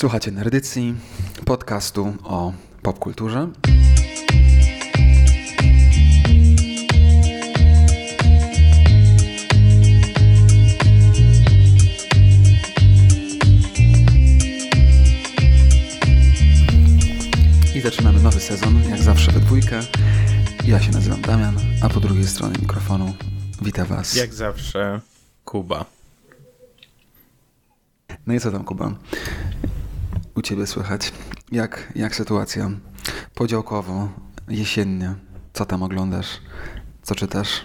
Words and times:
Słuchacie 0.00 0.30
Nerdycji, 0.30 0.94
podcastu 1.44 2.14
o 2.24 2.52
popkulturze. 2.82 3.48
I 17.74 17.80
zaczynamy 17.80 18.20
nowy 18.22 18.40
sezon, 18.40 18.82
jak 18.90 19.02
zawsze 19.02 19.32
we 19.32 19.40
dwójkę. 19.40 19.80
Ja 20.64 20.80
się 20.80 20.90
nazywam 20.90 21.20
Damian, 21.20 21.56
a 21.82 21.88
po 21.88 22.00
drugiej 22.00 22.26
stronie 22.26 22.54
mikrofonu 22.60 23.14
witam 23.62 23.86
Was. 23.86 24.16
Jak 24.16 24.34
zawsze 24.34 25.00
Kuba. 25.44 25.84
No 28.26 28.34
i 28.34 28.40
co 28.40 28.50
tam, 28.50 28.64
Kuba? 28.64 28.94
U 30.40 30.42
ciebie 30.42 30.66
słychać? 30.66 31.12
Jak, 31.52 31.92
jak 31.94 32.14
sytuacja? 32.14 32.70
Podziałkowo, 33.34 34.12
jesiennie. 34.48 35.14
Co 35.52 35.66
tam 35.66 35.82
oglądasz? 35.82 36.40
Co 37.02 37.14
czytasz? 37.14 37.60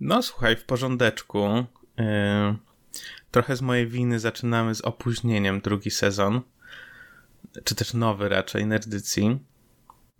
No 0.00 0.22
słuchaj, 0.22 0.56
w 0.56 0.64
porządeczku. 0.64 1.64
Yy, 1.98 2.04
trochę 3.30 3.56
z 3.56 3.62
mojej 3.62 3.86
winy 3.86 4.18
zaczynamy 4.18 4.74
z 4.74 4.80
opóźnieniem 4.80 5.60
drugi 5.60 5.90
sezon. 5.90 6.40
Czy 7.64 7.74
też 7.74 7.94
nowy 7.94 8.28
raczej, 8.28 8.66
nerdycji. 8.66 9.38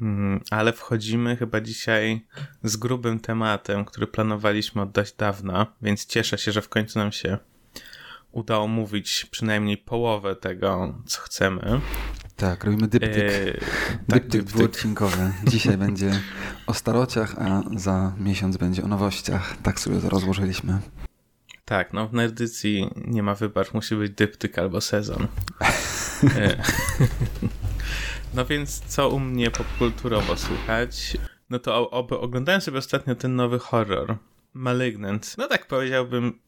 Yy, 0.00 0.40
ale 0.50 0.72
wchodzimy 0.72 1.36
chyba 1.36 1.60
dzisiaj 1.60 2.26
z 2.62 2.76
grubym 2.76 3.20
tematem, 3.20 3.84
który 3.84 4.06
planowaliśmy 4.06 4.82
od 4.82 4.90
dość 4.90 5.14
dawna, 5.14 5.66
więc 5.82 6.06
cieszę 6.06 6.38
się, 6.38 6.52
że 6.52 6.62
w 6.62 6.68
końcu 6.68 6.98
nam 6.98 7.12
się 7.12 7.38
udało 8.32 8.68
mówić 8.68 9.26
przynajmniej 9.30 9.76
połowę 9.76 10.36
tego, 10.36 10.94
co 11.06 11.20
chcemy. 11.20 11.80
Tak, 12.36 12.64
robimy 12.64 12.88
dyptyk. 12.88 13.14
Eee, 13.14 13.60
tak, 14.08 14.28
dyptyk. 14.28 14.82
Dzisiaj 15.44 15.76
będzie 15.86 16.20
o 16.66 16.74
starociach, 16.74 17.34
a 17.38 17.62
za 17.76 18.12
miesiąc 18.18 18.56
będzie 18.56 18.84
o 18.84 18.88
nowościach. 18.88 19.56
Tak 19.62 19.80
sobie 19.80 20.00
to 20.00 20.08
rozłożyliśmy. 20.08 20.78
Tak, 21.64 21.92
no 21.92 22.08
w 22.08 22.12
nerdycji 22.12 22.90
nie 22.96 23.22
ma 23.22 23.34
wybacz, 23.34 23.72
musi 23.72 23.96
być 23.96 24.12
dyptyk 24.12 24.58
albo 24.58 24.80
sezon. 24.80 25.26
E, 26.36 26.56
no 28.34 28.44
więc 28.44 28.80
co 28.80 29.08
u 29.08 29.20
mnie 29.20 29.50
popkulturowo 29.50 30.36
słuchać? 30.36 31.16
No 31.50 31.58
to 31.58 31.90
oglądałem 32.20 32.60
sobie 32.60 32.78
ostatnio 32.78 33.14
ten 33.14 33.36
nowy 33.36 33.58
horror. 33.58 34.16
Malignant. 34.54 35.34
No 35.38 35.48
tak 35.48 35.66
powiedziałbym 35.66 36.38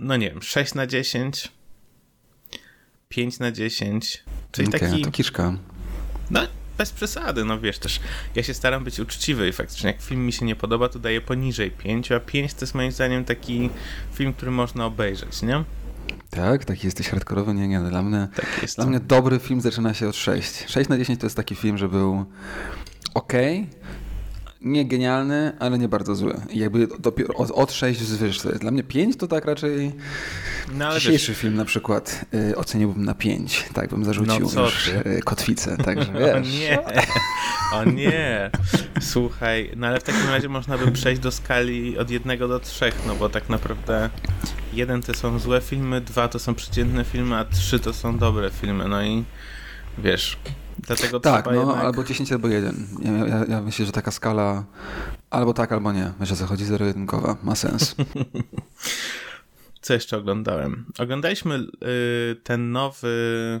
no 0.00 0.16
nie 0.16 0.30
wiem, 0.30 0.42
6 0.42 0.74
na 0.74 0.86
10, 0.86 1.48
5 3.08 3.38
na 3.38 3.52
10. 3.52 4.24
Czyli 4.52 4.68
okay, 4.68 4.80
taki. 4.80 5.02
To 5.02 5.10
kiszka. 5.10 5.58
No, 6.30 6.40
bez 6.78 6.92
przesady, 6.92 7.44
no 7.44 7.60
wiesz 7.60 7.78
też. 7.78 8.00
Ja 8.34 8.42
się 8.42 8.54
staram 8.54 8.84
być 8.84 9.00
uczciwy 9.00 9.48
i 9.48 9.52
faktycznie, 9.52 9.90
jak 9.90 10.02
film 10.02 10.26
mi 10.26 10.32
się 10.32 10.46
nie 10.46 10.56
podoba, 10.56 10.88
to 10.88 10.98
daję 10.98 11.20
poniżej 11.20 11.70
5, 11.70 12.12
a 12.12 12.20
5 12.20 12.54
to 12.54 12.60
jest 12.60 12.74
moim 12.74 12.92
zdaniem 12.92 13.24
taki 13.24 13.70
film, 14.14 14.32
który 14.32 14.50
można 14.50 14.86
obejrzeć, 14.86 15.42
nie? 15.42 15.64
Tak, 16.30 16.64
taki 16.64 16.86
jesteś 16.86 17.08
hardkorowy, 17.08 17.54
nie, 17.54 17.68
nie. 17.68 17.80
Dla 17.80 18.02
mnie, 18.02 18.28
tak 18.36 18.58
jest 18.62 18.76
dla 18.76 18.86
mnie 18.86 19.00
dobry 19.00 19.38
film 19.38 19.60
zaczyna 19.60 19.94
się 19.94 20.08
od 20.08 20.16
6. 20.16 20.64
6 20.68 20.88
na 20.88 20.98
10 20.98 21.20
to 21.20 21.26
jest 21.26 21.36
taki 21.36 21.54
film, 21.54 21.78
że 21.78 21.88
był 21.88 22.24
ok, 23.14 23.32
nie 24.60 24.84
genialny, 24.84 25.52
ale 25.58 25.78
nie 25.78 25.88
bardzo 25.88 26.14
zły. 26.14 26.40
I 26.50 26.58
jakby 26.58 26.88
dopiero 26.98 27.34
od, 27.34 27.50
od 27.50 27.72
6 27.72 28.00
zwyż. 28.00 28.38
Dla 28.60 28.70
mnie 28.70 28.82
5 28.82 29.16
to 29.16 29.26
tak 29.26 29.44
raczej 29.44 29.92
no, 30.72 30.94
dzisiejszy 30.94 31.32
wiesz... 31.32 31.40
film 31.40 31.54
na 31.54 31.64
przykład 31.64 32.24
y, 32.34 32.56
oceniłbym 32.56 33.04
na 33.04 33.14
5. 33.14 33.64
Tak 33.74 33.90
bym 33.90 34.04
zarzucił 34.04 34.50
no, 34.54 34.62
już 34.62 34.88
y, 34.88 35.20
kotwicę. 35.24 35.76
Także 35.76 36.12
wiesz. 36.20 36.36
O 36.36 36.40
nie, 36.40 36.78
o 37.72 37.84
nie. 37.84 38.50
Słuchaj, 39.00 39.72
no 39.76 39.86
ale 39.86 40.00
w 40.00 40.02
takim 40.02 40.28
razie 40.28 40.48
można 40.48 40.78
by 40.78 40.92
przejść 40.92 41.22
do 41.22 41.30
skali 41.30 41.98
od 41.98 42.10
1 42.10 42.38
do 42.38 42.60
3, 42.60 42.92
no 43.06 43.14
bo 43.14 43.28
tak 43.28 43.48
naprawdę 43.48 44.10
jeden 44.72 45.02
to 45.02 45.14
są 45.14 45.38
złe 45.38 45.60
filmy, 45.60 46.00
dwa 46.00 46.28
to 46.28 46.38
są 46.38 46.54
przeciętne 46.54 47.04
filmy, 47.04 47.36
a 47.36 47.44
trzy 47.44 47.80
to 47.80 47.92
są 47.92 48.18
dobre 48.18 48.50
filmy. 48.50 48.88
No 48.88 49.02
i 49.02 49.24
wiesz, 49.98 50.36
Dlatego 50.86 51.20
tak, 51.20 51.46
no 51.46 51.52
jednak... 51.52 51.76
albo 51.76 52.04
10 52.04 52.32
albo 52.32 52.48
1. 52.48 52.86
Ja, 53.02 53.12
ja, 53.12 53.44
ja, 53.48 53.62
myślę, 53.62 53.86
że 53.86 53.92
taka 53.92 54.10
skala 54.10 54.64
albo 55.30 55.54
tak, 55.54 55.72
albo 55.72 55.92
nie. 55.92 56.12
Wiesz 56.20 56.32
o 56.32 56.36
co 56.36 56.46
chodzi, 56.46 56.64
zero-jedynkowa. 56.64 57.36
Ma 57.42 57.54
sens. 57.54 57.94
co 59.82 59.94
jeszcze 59.94 60.16
oglądałem? 60.16 60.84
Oglądaliśmy 60.98 61.54
y, 61.54 62.36
ten 62.42 62.72
nowy 62.72 63.60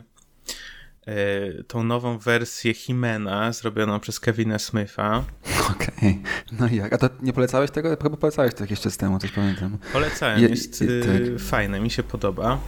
y, 1.08 1.64
tą 1.64 1.84
nową 1.84 2.18
wersję 2.18 2.74
Himena 2.74 3.52
zrobioną 3.52 4.00
przez 4.00 4.20
Kevina 4.20 4.58
Smitha. 4.58 5.24
Okej. 5.70 5.88
Okay. 5.98 6.18
No 6.60 6.68
i 6.68 6.76
jak? 6.76 6.92
A 6.92 6.98
to 6.98 7.08
nie 7.22 7.32
polecałeś 7.32 7.70
tego? 7.70 7.96
Chyba 8.02 8.16
polecałeś 8.16 8.54
to 8.54 8.64
jakiś 8.64 8.80
czas 8.80 8.96
temu, 8.96 9.18
coś 9.18 9.32
pamiętam. 9.32 9.78
Polecałem. 9.92 10.40
Je, 10.40 10.48
jest 10.48 10.82
y, 10.82 11.02
tak. 11.04 11.40
fajne, 11.40 11.80
mi 11.80 11.90
się 11.90 12.02
podoba. 12.02 12.58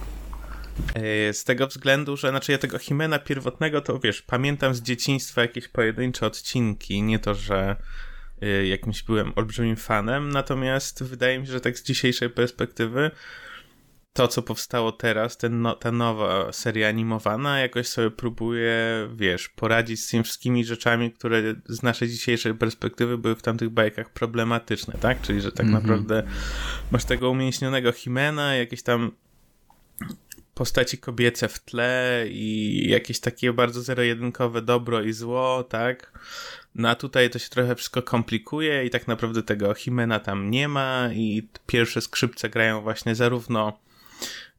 E, 0.95 1.33
z 1.33 1.43
tego 1.43 1.67
względu, 1.67 2.17
że 2.17 2.29
znaczy 2.29 2.51
ja 2.51 2.57
tego 2.57 2.79
Himena 2.79 3.19
pierwotnego 3.19 3.81
to 3.81 3.99
wiesz, 3.99 4.21
pamiętam 4.21 4.75
z 4.75 4.81
dzieciństwa 4.81 5.41
jakieś 5.41 5.67
pojedyncze 5.67 6.25
odcinki, 6.25 7.03
nie 7.03 7.19
to, 7.19 7.35
że 7.35 7.75
e, 8.41 8.67
jakimś 8.67 9.03
byłem 9.03 9.33
olbrzymim 9.35 9.75
fanem, 9.75 10.29
natomiast 10.29 11.03
wydaje 11.03 11.39
mi 11.39 11.45
się, 11.45 11.51
że 11.51 11.61
tak 11.61 11.77
z 11.77 11.83
dzisiejszej 11.83 12.29
perspektywy 12.29 13.11
to, 14.13 14.27
co 14.27 14.41
powstało 14.41 14.91
teraz, 14.91 15.37
ten 15.37 15.61
no, 15.61 15.75
ta 15.75 15.91
nowa 15.91 16.51
seria 16.51 16.89
animowana, 16.89 17.59
jakoś 17.59 17.87
sobie 17.87 18.11
próbuje, 18.11 18.77
wiesz, 19.15 19.49
poradzić 19.49 20.03
z 20.03 20.07
tymi 20.09 20.23
wszystkimi 20.23 20.65
rzeczami, 20.65 21.11
które 21.11 21.41
z 21.65 21.83
naszej 21.83 22.09
dzisiejszej 22.09 22.53
perspektywy 22.53 23.17
były 23.17 23.35
w 23.35 23.41
tamtych 23.41 23.69
bajkach 23.69 24.09
problematyczne, 24.09 24.93
tak? 25.01 25.21
Czyli, 25.21 25.41
że 25.41 25.51
tak 25.51 25.65
mm 25.65 25.71
-hmm. 25.71 25.81
naprawdę 25.81 26.23
masz 26.91 27.05
tego 27.05 27.29
umięśnionego 27.29 27.91
Himena, 27.91 28.55
jakieś 28.55 28.83
tam 28.83 29.11
postaci 30.53 30.97
kobiece 30.97 31.47
w 31.47 31.59
tle 31.59 32.25
i 32.29 32.85
jakieś 32.89 33.19
takie 33.19 33.53
bardzo 33.53 33.81
zero-jedynkowe 33.81 34.61
dobro 34.61 35.01
i 35.01 35.13
zło, 35.13 35.63
tak? 35.63 36.19
No 36.75 36.89
a 36.89 36.95
tutaj 36.95 37.29
to 37.29 37.39
się 37.39 37.49
trochę 37.49 37.75
wszystko 37.75 38.01
komplikuje 38.01 38.85
i 38.85 38.89
tak 38.89 39.07
naprawdę 39.07 39.43
tego 39.43 39.73
Himena 39.73 40.19
tam 40.19 40.51
nie 40.51 40.67
ma 40.67 41.09
i 41.13 41.47
pierwsze 41.67 42.01
skrzypce 42.01 42.49
grają 42.49 42.81
właśnie 42.81 43.15
zarówno 43.15 43.79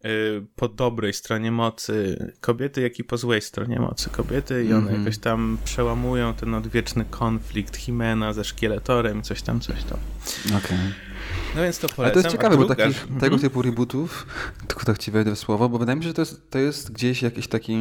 y, 0.05 0.43
po 0.56 0.69
dobrej 0.69 1.12
stronie 1.12 1.53
mocy 1.53 2.32
kobiety, 2.41 2.81
jak 2.82 2.99
i 2.99 3.05
po 3.05 3.16
złej 3.16 3.43
stronie 3.43 3.78
mocy 3.81 4.11
kobiety 4.11 4.65
i 4.65 4.72
one 4.72 4.82
mm 4.82 4.94
-hmm. 4.94 4.99
jakoś 4.99 5.19
tam 5.19 5.59
przełamują 5.65 6.34
ten 6.34 6.55
odwieczny 6.55 7.05
konflikt 7.11 7.76
Himena 7.76 8.32
ze 8.32 8.44
szkieletorem, 8.44 9.22
coś 9.22 9.43
tam, 9.43 9.61
coś 9.61 9.84
tam. 9.84 9.99
Okej. 10.47 10.59
Okay. 10.59 11.13
No 11.56 11.62
więc 11.62 11.78
to 11.78 11.88
polecam. 11.88 12.04
Ale 12.04 12.12
to 12.12 12.19
jest 12.19 12.31
ciekawe, 12.31 12.56
bo 12.56 12.65
takich, 12.65 13.03
mhm. 13.03 13.20
tego 13.20 13.38
typu 13.38 13.62
rebootów, 13.62 14.26
tylko 14.69 14.84
tak 14.84 14.98
ci 14.98 15.10
wejdę 15.10 15.34
w 15.34 15.38
słowo, 15.38 15.69
bo 15.69 15.78
wydaje 15.78 15.97
mi 15.97 16.03
się, 16.03 16.09
że 16.09 16.15
to 16.15 16.22
jest, 16.22 16.50
to 16.50 16.59
jest 16.59 16.92
gdzieś 16.92 17.22
jakiś 17.22 17.48
taki, 17.48 17.76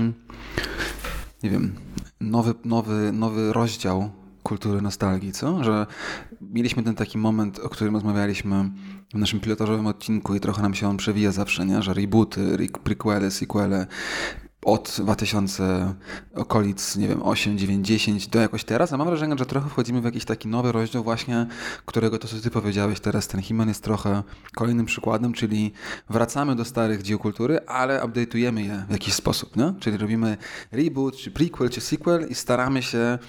nie 1.44 1.50
wiem, 1.50 1.76
nowy, 2.22 2.54
nowy, 2.66 3.12
nowy 3.12 3.54
rozdział 3.54 4.12
kultury 4.44 4.82
nostalgii, 4.82 5.32
co? 5.32 5.64
Że 5.64 5.88
mieliśmy 6.42 6.84
ten 6.84 6.96
taki 6.96 7.18
moment, 7.18 7.60
o 7.60 7.70
którym 7.70 7.94
rozmawialiśmy 7.94 8.70
w 9.14 9.18
naszym 9.18 9.40
pilotażowym 9.40 9.88
odcinku 9.88 10.36
i 10.36 10.40
trochę 10.40 10.62
nam 10.62 10.74
się 10.74 10.88
on 10.88 10.98
przewija 10.98 11.32
zawsze, 11.32 11.66
nie? 11.66 11.82
Że 11.82 11.94
rebooty, 11.94 12.58
prequele, 12.84 13.32
sequele, 13.32 13.88
od 14.66 14.98
2000 15.00 15.94
okolic, 16.36 16.96
nie 16.96 17.08
wiem, 17.08 17.24
8, 17.24 17.58
9, 17.58 17.88
10 17.88 18.28
do 18.28 18.40
jakoś 18.40 18.64
teraz, 18.64 18.94
a 18.94 18.98
mam 18.98 19.08
wrażenie, 19.08 19.36
że 19.40 19.46
trochę 19.46 19.70
wchodzimy 19.70 20.02
w 20.02 20.06
jakiś 20.06 20.26
taki 20.26 20.48
nowy 20.48 20.72
rozdział 20.72 21.04
właśnie, 21.04 21.48
którego 21.86 22.20
to, 22.20 22.28
co 22.28 22.36
ty 22.40 22.50
powiedziałeś 22.50 23.00
teraz, 23.00 23.28
ten 23.28 23.42
Himan 23.42 23.68
jest 23.68 23.84
trochę 23.84 24.24
kolejnym 24.56 24.86
przykładem, 24.86 25.34
czyli 25.34 25.72
wracamy 26.10 26.56
do 26.56 26.66
starych 26.66 27.02
dzieł 27.02 27.20
kultury, 27.20 27.60
ale 27.68 28.02
update'ujemy 28.02 28.60
je 28.60 28.86
w 28.90 28.92
jakiś 28.92 29.14
sposób, 29.14 29.56
nie? 29.56 29.74
Czyli 29.80 29.98
robimy 29.98 30.38
reboot, 30.72 31.18
czy 31.18 31.32
prequel, 31.32 31.70
czy 31.70 31.82
sequel 31.82 32.28
i 32.30 32.36
staramy 32.36 32.84
się 32.84 33.20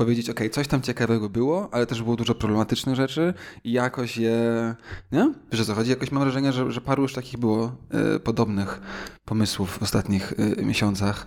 powiedzieć, 0.00 0.30
ok, 0.30 0.40
coś 0.52 0.68
tam 0.68 0.82
ciekawego 0.82 1.28
było, 1.28 1.68
ale 1.72 1.86
też 1.86 2.02
było 2.02 2.16
dużo 2.16 2.34
problematycznych 2.34 2.96
rzeczy 2.96 3.34
i 3.64 3.72
jakoś 3.72 4.16
je, 4.16 4.74
nie? 5.12 5.34
Wiesz 5.52 5.60
o 5.60 5.64
co 5.64 5.74
chodzi? 5.74 5.90
Jakoś 5.90 6.12
mam 6.12 6.22
wrażenie, 6.22 6.52
że, 6.52 6.72
że 6.72 6.80
paru 6.80 7.02
już 7.02 7.12
takich 7.12 7.38
było 7.38 7.76
y, 8.16 8.20
podobnych 8.20 8.80
pomysłów 9.24 9.78
w 9.78 9.82
ostatnich 9.82 10.32
y, 10.32 10.64
miesiącach. 10.64 11.26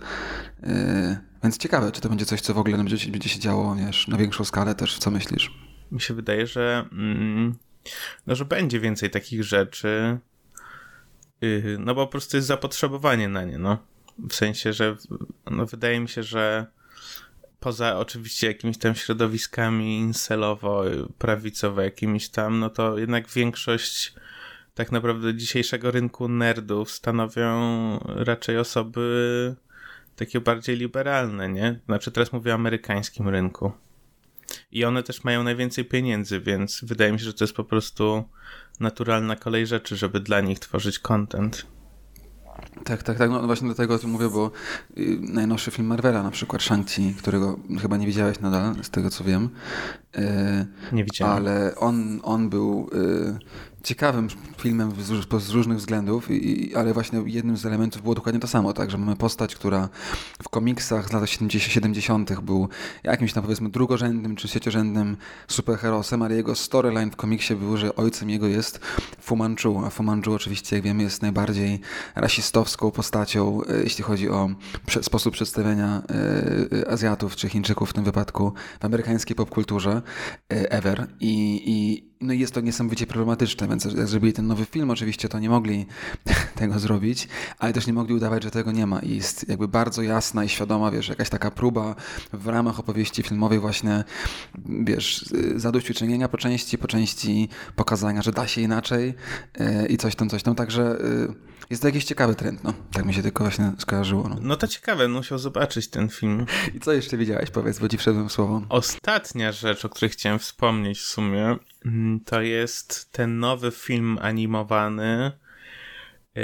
Y, 0.64 1.16
więc 1.42 1.58
ciekawe, 1.58 1.92
czy 1.92 2.00
to 2.00 2.08
będzie 2.08 2.24
coś, 2.24 2.40
co 2.40 2.54
w 2.54 2.58
ogóle 2.58 2.76
będzie, 2.76 3.10
będzie 3.10 3.28
się 3.28 3.38
działo, 3.38 3.76
wiesz, 3.76 4.08
na 4.08 4.16
większą 4.16 4.44
skalę 4.44 4.74
też, 4.74 4.98
co 4.98 5.10
myślisz? 5.10 5.50
Mi 5.92 6.00
się 6.00 6.14
wydaje, 6.14 6.46
że 6.46 6.88
mm, 6.92 7.54
no, 8.26 8.34
że 8.34 8.44
będzie 8.44 8.80
więcej 8.80 9.10
takich 9.10 9.44
rzeczy, 9.44 10.18
y, 11.44 11.76
no 11.80 11.94
bo 11.94 12.06
po 12.06 12.12
prostu 12.12 12.36
jest 12.36 12.48
zapotrzebowanie 12.48 13.28
na 13.28 13.44
nie, 13.44 13.58
no. 13.58 13.78
W 14.28 14.34
sensie, 14.34 14.72
że 14.72 14.96
no, 15.50 15.66
wydaje 15.66 16.00
mi 16.00 16.08
się, 16.08 16.22
że 16.22 16.66
poza 17.64 17.98
oczywiście 17.98 18.46
jakimiś 18.46 18.78
tam 18.78 18.94
środowiskami 18.94 20.00
inselowo-prawicowo 20.00 21.80
jakimiś 21.80 22.28
tam, 22.28 22.58
no 22.58 22.70
to 22.70 22.98
jednak 22.98 23.28
większość 23.28 24.14
tak 24.74 24.92
naprawdę 24.92 25.34
dzisiejszego 25.34 25.90
rynku 25.90 26.28
nerdów 26.28 26.90
stanowią 26.90 27.50
raczej 27.98 28.58
osoby 28.58 29.56
takie 30.16 30.40
bardziej 30.40 30.76
liberalne, 30.76 31.48
nie? 31.48 31.80
Znaczy 31.86 32.10
teraz 32.10 32.32
mówię 32.32 32.52
o 32.52 32.54
amerykańskim 32.54 33.28
rynku. 33.28 33.72
I 34.72 34.84
one 34.84 35.02
też 35.02 35.24
mają 35.24 35.42
najwięcej 35.42 35.84
pieniędzy, 35.84 36.40
więc 36.40 36.80
wydaje 36.84 37.12
mi 37.12 37.18
się, 37.18 37.24
że 37.24 37.34
to 37.34 37.44
jest 37.44 37.56
po 37.56 37.64
prostu 37.64 38.24
naturalna 38.80 39.36
kolej 39.36 39.66
rzeczy, 39.66 39.96
żeby 39.96 40.20
dla 40.20 40.40
nich 40.40 40.58
tworzyć 40.58 40.98
content. 40.98 41.66
Tak, 42.84 43.02
tak, 43.02 43.18
tak. 43.18 43.30
No 43.30 43.46
właśnie 43.46 43.68
do 43.68 43.74
tego 43.74 43.94
o 43.94 43.98
tym 43.98 44.10
mówię, 44.10 44.28
bo 44.28 44.50
y, 44.98 45.18
najnowszy 45.20 45.70
film 45.70 45.88
Marvela, 45.88 46.22
na 46.22 46.30
przykład 46.30 46.62
Shang-Chi, 46.62 47.14
którego 47.14 47.58
chyba 47.82 47.96
nie 47.96 48.06
widziałeś 48.06 48.40
nadal, 48.40 48.74
z 48.82 48.90
tego 48.90 49.10
co 49.10 49.24
wiem. 49.24 49.48
Y, 50.18 50.66
nie 50.92 51.04
widziałem. 51.04 51.36
Ale 51.36 51.74
on, 51.76 52.20
on 52.22 52.48
był 52.48 52.90
y, 52.92 53.38
ciekawym 53.84 54.28
filmem 54.58 54.92
z, 55.38 55.50
różnych 55.50 55.78
względów, 55.78 56.30
i, 56.30 56.74
ale 56.74 56.92
właśnie 56.92 57.22
jednym 57.26 57.56
z 57.56 57.66
elementów 57.66 58.02
było 58.02 58.14
dokładnie 58.14 58.40
to 58.40 58.46
samo, 58.46 58.72
tak, 58.72 58.90
że 58.90 58.98
mamy 58.98 59.16
postać, 59.16 59.54
która 59.54 59.88
w 60.42 60.48
komiksach 60.48 61.08
z 61.08 61.12
lat 61.12 61.30
70. 61.30 62.40
był 62.40 62.68
jakimś 63.02 63.32
tam 63.32 63.42
powiedzmy 63.42 63.68
drugorzędnym 63.68 64.36
czy 64.36 64.48
trzeciorzędnym 64.48 65.16
superherosem, 65.48 66.22
ale 66.22 66.34
jego 66.34 66.54
storyline 66.54 67.10
w 67.10 67.16
komiksie 67.16 67.54
był, 67.54 67.76
że 67.76 67.96
ojcem 67.96 68.30
jego 68.30 68.46
jest 68.46 68.80
Fu 69.20 69.36
Manchu, 69.36 69.82
a 69.84 69.90
Fu 69.90 70.02
Manchu 70.02 70.32
oczywiście, 70.32 70.76
jak 70.76 70.84
wiemy, 70.84 71.02
jest 71.02 71.22
najbardziej 71.22 71.80
rasistowską 72.14 72.90
postacią, 72.90 73.60
e, 73.64 73.82
jeśli 73.82 74.04
chodzi 74.04 74.28
o 74.28 74.50
sposób 75.02 75.34
przedstawiania 75.34 76.02
e, 76.82 76.90
Azjatów 76.90 77.36
czy 77.36 77.48
Chińczyków 77.48 77.90
w 77.90 77.92
tym 77.92 78.04
wypadku 78.04 78.52
w 78.80 78.84
amerykańskiej 78.84 79.36
popkulturze 79.36 80.02
e, 80.52 80.72
ever 80.72 81.06
i, 81.20 81.62
i 81.66 82.14
no 82.20 82.32
jest 82.32 82.54
to 82.54 82.60
niesamowicie 82.60 83.06
problematyczne, 83.06 83.66
więc 83.74 83.96
jak 83.98 84.08
zrobili 84.08 84.32
ten 84.32 84.46
nowy 84.46 84.64
film, 84.64 84.90
oczywiście 84.90 85.28
to 85.28 85.38
nie 85.38 85.50
mogli 85.50 85.86
tego 86.60 86.78
zrobić, 86.78 87.28
ale 87.58 87.72
też 87.72 87.86
nie 87.86 87.92
mogli 87.92 88.14
udawać, 88.14 88.42
że 88.42 88.50
tego 88.50 88.72
nie 88.72 88.86
ma. 88.86 89.00
I 89.00 89.16
jest 89.16 89.48
jakby 89.48 89.68
bardzo 89.68 90.02
jasna 90.02 90.44
i 90.44 90.48
świadoma, 90.48 90.90
wiesz, 90.90 91.08
jakaś 91.08 91.28
taka 91.30 91.50
próba 91.50 91.94
w 92.32 92.46
ramach 92.46 92.80
opowieści 92.80 93.22
filmowej 93.22 93.58
właśnie, 93.58 94.04
wiesz, 94.68 95.24
zadośćuczynienia 95.56 96.28
po 96.28 96.38
części, 96.38 96.78
po 96.78 96.88
części 96.88 97.48
pokazania, 97.76 98.22
że 98.22 98.32
da 98.32 98.46
się 98.46 98.60
inaczej 98.60 99.14
yy, 99.58 99.86
i 99.86 99.96
coś 99.96 100.14
tam, 100.14 100.28
coś 100.28 100.42
tam. 100.42 100.54
Także 100.54 100.98
yy, 101.28 101.34
jest 101.70 101.82
to 101.82 101.88
jakiś 101.88 102.04
ciekawy 102.04 102.34
trend, 102.34 102.64
no. 102.64 102.74
Tak 102.92 103.04
mi 103.04 103.14
się 103.14 103.22
tylko 103.22 103.44
właśnie 103.44 103.72
skojarzyło. 103.78 104.28
No, 104.28 104.36
no 104.40 104.56
to 104.56 104.68
ciekawe, 104.68 105.08
musiał 105.08 105.38
zobaczyć 105.38 105.88
ten 105.88 106.08
film. 106.08 106.46
I 106.74 106.80
co 106.80 106.92
jeszcze 106.92 107.16
widziałeś, 107.16 107.50
powiedz, 107.50 107.78
bo 107.78 107.88
ci 107.88 107.98
wszedłem 107.98 108.30
słowo. 108.30 108.62
Ostatnia 108.68 109.52
rzecz, 109.52 109.84
o 109.84 109.88
której 109.88 110.10
chciałem 110.10 110.38
wspomnieć 110.38 110.98
w 110.98 111.06
sumie, 111.06 111.56
mm, 111.84 112.20
to 112.20 112.40
jest 112.40 113.12
ten 113.12 113.38
nowy 113.38 113.70
film 113.70 114.18
animowany 114.22 115.32
yy, 116.34 116.42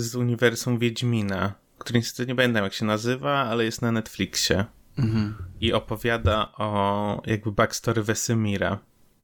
z 0.00 0.14
uniwersum 0.14 0.78
Wiedźmina, 0.78 1.54
który 1.78 1.98
niestety 1.98 2.28
nie 2.28 2.34
pamiętam 2.34 2.64
jak 2.64 2.74
się 2.74 2.84
nazywa, 2.84 3.38
ale 3.38 3.64
jest 3.64 3.82
na 3.82 3.92
Netflixie. 3.92 4.64
Mhm. 4.98 5.34
I 5.60 5.72
opowiada 5.72 6.52
o 6.52 7.22
jakby 7.26 7.52
backstory 7.52 8.02
Wesemira, 8.02 8.78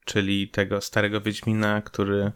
czyli 0.05 0.49
tego 0.49 0.81
starego 0.81 1.21
Wiedźmina, 1.21 1.83
który 1.83 2.33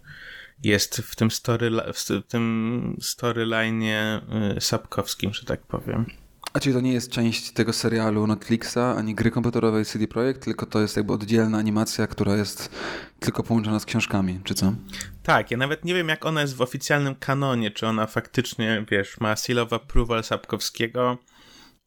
jest 0.63 0.97
w 0.97 1.17
tym, 1.17 1.31
story, 1.31 1.71
w 1.95 2.23
tym 2.29 2.97
storyline 3.01 3.83
y, 3.83 4.61
sapkowskim, 4.61 5.35
że 5.35 5.45
tak 5.45 5.67
powiem. 5.67 6.07
A 6.53 6.61
czyli 6.61 6.75
to 6.75 6.81
nie 6.81 6.93
jest 6.93 7.11
część 7.11 7.51
tego 7.51 7.73
serialu 7.73 8.27
Netflixa, 8.27 8.79
ani 8.97 9.15
gry 9.15 9.31
komputerowej 9.31 9.85
CD 9.85 10.07
Projekt, 10.09 10.45
tylko 10.45 10.67
to 10.67 10.81
jest 10.81 10.97
jakby 10.97 11.13
oddzielna 11.13 11.59
animacja, 11.59 12.07
która 12.07 12.37
jest 12.37 12.71
tylko 13.21 13.43
połączona 13.43 13.81
z 13.81 13.85
książkami, 13.85 14.41
czy 14.45 14.55
co? 14.55 14.73
Tak, 15.23 15.51
ja 15.51 15.57
nawet 15.57 15.85
nie 15.85 15.95
wiem, 15.95 16.09
jak 16.09 16.25
ona 16.25 16.41
jest 16.41 16.57
w 16.57 16.61
oficjalnym 16.61 17.15
kanonie, 17.15 17.71
czy 17.71 17.87
ona 17.87 18.07
faktycznie, 18.07 18.85
wiesz, 18.91 19.21
ma 19.21 19.37
seal 19.37 19.59
of 19.59 19.73
approval 19.73 20.25
Sapkowskiego, 20.25 21.19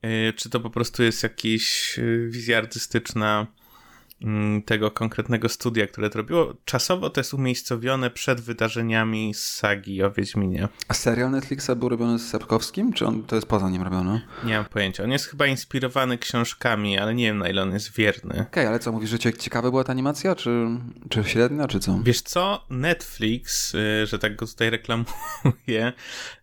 y, 0.06 0.33
czy 0.33 0.50
to 0.50 0.60
po 0.60 0.69
prostu 0.69 1.04
jest 1.04 1.24
jakaś 1.24 2.00
y, 2.00 2.30
wizja 2.31 2.57
artystyczna 2.57 3.48
tego 4.66 4.92
konkretnego 4.92 5.50
studia, 5.50 5.88
które 5.88 6.10
to 6.10 6.18
robiło. 6.18 6.54
Czasowo 6.66 7.10
to 7.10 7.19
jest 7.19 7.33
umiejscowione 7.33 8.10
przed 8.10 8.42
wydarzeniami 8.42 9.33
z 9.33 9.45
sagi 9.45 10.04
o 10.04 10.12
Wiedźminie. 10.12 10.68
A 10.88 10.94
serial 10.94 11.31
Netflixa 11.31 11.69
był 11.75 11.89
robiony 11.89 12.19
z 12.19 12.30
Sapkowskim, 12.30 12.94
czy 12.94 13.06
on 13.06 13.24
to 13.24 13.36
jest 13.36 13.48
poza 13.48 13.69
nim 13.69 13.81
robione? 13.81 14.21
Nie 14.44 14.54
mam 14.57 14.66
pojęcia. 14.66 15.04
On 15.04 15.12
jest 15.12 15.25
chyba 15.25 15.48
inspirowany 15.48 16.18
książkami, 16.18 16.98
ale 16.98 17.16
nie 17.16 17.25
wiem 17.25 17.38
na 17.38 17.50
ile 17.50 17.62
on 17.62 17.74
jest 17.74 17.95
wierny. 17.95 18.33
Okej, 18.33 18.48
okay, 18.48 18.68
ale 18.68 18.80
co, 18.80 18.92
mówisz, 18.92 19.10
że 19.10 19.19
ciekawa 19.19 19.69
była 19.69 19.83
ta 19.83 19.92
animacja, 19.92 20.36
czy, 20.36 20.68
czy 21.10 21.24
średnia, 21.24 21.68
czy 21.68 21.80
co? 21.80 22.00
Wiesz 22.04 22.21
co, 22.21 22.66
Netflix, 22.69 23.75
y, 23.75 24.06
że 24.06 24.19
tak 24.19 24.36
go 24.36 24.48
tutaj 24.48 24.69
reklamuję, 24.69 25.94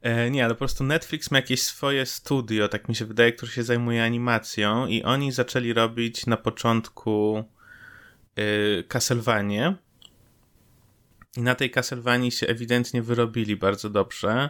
e, 0.02 0.31
nie, 0.31 0.44
ale 0.44 0.55
po 0.55 0.58
prostu 0.58 0.84
Netflix 0.84 1.31
ma 1.31 1.38
jakieś 1.38 1.62
swoje 1.62 2.06
studio, 2.06 2.69
tak 2.69 2.88
mi 2.88 2.94
się 2.94 3.05
wydaje, 3.05 3.32
które 3.32 3.52
się 3.52 3.62
zajmuje 3.62 4.05
animacją 4.05 4.87
i 4.87 5.02
oni 5.02 5.32
zaczęli 5.32 5.73
robić 5.73 6.26
na 6.26 6.37
początku 6.37 7.44
Castlevanię. 8.88 9.77
I 11.37 11.43
na 11.43 11.55
tej 11.55 11.71
Castlevanii 11.71 12.33
się 12.33 12.47
ewidentnie 12.47 13.03
wyrobili 13.03 13.56
bardzo 13.56 13.91
dobrze. 13.91 14.49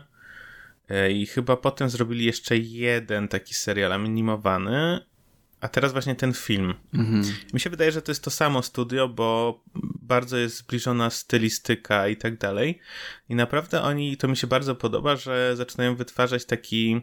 Y, 0.90 1.12
I 1.12 1.26
chyba 1.26 1.56
potem 1.56 1.90
zrobili 1.90 2.24
jeszcze 2.24 2.56
jeden 2.56 3.28
taki 3.28 3.54
serial 3.54 3.92
animowany, 3.92 5.00
a 5.60 5.68
teraz 5.68 5.92
właśnie 5.92 6.14
ten 6.14 6.32
film. 6.32 6.74
Mhm. 6.94 7.22
Mi 7.52 7.60
się 7.60 7.70
wydaje, 7.70 7.92
że 7.92 8.02
to 8.02 8.10
jest 8.10 8.24
to 8.24 8.30
samo 8.30 8.62
studio, 8.62 9.08
bo 9.08 9.60
bardzo 10.02 10.36
jest 10.36 10.56
zbliżona 10.56 11.10
stylistyka 11.10 12.08
i 12.08 12.16
tak 12.16 12.38
dalej. 12.38 12.80
I 13.28 13.34
naprawdę 13.34 13.82
oni, 13.82 14.16
to 14.16 14.28
mi 14.28 14.36
się 14.36 14.46
bardzo 14.46 14.74
podoba, 14.74 15.16
że 15.16 15.56
zaczynają 15.56 15.96
wytwarzać 15.96 16.44
taki 16.44 17.02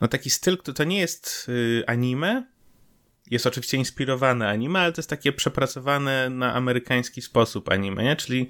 no 0.00 0.08
taki 0.08 0.30
styl, 0.30 0.56
to 0.56 0.84
nie 0.84 0.98
jest 0.98 1.46
y, 1.48 1.82
anime, 1.86 2.46
jest 3.30 3.46
oczywiście 3.46 3.76
inspirowane 3.76 4.48
anime, 4.48 4.80
ale 4.80 4.92
to 4.92 5.00
jest 5.00 5.10
takie 5.10 5.32
przepracowane 5.32 6.30
na 6.30 6.54
amerykański 6.54 7.22
sposób 7.22 7.68
anime, 7.68 8.02
nie? 8.02 8.16
Czyli 8.16 8.48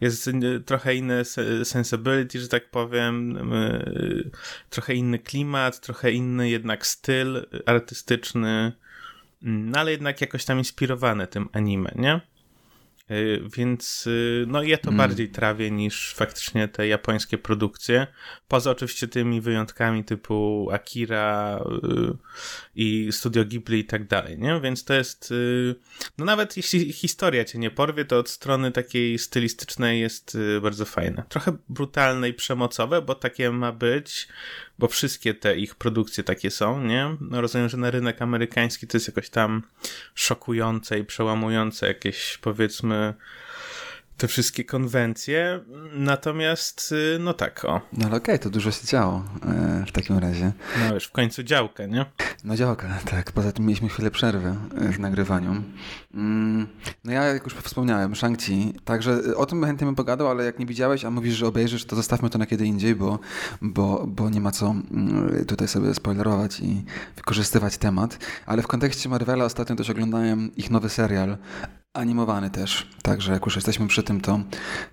jest 0.00 0.30
trochę 0.66 0.94
inne 0.94 1.24
sensibility, 1.64 2.40
że 2.40 2.48
tak 2.48 2.70
powiem, 2.70 3.38
trochę 4.70 4.94
inny 4.94 5.18
klimat, 5.18 5.80
trochę 5.80 6.12
inny 6.12 6.50
jednak 6.50 6.86
styl 6.86 7.46
artystyczny, 7.66 8.72
no 9.42 9.78
ale 9.78 9.90
jednak 9.90 10.20
jakoś 10.20 10.44
tam 10.44 10.58
inspirowane 10.58 11.26
tym 11.26 11.48
anime, 11.52 11.92
nie? 11.96 12.20
Y, 13.12 13.42
więc 13.56 14.06
y, 14.06 14.44
no 14.48 14.62
ja 14.62 14.78
to 14.78 14.88
mm. 14.88 14.98
bardziej 14.98 15.28
trawię 15.28 15.70
niż 15.70 16.14
faktycznie 16.14 16.68
te 16.68 16.86
japońskie 16.86 17.38
produkcje. 17.38 18.06
Poza 18.48 18.70
oczywiście 18.70 19.08
tymi 19.08 19.40
wyjątkami 19.40 20.04
typu 20.04 20.68
Akira 20.72 21.58
y, 21.58 22.16
i 22.74 23.08
Studio 23.12 23.44
Ghibli 23.44 23.78
i 23.78 23.84
tak 23.84 24.06
dalej, 24.06 24.38
nie? 24.38 24.60
Więc 24.60 24.84
to 24.84 24.94
jest 24.94 25.34
no 26.18 26.24
nawet 26.24 26.56
jeśli 26.56 26.92
historia 26.92 27.44
cię 27.44 27.58
nie 27.58 27.70
porwie, 27.70 28.04
to 28.04 28.18
od 28.18 28.30
strony 28.30 28.72
takiej 28.72 29.18
stylistycznej 29.18 30.00
jest 30.00 30.38
bardzo 30.62 30.84
fajne. 30.84 31.24
Trochę 31.28 31.56
brutalne 31.68 32.28
i 32.28 32.34
przemocowe, 32.34 33.02
bo 33.02 33.14
takie 33.14 33.50
ma 33.50 33.72
być, 33.72 34.28
bo 34.82 34.88
wszystkie 34.88 35.34
te 35.34 35.56
ich 35.56 35.74
produkcje 35.74 36.24
takie 36.24 36.50
są, 36.50 36.84
nie? 36.84 37.16
No 37.20 37.40
rozumiem, 37.40 37.68
że 37.68 37.76
na 37.76 37.90
rynek 37.90 38.22
amerykański 38.22 38.86
to 38.86 38.96
jest 38.96 39.08
jakoś 39.08 39.30
tam 39.30 39.62
szokujące 40.14 40.98
i 40.98 41.04
przełamujące 41.04 41.86
jakieś 41.86 42.38
powiedzmy 42.38 43.14
te 44.16 44.28
wszystkie 44.28 44.64
konwencje. 44.64 45.60
Natomiast, 45.92 46.92
y, 46.92 47.18
no 47.20 47.34
tak, 47.34 47.64
o. 47.64 47.80
No 47.92 48.06
ale 48.06 48.16
okej, 48.16 48.16
okay, 48.16 48.38
to 48.38 48.50
dużo 48.50 48.70
się 48.70 48.86
działo 48.86 49.24
e, 49.46 49.84
w 49.86 49.92
takim 49.92 50.18
razie. 50.18 50.52
No 50.80 50.94
już 50.94 51.04
w 51.04 51.12
końcu 51.12 51.42
działkę, 51.42 51.88
nie? 51.88 52.06
No 52.44 52.56
działka, 52.56 52.98
tak. 53.10 53.32
Poza 53.32 53.52
tym 53.52 53.66
mieliśmy 53.66 53.88
chwilę 53.88 54.10
przerwy 54.10 54.54
e, 54.80 54.92
w 54.92 55.00
nagrywaniu. 55.00 55.62
Mm, 56.14 56.66
no 57.04 57.12
ja, 57.12 57.24
jak 57.24 57.44
już 57.44 57.54
wspomniałem, 57.54 58.12
Shang-Chi, 58.12 58.72
także 58.84 59.36
o 59.36 59.46
tym 59.46 59.64
chętnie 59.64 59.84
bym 59.84 59.94
pogadał, 59.94 60.28
ale 60.28 60.44
jak 60.44 60.58
nie 60.58 60.66
widziałeś, 60.66 61.04
a 61.04 61.10
mówisz, 61.10 61.34
że 61.34 61.46
obejrzysz, 61.46 61.84
to 61.84 61.96
zostawmy 61.96 62.30
to 62.30 62.38
na 62.38 62.46
kiedy 62.46 62.66
indziej, 62.66 62.94
bo, 62.94 63.18
bo, 63.62 64.04
bo 64.06 64.30
nie 64.30 64.40
ma 64.40 64.50
co 64.50 64.66
mm, 64.66 65.44
tutaj 65.44 65.68
sobie 65.68 65.94
spoilerować 65.94 66.60
i 66.60 66.84
wykorzystywać 67.16 67.78
temat. 67.78 68.18
Ale 68.46 68.62
w 68.62 68.66
kontekście 68.66 69.08
Marvela 69.08 69.44
ostatnio 69.44 69.76
też 69.76 69.90
oglądałem 69.90 70.56
ich 70.56 70.70
nowy 70.70 70.88
serial 70.88 71.36
animowany 71.94 72.50
też. 72.50 72.86
Także 73.02 73.32
jak 73.32 73.44
już 73.46 73.56
jesteśmy 73.56 73.88
przy 73.88 74.02
tym, 74.02 74.20
to, 74.20 74.40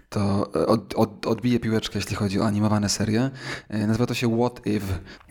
to 0.10 0.52
od, 0.68 0.94
od, 0.94 1.28
odbiję 1.28 1.60
piłeczkę, 1.60 2.00
jeśli 2.00 2.16
chodzi 2.16 2.40
o 2.40 2.46
animowane 2.46 2.90
serie. 2.90 3.30
E, 3.70 3.88
nazywa 3.88 4.06
to 4.06 4.14
się 4.14 4.38
What 4.38 4.68
If. 4.68 4.86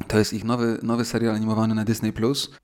To 0.07 0.19
jest 0.19 0.33
ich 0.33 0.45
nowy, 0.45 0.79
nowy 0.83 1.05
serial 1.05 1.35
animowany 1.35 1.75
na 1.75 1.85
Disney+. 1.85 2.13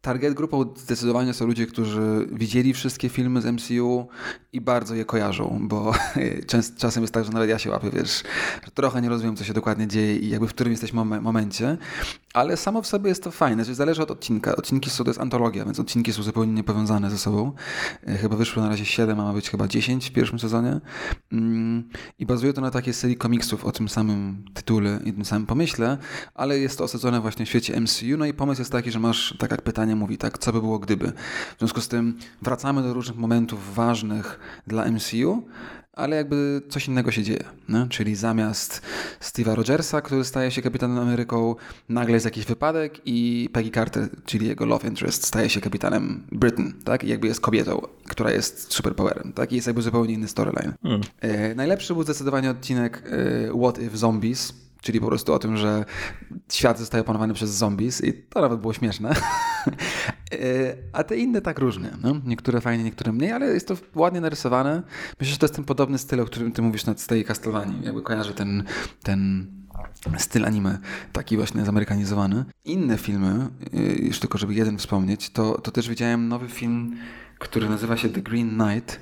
Target 0.00 0.35
grupą 0.35 0.75
zdecydowanie 0.76 1.35
są 1.35 1.47
ludzie, 1.47 1.66
którzy 1.66 2.28
widzieli 2.33 2.75
wszystkie 2.75 3.09
filmy 3.09 3.42
z 3.42 3.44
MCU 3.44 4.09
i 4.52 4.61
bardzo 4.61 4.94
je 4.94 5.04
kojarzą, 5.04 5.59
bo 5.62 5.92
częst, 6.47 6.76
czasem 6.76 7.02
jest 7.02 7.14
tak, 7.14 7.25
że 7.25 7.33
nawet 7.33 7.49
ja 7.49 7.59
się 7.59 7.71
łapię, 7.71 7.90
wiesz, 7.90 8.23
że 8.64 8.71
trochę 8.71 9.02
nie 9.02 9.09
rozumiem, 9.09 9.37
co 9.37 9.44
się 9.44 9.52
dokładnie 9.52 9.87
dzieje 9.87 10.16
i 10.16 10.28
jakby 10.28 10.49
w 10.49 10.54
którym 10.54 10.71
jesteśmy 10.71 11.04
momencie, 11.04 11.78
ale 12.35 12.56
samo 12.56 12.83
w 12.83 12.87
sobie 12.87 13.09
jest 13.09 13.23
to 13.23 13.30
fajne, 13.30 13.64
że 13.64 13.75
zależy 13.75 14.02
od 14.02 14.11
odcinka. 14.11 14.56
Odcinki 14.56 14.90
są, 14.90 15.04
to 15.04 15.11
jest 15.11 15.21
antologia, 15.21 15.64
więc 15.64 15.80
odcinki 15.80 16.12
są 16.12 16.23
zupełnie 16.23 16.52
niepowiązane 16.52 17.11
ze 17.11 17.18
sobą. 17.18 17.52
E, 18.06 18.16
chyba 18.16 18.37
wyszły 18.37 18.62
na 18.62 18.68
razie 18.68 18.85
7, 18.85 19.21
a 19.21 19.25
ma 19.25 19.33
być 19.33 19.50
chyba 19.50 19.68
10 19.68 20.11
w 20.11 20.12
pierwszym 20.12 20.38
sezonie. 20.38 20.80
I 22.18 22.26
bazuje 22.26 22.52
to 22.52 22.61
na 22.61 22.70
takiej 22.70 22.94
serii 22.94 23.16
komiksów 23.16 23.64
o 23.64 23.73
tym 23.73 23.88
samym 23.88 24.44
tytule 24.54 25.00
i 25.04 25.12
tym 25.12 25.25
samym 25.25 25.46
pomyśle, 25.46 25.99
ale 26.34 26.58
jest 26.58 26.78
to 26.78 26.84
osadzone 26.84 27.20
właśnie 27.20 27.46
w 27.46 27.49
świecie 27.49 27.80
MCU. 27.80 28.16
No 28.18 28.26
i 28.26 28.34
pomysł 28.34 28.61
jest 28.61 28.73
taki, 28.73 28.90
że 28.90 29.00
masz, 29.00 29.34
tak 29.38 29.50
jak 29.50 29.62
pytanie 29.62 29.96
mówi, 29.96 30.18
tak, 30.18 30.38
co 30.38 30.52
by 30.52 30.61
było 30.61 30.78
gdyby. 30.78 31.12
W 31.56 31.58
związku 31.58 31.80
z 31.80 31.88
tym 31.88 32.18
wracamy 32.42 32.82
do 32.82 32.94
różnych 32.94 33.16
momentów 33.16 33.75
ważnych 33.75 34.38
dla 34.66 34.90
MCU, 34.90 35.42
ale 35.96 36.16
jakby 36.16 36.62
coś 36.68 36.88
innego 36.88 37.10
się 37.10 37.22
dzieje. 37.22 37.44
No? 37.68 37.86
Czyli 37.88 38.16
zamiast 38.16 38.82
Steve'a 39.20 39.54
Rogersa, 39.54 40.00
który 40.00 40.24
staje 40.24 40.50
się 40.50 40.62
kapitanem 40.62 40.98
Ameryką, 40.98 41.54
nagle 41.88 42.14
jest 42.14 42.24
jakiś 42.24 42.44
wypadek 42.44 43.00
i 43.04 43.48
Peggy 43.52 43.70
Carter, 43.70 44.08
czyli 44.24 44.46
jego 44.46 44.66
love 44.66 44.88
interest, 44.88 45.26
staje 45.26 45.50
się 45.50 45.60
kapitanem 45.60 46.26
Britain, 46.32 46.72
tak? 46.84 47.04
I 47.04 47.08
jakby 47.08 47.26
jest 47.26 47.40
kobietą, 47.40 47.80
która 48.08 48.30
jest 48.30 48.72
superpowerem, 48.72 49.32
tak? 49.32 49.52
I 49.52 49.54
jest 49.54 49.66
jakby 49.66 49.82
zupełnie 49.82 50.14
inny 50.14 50.28
storyline. 50.28 50.72
Hmm. 50.82 51.00
E, 51.20 51.54
najlepszy 51.54 51.94
był 51.94 52.02
zdecydowanie 52.02 52.50
odcinek 52.50 53.02
e, 53.06 53.58
What 53.58 53.78
If 53.78 53.96
Zombies, 53.96 54.63
czyli 54.84 55.00
po 55.00 55.06
prostu 55.06 55.32
o 55.32 55.38
tym, 55.38 55.56
że 55.56 55.84
świat 56.52 56.78
zostaje 56.78 57.02
opanowany 57.02 57.34
przez 57.34 57.50
zombies 57.50 58.04
i 58.04 58.12
to 58.12 58.40
nawet 58.40 58.60
było 58.60 58.72
śmieszne. 58.72 59.10
E, 59.10 59.16
a 60.98 61.04
te 61.04 61.16
inne 61.16 61.40
tak 61.40 61.58
różnie. 61.58 61.90
No? 62.02 62.20
Niektóre 62.24 62.60
fajnie, 62.60 62.84
niektóre 62.84 63.12
mniej, 63.12 63.32
ale 63.32 63.46
jest 63.46 63.68
to 63.68 63.76
ładnie 63.94 64.20
narysowane. 64.20 64.82
Myślę, 65.20 65.32
że 65.32 65.38
to 65.38 65.46
jest 65.46 65.54
ten 65.54 65.64
podobny 65.64 65.98
styl, 65.98 66.20
o 66.20 66.24
którym 66.24 66.52
ty 66.52 66.62
mówisz 66.62 66.86
na 66.86 66.94
tej 66.94 67.24
Castlevanii. 67.24 67.84
Jakby 67.84 68.02
kojarzę 68.02 68.32
ten, 68.32 68.64
ten 69.02 69.46
styl 70.18 70.44
anime, 70.44 70.78
taki 71.12 71.36
właśnie 71.36 71.64
zamerykanizowany. 71.64 72.44
Inne 72.64 72.98
filmy, 72.98 73.48
e, 73.72 73.78
już 73.82 74.20
tylko 74.20 74.38
żeby 74.38 74.54
jeden 74.54 74.78
wspomnieć, 74.78 75.30
to, 75.30 75.60
to 75.60 75.70
też 75.70 75.88
widziałem 75.88 76.28
nowy 76.28 76.48
film, 76.48 76.96
który 77.38 77.68
nazywa 77.68 77.96
się 77.96 78.08
The 78.08 78.22
Green 78.22 78.50
Knight, 78.50 79.00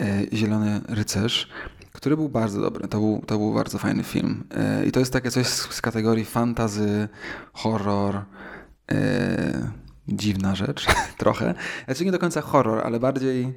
e, 0.00 0.36
Zielony 0.36 0.80
Rycerz 0.88 1.48
który 1.96 2.16
był 2.16 2.28
bardzo 2.28 2.60
dobry. 2.60 2.88
To 2.88 2.98
był, 2.98 3.22
to 3.26 3.38
był 3.38 3.54
bardzo 3.54 3.78
fajny 3.78 4.02
film. 4.02 4.44
I 4.86 4.92
to 4.92 5.00
jest 5.00 5.12
takie 5.12 5.30
coś 5.30 5.46
z, 5.46 5.74
z 5.74 5.80
kategorii 5.80 6.24
fantazy, 6.24 7.08
horror, 7.52 8.24
dziwna 10.08 10.54
rzecz, 10.54 10.86
trochę. 11.18 11.54
Znaczy 11.84 12.04
nie 12.04 12.12
do 12.12 12.18
końca 12.18 12.40
horror, 12.40 12.80
ale 12.86 13.00
bardziej 13.00 13.54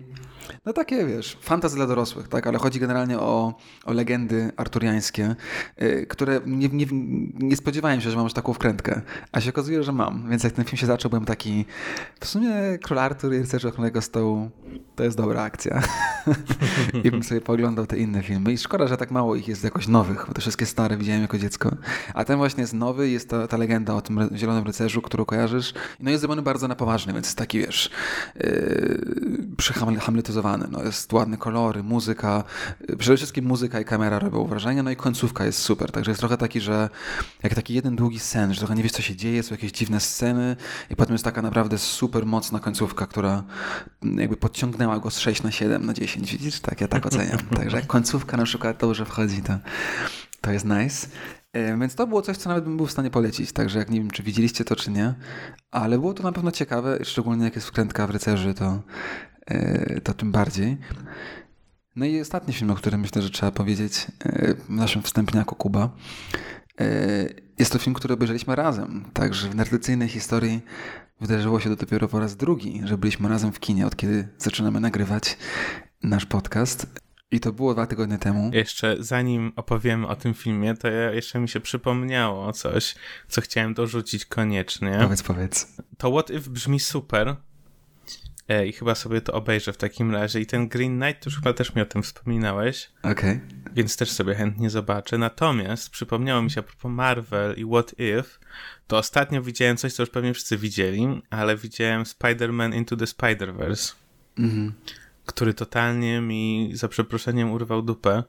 no 0.66 0.74
takie, 0.74 1.06
wiesz, 1.06 1.38
fantazje 1.42 1.78
dla 1.78 1.88
dorosłych, 1.88 2.28
tak? 2.28 2.48
Ale 2.48 2.58
chodzi 2.58 2.80
generalnie 2.80 3.20
o, 3.20 3.54
o 3.86 3.94
legendy 3.94 4.52
arturiańskie, 4.58 5.36
yy, 5.78 6.06
które 6.06 6.42
nie, 6.46 6.68
nie, 6.68 6.86
nie 7.34 7.56
spodziewałem 7.56 8.02
się, 8.02 8.10
że 8.10 8.16
mam 8.16 8.26
już 8.26 8.34
taką 8.34 8.54
wkrętkę. 8.54 9.02
A 9.32 9.42
się 9.42 9.50
okazuje, 9.50 9.84
że 9.84 9.92
mam. 9.92 10.30
Więc 10.30 10.44
jak 10.44 10.54
ten 10.54 10.66
film 10.66 10.78
się 10.78 10.88
zaczął, 10.88 11.10
byłem 11.10 11.26
taki 11.26 11.66
w 12.20 12.26
sumie 12.26 12.52
Król 12.84 13.00
Artur 13.00 13.34
i 13.34 13.38
Rycerze 13.38 13.68
Ochronnego 13.68 14.02
Stołu 14.02 14.52
to 14.96 15.04
jest 15.04 15.18
dobra 15.18 15.42
akcja. 15.42 15.82
I 17.04 17.12
bym 17.12 17.24
sobie 17.24 17.42
poglądał 17.42 17.86
te 17.86 17.98
inne 17.98 18.24
filmy. 18.24 18.54
I 18.54 18.58
szkoda, 18.58 18.88
że 18.88 18.98
tak 18.98 19.12
mało 19.12 19.36
ich 19.36 19.48
jest 19.48 19.64
jakoś 19.64 19.88
nowych, 19.88 20.26
bo 20.28 20.34
te 20.34 20.42
wszystkie 20.42 20.66
stare 20.66 20.98
widziałem 20.98 21.22
jako 21.22 21.38
dziecko. 21.38 21.72
A 22.14 22.26
ten 22.26 22.38
właśnie 22.38 22.62
jest 22.62 22.74
nowy, 22.74 23.10
jest 23.10 23.30
ta, 23.30 23.48
ta 23.48 23.58
legenda 23.58 23.96
o 23.96 24.02
tym 24.02 24.30
Zielonym 24.36 24.64
Rycerzu, 24.64 25.02
którą 25.02 25.26
kojarzysz. 25.26 25.74
No 26.00 26.12
jest 26.12 26.22
zrobiony 26.22 26.42
bardzo 26.42 26.68
na 26.68 26.76
poważny, 26.76 27.14
więc 27.14 27.36
taki, 27.36 27.60
wiesz, 27.60 27.92
yy, 28.36 29.48
No 30.72 30.84
jest 30.84 31.14
ładne 31.14 31.38
kolory, 31.38 31.84
muzyka. 31.84 32.44
Przede 32.98 33.18
wszystkim 33.18 33.46
muzyka 33.46 33.80
i 33.80 33.86
kamera 33.86 34.20
robią 34.20 34.46
wrażenie, 34.46 34.84
no 34.84 34.92
i 34.92 34.96
końcówka 34.96 35.46
jest 35.46 35.60
super. 35.60 35.92
Także 35.92 36.12
jest 36.12 36.20
trochę 36.20 36.38
taki, 36.38 36.62
że 36.62 36.90
jak 37.44 37.56
taki 37.56 37.74
jeden 37.74 37.96
długi 37.96 38.20
sen, 38.20 38.54
że 38.54 38.60
trochę 38.60 38.76
nie 38.76 38.84
wiesz, 38.84 38.92
co 38.92 39.02
się 39.02 39.16
dzieje, 39.16 39.44
są 39.44 39.56
jakieś 39.56 39.72
dziwne 39.72 40.00
sceny 40.00 40.56
i 40.90 40.96
potem 40.96 41.14
jest 41.14 41.26
taka 41.26 41.42
naprawdę 41.42 41.78
super 41.78 42.26
mocna 42.26 42.60
końcówka, 42.60 43.08
która 43.08 43.44
jakby 44.16 44.38
podciągnęła 44.38 45.00
go 45.00 45.12
z 45.12 45.20
6 45.20 45.44
na 45.44 45.52
7 45.52 45.86
na 45.86 45.94
10. 45.94 46.32
Widzisz? 46.32 46.60
Tak, 46.60 46.82
ja 46.82 46.88
tak 46.88 47.06
oceniam. 47.06 47.40
Także 47.58 47.78
jak 47.78 47.88
końcówka 47.88 48.38
na 48.38 48.44
przykład 48.44 48.78
dobrze 48.78 49.06
wchodzi, 49.06 49.42
to, 49.42 49.54
to 50.42 50.52
jest 50.52 50.66
nice. 50.66 51.08
E, 51.54 51.78
więc 51.78 51.96
to 51.96 52.08
było 52.08 52.22
coś, 52.22 52.38
co 52.38 52.50
nawet 52.50 52.64
bym 52.64 52.78
był 52.78 52.86
w 52.86 52.92
stanie 52.92 53.10
polecić. 53.10 53.52
Także 53.52 53.80
jak 53.80 53.90
nie 53.90 54.00
wiem, 54.00 54.12
czy 54.12 54.24
widzieliście 54.24 54.66
to, 54.66 54.76
czy 54.76 54.92
nie, 54.92 55.14
ale 55.72 56.00
było 56.00 56.14
to 56.14 56.24
na 56.24 56.32
pewno 56.32 56.52
ciekawe, 56.52 57.00
szczególnie 57.04 57.44
jak 57.44 57.56
jest 57.56 57.68
wkrętka 57.68 58.08
w 58.08 58.10
rycerzy, 58.10 58.54
to, 58.54 58.80
to 60.04 60.14
tym 60.14 60.32
bardziej. 60.32 60.78
No 61.96 62.06
i 62.06 62.22
ostatni 62.22 62.54
film, 62.54 62.72
o 62.72 62.76
którym 62.76 63.02
myślę, 63.02 63.22
że 63.22 63.30
trzeba 63.30 63.52
powiedzieć 63.52 64.08
e, 64.20 64.54
w 64.54 64.70
naszym 64.70 65.02
wstępniaku 65.02 65.56
Kuba. 65.56 65.90
Jest 67.60 67.72
to 67.72 67.80
film, 67.80 67.94
który 67.94 68.14
obejrzeliśmy 68.14 68.56
razem. 68.56 69.06
Także 69.14 69.50
w 69.50 69.56
tradycyjnej 69.56 70.10
historii 70.10 70.62
Wydarzyło 71.22 71.60
się 71.60 71.70
to 71.70 71.76
dopiero 71.76 72.08
po 72.08 72.20
raz 72.20 72.36
drugi, 72.36 72.82
że 72.86 72.98
byliśmy 72.98 73.30
razem 73.30 73.52
w 73.52 73.60
kinie, 73.60 73.88
od 73.88 73.96
kiedy 73.96 74.28
zaczynamy 74.38 74.80
nagrywać 74.80 75.38
nasz 76.04 76.26
podcast. 76.26 76.88
I 77.32 77.40
to 77.40 77.54
było 77.54 77.74
dwa 77.74 77.86
tygodnie 77.86 78.18
temu. 78.18 78.52
Jeszcze 78.54 78.96
zanim 79.00 79.52
opowiem 79.56 80.06
o 80.06 80.16
tym 80.16 80.34
filmie, 80.34 80.76
to 80.76 80.88
ja, 80.88 81.12
jeszcze 81.12 81.40
mi 81.40 81.50
się 81.50 81.60
przypomniało 81.60 82.54
coś, 82.54 82.96
co 83.28 83.42
chciałem 83.42 83.74
dorzucić 83.74 84.26
koniecznie. 84.26 85.00
Powiedz, 85.02 85.24
powiedz. 85.24 85.78
To 85.98 86.12
What 86.12 86.30
If 86.30 86.50
brzmi 86.50 86.80
super. 86.80 87.36
E, 88.50 88.68
I 88.68 88.74
chyba 88.74 88.96
sobie 88.96 89.22
to 89.22 89.34
obejrzę 89.34 89.74
w 89.74 89.78
takim 89.78 90.12
razie. 90.12 90.40
I 90.40 90.46
ten 90.46 90.68
Green 90.68 91.00
Knight, 91.00 91.24
to 91.24 91.30
już 91.30 91.36
chyba 91.36 91.54
też 91.54 91.76
mi 91.76 91.82
o 91.82 91.86
tym 91.86 92.04
wspominałeś. 92.04 92.92
Okej. 93.04 93.12
Okay. 93.12 93.42
Więc 93.74 93.98
też 93.98 94.12
sobie 94.12 94.36
chętnie 94.36 94.70
zobaczę. 94.70 95.18
Natomiast 95.18 95.90
przypomniało 95.90 96.42
mi 96.42 96.52
się 96.52 96.60
a 96.60 96.64
propos 96.64 96.92
Marvel 96.92 97.56
i 97.58 97.66
What 97.66 97.96
If, 98.00 98.24
to 98.88 98.98
ostatnio 98.98 99.42
widziałem 99.42 99.78
coś, 99.78 99.94
co 99.94 100.04
już 100.04 100.10
pewnie 100.10 100.34
wszyscy 100.34 100.58
widzieli, 100.58 101.22
ale 101.30 101.58
widziałem 101.58 102.04
Spider-Man 102.04 102.76
Into 102.76 102.96
the 102.96 103.06
Spider-Verse, 103.06 103.94
mhm. 104.38 104.74
który 105.26 105.54
totalnie 105.54 106.22
mi, 106.22 106.72
za 106.74 106.88
przeproszeniem, 106.88 107.52
urwał 107.52 107.82
dupę, 107.82 108.24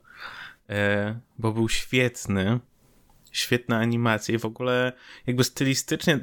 e, 0.68 1.20
bo 1.38 1.52
był 1.52 1.68
świetny, 1.68 2.60
świetna 3.32 3.78
animacja 3.78 4.34
i 4.34 4.38
w 4.38 4.44
ogóle 4.44 4.92
jakby 5.26 5.44
stylistycznie 5.44 6.20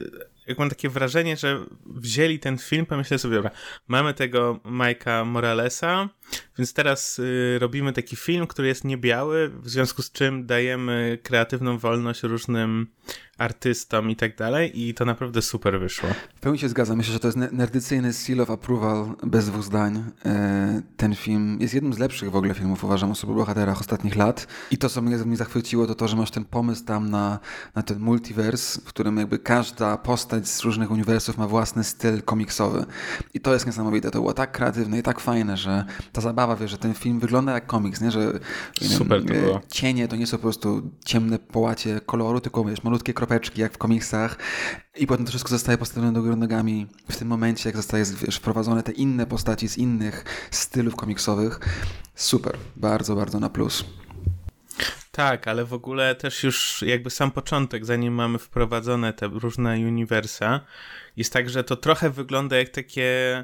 jak 0.48 0.58
mam 0.58 0.70
takie 0.70 0.90
wrażenie, 0.90 1.38
że 1.38 1.66
wzięli 1.86 2.40
ten 2.40 2.58
film, 2.58 2.86
pomyśleli 2.86 3.20
sobie, 3.20 3.36
dobra, 3.36 3.52
mamy 3.88 4.14
tego 4.14 4.60
Majka 4.64 5.26
Moralesa, 5.26 6.10
więc 6.58 6.74
teraz 6.74 7.20
y, 7.20 7.58
robimy 7.60 7.94
taki 7.94 8.16
film, 8.16 8.48
który 8.48 8.68
jest 8.68 8.84
niebiały, 8.84 9.50
w 9.50 9.70
związku 9.70 10.02
z 10.02 10.12
czym 10.12 10.46
dajemy 10.46 11.20
kreatywną 11.24 11.78
wolność 11.78 12.24
różnym 12.24 12.88
artystom 13.38 14.10
i 14.10 14.16
tak 14.16 14.38
dalej 14.38 14.82
i 14.82 14.94
to 14.94 15.06
naprawdę 15.06 15.42
super 15.42 15.80
wyszło. 15.80 16.10
W 16.36 16.40
pełni 16.40 16.60
się 16.60 16.70
zgadzam. 16.70 16.98
Myślę, 16.98 17.14
że 17.14 17.20
to 17.20 17.28
jest 17.28 17.38
nerdycyjny 17.52 18.14
seal 18.14 18.42
of 18.42 18.50
approval 18.50 19.16
bez 19.24 19.46
dwóch 19.46 19.64
zdań. 19.64 20.04
E, 20.26 20.82
ten 20.98 21.16
film 21.16 21.58
jest 21.62 21.74
jednym 21.74 21.94
z 21.94 21.98
lepszych 21.98 22.32
w 22.32 22.36
ogóle 22.36 22.54
filmów, 22.54 22.84
uważam, 22.84 23.12
o 23.12 23.16
superbohaterach 23.16 23.80
ostatnich 23.80 24.16
lat. 24.16 24.48
I 24.72 24.78
to, 24.78 24.90
co 24.90 25.02
mnie 25.02 25.38
zachwyciło, 25.38 25.88
to 25.88 25.96
to, 25.96 26.08
że 26.08 26.16
masz 26.16 26.32
ten 26.32 26.46
pomysł 26.46 26.86
tam 26.86 27.10
na, 27.10 27.40
na 27.76 27.82
ten 27.82 28.00
multiverse, 28.00 28.82
w 28.82 28.84
którym 28.84 29.18
jakby 29.18 29.40
każda 29.40 29.98
postać 29.98 30.37
z 30.44 30.62
różnych 30.62 30.92
uniwersów 30.92 31.38
ma 31.38 31.48
własny 31.48 31.84
styl 31.84 32.22
komiksowy. 32.22 32.86
I 33.34 33.40
to 33.40 33.54
jest 33.54 33.66
niesamowite. 33.66 34.12
To 34.12 34.20
było 34.20 34.34
tak 34.34 34.52
kreatywne 34.52 35.00
i 35.00 35.04
tak 35.04 35.20
fajne, 35.20 35.58
że 35.58 35.86
ta 36.12 36.22
zabawa, 36.22 36.56
wie, 36.56 36.68
że 36.68 36.78
ten 36.78 36.94
film 36.94 37.20
wygląda 37.20 37.52
jak 37.52 37.68
komiks, 37.68 38.02
nie? 38.02 38.12
że 38.12 38.40
Super 38.82 39.24
wiem, 39.24 39.28
to 39.28 39.34
było. 39.34 39.62
cienie 39.72 40.08
to 40.08 40.16
nie 40.16 40.28
są 40.28 40.38
po 40.38 40.42
prostu 40.42 40.92
ciemne 41.06 41.40
połacie 41.40 42.02
koloru, 42.06 42.42
tylko 42.42 42.64
wiesz, 42.64 42.84
malutkie 42.84 43.14
kropeczki 43.14 43.62
jak 43.62 43.74
w 43.74 43.78
komiksach 43.78 44.38
i 44.98 45.08
potem 45.08 45.26
to 45.26 45.30
wszystko 45.30 45.50
zostaje 45.50 45.78
postawione 45.78 46.14
do 46.14 46.22
góry 46.22 46.36
nogami 46.36 46.88
w 47.12 47.18
tym 47.18 47.28
momencie, 47.28 47.70
jak 47.70 47.76
zostaje 47.76 48.06
wiesz, 48.06 48.38
wprowadzone 48.38 48.84
te 48.84 48.92
inne 48.92 49.26
postaci 49.26 49.68
z 49.70 49.78
innych 49.78 50.26
stylów 50.52 50.96
komiksowych. 50.96 51.60
Super, 52.16 52.58
bardzo, 52.76 53.16
bardzo 53.16 53.40
na 53.40 53.50
plus. 53.50 53.86
Tak, 55.18 55.48
ale 55.48 55.66
w 55.66 55.74
ogóle 55.74 56.16
też 56.16 56.44
już 56.44 56.82
jakby 56.88 57.10
sam 57.10 57.32
początek, 57.32 57.86
zanim 57.86 58.14
mamy 58.14 58.38
wprowadzone 58.38 59.14
te 59.14 59.28
różne 59.28 59.72
uniwersa, 59.74 60.60
jest 61.16 61.34
tak, 61.34 61.50
że 61.50 61.64
to 61.64 61.76
trochę 61.76 62.10
wygląda 62.10 62.58
jak 62.58 62.70
takie 62.70 63.44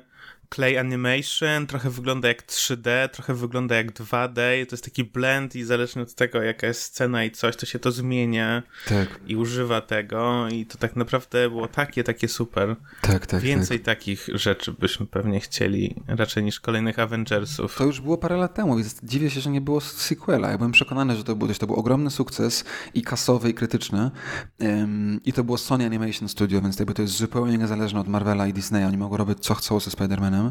clay 0.55 0.79
animation, 0.79 1.67
trochę 1.67 1.89
wygląda 1.89 2.27
jak 2.27 2.45
3D, 2.45 3.09
trochę 3.09 3.33
wygląda 3.33 3.75
jak 3.75 3.91
2D, 3.91 4.65
to 4.65 4.73
jest 4.75 4.83
taki 4.83 5.03
blend 5.03 5.55
i 5.55 5.63
zależnie 5.63 6.01
od 6.01 6.15
tego 6.15 6.41
jaka 6.41 6.67
jest 6.67 6.81
scena 6.81 7.23
i 7.23 7.31
coś, 7.31 7.55
to 7.55 7.65
się 7.65 7.79
to 7.79 7.91
zmienia 7.91 8.63
tak. 8.87 9.19
i 9.27 9.35
używa 9.35 9.81
tego 9.81 10.47
i 10.49 10.65
to 10.65 10.77
tak 10.77 10.95
naprawdę 10.95 11.49
było 11.49 11.67
takie, 11.67 12.03
takie 12.03 12.27
super. 12.27 12.75
Tak, 13.01 13.25
tak. 13.27 13.41
Więcej 13.41 13.79
tak. 13.79 13.85
takich 13.85 14.27
rzeczy 14.33 14.73
byśmy 14.73 15.05
pewnie 15.05 15.39
chcieli 15.39 15.95
raczej 16.07 16.43
niż 16.43 16.59
kolejnych 16.59 16.99
Avengersów. 16.99 17.75
To 17.77 17.85
już 17.85 18.01
było 18.01 18.17
parę 18.17 18.37
lat 18.37 18.53
temu, 18.53 18.75
więc 18.75 18.95
dziwię 19.03 19.29
się, 19.29 19.41
że 19.41 19.49
nie 19.49 19.61
było 19.61 19.81
sequela. 19.81 20.51
Ja 20.51 20.57
byłem 20.57 20.71
przekonany, 20.71 21.15
że 21.15 21.23
to 21.23 21.35
był, 21.35 21.47
to 21.53 21.67
był 21.67 21.75
ogromny 21.75 22.09
sukces 22.09 22.65
i 22.93 23.01
kasowy 23.01 23.49
i 23.49 23.53
krytyczny 23.53 24.11
um, 24.59 25.19
i 25.25 25.33
to 25.33 25.43
było 25.43 25.57
Sony 25.57 25.85
Animation 25.85 26.29
Studio, 26.29 26.61
więc 26.61 26.77
to 26.77 27.01
jest 27.01 27.13
zupełnie 27.13 27.57
niezależne 27.57 27.99
od 27.99 28.07
Marvela 28.07 28.47
i 28.47 28.53
Disneya. 28.53 28.85
Oni 28.87 28.97
mogą 28.97 29.17
robić 29.17 29.39
co 29.39 29.55
chcą 29.55 29.79
ze 29.79 29.91
Spider-Manem 29.91 30.42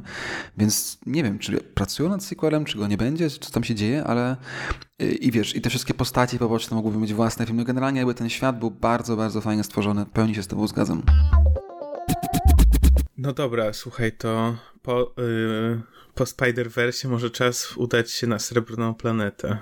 więc 0.58 0.98
nie 1.06 1.22
wiem, 1.22 1.38
czy 1.38 1.60
pracują 1.60 2.08
nad 2.08 2.24
sequelem, 2.24 2.64
czy 2.64 2.78
go 2.78 2.86
nie 2.86 2.96
będzie, 2.96 3.30
co 3.30 3.50
tam 3.50 3.64
się 3.64 3.74
dzieje, 3.74 4.04
ale 4.04 4.36
y, 5.02 5.12
i 5.12 5.30
wiesz, 5.30 5.56
i 5.56 5.60
te 5.60 5.70
wszystkie 5.70 5.94
postaci 5.94 6.38
poboczne 6.38 6.74
mogłyby 6.74 6.98
mieć 6.98 7.14
własne 7.14 7.46
filmy. 7.46 7.64
Generalnie 7.64 7.98
jakby 7.98 8.14
ten 8.14 8.28
świat 8.28 8.58
był 8.58 8.70
bardzo, 8.70 9.16
bardzo 9.16 9.40
fajnie 9.40 9.64
stworzony. 9.64 10.06
Pełni 10.06 10.34
się 10.34 10.42
z 10.42 10.46
tobą 10.46 10.66
zgadzam. 10.66 11.02
No 13.16 13.32
dobra, 13.32 13.72
słuchaj, 13.72 14.12
to 14.12 14.56
po, 14.82 15.14
yy, 15.16 15.80
po 16.14 16.24
Spider-Verse 16.24 17.08
może 17.08 17.30
czas 17.30 17.76
udać 17.76 18.10
się 18.10 18.26
na 18.26 18.38
Srebrną 18.38 18.94
Planetę. 18.94 19.58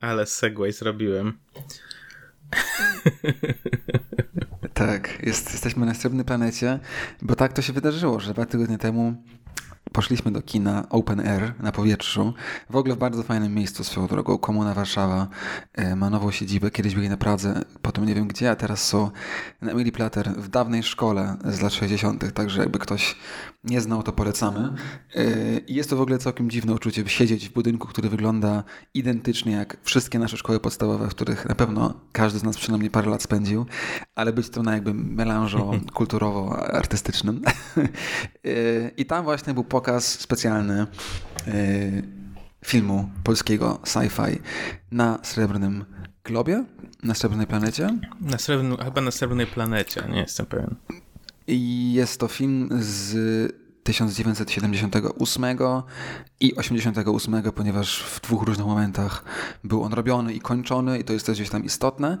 Ale 0.00 0.26
segway 0.26 0.72
zrobiłem. 0.72 1.38
Tak, 4.78 5.18
jest, 5.22 5.52
jesteśmy 5.52 5.86
na 5.86 5.94
Srebrnej 5.94 6.24
Planecie, 6.24 6.78
bo 7.22 7.34
tak 7.34 7.52
to 7.52 7.62
się 7.62 7.72
wydarzyło, 7.72 8.20
że 8.20 8.34
dwa 8.34 8.46
tygodnie 8.46 8.78
temu 8.78 9.14
poszliśmy 9.92 10.30
do 10.30 10.42
kina 10.42 10.88
Open 10.90 11.20
Air 11.20 11.54
na 11.60 11.72
powietrzu. 11.72 12.34
W 12.70 12.76
ogóle 12.76 12.94
w 12.94 12.98
bardzo 12.98 13.22
fajnym 13.22 13.54
miejscu 13.54 13.84
swoją 13.84 14.06
drogą. 14.06 14.38
Komuna 14.38 14.74
Warszawa 14.74 15.28
e, 15.72 15.96
ma 15.96 16.10
nową 16.10 16.30
siedzibę. 16.30 16.70
Kiedyś 16.70 16.94
byli 16.94 17.08
na 17.08 17.16
Pradze, 17.16 17.62
potem 17.82 18.06
nie 18.06 18.14
wiem 18.14 18.28
gdzie, 18.28 18.50
a 18.50 18.56
teraz 18.56 18.86
są 18.86 19.10
na 19.62 19.70
Emily 19.72 19.92
Plater 19.92 20.28
w 20.28 20.48
dawnej 20.48 20.82
szkole 20.82 21.36
z 21.44 21.60
lat 21.60 21.72
60. 21.72 22.32
Także 22.34 22.60
jakby 22.60 22.78
ktoś 22.78 23.16
nie 23.64 23.80
znał, 23.80 24.02
to 24.02 24.12
polecamy. 24.12 24.74
E, 25.14 25.24
jest 25.68 25.90
to 25.90 25.96
w 25.96 26.00
ogóle 26.00 26.18
całkiem 26.18 26.50
dziwne 26.50 26.74
uczucie, 26.74 27.04
by 27.04 27.10
siedzieć 27.10 27.48
w 27.48 27.52
budynku, 27.52 27.88
który 27.88 28.08
wygląda 28.08 28.64
identycznie 28.94 29.52
jak 29.52 29.76
wszystkie 29.82 30.18
nasze 30.18 30.36
szkoły 30.36 30.60
podstawowe, 30.60 31.08
w 31.08 31.10
których 31.10 31.48
na 31.48 31.54
pewno 31.54 32.00
każdy 32.12 32.38
z 32.38 32.42
nas 32.42 32.56
przynajmniej 32.56 32.90
parę 32.90 33.10
lat 33.10 33.22
spędził, 33.22 33.66
ale 34.14 34.32
być 34.32 34.50
to 34.50 34.62
na 34.62 34.72
jakby 34.72 34.94
melanżo 34.94 35.70
kulturowo-artystycznym. 35.96 37.40
E, 38.44 38.88
I 38.96 39.06
tam 39.06 39.24
właśnie 39.24 39.54
był 39.54 39.64
pokaz 39.78 40.18
specjalny 40.18 40.86
filmu 42.64 43.10
polskiego 43.24 43.80
sci-fi 43.84 44.40
na 44.90 45.18
Srebrnym 45.22 45.84
Globie, 46.24 46.64
na 47.02 47.14
Srebrnej 47.14 47.46
Planecie. 47.46 47.98
Na 48.20 48.38
srebrnym, 48.38 48.76
chyba 48.76 49.00
na 49.00 49.10
Srebrnej 49.10 49.46
Planecie, 49.46 50.02
nie 50.10 50.20
jestem 50.20 50.46
pewien. 50.46 50.74
I 51.46 51.92
jest 51.92 52.20
to 52.20 52.28
film 52.28 52.68
z 52.80 53.16
1978 53.88 55.44
i 56.40 56.56
88, 56.56 57.42
ponieważ 57.52 58.02
w 58.02 58.20
dwóch 58.20 58.42
różnych 58.42 58.66
momentach 58.66 59.24
był 59.64 59.82
on 59.82 59.92
robiony 59.92 60.34
i 60.34 60.40
kończony 60.40 60.98
i 60.98 61.04
to 61.04 61.12
jest 61.12 61.26
też 61.26 61.36
gdzieś 61.36 61.50
tam 61.50 61.64
istotne. 61.64 62.18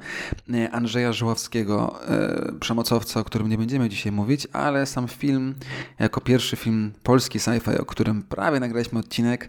Andrzeja 0.72 1.12
Żuławskiego, 1.12 2.00
e, 2.08 2.52
przemocowca, 2.60 3.20
o 3.20 3.24
którym 3.24 3.48
nie 3.48 3.58
będziemy 3.58 3.88
dzisiaj 3.88 4.12
mówić, 4.12 4.46
ale 4.52 4.86
sam 4.86 5.08
film, 5.08 5.54
jako 5.98 6.20
pierwszy 6.20 6.56
film 6.56 6.92
polski 7.02 7.38
sci-fi, 7.38 7.80
o 7.80 7.84
którym 7.84 8.22
prawie 8.22 8.60
nagraliśmy 8.60 8.98
odcinek, 8.98 9.48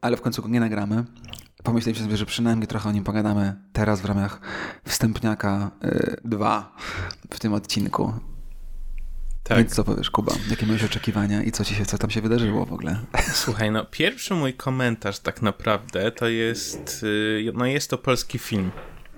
ale 0.00 0.16
w 0.16 0.20
końcu 0.20 0.42
go 0.42 0.48
nie 0.48 0.60
nagramy, 0.60 1.04
pomyśleliśmy 1.62 2.04
sobie, 2.04 2.16
że 2.16 2.26
przynajmniej 2.26 2.66
trochę 2.68 2.88
o 2.88 2.92
nim 2.92 3.04
pogadamy 3.04 3.54
teraz 3.72 4.00
w 4.00 4.04
ramach 4.04 4.40
wstępniaka 4.84 5.70
2 6.24 6.72
e, 7.30 7.34
w 7.34 7.38
tym 7.38 7.52
odcinku. 7.52 8.12
Tak. 9.48 9.58
Więc 9.58 9.74
co 9.74 9.84
powiesz, 9.84 10.10
Kuba? 10.10 10.32
Jakie 10.50 10.66
miałeś 10.66 10.84
oczekiwania 10.84 11.42
i 11.42 11.52
co, 11.52 11.64
ci 11.64 11.74
się, 11.74 11.86
co 11.86 11.98
tam 11.98 12.10
się 12.10 12.20
wydarzyło 12.20 12.66
w 12.66 12.72
ogóle? 12.72 13.00
Słuchaj, 13.32 13.70
no 13.70 13.84
pierwszy 13.84 14.34
mój 14.34 14.54
komentarz 14.54 15.18
tak 15.18 15.42
naprawdę 15.42 16.12
to 16.12 16.28
jest, 16.28 17.02
y, 17.02 17.52
no 17.54 17.66
jest 17.66 17.90
to 17.90 17.98
polski 17.98 18.38
film. 18.38 18.70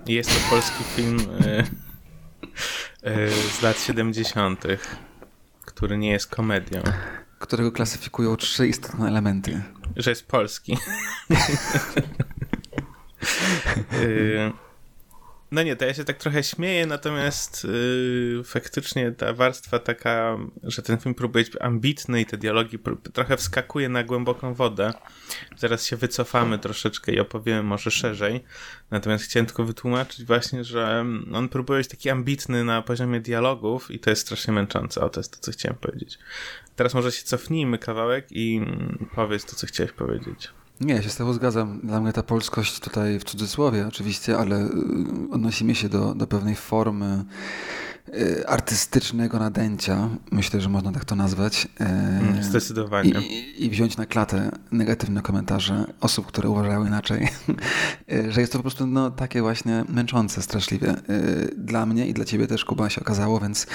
Jest 0.07 0.29
to 0.29 0.49
polski 0.49 0.83
film 0.83 1.19
y, 1.19 1.63
y, 3.09 3.31
z 3.59 3.61
lat 3.61 3.81
70., 3.81 4.63
który 5.65 5.97
nie 5.97 6.11
jest 6.11 6.27
komedią. 6.27 6.81
Którego 7.39 7.71
klasyfikują 7.71 8.35
trzy 8.35 8.67
istotne 8.67 9.07
elementy. 9.07 9.61
Że 9.95 10.09
jest 10.09 10.27
polski. 10.27 10.77
No 15.51 15.63
nie, 15.63 15.75
to 15.75 15.85
ja 15.85 15.93
się 15.93 16.03
tak 16.03 16.17
trochę 16.17 16.43
śmieję, 16.43 16.85
natomiast 16.85 17.63
yy, 17.63 18.43
faktycznie 18.43 19.11
ta 19.11 19.33
warstwa 19.33 19.79
taka, 19.79 20.37
że 20.63 20.81
ten 20.81 20.97
film 20.97 21.15
próbuje 21.15 21.45
być 21.45 21.53
ambitny 21.61 22.21
i 22.21 22.25
te 22.25 22.37
dialogi 22.37 22.79
trochę 23.13 23.37
wskakuje 23.37 23.89
na 23.89 24.03
głęboką 24.03 24.53
wodę. 24.53 24.93
Zaraz 25.57 25.85
się 25.85 25.95
wycofamy 25.95 26.59
troszeczkę 26.59 27.11
i 27.11 27.19
opowiemy 27.19 27.63
może 27.63 27.91
szerzej. 27.91 28.43
Natomiast 28.91 29.23
chciałem 29.23 29.45
tylko 29.45 29.63
wytłumaczyć 29.63 30.25
właśnie, 30.25 30.63
że 30.63 31.05
on 31.33 31.49
próbuje 31.49 31.79
być 31.79 31.87
taki 31.87 32.09
ambitny 32.09 32.63
na 32.63 32.81
poziomie 32.81 33.21
dialogów 33.21 33.91
i 33.91 33.99
to 33.99 34.09
jest 34.09 34.21
strasznie 34.21 34.53
męczące. 34.53 35.01
O, 35.01 35.09
to 35.09 35.19
jest 35.19 35.31
to, 35.31 35.39
co 35.39 35.51
chciałem 35.51 35.77
powiedzieć. 35.77 36.19
Teraz 36.75 36.93
może 36.93 37.11
się 37.11 37.23
cofnijmy 37.23 37.77
kawałek 37.77 38.27
i 38.31 38.61
powiedz 39.15 39.45
to, 39.45 39.55
co 39.55 39.67
chciałeś 39.67 39.91
powiedzieć. 39.91 40.58
Nie, 40.81 40.93
ja 40.93 41.01
się 41.01 41.09
z 41.09 41.15
tobą 41.15 41.33
zgadzam. 41.33 41.79
Dla 41.83 42.01
mnie 42.01 42.13
ta 42.13 42.23
polskość 42.23 42.79
tutaj 42.79 43.19
w 43.19 43.23
cudzysłowie 43.23 43.87
oczywiście, 43.87 44.37
ale 44.37 44.65
y, 44.65 44.69
odnosimy 45.31 45.75
się 45.75 45.89
do, 45.89 46.15
do 46.15 46.27
pewnej 46.27 46.55
formy 46.55 47.25
artystycznego 48.47 49.39
nadęcia, 49.39 50.09
myślę, 50.31 50.61
że 50.61 50.69
można 50.69 50.91
tak 50.91 51.05
to 51.05 51.15
nazwać. 51.15 51.67
Y, 51.81 51.83
mm, 51.83 52.43
zdecydowanie. 52.43 53.09
I, 53.09 53.65
I, 53.65 53.69
wziąć 53.69 53.97
na 53.97 54.05
klatę 54.05 54.51
negatywne 54.71 55.21
komentarze 55.21 55.85
osób, 56.01 56.25
które 56.25 56.49
uważają 56.49 56.85
inaczej, 56.85 57.27
y, 58.11 58.31
że 58.31 58.41
jest 58.41 58.53
to 58.53 58.59
po 58.59 58.63
prostu 58.63 58.87
no, 58.87 59.11
takie 59.11 59.41
właśnie 59.41 59.85
męczące 59.89 60.41
straszliwie. 60.41 60.95
Dla 61.57 61.85
mnie 61.85 62.07
i 62.07 62.13
dla 62.13 62.25
ciebie 62.25 62.47
też, 62.47 62.65
Kuba, 62.65 62.89
się 62.89 63.01
okazało, 63.01 63.39
więc 63.39 63.67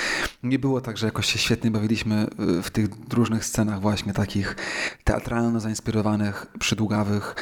nie 0.43 0.59
było 0.59 0.81
tak, 0.81 0.99
że 0.99 1.07
jakoś 1.07 1.33
się 1.33 1.39
świetnie 1.39 1.71
bawiliśmy 1.71 2.27
w 2.63 2.71
tych 2.71 2.89
różnych 3.13 3.45
scenach 3.45 3.81
właśnie 3.81 4.13
takich 4.13 4.57
teatralno 5.05 5.61
zainspirowanych, 5.61 6.47
przydługawych, 6.59 7.35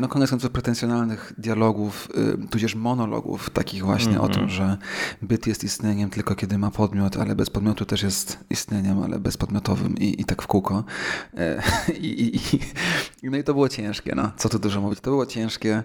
no 0.00 0.08
koniec 0.08 0.30
końców 0.30 0.50
pretensjonalnych 0.50 1.32
dialogów, 1.38 2.08
tudzież 2.50 2.74
monologów 2.74 3.50
takich 3.50 3.84
właśnie 3.84 4.12
mm 4.12 4.22
-hmm. 4.22 4.24
o 4.24 4.28
tym, 4.28 4.42
mhm. 4.42 4.50
że 4.50 4.76
byt 5.22 5.46
jest 5.46 5.64
istnieniem 5.64 6.10
tylko 6.18 6.34
kiedy 6.34 6.58
ma 6.58 6.70
podmiot, 6.70 7.16
ale 7.16 7.36
bez 7.36 7.50
podmiotu 7.50 7.84
też 7.84 8.02
jest 8.02 8.38
istnieniem, 8.50 9.02
ale 9.02 9.18
bezpodmiotowym 9.18 9.98
i, 9.98 10.20
i 10.20 10.24
tak 10.24 10.42
w 10.42 10.46
kółko. 10.46 10.84
E, 11.36 11.62
I, 12.00 12.36
i, 13.22 13.30
no 13.30 13.36
i 13.36 13.44
to 13.44 13.54
było 13.54 13.68
ciężkie, 13.68 14.14
no. 14.14 14.32
Co 14.36 14.48
tu 14.48 14.58
dużo 14.58 14.80
mówić. 14.80 15.00
To 15.00 15.10
było 15.10 15.26
ciężkie 15.26 15.82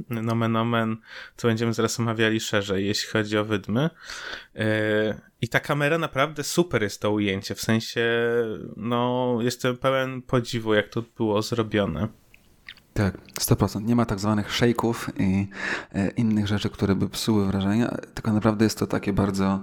nomen 0.10 0.56
omen, 0.56 0.98
co 1.38 1.48
będziemy 1.48 1.74
zaraz 1.74 2.00
omawiali 2.00 2.40
szerzej, 2.40 2.88
jeśli 2.88 3.10
chodzi 3.10 3.38
o 3.38 3.46
wydmy. 3.46 3.90
E, 4.56 5.22
I 5.42 5.48
ta 5.48 5.60
kamera 5.60 5.98
naprawdę 5.98 6.44
super 6.44 6.84
jest 6.84 7.02
to 7.02 7.12
ujęcie, 7.12 7.56
w 7.56 7.62
sensie, 7.62 8.02
no, 8.78 9.38
jestem 9.42 9.78
pełen 9.78 10.22
podziwu, 10.22 10.74
jak 10.74 10.90
to 10.90 11.04
było 11.18 11.42
zrobione. 11.42 12.08
Tak, 12.94 13.18
100%. 13.40 13.82
Nie 13.86 13.96
ma 13.96 14.06
tak 14.06 14.20
zwanych 14.20 14.50
shake'ów 14.50 14.96
i 15.20 15.48
e, 15.94 16.10
innych 16.10 16.48
rzeczy, 16.48 16.70
które 16.70 16.96
by 16.96 17.10
psuły 17.10 17.46
wrażenie, 17.46 17.88
tylko 18.14 18.34
naprawdę 18.34 18.66
jest 18.66 18.78
to 18.78 18.88
takie 18.88 19.14
bardzo 19.14 19.60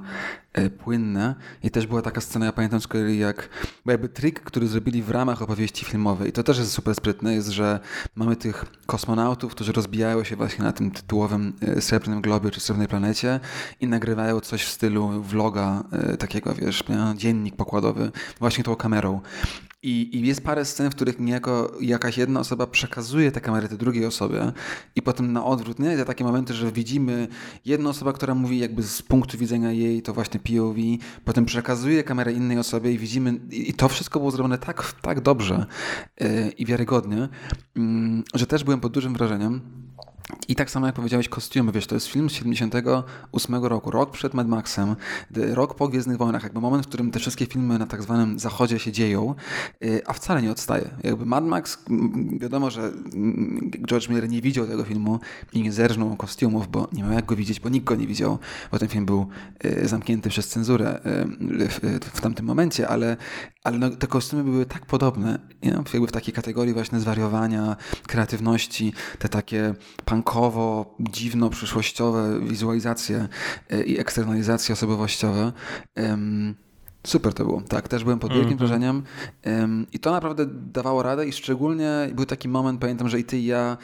e, 0.53 0.71
płynne. 0.71 1.35
I 1.63 1.71
też 1.71 1.87
była 1.87 2.03
taka 2.03 2.21
scena, 2.21 2.47
ja 2.47 2.53
pamiętam 2.53 2.81
z 2.81 2.87
kolei 2.87 3.19
jak, 3.19 3.49
jakby 3.87 4.09
trik, 4.09 4.41
który 4.41 4.67
zrobili 4.67 5.03
w 5.03 5.11
ramach 5.11 5.43
opowieści 5.43 5.85
filmowej, 5.85 6.29
i 6.29 6.33
to 6.33 6.43
też 6.43 6.59
jest 6.59 6.73
super 6.73 6.95
sprytne, 6.95 7.35
jest, 7.35 7.49
że 7.49 7.81
mamy 8.15 8.37
tych 8.37 8.65
kosmonautów, 8.87 9.53
którzy 9.53 9.73
rozbijają 9.73 10.25
się 10.25 10.37
właśnie 10.37 10.65
na 10.65 10.73
tym 10.73 10.91
tytułowym 10.91 11.53
e, 11.61 11.81
Srebrnym 11.81 12.21
Globie 12.21 12.51
czy 12.51 12.61
Srebrnej 12.61 12.89
Planecie 12.89 13.41
i 13.81 13.87
nagrywają 13.87 14.41
coś 14.41 14.65
w 14.65 14.69
stylu 14.69 15.23
vloga 15.23 15.85
takiego, 16.19 16.55
wiesz, 16.55 16.85
dziennik 17.17 17.57
pokładowy 17.57 18.13
właśnie 18.41 18.65
tą 18.65 18.77
kamerą. 18.77 19.21
I, 19.83 20.17
I, 20.17 20.27
jest 20.27 20.45
parę 20.45 20.65
scen, 20.65 20.91
w 20.91 20.95
których 20.95 21.21
niejako 21.21 21.73
jakaś 21.81 22.19
jedna 22.19 22.41
osoba 22.41 22.67
przekazuje 22.67 23.33
tę 23.33 23.41
kamerę 23.41 23.69
tej 23.69 23.79
drugiej 23.79 24.07
osobie 24.07 24.53
i 24.97 25.03
potem 25.03 25.33
na 25.33 25.45
odwrót, 25.45 25.79
nie? 25.79 26.05
Takie 26.05 26.25
momenty, 26.25 26.55
że 26.55 26.73
widzimy 26.73 27.29
jedną 27.65 27.91
osobę, 27.91 28.13
która 28.13 28.35
mówi 28.35 28.59
jakby 28.59 28.83
z 28.83 29.03
punktu 29.03 29.39
widzenia 29.39 29.73
jej, 29.73 30.03
to 30.03 30.15
właśnie 30.15 30.41
POV, 30.41 30.77
potem 31.25 31.45
przekazuje 31.45 32.05
kamerę 32.05 32.33
innej 32.33 32.59
osobie 32.59 32.93
i 32.93 32.99
widzimy, 32.99 33.41
i 33.51 33.75
to 33.75 33.89
wszystko 33.89 34.19
było 34.19 34.31
zrobione 34.31 34.59
tak, 34.59 34.93
tak 35.03 35.21
dobrze 35.21 35.67
yy, 36.21 36.51
i 36.51 36.67
wiarygodnie, 36.67 37.29
yy, 37.77 37.83
że 38.35 38.47
też 38.47 38.65
byłem 38.65 38.81
pod 38.81 38.93
dużym 38.93 39.15
wrażeniem. 39.15 39.61
I 40.49 40.57
tak 40.57 40.71
samo 40.71 40.87
jak 40.87 40.95
powiedziałeś, 40.95 41.29
kostiumy, 41.29 41.73
wiesz, 41.73 41.87
to 41.87 41.95
jest 41.95 42.07
film 42.07 42.31
z 42.31 42.33
78 42.33 43.65
roku, 43.65 43.91
rok 43.91 44.11
przed 44.11 44.35
Mad 44.35 44.49
Maxem, 44.49 44.97
rok 45.31 45.75
po 45.75 45.89
Gwiezdnych 45.89 46.17
Wojnach, 46.17 46.43
jakby 46.43 46.61
moment, 46.61 46.85
w 46.85 46.89
którym 46.89 47.11
te 47.11 47.19
wszystkie 47.19 47.47
filmy 47.47 47.79
na 47.79 47.87
tak 47.87 48.03
zwanym 48.03 48.39
zachodzie 48.39 48.79
się 48.79 48.93
dzieją, 48.93 49.35
y, 49.85 50.03
a 50.07 50.13
wcale 50.13 50.43
nie 50.43 50.51
odstaje. 50.51 50.91
Jakby 51.05 51.27
Mad 51.27 51.45
Max, 51.45 51.79
wiadomo, 52.41 52.71
że 52.71 52.93
George 53.89 54.09
Miller 54.09 54.29
nie 54.29 54.41
widział 54.43 54.67
tego 54.67 54.85
filmu 54.85 55.21
i 55.53 55.63
nie 55.63 55.73
zerżnął 55.73 56.17
kostiumów, 56.17 56.71
bo 56.71 56.89
nie 56.93 57.03
miał 57.03 57.13
jak 57.13 57.27
go 57.27 57.37
widzieć, 57.37 57.61
bo 57.61 57.69
nikt 57.69 57.87
go 57.87 57.95
nie 57.95 58.07
widział, 58.07 58.39
bo 58.73 58.79
ten 58.79 58.89
film 58.89 59.07
był 59.07 59.27
y, 59.65 59.89
zamknięty 59.89 60.29
przez 60.29 60.49
cenzurę 60.49 61.01
y, 61.07 61.69
w, 61.69 61.81
w 62.17 62.21
tamtym 62.21 62.47
momencie, 62.47 62.89
ale, 62.89 63.17
ale 63.67 63.79
no, 63.79 63.91
te 63.91 64.07
kostiumy 64.07 64.45
były 64.45 64.67
tak 64.67 64.87
podobne, 64.87 65.39
nie? 65.63 65.71
jakby 65.93 66.07
w 66.07 66.13
takiej 66.13 66.35
kategorii 66.35 66.75
właśnie 66.75 67.01
zwariowania, 67.01 67.77
kreatywności, 68.07 68.93
te 69.19 69.29
takie 69.29 69.75
punkowo, 70.05 70.95
dziwno, 71.01 71.51
przyszłościowe 71.51 72.41
wizualizacje 72.41 73.29
e, 73.71 73.83
i 73.83 73.99
eksternalizacje 73.99 74.73
osobowościowe. 74.73 75.53
Super 77.07 77.35
to 77.35 77.45
było. 77.45 77.63
Tak, 77.69 77.89
też 77.89 78.05
byłem 78.05 78.19
pod 78.19 78.33
wielkim 78.33 78.47
mm 78.47 78.57
-hmm. 78.57 78.59
wrażeniem 78.59 79.03
i 79.93 79.99
to 79.99 80.11
naprawdę 80.11 80.47
dawało 80.47 81.03
radę 81.03 81.27
i 81.27 81.33
szczególnie 81.33 81.91
był 82.15 82.27
taki 82.27 82.49
moment, 82.49 82.81
pamiętam, 82.81 83.09
że 83.09 83.21
i 83.21 83.25
ty 83.25 83.39
i 83.39 83.45
ja 83.45 83.77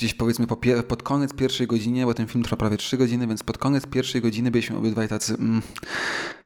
gdzieś 0.00 0.14
powiedzmy 0.14 0.46
po 0.46 0.56
pod 0.88 1.02
koniec 1.02 1.34
pierwszej 1.34 1.66
godziny, 1.66 2.04
bo 2.04 2.14
ten 2.14 2.26
film 2.26 2.44
trwa 2.44 2.56
prawie 2.56 2.76
3 2.76 2.96
godziny, 2.96 3.26
więc 3.26 3.42
pod 3.42 3.58
koniec 3.58 3.86
pierwszej 3.86 4.20
godziny 4.20 4.50
byliśmy 4.50 4.76
obydwaj 4.76 5.08
tacy, 5.08 5.34
mm, 5.34 5.62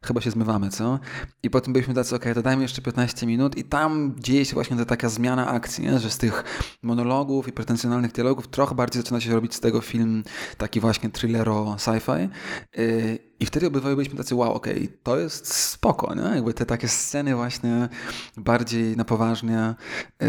chyba 0.02 0.20
się 0.20 0.30
zmywamy, 0.30 0.70
co? 0.70 0.98
I 1.42 1.50
potem 1.50 1.72
byliśmy 1.72 1.94
tacy, 1.94 2.16
okej, 2.16 2.32
okay, 2.32 2.34
to 2.34 2.42
dajmy 2.42 2.62
jeszcze 2.62 2.82
15 2.82 3.26
minut 3.26 3.56
i 3.56 3.64
tam 3.64 4.14
dzieje 4.18 4.44
się 4.44 4.54
właśnie 4.54 4.76
ta 4.76 4.84
taka 4.84 5.08
zmiana 5.08 5.48
akcji, 5.48 5.84
nie? 5.84 5.98
że 5.98 6.10
z 6.10 6.18
tych 6.18 6.44
monologów 6.82 7.48
i 7.48 7.52
pretensjonalnych 7.52 8.12
dialogów 8.12 8.48
trochę 8.48 8.74
bardziej 8.74 9.02
zaczyna 9.02 9.20
się 9.20 9.32
robić 9.32 9.54
z 9.54 9.60
tego 9.60 9.80
film 9.80 10.24
taki 10.58 10.80
właśnie 10.80 11.10
thrillero 11.10 11.76
sci-fi. 11.78 12.28
Yy, 12.76 13.18
I 13.40 13.46
wtedy 13.46 13.66
obydwaj 13.66 13.94
byliśmy 13.94 14.16
tacy, 14.16 14.34
wow, 14.34 14.52
okej, 14.54 14.84
okay, 14.84 14.98
to 15.02 15.18
jest 15.18 15.54
spoko, 15.54 16.14
nie? 16.14 16.34
Jakby 16.34 16.54
te 16.54 16.66
takie 16.66 16.88
sceny 16.88 17.34
właśnie 17.34 17.88
bardziej 18.36 18.96
na 18.96 19.04
poważnie. 19.04 19.74
Yy, 20.20 20.28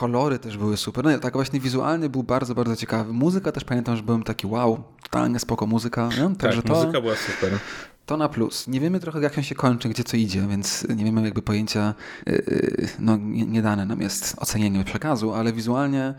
Kolory 0.00 0.38
też 0.38 0.56
były 0.56 0.76
super. 0.76 1.04
No, 1.04 1.18
tak 1.18 1.32
właśnie 1.32 1.60
wizualny 1.60 2.08
był 2.08 2.22
bardzo, 2.22 2.54
bardzo 2.54 2.76
ciekawy. 2.76 3.12
Muzyka 3.12 3.52
też 3.52 3.64
pamiętam, 3.64 3.96
że 3.96 4.02
byłem 4.02 4.22
taki 4.22 4.46
wow, 4.46 4.82
totalnie 5.02 5.38
spoko 5.38 5.66
muzyka. 5.66 6.08
Nie? 6.08 6.36
Także 6.36 6.62
tak, 6.62 6.72
to, 6.72 6.80
muzyka 6.80 7.00
była 7.00 7.16
super. 7.16 7.58
To 8.06 8.16
na 8.16 8.28
plus. 8.28 8.68
Nie 8.68 8.80
wiemy 8.80 9.00
trochę 9.00 9.20
jak 9.20 9.38
on 9.38 9.44
się 9.44 9.54
kończy, 9.54 9.88
gdzie 9.88 10.04
co 10.04 10.16
idzie, 10.16 10.46
więc 10.48 10.86
nie 10.96 11.04
wiemy 11.04 11.22
jakby 11.22 11.42
pojęcia, 11.42 11.94
yy, 12.26 12.88
no 12.98 13.16
nie, 13.16 13.46
nie 13.46 13.62
dane 13.62 13.86
nam 13.86 14.00
jest 14.00 14.36
ocenienie 14.38 14.84
przekazu, 14.84 15.32
ale 15.32 15.52
wizualnie 15.52 16.14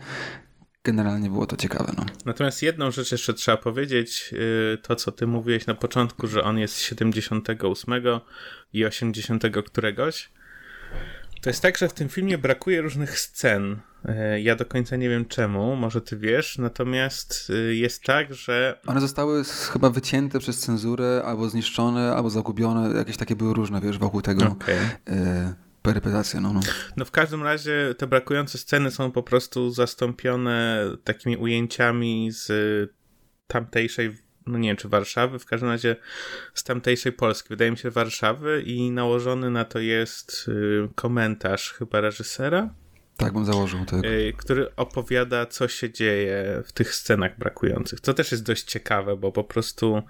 generalnie 0.84 1.30
było 1.30 1.46
to 1.46 1.56
ciekawe. 1.56 1.92
No. 1.96 2.06
Natomiast 2.24 2.62
jedną 2.62 2.90
rzecz 2.90 3.12
jeszcze 3.12 3.34
trzeba 3.34 3.56
powiedzieć, 3.56 4.32
yy, 4.32 4.78
to 4.82 4.96
co 4.96 5.12
ty 5.12 5.26
mówiłeś 5.26 5.66
na 5.66 5.74
początku, 5.74 6.26
że 6.26 6.44
on 6.44 6.58
jest 6.58 6.74
z 6.74 6.80
78 6.80 7.94
i 8.72 8.84
80 8.84 9.44
któregoś. 9.66 10.30
To 11.42 11.50
jest 11.50 11.62
tak, 11.62 11.78
że 11.78 11.88
w 11.88 11.92
tym 11.92 12.08
filmie 12.08 12.38
brakuje 12.38 12.82
różnych 12.82 13.20
scen. 13.20 13.80
E, 14.04 14.40
ja 14.40 14.56
do 14.56 14.64
końca 14.64 14.96
nie 14.96 15.08
wiem 15.08 15.24
czemu, 15.24 15.76
może 15.76 16.00
ty 16.00 16.16
wiesz, 16.16 16.58
natomiast 16.58 17.50
y, 17.50 17.74
jest 17.74 18.02
tak, 18.02 18.34
że. 18.34 18.80
One 18.86 19.00
zostały 19.00 19.44
chyba 19.44 19.90
wycięte 19.90 20.38
przez 20.38 20.58
cenzurę, 20.58 21.22
albo 21.24 21.48
zniszczone, 21.48 22.12
albo 22.14 22.30
zagubione. 22.30 22.98
Jakieś 22.98 23.16
takie 23.16 23.36
były 23.36 23.54
różne, 23.54 23.80
wiesz, 23.80 23.98
wokół 23.98 24.22
tego. 24.22 24.46
Okay. 24.46 24.76
E, 25.08 25.54
perypetacje, 25.82 26.40
no, 26.40 26.52
no. 26.52 26.60
No 26.96 27.04
w 27.04 27.10
każdym 27.10 27.42
razie 27.42 27.94
te 27.98 28.06
brakujące 28.06 28.58
sceny 28.58 28.90
są 28.90 29.12
po 29.12 29.22
prostu 29.22 29.70
zastąpione 29.70 30.84
takimi 31.04 31.36
ujęciami 31.36 32.30
z 32.32 32.50
tamtejszej 33.46 34.16
no 34.46 34.58
nie 34.58 34.68
wiem 34.68 34.76
czy 34.76 34.88
Warszawy, 34.88 35.38
w 35.38 35.46
każdym 35.46 35.68
razie 35.68 35.96
z 36.54 36.64
tamtejszej 36.64 37.12
Polski, 37.12 37.48
wydaje 37.48 37.70
mi 37.70 37.78
się 37.78 37.90
Warszawy 37.90 38.62
i 38.62 38.90
nałożony 38.90 39.50
na 39.50 39.64
to 39.64 39.78
jest 39.78 40.48
y, 40.48 40.88
komentarz 40.94 41.72
chyba 41.72 42.00
reżysera. 42.00 42.74
Tak 43.16 43.32
bym 43.32 43.44
założył, 43.44 43.84
tak. 43.84 44.04
Y, 44.04 44.32
który 44.36 44.76
opowiada, 44.76 45.46
co 45.46 45.68
się 45.68 45.92
dzieje 45.92 46.62
w 46.66 46.72
tych 46.72 46.94
scenach 46.94 47.38
brakujących. 47.38 48.00
Co 48.00 48.14
też 48.14 48.32
jest 48.32 48.44
dość 48.44 48.64
ciekawe, 48.64 49.16
bo 49.16 49.32
po 49.32 49.44
prostu 49.44 50.02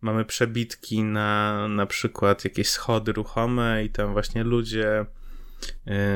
mamy 0.00 0.24
przebitki 0.24 1.02
na 1.02 1.68
na 1.68 1.86
przykład 1.86 2.44
jakieś 2.44 2.68
schody 2.68 3.12
ruchome 3.12 3.84
i 3.84 3.90
tam 3.90 4.12
właśnie 4.12 4.44
ludzie 4.44 5.00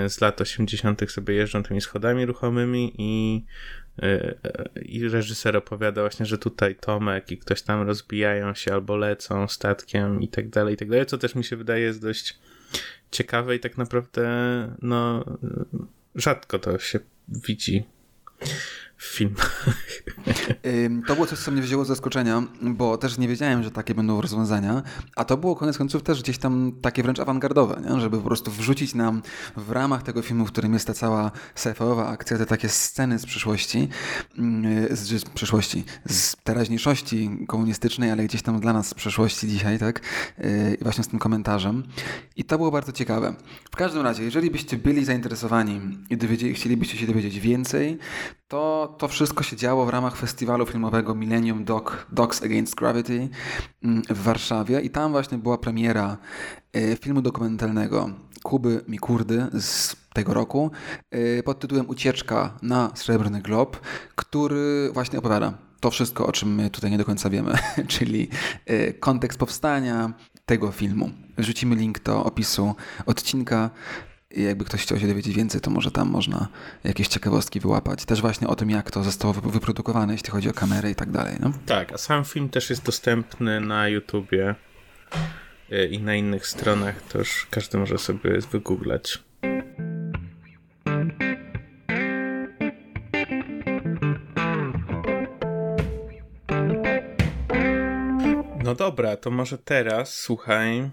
y, 0.05 0.09
z 0.09 0.21
lat 0.21 0.41
80. 0.41 1.11
sobie 1.11 1.35
jeżdżą 1.35 1.63
tymi 1.63 1.81
schodami 1.81 2.27
ruchomymi 2.27 2.95
i 2.99 3.45
i 4.83 5.09
reżyser 5.09 5.57
opowiada 5.57 6.01
właśnie, 6.01 6.27
że 6.27 6.39
tutaj 6.39 6.77
Tomek 6.77 7.31
i 7.31 7.39
ktoś 7.39 7.63
tam 7.63 7.87
rozbijają 7.87 8.55
się 8.55 8.73
albo 8.73 8.97
lecą 8.97 9.49
statkiem 9.49 10.23
i 10.23 10.29
tak 10.29 10.49
dalej, 10.49 10.75
i 10.75 10.77
tak 10.77 10.89
dalej, 10.89 11.07
co 11.07 11.19
też 11.19 11.35
mi 11.35 11.45
się 11.45 11.57
wydaje 11.57 11.83
jest 11.83 12.03
dość 12.03 12.39
ciekawe 13.11 13.57
i 13.57 13.61
tak 13.61 13.79
naprawdę 13.79 14.29
no 14.83 15.25
rzadko 16.15 16.59
to 16.59 16.79
się 16.79 17.01
widzi 17.29 17.85
w 19.01 19.05
filmach. 19.05 19.67
To 21.07 21.15
było 21.15 21.27
coś, 21.27 21.39
co 21.39 21.51
mnie 21.51 21.63
wzięło 21.63 21.85
z 21.85 21.89
zaskoczenia, 21.89 22.43
bo 22.63 22.99
też 22.99 23.19
nie 23.19 23.29
wiedziałem, 23.29 23.63
że 23.63 23.71
takie 23.71 23.95
będą 23.95 24.21
rozwiązania, 24.21 24.83
a 25.17 25.25
to 25.25 25.37
było 25.37 25.57
koniec 25.57 25.79
końców 25.79 26.03
też 26.03 26.23
gdzieś 26.23 26.39
tam 26.39 26.73
takie 26.83 27.03
wręcz 27.03 27.21
awangardowe, 27.21 27.83
nie? 27.91 28.01
żeby 28.01 28.17
po 28.19 28.25
prostu 28.25 28.51
wrzucić 28.51 28.95
nam 28.95 29.23
w 29.57 29.71
ramach 29.71 30.03
tego 30.03 30.23
filmu, 30.23 30.47
w 30.47 30.53
którym 30.53 30.73
jest 30.73 30.87
ta 30.87 30.95
cała 30.95 31.31
sci 31.55 31.69
akcja, 32.07 32.39
te 32.39 32.47
takie 32.47 32.69
sceny 32.69 33.19
z 33.19 33.27
przyszłości, 33.27 33.89
mm, 34.39 34.97
z, 34.97 35.21
z 35.21 35.25
przyszłości, 35.25 35.85
z 36.07 36.37
teraźniejszości 36.45 37.31
komunistycznej, 37.49 38.11
ale 38.11 38.25
gdzieś 38.25 38.43
tam 38.43 38.61
dla 38.61 38.73
nas 38.73 38.89
z 38.89 38.95
przeszłości 38.95 39.49
dzisiaj, 39.49 39.79
tak? 39.79 40.01
Yy, 40.39 40.77
właśnie 40.81 41.05
z 41.05 41.09
tym 41.09 41.19
komentarzem. 41.19 41.83
I 42.37 42.45
to 42.45 42.57
było 42.57 42.71
bardzo 42.71 42.93
ciekawe. 42.93 43.35
W 43.73 43.77
każdym 43.77 44.03
razie, 44.03 44.23
jeżeli 44.23 44.51
byście 44.51 44.77
byli 44.77 45.05
zainteresowani 45.05 45.81
i 46.11 46.55
chcielibyście 46.55 46.97
się 46.97 47.07
dowiedzieć 47.07 47.41
więcej, 47.41 47.99
to, 48.51 48.95
to 48.99 49.09
wszystko 49.09 49.43
się 49.43 49.57
działo 49.57 49.87
w 49.87 49.89
ramach 49.89 50.17
festiwalu 50.17 50.67
filmowego 50.67 51.15
Millennium 51.15 51.65
Doc, 51.65 51.85
Docs 52.13 52.43
Against 52.43 52.75
Gravity 52.75 53.29
mm, 53.85 54.03
w 54.03 54.23
Warszawie 54.23 54.81
i 54.81 54.91
tam 54.91 55.13
właśnie 55.13 55.39
była 55.39 55.59
premiera 55.59 56.17
e, 56.73 56.97
filmu 56.97 57.23
dokumentalnego 57.23 58.11
Kuby 58.43 58.85
Mikurdy 58.89 59.47
z 59.61 59.97
tego 60.15 60.35
roku 60.35 60.71
e, 61.11 61.43
pod 61.43 61.61
tytułem 61.61 61.89
Ucieczka 61.89 62.59
na 62.63 62.91
Srebrny 62.95 63.43
Glob, 63.43 63.81
który 64.17 64.91
właśnie 64.93 65.19
opowiada 65.19 65.55
to 65.81 65.91
wszystko, 65.91 66.27
o 66.27 66.33
czym 66.33 66.55
my 66.55 66.71
tutaj 66.71 66.91
nie 66.91 66.99
do 66.99 67.05
końca 67.05 67.31
wiemy, 67.31 67.55
czyli 67.89 68.29
e, 68.67 68.93
kontekst 68.93 69.39
powstania 69.39 70.13
tego 70.47 70.73
filmu. 70.73 71.11
Wrzucimy 71.39 71.75
link 71.77 72.03
do 72.03 72.25
opisu 72.25 72.75
odcinka. 73.07 73.71
I 74.35 74.43
jakby 74.43 74.65
ktoś 74.65 74.83
chciał 74.83 74.99
się 74.99 75.07
dowiedzieć 75.07 75.37
więcej, 75.37 75.61
to 75.61 75.71
może 75.71 75.91
tam 75.91 76.09
można 76.09 76.49
jakieś 76.85 77.09
ciekawostki 77.09 77.61
wyłapać. 77.61 78.05
Też 78.05 78.21
właśnie 78.21 78.49
o 78.49 78.57
tym, 78.57 78.71
jak 78.71 78.91
to 78.91 79.05
zostało 79.05 79.35
wyprodukowane, 79.35 80.13
jeśli 80.13 80.31
chodzi 80.31 80.49
o 80.49 80.53
kamerę 80.53 80.91
i 80.91 80.95
tak 80.95 81.11
dalej. 81.11 81.37
No? 81.41 81.53
Tak, 81.67 81.93
a 81.93 81.99
sam 81.99 82.25
film 82.25 82.49
też 82.49 82.71
jest 82.71 82.85
dostępny 82.85 83.61
na 83.61 83.89
YouTubie 83.89 84.55
e, 85.71 85.87
i 85.87 86.03
na 86.03 86.15
innych 86.15 86.47
stronach, 86.47 87.03
to 87.03 87.19
już 87.19 87.47
każdy 87.51 87.79
może 87.79 87.99
sobie 87.99 88.41
wygooglać. 88.53 89.19
No 98.65 98.75
dobra, 98.75 99.17
to 99.17 99.31
może 99.31 99.59
teraz 99.59 100.15
słuchaj, 100.15 100.91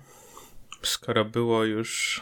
skoro 0.84 1.26
było 1.26 1.63
już 1.63 2.21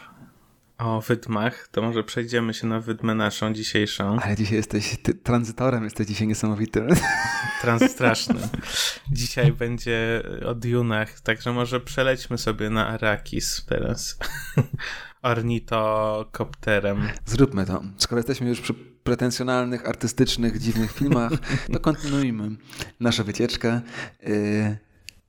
o 0.78 1.00
wydmach, 1.00 1.68
to 1.68 1.82
może 1.82 2.04
przejdziemy 2.04 2.54
się 2.54 2.66
na 2.66 2.80
wydmę 2.80 3.14
naszą 3.14 3.52
dzisiejszą. 3.52 4.18
Ale 4.20 4.36
dzisiaj 4.36 4.56
jesteś 4.56 4.96
ty, 5.02 5.14
tranzytorem, 5.14 5.84
jesteś 5.84 6.06
dzisiaj 6.06 6.26
niesamowity. 6.26 6.86
Trans 7.62 7.90
straszny. 7.90 8.40
Dzisiaj 9.12 9.52
będzie 9.52 10.22
o 10.46 10.54
Dunach, 10.54 11.20
także 11.20 11.52
może 11.52 11.80
przelećmy 11.80 12.38
sobie 12.38 12.70
na 12.70 12.86
Arakis 12.88 13.64
teraz. 13.68 14.18
Ornitokopterem. 15.22 17.08
Zróbmy 17.26 17.66
to. 17.66 17.82
Skoro 17.96 18.18
jesteśmy 18.18 18.48
już 18.48 18.60
przy 18.60 18.74
pretensjonalnych, 19.04 19.88
artystycznych, 19.88 20.58
dziwnych 20.58 20.92
filmach, 20.92 21.32
to 21.72 21.80
kontynuujmy 21.80 22.50
naszą 23.00 23.24
wycieczkę. 23.24 23.80
Yy, 24.22 24.76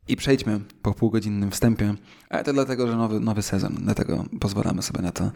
i 0.08 0.16
przejdźmy 0.16 0.60
po 0.82 0.94
półgodzinnym 0.94 1.52
wstępie, 1.52 1.96
ale 2.30 2.44
to 2.44 2.54
dlatego, 2.54 2.88
że 2.88 2.96
nowy, 2.96 3.20
nowy 3.20 3.42
sezon, 3.42 3.78
dlatego 3.82 4.26
pozwalamy 4.40 4.82
sobie 4.82 5.02
na 5.02 5.12
to, 5.12 5.32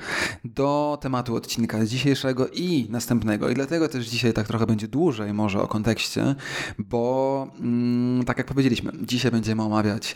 do 0.46 0.98
tematu 1.02 1.36
odcinka 1.36 1.86
dzisiejszego 1.86 2.48
i 2.48 2.88
następnego. 2.90 3.50
I 3.50 3.54
dlatego 3.54 3.88
też 3.88 4.08
dzisiaj 4.08 4.34
tak 4.34 4.48
trochę 4.48 4.66
będzie 4.66 4.88
dłużej 4.88 5.34
może 5.34 5.62
o 5.62 5.68
kontekście, 5.68 6.36
bo 6.80 7.48
mm, 7.60 8.26
tak 8.26 8.38
jak 8.38 8.48
powiedzieliśmy, 8.48 8.92
dzisiaj 9.02 9.32
będziemy 9.32 9.64
omawiać 9.64 10.16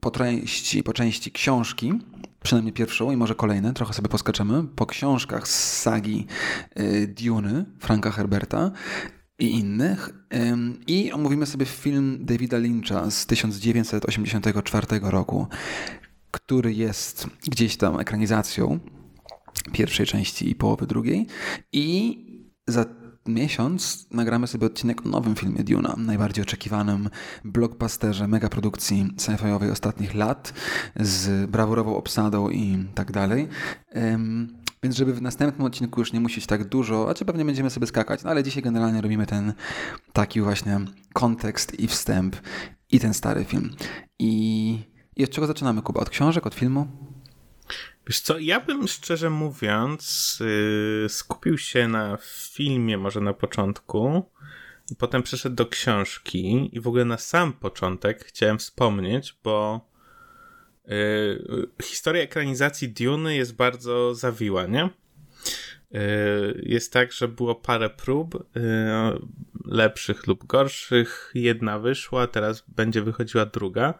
po 0.00 0.10
części, 0.10 0.82
po 0.82 0.92
części 0.92 1.32
książki, 1.32 1.92
przynajmniej 2.42 2.72
pierwszą 2.72 3.12
i 3.12 3.16
może 3.16 3.34
kolejne, 3.34 3.74
trochę 3.74 3.94
sobie 3.94 4.08
poskaczemy, 4.08 4.64
po 4.76 4.86
książkach 4.86 5.48
z 5.48 5.80
sagi 5.82 6.26
y, 6.80 7.06
Duny 7.06 7.64
Franka 7.78 8.10
Herberta 8.10 8.70
i 9.38 9.50
innych. 9.50 10.10
I 10.86 11.12
omówimy 11.12 11.46
sobie 11.46 11.66
film 11.66 12.18
Davida 12.20 12.58
Lyncha 12.58 13.10
z 13.10 13.26
1984 13.26 14.86
roku, 15.02 15.46
który 16.30 16.74
jest 16.74 17.26
gdzieś 17.48 17.76
tam 17.76 18.00
ekranizacją 18.00 18.78
pierwszej 19.72 20.06
części 20.06 20.50
i 20.50 20.54
połowy 20.54 20.86
drugiej. 20.86 21.26
I 21.72 22.18
za 22.66 22.84
miesiąc 23.26 24.06
nagramy 24.10 24.46
sobie 24.46 24.66
odcinek 24.66 25.06
o 25.06 25.08
nowym 25.08 25.34
filmie 25.34 25.64
Duna, 25.64 25.94
najbardziej 25.98 26.42
oczekiwanym 26.42 27.10
blockbusterze 27.44 28.28
megaprodukcji 28.28 29.08
sci-fiowej 29.16 29.70
ostatnich 29.70 30.14
lat 30.14 30.52
z 30.96 31.50
brawurową 31.50 31.96
obsadą 31.96 32.50
i 32.50 32.84
tak 32.94 33.12
dalej. 33.12 33.48
Więc 34.86 34.96
żeby 34.96 35.14
w 35.14 35.22
następnym 35.22 35.66
odcinku 35.66 36.00
już 36.00 36.12
nie 36.12 36.20
musieć 36.20 36.46
tak 36.46 36.64
dużo, 36.64 37.10
a 37.10 37.14
czy 37.14 37.24
pewnie 37.24 37.44
będziemy 37.44 37.70
sobie 37.70 37.86
skakać, 37.86 38.22
no 38.24 38.30
ale 38.30 38.42
dzisiaj 38.42 38.62
generalnie 38.62 39.00
robimy 39.00 39.26
ten 39.26 39.52
taki 40.12 40.40
właśnie 40.40 40.80
kontekst 41.12 41.80
i 41.80 41.88
wstęp 41.88 42.36
i 42.92 43.00
ten 43.00 43.14
stary 43.14 43.44
film. 43.44 43.76
I, 44.18 44.78
i 45.16 45.24
od 45.24 45.30
czego 45.30 45.46
zaczynamy, 45.46 45.82
Kuba? 45.82 46.00
Od 46.00 46.10
książek, 46.10 46.46
od 46.46 46.54
filmu? 46.54 46.86
Wiesz 48.06 48.20
co, 48.20 48.38
ja 48.38 48.60
bym 48.60 48.88
szczerze 48.88 49.30
mówiąc 49.30 50.38
yy, 51.02 51.08
skupił 51.08 51.58
się 51.58 51.88
na 51.88 52.18
filmie 52.52 52.98
może 52.98 53.20
na 53.20 53.32
początku 53.32 54.30
i 54.90 54.96
potem 54.96 55.22
przeszedł 55.22 55.56
do 55.56 55.66
książki 55.66 56.70
i 56.72 56.80
w 56.80 56.88
ogóle 56.88 57.04
na 57.04 57.18
sam 57.18 57.52
początek 57.52 58.24
chciałem 58.24 58.58
wspomnieć, 58.58 59.38
bo 59.44 59.80
historia 61.82 62.22
ekranizacji 62.22 62.88
Dune 62.88 63.36
jest 63.36 63.56
bardzo 63.56 64.14
zawiła, 64.14 64.66
nie? 64.66 64.90
Yy, 65.90 66.62
jest 66.62 66.92
tak, 66.92 67.12
że 67.12 67.28
było 67.28 67.54
parę 67.54 67.90
prób 67.90 68.34
yy, 68.34 68.62
lepszych 69.64 70.26
lub 70.26 70.46
gorszych. 70.46 71.30
Jedna 71.34 71.78
wyszła, 71.78 72.26
teraz 72.26 72.64
będzie 72.68 73.02
wychodziła 73.02 73.46
druga. 73.46 73.94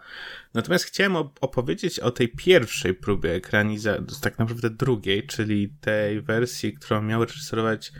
Natomiast 0.55 0.85
chciałem 0.85 1.16
opowiedzieć 1.16 2.01
o 2.01 2.11
tej 2.11 2.29
pierwszej 2.29 2.94
próbie 2.94 3.35
ekranizacji, 3.35 4.20
tak 4.20 4.38
naprawdę 4.38 4.70
drugiej, 4.70 5.27
czyli 5.27 5.72
tej 5.81 6.22
wersji, 6.22 6.72
którą 6.72 7.03
miał 7.03 7.25
reżyserować 7.25 7.92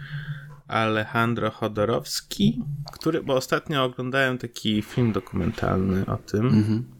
Alejandro 0.69 1.51
Chodorowski, 1.51 2.63
który, 2.93 3.23
bo 3.23 3.35
ostatnio 3.35 3.85
oglądałem 3.85 4.39
taki 4.39 4.83
film 4.83 5.13
dokumentalny 5.13 6.07
o 6.07 6.17
tym. 6.17 6.47
Mhm. 6.47 6.96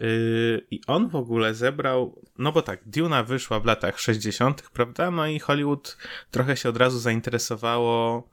Yy, 0.00 0.66
I 0.70 0.80
on 0.86 1.08
w 1.08 1.16
ogóle 1.16 1.54
zebrał, 1.54 2.22
no 2.38 2.52
bo 2.52 2.62
tak, 2.62 2.80
Duna 2.86 3.22
wyszła 3.22 3.60
w 3.60 3.64
latach 3.64 4.00
60., 4.00 4.62
prawda? 4.62 5.10
No 5.10 5.26
i 5.26 5.38
Hollywood 5.38 5.96
trochę 6.30 6.56
się 6.56 6.68
od 6.68 6.76
razu 6.76 6.98
zainteresowało 6.98 8.28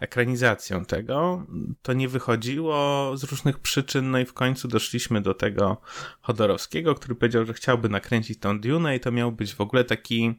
ekranizacją 0.00 0.84
tego. 0.84 1.46
To 1.82 1.92
nie 1.92 2.08
wychodziło 2.08 3.12
z 3.16 3.24
różnych 3.24 3.58
przyczyn, 3.58 4.10
no 4.10 4.18
i 4.18 4.24
w 4.24 4.32
końcu 4.32 4.68
doszliśmy 4.68 5.20
do 5.20 5.34
tego 5.34 5.80
Chodorowskiego, 6.20 6.94
który 6.94 7.14
powiedział, 7.14 7.44
że 7.44 7.54
chciałby 7.54 7.88
nakręcić 7.88 8.38
tą 8.38 8.60
Dune 8.60 8.96
i 8.96 9.00
to 9.00 9.12
miał 9.12 9.32
być 9.32 9.54
w 9.54 9.60
ogóle 9.60 9.84
taki 9.84 10.34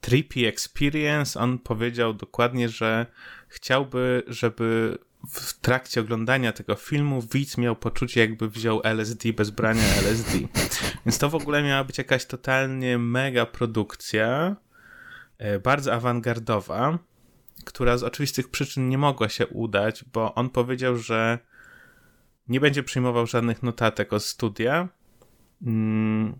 trippy 0.00 0.46
experience. 0.46 1.40
On 1.40 1.58
powiedział 1.58 2.14
dokładnie, 2.14 2.68
że 2.68 3.06
chciałby, 3.48 4.22
żeby 4.26 4.98
w 5.30 5.60
trakcie 5.60 6.00
oglądania 6.00 6.52
tego 6.52 6.74
filmu 6.74 7.22
widz 7.32 7.58
miał 7.58 7.76
poczucie, 7.76 8.20
jakby 8.20 8.48
wziął 8.48 8.80
LSD 8.84 9.32
bez 9.32 9.50
brania 9.50 9.94
LSD. 9.98 10.38
Więc 11.06 11.18
to 11.18 11.28
w 11.28 11.34
ogóle 11.34 11.62
miała 11.62 11.84
być 11.84 11.98
jakaś 11.98 12.26
totalnie 12.26 12.98
mega 12.98 13.46
produkcja, 13.46 14.56
e, 15.38 15.58
bardzo 15.58 15.94
awangardowa, 15.94 16.98
która 17.64 17.96
z 17.98 18.02
oczywistych 18.02 18.50
przyczyn 18.50 18.88
nie 18.88 18.98
mogła 18.98 19.28
się 19.28 19.46
udać, 19.46 20.04
bo 20.12 20.34
on 20.34 20.50
powiedział, 20.50 20.96
że 20.96 21.38
nie 22.48 22.60
będzie 22.60 22.82
przyjmował 22.82 23.26
żadnych 23.26 23.62
notatek 23.62 24.12
od 24.12 24.24
studia. 24.24 24.88
Mm, 25.62 26.38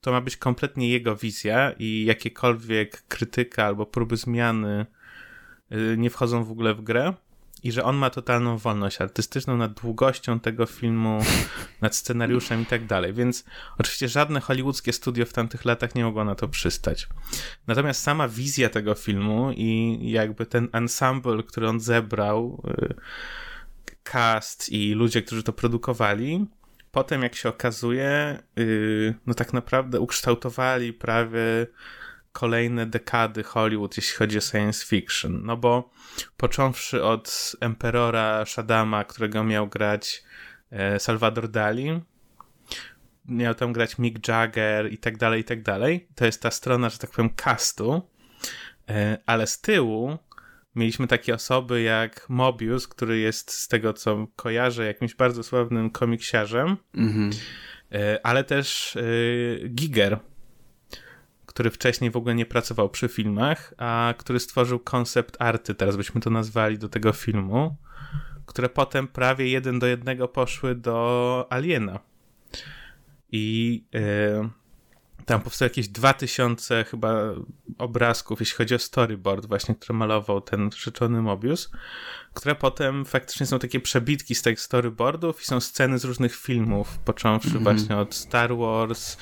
to 0.00 0.12
ma 0.12 0.20
być 0.20 0.36
kompletnie 0.36 0.90
jego 0.90 1.16
wizja 1.16 1.72
i 1.78 2.04
jakiekolwiek 2.04 3.02
krytyka 3.02 3.64
albo 3.64 3.86
próby 3.86 4.16
zmiany 4.16 4.86
y, 5.72 5.96
nie 5.98 6.10
wchodzą 6.10 6.44
w 6.44 6.50
ogóle 6.50 6.74
w 6.74 6.82
grę 6.82 7.14
i 7.64 7.72
że 7.72 7.84
on 7.84 7.96
ma 7.96 8.10
totalną 8.10 8.58
wolność 8.58 9.00
artystyczną 9.00 9.56
nad 9.56 9.80
długością 9.80 10.40
tego 10.40 10.66
filmu, 10.66 11.18
nad 11.80 11.96
scenariuszem 11.96 12.62
i 12.62 12.66
tak 12.66 12.86
dalej. 12.86 13.12
Więc 13.12 13.44
oczywiście 13.78 14.08
żadne 14.08 14.40
hollywoodzkie 14.40 14.92
studio 14.92 15.26
w 15.26 15.32
tamtych 15.32 15.64
latach 15.64 15.94
nie 15.94 16.04
mogło 16.04 16.24
na 16.24 16.34
to 16.34 16.48
przystać. 16.48 17.08
Natomiast 17.66 18.02
sama 18.02 18.28
wizja 18.28 18.68
tego 18.68 18.94
filmu 18.94 19.52
i 19.56 19.98
jakby 20.10 20.46
ten 20.46 20.68
ensemble, 20.72 21.42
który 21.42 21.68
on 21.68 21.80
zebrał, 21.80 22.62
y, 22.82 22.94
cast 24.02 24.68
i 24.72 24.94
ludzie, 24.94 25.22
którzy 25.22 25.42
to 25.42 25.52
produkowali, 25.52 26.46
potem 26.92 27.22
jak 27.22 27.34
się 27.34 27.48
okazuje, 27.48 28.38
y, 28.58 29.14
no 29.26 29.34
tak 29.34 29.52
naprawdę 29.52 30.00
ukształtowali 30.00 30.92
prawie 30.92 31.66
kolejne 32.34 32.86
dekady 32.86 33.42
Hollywood, 33.42 33.96
jeśli 33.96 34.16
chodzi 34.16 34.38
o 34.38 34.40
science 34.40 34.86
fiction. 34.86 35.40
No 35.44 35.56
bo 35.56 35.90
począwszy 36.36 37.04
od 37.04 37.56
Emperora 37.60 38.44
Shadama, 38.46 39.04
którego 39.04 39.44
miał 39.44 39.68
grać 39.68 40.22
e, 40.70 41.00
Salvador 41.00 41.48
Dali, 41.48 42.00
miał 43.24 43.54
tam 43.54 43.72
grać 43.72 43.98
Mick 43.98 44.28
Jagger 44.28 44.92
i 44.92 44.98
tak 44.98 45.16
dalej, 45.16 45.40
i 45.40 45.44
tak 45.44 45.62
dalej. 45.62 46.08
To 46.14 46.26
jest 46.26 46.42
ta 46.42 46.50
strona, 46.50 46.88
że 46.90 46.98
tak 46.98 47.10
powiem, 47.10 47.30
castu, 47.44 48.02
e, 48.88 49.18
ale 49.26 49.46
z 49.46 49.60
tyłu 49.60 50.18
mieliśmy 50.74 51.06
takie 51.06 51.34
osoby 51.34 51.82
jak 51.82 52.26
Mobius, 52.28 52.88
który 52.88 53.18
jest 53.18 53.52
z 53.52 53.68
tego, 53.68 53.92
co 53.92 54.26
kojarzę, 54.36 54.86
jakimś 54.86 55.14
bardzo 55.14 55.42
sławnym 55.42 55.90
komiksiarzem, 55.90 56.76
mm 56.94 57.12
-hmm. 57.12 57.36
ale 58.22 58.44
też 58.44 58.98
Giger, 59.68 60.18
który 61.54 61.70
wcześniej 61.70 62.10
w 62.10 62.16
ogóle 62.16 62.34
nie 62.34 62.46
pracował 62.46 62.90
przy 62.90 63.08
filmach, 63.08 63.74
a 63.78 64.14
który 64.18 64.40
stworzył 64.40 64.78
koncept 64.78 65.36
arty, 65.38 65.74
teraz 65.74 65.96
byśmy 65.96 66.20
to 66.20 66.30
nazwali, 66.30 66.78
do 66.78 66.88
tego 66.88 67.12
filmu, 67.12 67.76
które 68.46 68.68
potem 68.68 69.08
prawie 69.08 69.48
jeden 69.48 69.78
do 69.78 69.86
jednego 69.86 70.28
poszły 70.28 70.74
do 70.74 71.46
Aliena. 71.50 71.98
I 73.32 73.84
yy, 73.92 74.50
tam 75.26 75.40
powstało 75.40 75.66
jakieś 75.66 75.88
2000 75.88 76.84
chyba 76.84 77.34
obrazków, 77.78 78.40
jeśli 78.40 78.56
chodzi 78.56 78.74
o 78.74 78.78
storyboard 78.78 79.46
właśnie, 79.46 79.74
który 79.74 79.98
malował 79.98 80.40
ten 80.40 80.70
rzeczony 80.76 81.22
Mobius, 81.22 81.70
które 82.34 82.54
potem 82.54 83.04
faktycznie 83.04 83.46
są 83.46 83.58
takie 83.58 83.80
przebitki 83.80 84.34
z 84.34 84.42
tych 84.42 84.60
storyboardów 84.60 85.42
i 85.42 85.44
są 85.44 85.60
sceny 85.60 85.98
z 85.98 86.04
różnych 86.04 86.36
filmów, 86.36 86.98
począwszy 86.98 87.48
mm 87.48 87.60
-hmm. 87.60 87.62
właśnie 87.62 87.96
od 87.96 88.14
Star 88.14 88.56
Wars, 88.56 89.16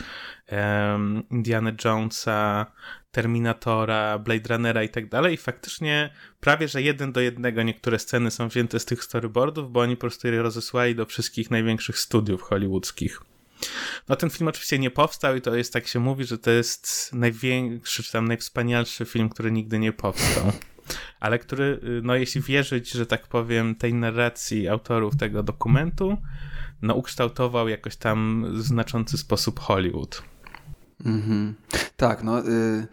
um, 0.52 1.22
Indiana 1.30 1.72
Jonesa, 1.84 2.66
Terminatora, 3.10 4.18
Blade 4.18 4.54
Runnera 4.54 4.82
i 4.82 4.88
tak 4.88 5.08
dalej. 5.08 5.34
I 5.34 5.36
faktycznie 5.36 6.12
prawie, 6.40 6.68
że 6.68 6.82
jeden 6.82 7.12
do 7.12 7.20
jednego 7.20 7.62
niektóre 7.62 7.98
sceny 7.98 8.30
są 8.30 8.48
wzięte 8.48 8.80
z 8.80 8.84
tych 8.84 9.04
storyboardów, 9.04 9.72
bo 9.72 9.80
oni 9.80 9.96
po 9.96 10.00
prostu 10.00 10.28
je 10.28 10.42
rozesłali 10.42 10.94
do 10.94 11.06
wszystkich 11.06 11.50
największych 11.50 11.98
studiów 11.98 12.42
hollywoodzkich. 12.42 13.31
No 14.08 14.16
ten 14.16 14.30
film 14.30 14.48
oczywiście 14.48 14.78
nie 14.78 14.90
powstał 14.90 15.36
i 15.36 15.40
to 15.40 15.54
jest, 15.54 15.72
tak 15.72 15.86
się 15.86 16.00
mówi, 16.00 16.24
że 16.24 16.38
to 16.38 16.50
jest 16.50 17.10
największy, 17.12 18.02
czy 18.02 18.12
tam 18.12 18.28
najwspanialszy 18.28 19.04
film, 19.04 19.28
który 19.28 19.52
nigdy 19.52 19.78
nie 19.78 19.92
powstał. 19.92 20.52
Ale 21.20 21.38
który, 21.38 21.80
no 22.02 22.14
jeśli 22.14 22.40
wierzyć, 22.40 22.90
że 22.90 23.06
tak 23.06 23.26
powiem, 23.26 23.74
tej 23.74 23.94
narracji 23.94 24.68
autorów 24.68 25.16
tego 25.16 25.42
dokumentu, 25.42 26.16
no 26.82 26.94
ukształtował 26.94 27.68
jakoś 27.68 27.96
tam 27.96 28.46
w 28.54 28.62
znaczący 28.62 29.18
sposób 29.18 29.60
Hollywood. 29.60 30.22
Mhm. 31.04 31.54
Tak, 31.96 32.22
no... 32.22 32.48
Y 32.48 32.86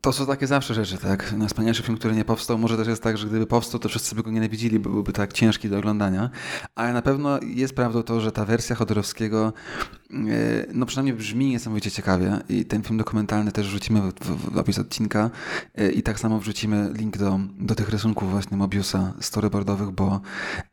to 0.00 0.12
są 0.12 0.26
takie 0.26 0.46
zawsze 0.46 0.74
rzeczy, 0.74 0.98
tak? 0.98 1.32
Najwspanialszy 1.32 1.82
film, 1.82 1.98
który 1.98 2.14
nie 2.14 2.24
powstał, 2.24 2.58
może 2.58 2.76
też 2.76 2.88
jest 2.88 3.02
tak, 3.02 3.18
że 3.18 3.26
gdyby 3.26 3.46
powstał, 3.46 3.80
to 3.80 3.88
wszyscy 3.88 4.14
by 4.14 4.22
go 4.22 4.30
nienawidzili, 4.30 4.78
bo 4.78 4.90
byłby 4.90 5.12
tak 5.12 5.32
ciężki 5.32 5.68
do 5.68 5.78
oglądania, 5.78 6.30
ale 6.74 6.92
na 6.92 7.02
pewno 7.02 7.38
jest 7.42 7.74
prawdą 7.74 8.02
to, 8.02 8.20
że 8.20 8.32
ta 8.32 8.44
wersja 8.44 8.76
Chodorowskiego 8.76 9.52
e, 10.10 10.16
no 10.74 10.86
przynajmniej 10.86 11.16
brzmi 11.16 11.50
niesamowicie 11.50 11.90
ciekawie 11.90 12.38
i 12.48 12.64
ten 12.64 12.82
film 12.82 12.98
dokumentalny 12.98 13.52
też 13.52 13.66
wrzucimy 13.66 14.00
w, 14.00 14.14
w, 14.14 14.54
w 14.54 14.58
opis 14.58 14.78
odcinka 14.78 15.30
e, 15.74 15.90
i 15.90 16.02
tak 16.02 16.20
samo 16.20 16.40
wrzucimy 16.40 16.90
link 16.94 17.18
do, 17.18 17.40
do 17.58 17.74
tych 17.74 17.88
rysunków 17.88 18.30
właśnie 18.30 18.56
Mobiusa 18.56 19.12
storyboardowych, 19.20 19.90
bo 19.90 20.20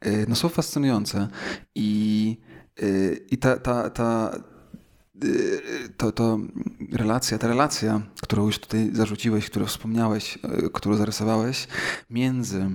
e, 0.02 0.26
no 0.28 0.36
są 0.36 0.50
fascynujące 0.50 1.28
i, 1.76 2.38
i 3.32 3.38
ta, 3.38 3.58
ta, 3.58 3.90
ta 3.90 4.32
to, 5.98 6.12
to 6.12 6.40
relacja, 6.92 7.38
ta 7.38 7.48
relacja, 7.48 8.02
którą 8.22 8.46
już 8.46 8.60
tutaj 8.60 8.90
zarzuciłeś, 8.94 9.50
którą 9.50 9.66
wspomniałeś, 9.66 10.40
e, 10.44 10.70
którą 10.70 10.96
zarysowałeś 10.96 11.68
między 12.10 12.70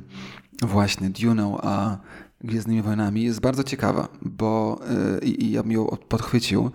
właśnie 0.62 1.10
Duną 1.10 1.58
a 1.60 1.98
Gwiezdnymi 2.44 2.82
Wojnami 2.82 3.22
jest 3.22 3.40
bardzo 3.40 3.64
ciekawa, 3.64 4.08
bo 4.22 4.80
e, 5.20 5.24
i, 5.24 5.44
i 5.44 5.50
ja 5.50 5.62
bym 5.62 5.72
ją 5.72 5.86
podchwycił, 5.86 6.70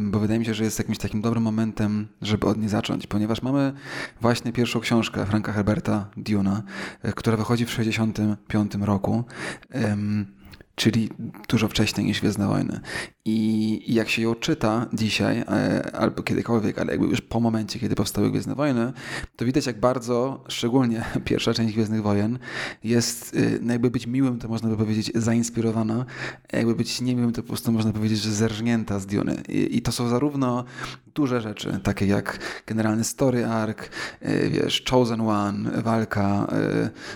bo 0.00 0.18
wydaje 0.18 0.40
mi 0.40 0.46
się, 0.46 0.54
że 0.54 0.64
jest 0.64 0.78
jakimś 0.78 0.98
takim 0.98 1.20
dobrym 1.20 1.42
momentem, 1.42 2.08
żeby 2.22 2.46
od 2.46 2.58
niej 2.58 2.68
zacząć, 2.68 3.06
ponieważ 3.06 3.42
mamy 3.42 3.72
właśnie 4.20 4.52
pierwszą 4.52 4.80
książkę 4.80 5.26
Franka 5.26 5.52
Herberta, 5.52 6.10
Duna, 6.16 6.62
która 7.14 7.36
wychodzi 7.36 7.66
w 7.66 7.70
1965 7.70 8.86
roku 8.86 9.24
czyli 10.82 11.08
dużo 11.48 11.68
wcześniej 11.68 12.06
niż 12.06 12.20
Gwiezdne 12.20 12.46
Wojny. 12.46 12.80
I, 13.24 13.94
jak 13.94 14.08
się 14.08 14.22
ją 14.22 14.34
czyta 14.34 14.86
dzisiaj, 14.92 15.38
e, 15.38 15.96
albo 15.96 16.22
kiedykolwiek, 16.22 16.78
ale 16.78 16.92
jakby 16.92 17.06
już 17.06 17.20
po 17.20 17.40
momencie, 17.40 17.78
kiedy 17.78 17.94
powstały 17.94 18.30
Gwiezdne 18.30 18.54
Wojny, 18.54 18.92
to 19.36 19.44
widać 19.44 19.66
jak 19.66 19.80
bardzo, 19.80 20.44
szczególnie 20.48 21.04
pierwsza 21.24 21.54
część 21.54 21.74
Gwiezdnych 21.74 22.02
Wojen, 22.02 22.38
jest, 22.84 23.34
e, 23.34 23.38
no 23.60 23.72
jakby 23.72 23.90
być 23.90 24.06
miłym, 24.06 24.38
to 24.38 24.48
można 24.48 24.68
by 24.68 24.76
powiedzieć 24.76 25.12
zainspirowana, 25.14 26.04
jakby 26.52 26.74
być 26.74 27.00
niemiłym, 27.00 27.32
to 27.32 27.42
po 27.42 27.48
prostu 27.48 27.72
można 27.72 27.92
powiedzieć, 27.92 28.18
że 28.18 28.30
zerżnięta 28.30 28.98
z. 28.98 29.06
I, 29.48 29.76
i 29.76 29.82
to 29.82 29.92
są 29.92 30.08
zarówno 30.08 30.64
duże 31.14 31.40
rzeczy, 31.40 31.80
takie 31.82 32.06
jak 32.06 32.38
generalny 32.66 33.04
story 33.04 33.46
arc, 33.46 33.78
e, 34.20 34.48
wiesz, 34.48 34.84
Chosen 34.90 35.20
One, 35.20 35.82
walka, 35.82 36.46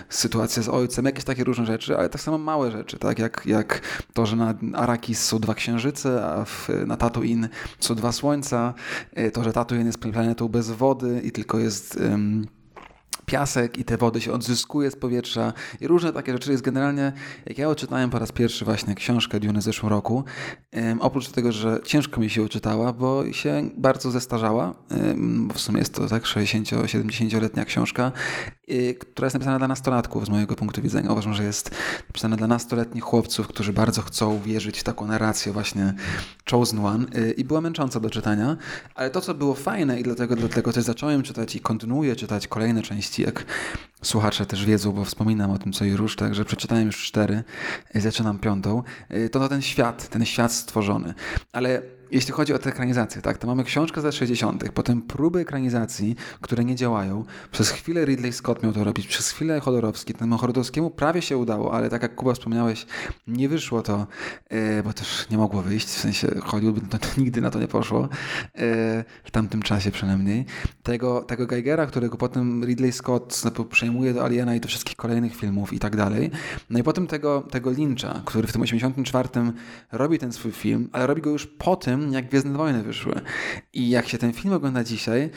sytuacja 0.09 0.63
z 0.63 0.69
ojcem, 0.69 1.05
jakieś 1.05 1.23
takie 1.23 1.43
różne 1.43 1.65
rzeczy, 1.65 1.97
ale 1.97 2.09
tak 2.09 2.21
samo 2.21 2.37
małe 2.37 2.71
rzeczy, 2.71 2.97
tak 2.97 3.19
jak, 3.19 3.43
jak 3.45 3.56
to, 4.13 4.25
że 4.25 4.35
na 4.35 4.53
Arakis 4.73 5.23
są 5.23 5.39
dwa 5.39 5.53
księżyce, 5.53 6.25
a 6.25 6.45
w, 6.45 6.69
na 6.87 6.97
Tatooine 6.97 7.49
są 7.79 7.95
dwa 7.95 8.11
słońca. 8.11 8.73
E, 9.13 9.31
to, 9.31 9.43
że 9.43 9.53
Tatooine 9.53 9.87
jest 9.87 9.99
planetą 9.99 10.47
bez 10.47 10.71
wody 10.71 11.21
i 11.23 11.31
tylko 11.31 11.59
jest... 11.59 11.99
Um, 12.01 12.47
piasek 13.27 13.77
i 13.77 13.83
te 13.83 13.97
wody 13.97 14.21
się 14.21 14.31
odzyskuje 14.31 14.91
z 14.91 14.95
powietrza 14.95 15.53
i 15.81 15.87
różne 15.87 16.13
takie 16.13 16.33
rzeczy. 16.33 16.51
Jest 16.51 16.63
generalnie, 16.63 17.13
jak 17.45 17.57
ja 17.57 17.69
odczytałem 17.69 18.09
po 18.09 18.19
raz 18.19 18.31
pierwszy 18.31 18.65
właśnie 18.65 18.95
książkę 18.95 19.39
Dune 19.39 19.59
w 19.59 19.63
zeszłym 19.63 19.89
roku, 19.89 20.23
um, 20.73 21.01
oprócz 21.01 21.29
tego, 21.29 21.51
że 21.51 21.79
ciężko 21.83 22.21
mi 22.21 22.29
się 22.29 22.43
uczytała, 22.43 22.93
bo 22.93 23.33
się 23.33 23.69
bardzo 23.77 24.11
zestarzała, 24.11 24.75
um, 24.91 25.49
w 25.53 25.59
sumie 25.59 25.79
jest 25.79 25.93
to 25.93 26.07
tak 26.07 26.23
60-70-letnia 26.23 27.65
książka, 27.65 28.11
która 28.99 29.25
jest 29.25 29.33
napisana 29.33 29.57
dla 29.57 29.67
nastolatków 29.67 30.25
z 30.25 30.29
mojego 30.29 30.55
punktu 30.55 30.81
widzenia. 30.81 31.11
Uważam, 31.11 31.33
że 31.33 31.43
jest 31.43 31.71
napisana 32.07 32.35
dla 32.35 32.47
nastoletnich 32.47 33.03
chłopców, 33.03 33.47
którzy 33.47 33.73
bardzo 33.73 34.01
chcą 34.01 34.41
wierzyć 34.41 34.79
w 34.79 34.83
taką 34.83 35.07
narrację 35.07 35.51
właśnie 35.51 35.93
Chosen 36.51 36.79
One 36.79 37.05
y, 37.15 37.31
i 37.31 37.43
była 37.43 37.61
męcząca 37.61 37.99
do 37.99 38.09
czytania, 38.09 38.57
ale 38.95 39.09
to, 39.09 39.21
co 39.21 39.33
było 39.33 39.53
fajne 39.53 39.99
i 39.99 40.03
dlatego, 40.03 40.35
dlatego 40.35 40.73
też 40.73 40.83
zacząłem 40.83 41.23
czytać 41.23 41.55
i 41.55 41.59
kontynuuję 41.59 42.15
czytać 42.15 42.47
kolejne 42.47 42.81
części 42.81 43.21
jak 43.21 43.45
słuchacze 44.03 44.45
też 44.45 44.65
wiedzą, 44.65 44.91
bo 44.91 45.05
wspominam 45.05 45.51
o 45.51 45.57
tym 45.57 45.73
co 45.73 45.85
i 45.85 45.93
róż, 45.95 46.15
także 46.15 46.45
przeczytałem 46.45 46.85
już 46.85 47.05
cztery, 47.05 47.43
zaczynam 47.95 48.39
piątą, 48.39 48.83
y, 49.11 49.29
to, 49.29 49.39
to 49.39 49.49
ten 49.49 49.61
świat, 49.61 50.09
ten 50.09 50.25
świat 50.25 50.51
stworzony. 50.51 51.13
Ale 51.53 51.81
jeśli 52.11 52.33
chodzi 52.33 52.53
o 52.53 52.59
te 52.59 52.69
ekranizacje, 52.69 53.21
tak, 53.21 53.37
to 53.37 53.47
mamy 53.47 53.63
książkę 53.63 54.01
ze 54.01 54.11
60., 54.11 54.69
potem 54.71 55.01
próby 55.01 55.39
ekranizacji, 55.39 56.15
które 56.41 56.65
nie 56.65 56.75
działają. 56.75 57.25
Przez 57.51 57.69
chwilę 57.69 58.05
Ridley 58.05 58.33
Scott 58.33 58.63
miał 58.63 58.73
to 58.73 58.83
robić, 58.83 59.07
przez 59.07 59.31
chwilę 59.31 59.59
Chodorowski. 59.59 60.13
Temu 60.13 60.37
Chodorowskiemu 60.37 60.89
prawie 60.89 61.21
się 61.21 61.37
udało, 61.37 61.73
ale 61.73 61.89
tak 61.89 62.01
jak 62.01 62.15
Kuba 62.15 62.33
wspomniałeś, 62.33 62.85
nie 63.27 63.49
wyszło 63.49 63.81
to, 63.81 64.07
e, 64.49 64.83
bo 64.83 64.93
też 64.93 65.27
nie 65.31 65.37
mogło 65.37 65.61
wyjść, 65.61 65.87
w 65.87 65.99
sensie 65.99 66.27
Hollywood 66.41 66.89
to, 66.89 66.97
to 66.97 67.07
nigdy 67.21 67.41
na 67.41 67.49
to 67.49 67.59
nie 67.59 67.67
poszło, 67.67 68.03
e, 68.03 68.07
w 69.23 69.31
tamtym 69.31 69.61
czasie 69.61 69.91
przynajmniej. 69.91 70.45
Tego, 70.83 71.21
tego 71.21 71.47
Geigera, 71.47 71.85
którego 71.85 72.17
potem 72.17 72.65
Ridley 72.65 72.91
Scott 72.91 73.43
przejmuje 73.69 74.13
do 74.13 74.25
Aliena 74.25 74.55
i 74.55 74.59
do 74.59 74.67
wszystkich 74.67 74.95
kolejnych 74.95 75.35
filmów 75.35 75.73
i 75.73 75.79
tak 75.79 75.95
dalej. 75.95 76.31
No 76.69 76.79
i 76.79 76.83
potem 76.83 77.07
tego, 77.07 77.41
tego 77.41 77.71
Lyncha, 77.71 78.21
który 78.25 78.47
w 78.47 78.51
tym 78.51 78.61
84 78.61 79.29
robi 79.91 80.19
ten 80.19 80.31
swój 80.31 80.51
film, 80.51 80.89
ale 80.91 81.07
robi 81.07 81.21
go 81.21 81.29
już 81.29 81.47
po 81.47 81.75
tym, 81.75 81.96
tym, 82.01 82.13
jak 82.13 82.29
Gwiezdne 82.29 82.57
Wojny 82.57 82.83
wyszły. 82.83 83.21
I 83.73 83.89
jak 83.89 84.07
się 84.07 84.17
ten 84.17 84.33
film 84.33 84.53
ogląda 84.53 84.83
dzisiaj, 84.83 85.29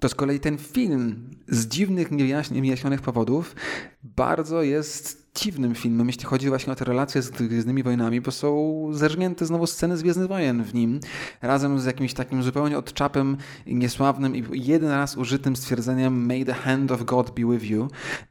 to 0.00 0.08
z 0.08 0.14
kolei 0.14 0.40
ten 0.40 0.58
film 0.58 1.30
z 1.48 1.66
dziwnych, 1.66 2.10
niewyjaśnionych 2.50 3.02
powodów 3.02 3.56
bardzo 4.02 4.62
jest 4.62 5.27
dziwnym 5.40 5.74
filmem, 5.74 6.06
jeśli 6.06 6.24
chodzi 6.24 6.48
właśnie 6.48 6.72
o 6.72 6.76
te 6.76 6.84
relacje 6.84 7.22
z 7.22 7.30
Gwiezdnymi 7.30 7.82
Wojnami, 7.82 8.20
bo 8.20 8.30
są 8.30 8.82
zerżnięte 8.92 9.46
znowu 9.46 9.66
sceny 9.66 9.96
z 9.96 10.02
Gwiezdnych 10.02 10.28
Wojen 10.28 10.64
w 10.64 10.74
nim, 10.74 11.00
razem 11.42 11.80
z 11.80 11.84
jakimś 11.84 12.14
takim 12.14 12.42
zupełnie 12.42 12.78
odczapem 12.78 13.36
niesławnym 13.66 14.36
i 14.36 14.66
jeden 14.66 14.90
raz 14.90 15.16
użytym 15.16 15.56
stwierdzeniem 15.56 16.26
May 16.26 16.44
the 16.44 16.54
hand 16.54 16.92
of 16.92 17.04
God 17.04 17.30
be 17.30 17.58
with 17.58 17.70
you, 17.70 17.88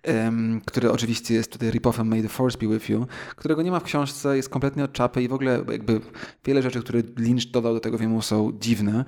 um, 0.08 0.62
który 0.66 0.92
oczywiście 0.92 1.34
jest 1.34 1.52
tutaj 1.52 1.70
rip-offem 1.70 2.06
May 2.06 2.22
the 2.22 2.30
force 2.30 2.58
be 2.58 2.68
with 2.68 2.90
you, 2.90 3.08
którego 3.36 3.62
nie 3.62 3.72
ma 3.72 3.80
w 3.80 3.84
książce, 3.84 4.38
jest 4.38 4.50
kompletnie 4.50 4.84
odczapy 4.84 5.24
i 5.24 5.28
w 5.28 5.34
ogóle 5.34 5.64
jakby 5.72 6.02
wiele 6.46 6.62
rzeczy, 6.62 6.82
które 6.82 7.02
Lynch 7.18 7.52
dodał 7.52 7.74
do 7.74 7.80
tego 7.80 7.98
filmu 7.98 8.22
są 8.22 8.52
dziwne, 8.60 9.06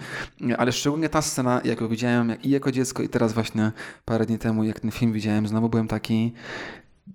ale 0.58 0.72
szczególnie 0.72 1.10
ta 1.10 1.22
scena, 1.22 1.62
jak 1.64 1.82
ją 1.82 1.88
widziałem 1.88 2.42
i 2.44 2.50
jako 2.50 2.72
dziecko 2.72 3.04
i 3.04 3.10
teraz 3.10 3.34
właśnie 3.34 3.72
parę 4.06 4.26
dni 4.26 4.38
temu, 4.38 4.64
jak 4.64 4.80
ten 4.80 4.92
film 4.92 5.14
widziałem, 5.14 5.48
znowu 5.48 5.70
byłem 5.70 5.88
taki 5.88 6.34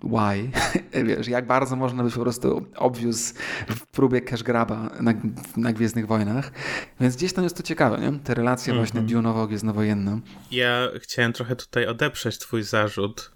why, 0.03 0.51
wiesz, 1.07 1.29
jak 1.29 1.47
bardzo 1.47 1.77
można 1.77 2.05
być 2.05 2.15
po 2.15 2.21
prostu 2.21 2.67
obwiózł 2.77 3.35
w 3.69 3.87
próbie 3.87 4.21
cash 4.21 4.43
graba 4.43 4.91
na, 5.01 5.15
na 5.57 5.73
Gwiezdnych 5.73 6.07
Wojnach. 6.07 6.53
Więc 7.01 7.17
gdzieś 7.17 7.33
tam 7.33 7.45
jest 7.45 7.57
to 7.57 7.63
ciekawe, 7.63 7.99
nie? 7.99 8.19
Te 8.19 8.35
relacje 8.35 8.73
mm 8.73 8.85
-hmm. 8.85 8.91
właśnie 8.93 9.17
Dune'owo-Gwiezdnowojenne. 9.17 10.21
Ja 10.51 10.89
chciałem 11.01 11.33
trochę 11.33 11.57
tutaj 11.57 11.87
odeprzeć 11.87 12.39
twój 12.39 12.63
zarzut 12.63 13.31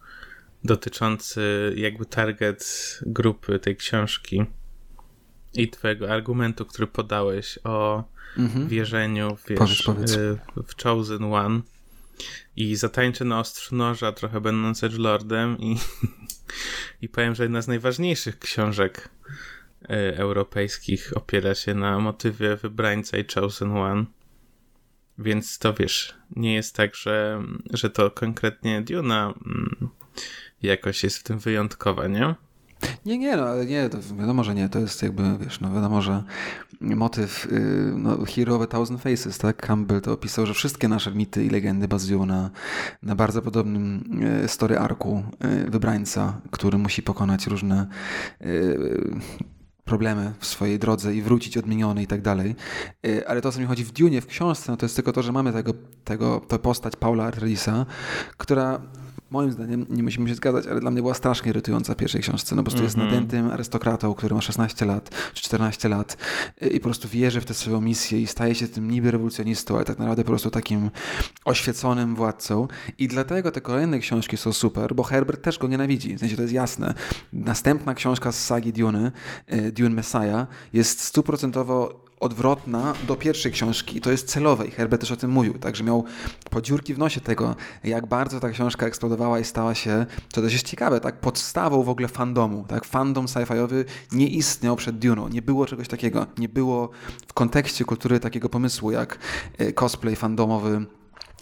dotyczący 0.65 1.73
jakby 1.77 2.07
target 2.07 2.99
grupy 3.07 3.59
tej 3.59 3.77
książki 3.77 4.45
i 5.55 5.69
twojego 5.69 6.11
argumentu, 6.11 6.65
który 6.65 6.87
podałeś 6.87 7.59
o 7.65 8.05
mm 8.39 8.51
-hmm. 8.51 8.69
wierzeniu 8.69 9.37
wiesz, 9.49 9.59
powiedz, 9.59 9.83
powiedz. 9.83 10.13
Y, 10.13 10.39
w 10.57 10.83
Chosen 10.83 11.25
One 11.25 11.61
i 12.57 12.77
zatańczę 12.77 13.25
na 13.25 13.41
ostrzu 13.41 13.77
noża, 13.77 14.13
trochę 14.13 14.41
będąc 14.41 14.85
Edgelordem 14.85 15.59
i, 15.59 15.77
i 17.03 17.09
powiem, 17.09 17.35
że 17.35 17.43
jedna 17.43 17.63
z 17.63 17.69
najważniejszych 17.69 18.39
książek 18.39 19.09
y, 19.83 19.87
europejskich 20.17 21.13
opiera 21.17 21.55
się 21.55 21.75
na 21.75 21.99
motywie 21.99 22.57
wybrańca 22.57 23.19
i 23.19 23.25
Chosen 23.35 23.77
One. 23.77 24.05
Więc 25.19 25.59
to 25.59 25.75
wiesz, 25.75 26.15
nie 26.37 26.55
jest 26.55 26.77
tak, 26.77 26.95
że, 26.95 27.43
że 27.71 27.91
to 27.91 28.11
konkretnie 28.11 28.83
Duna 28.83 29.35
mm, 29.47 29.89
jakoś 30.63 31.05
jest 31.05 31.19
w 31.19 31.23
tym 31.23 31.39
wyjątkowa, 31.39 32.07
nie? 32.07 32.35
Nie, 33.07 33.19
nie, 33.19 33.37
no, 33.37 33.65
nie, 33.65 33.89
to 33.89 33.99
wiadomo, 34.19 34.45
że 34.45 34.55
nie. 34.55 34.69
To 34.69 34.79
jest 34.79 35.03
jakby, 35.03 35.23
wiesz, 35.41 35.61
no 35.61 35.75
wiadomo, 35.75 36.03
że 36.03 36.23
motyw 36.81 37.47
y, 37.53 37.93
no, 37.97 38.25
Hero 38.25 38.57
of 38.57 38.63
a 38.63 38.67
Thousand 38.67 39.03
Faces, 39.03 39.39
tak? 39.39 39.57
Campbell 39.57 40.01
to 40.01 40.13
opisał, 40.13 40.47
że 40.47 40.55
wszystkie 40.55 40.89
nasze 40.89 41.11
mity 41.11 41.45
i 41.45 41.51
legendy 41.51 41.89
bazują 41.89 42.27
na, 42.27 42.51
na 43.03 43.15
bardzo 43.15 43.43
podobnym 43.43 44.05
y, 44.45 44.49
story 44.49 44.79
arku 44.79 45.23
y, 45.67 45.71
wybrańca, 45.71 46.41
który 46.51 46.79
musi 46.79 47.03
pokonać 47.03 47.47
różne 47.47 47.87
problemy 49.85 50.33
w 50.39 50.47
swojej 50.47 50.79
drodze 50.79 51.15
i 51.15 51.23
wrócić 51.23 51.59
odmieniony 51.59 52.03
i 52.03 52.07
tak 52.07 52.23
dalej. 52.23 52.55
Ale 53.27 53.41
to, 53.41 53.53
co 53.53 53.61
mi 53.61 53.67
chodzi 53.67 53.85
w 53.85 53.93
Dune, 53.93 54.21
w 54.21 54.27
książce, 54.27 54.73
no 54.73 54.77
to 54.77 54.87
jest 54.87 54.97
tylko 54.97 55.13
to, 55.13 55.23
że 55.23 55.33
mamy 55.33 55.53
tego, 55.53 55.73
tego, 56.05 56.41
tę 56.49 56.59
postać 56.59 56.97
Paula 56.97 57.25
Atreidisa, 57.25 57.87
która 58.37 58.81
moim 59.31 59.53
zdaniem, 59.53 59.87
nie 59.91 60.03
musimy 60.03 60.29
się 60.29 60.35
zgadzać, 60.35 60.67
ale 60.67 60.81
dla 60.81 60.91
mnie 60.91 61.03
była 61.03 61.15
strasznie 61.15 61.51
irytująca 61.51 61.95
w 61.95 61.97
pierwszej 61.97 62.23
książce, 62.23 62.57
no 62.57 62.63
po 62.63 62.71
prostu 62.71 62.79
mm 62.79 62.85
-hmm. 62.85 62.89
jest 62.89 62.97
mhm. 62.97 63.15
nadętym 63.15 63.51
arystokratą, 63.51 64.15
który 64.15 64.35
ma 64.35 64.41
16 64.41 64.85
lat 64.85 65.11
czy 65.35 65.43
14 65.43 65.89
lat 65.89 66.17
i 66.71 66.81
po 66.81 66.85
prostu 66.85 67.09
wierzy 67.09 67.41
w 67.41 67.45
tę 67.45 67.55
swoją 67.55 67.81
misję 67.81 68.21
i 68.21 68.27
staje 68.27 68.55
się 68.55 68.69
tym 68.69 68.91
niby 68.91 69.11
rewolucjonistą, 69.11 69.77
ale 69.77 69.85
tak 69.85 69.99
naprawdę 69.99 70.25
po 70.25 70.29
prostu 70.29 70.51
takim 70.51 70.91
oświeconym 71.45 72.15
władcą 72.15 72.69
i 72.99 73.09
dlatego 73.09 73.51
te 73.51 73.61
kolejne 73.61 73.99
książki 73.99 74.37
są 74.37 74.53
super, 74.53 74.95
bo 74.95 75.03
Herbert 75.03 75.43
też 75.43 75.59
go 75.59 75.69
nienawidzi, 75.69 76.17
w 76.17 76.21
sensie 76.21 76.37
to 76.37 76.43
jest 76.43 76.55
jasne. 76.55 76.95
Następna 77.33 77.95
książka 77.95 78.33
z 78.33 78.45
sagi 78.45 78.73
Dune, 78.73 79.13
e, 79.47 79.73
Dune 79.73 79.95
Messiah, 79.95 80.47
jest 80.73 81.01
stuprocentowo 81.01 82.08
odwrotna 82.21 82.95
do 83.07 83.17
pierwszej 83.17 83.53
książki 83.53 83.97
i 83.97 84.01
to 84.01 84.11
jest 84.11 84.29
celowe 84.29 84.67
i 84.67 84.71
Herbert 84.71 85.01
też 85.01 85.13
o 85.13 85.17
tym 85.17 85.31
mówił, 85.31 85.59
także 85.59 85.85
miał 85.85 86.05
podziurki 86.51 86.95
w 86.95 86.99
nosie 86.99 87.21
tego, 87.21 87.57
jak 87.85 88.07
bardzo 88.07 88.41
ta 88.41 88.51
książka 88.51 88.87
eksplodowała 88.87 89.39
i 89.41 89.45
stała 89.45 89.75
się, 89.75 90.07
co 90.33 90.43
też 90.43 90.53
jest 90.53 90.67
ciekawe, 90.67 91.01
tak 91.01 91.21
podstawą 91.21 91.83
w 91.83 91.89
ogóle 91.89 92.09
fandomu, 92.09 92.65
tak. 92.69 92.85
Fandom 92.85 93.27
sci-fiowy 93.27 93.85
nie 94.13 94.27
istniał 94.27 94.77
przed 94.77 94.99
Dune'ą, 94.99 95.33
nie 95.33 95.43
było 95.43 95.67
czegoś 95.67 95.89
takiego, 95.89 96.27
nie 96.39 96.49
było 96.49 96.91
w 97.29 97.33
kontekście 97.33 97.85
kultury 97.85 98.21
takiego 98.21 98.49
pomysłu 98.49 98.91
jak 98.91 99.19
e, 99.59 99.73
cosplay 99.73 100.17
fandomowy 100.17 100.87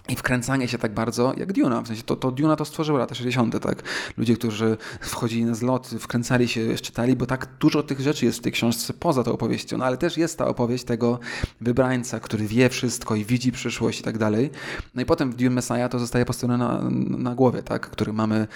i 0.09 0.17
wkręcanie 0.17 0.69
się 0.69 0.79
tak 0.79 0.95
bardzo 0.95 1.35
jak 1.37 1.53
Duna. 1.53 1.83
W 1.83 1.87
sensie 1.87 2.03
to, 2.03 2.17
to 2.17 2.31
Duna 2.31 2.57
to 2.57 2.65
stworzyły 2.65 2.99
lata 2.99 3.15
60., 3.15 3.61
tak? 3.61 3.83
Ludzie, 4.17 4.37
którzy 4.37 4.77
wchodzili 5.01 5.45
na 5.45 5.55
zlot, 5.55 5.89
wkręcali 6.01 6.49
się, 6.49 6.75
czytali, 6.75 7.17
bo 7.17 7.27
tak 7.27 7.49
dużo 7.61 7.83
tych 7.83 8.01
rzeczy 8.01 8.27
jest 8.27 8.39
w 8.39 8.43
tej 8.43 8.53
książce 8.53 8.95
poza 8.95 9.25
tą 9.25 9.33
opowieścią. 9.33 9.79
No 9.79 9.85
ale 9.85 9.97
też 9.97 10.17
jest 10.17 10.39
ta 10.39 10.47
opowieść 10.47 10.85
tego 10.85 11.19
wybrańca, 11.61 12.21
który 12.21 12.47
wie 12.47 12.69
wszystko 12.69 13.15
i 13.15 13.25
widzi 13.25 13.53
przyszłość 13.53 14.01
i 14.01 14.03
tak 14.03 14.19
dalej. 14.19 14.51
No 14.95 15.03
i 15.03 15.05
potem 15.05 15.33
w 15.33 15.37
Dune 15.37 15.51
Messiah 15.51 15.91
to 15.91 15.99
zostaje 15.99 16.25
postawione 16.25 16.59
na, 16.59 16.91
na 17.19 17.35
głowie, 17.35 17.63
tak? 17.63 17.91
Który 17.91 18.13
mamy 18.13 18.47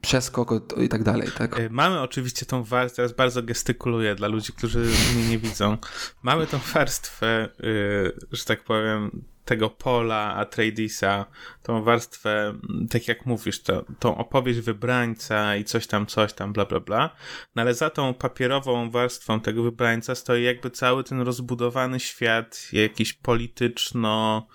przeskok 0.00 0.50
i 0.82 0.88
tak 0.88 1.02
dalej, 1.02 1.28
tak? 1.38 1.60
E, 1.60 1.68
mamy 1.70 2.00
oczywiście 2.00 2.46
tą 2.46 2.64
warstwę, 2.64 2.96
teraz 2.96 3.12
bardzo 3.12 3.42
gestykuluję 3.42 4.14
dla 4.14 4.28
ludzi, 4.28 4.52
którzy 4.52 4.78
mnie 5.14 5.28
nie 5.28 5.38
widzą. 5.38 5.78
Mamy 6.22 6.46
tą 6.46 6.58
warstwę, 6.74 7.48
yy, 7.60 8.16
że 8.32 8.44
tak 8.44 8.64
powiem, 8.64 9.24
tego 9.44 9.70
Pola 9.70 10.34
Atreidisa, 10.34 11.26
tą 11.62 11.82
warstwę, 11.82 12.54
tak 12.90 13.08
jak 13.08 13.26
mówisz, 13.26 13.62
to, 13.62 13.84
tą 13.98 14.16
opowieść 14.16 14.60
wybrańca 14.60 15.56
i 15.56 15.64
coś 15.64 15.86
tam, 15.86 16.06
coś 16.06 16.32
tam, 16.32 16.52
bla, 16.52 16.64
bla, 16.64 16.80
bla. 16.80 17.10
No 17.54 17.62
ale 17.62 17.74
za 17.74 17.90
tą 17.90 18.14
papierową 18.14 18.90
warstwą 18.90 19.40
tego 19.40 19.62
wybrańca 19.62 20.14
stoi 20.14 20.42
jakby 20.42 20.70
cały 20.70 21.04
ten 21.04 21.20
rozbudowany 21.20 22.00
świat, 22.00 22.68
jakiś 22.72 23.12
polityczno, 23.12 24.46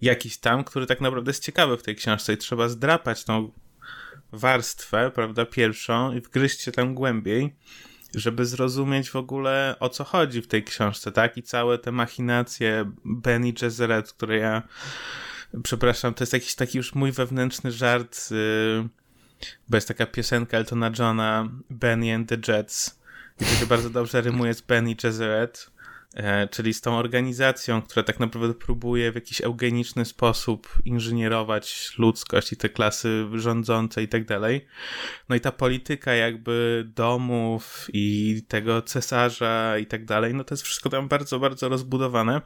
jakiś 0.00 0.38
tam, 0.38 0.64
który 0.64 0.86
tak 0.86 1.00
naprawdę 1.00 1.30
jest 1.30 1.44
ciekawy 1.44 1.76
w 1.76 1.82
tej 1.82 1.96
książce 1.96 2.32
i 2.32 2.36
trzeba 2.36 2.68
zdrapać 2.68 3.24
tą 3.24 3.50
warstwę, 4.32 5.10
prawda, 5.14 5.46
pierwszą 5.46 6.12
i 6.12 6.20
wgryźć 6.20 6.60
się 6.60 6.72
tam 6.72 6.94
głębiej 6.94 7.54
żeby 8.14 8.46
zrozumieć 8.46 9.10
w 9.10 9.16
ogóle 9.16 9.76
o 9.80 9.88
co 9.88 10.04
chodzi 10.04 10.42
w 10.42 10.46
tej 10.46 10.64
książce, 10.64 11.12
tak? 11.12 11.36
I 11.36 11.42
całe 11.42 11.78
te 11.78 11.92
machinacje 11.92 12.92
Benny 13.04 13.52
Gesserit, 13.52 14.12
które 14.12 14.38
ja 14.38 14.62
przepraszam, 15.62 16.14
to 16.14 16.22
jest 16.22 16.32
jakiś 16.32 16.54
taki 16.54 16.78
już 16.78 16.94
mój 16.94 17.12
wewnętrzny 17.12 17.72
żart, 17.72 18.30
yy, 18.30 18.88
bo 19.68 19.76
jest 19.76 19.88
taka 19.88 20.06
piosenka 20.06 20.56
Eltona 20.56 20.90
Johna 20.98 21.48
Benny 21.70 22.14
and 22.14 22.28
the 22.28 22.36
Jets 22.48 23.00
i 23.40 23.44
to 23.44 23.50
się 23.50 23.66
bardzo 23.66 23.90
dobrze 23.90 24.20
rymuje 24.20 24.54
z 24.54 24.60
Benny 24.60 24.94
Gesserit 24.94 25.73
E, 25.73 25.73
czyli 26.50 26.74
z 26.74 26.80
tą 26.80 26.98
organizacją, 26.98 27.82
która 27.82 28.02
tak 28.02 28.20
naprawdę 28.20 28.54
próbuje 28.54 29.12
w 29.12 29.14
jakiś 29.14 29.40
eugeniczny 29.40 30.04
sposób 30.04 30.68
inżynierować 30.84 31.92
ludzkość 31.98 32.52
i 32.52 32.56
te 32.56 32.68
klasy 32.68 33.26
rządzące 33.34 34.02
i 34.02 34.08
tak 34.08 34.24
dalej. 34.24 34.66
No 35.28 35.36
i 35.36 35.40
ta 35.40 35.52
polityka 35.52 36.14
jakby 36.14 36.84
domów 36.94 37.86
i 37.92 38.42
tego 38.48 38.82
cesarza 38.82 39.78
i 39.78 39.86
tak 39.86 40.04
dalej, 40.04 40.34
no 40.34 40.44
to 40.44 40.54
jest 40.54 40.64
wszystko 40.64 40.90
tam 40.90 41.08
bardzo, 41.08 41.38
bardzo 41.38 41.68
rozbudowane. 41.68 42.40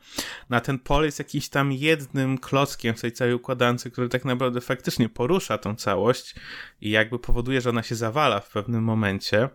Na 0.50 0.60
ten 0.60 0.78
pol 0.78 1.04
jest 1.04 1.18
jakiś 1.18 1.48
tam 1.48 1.72
jednym 1.72 2.38
klockiem 2.38 2.94
w 2.94 3.00
tej 3.00 3.12
całej 3.12 3.34
układance, 3.34 3.88
który 3.92 4.08
tak 4.08 4.24
naprawdę 4.24 4.60
faktycznie 4.60 5.08
porusza 5.08 5.58
tą 5.58 5.76
całość 5.76 6.34
i 6.80 6.90
jakby 6.90 7.18
powoduje, 7.18 7.60
że 7.60 7.70
ona 7.70 7.82
się 7.82 7.94
zawala 7.94 8.40
w 8.40 8.50
pewnym 8.50 8.84
momencie. 8.84 9.48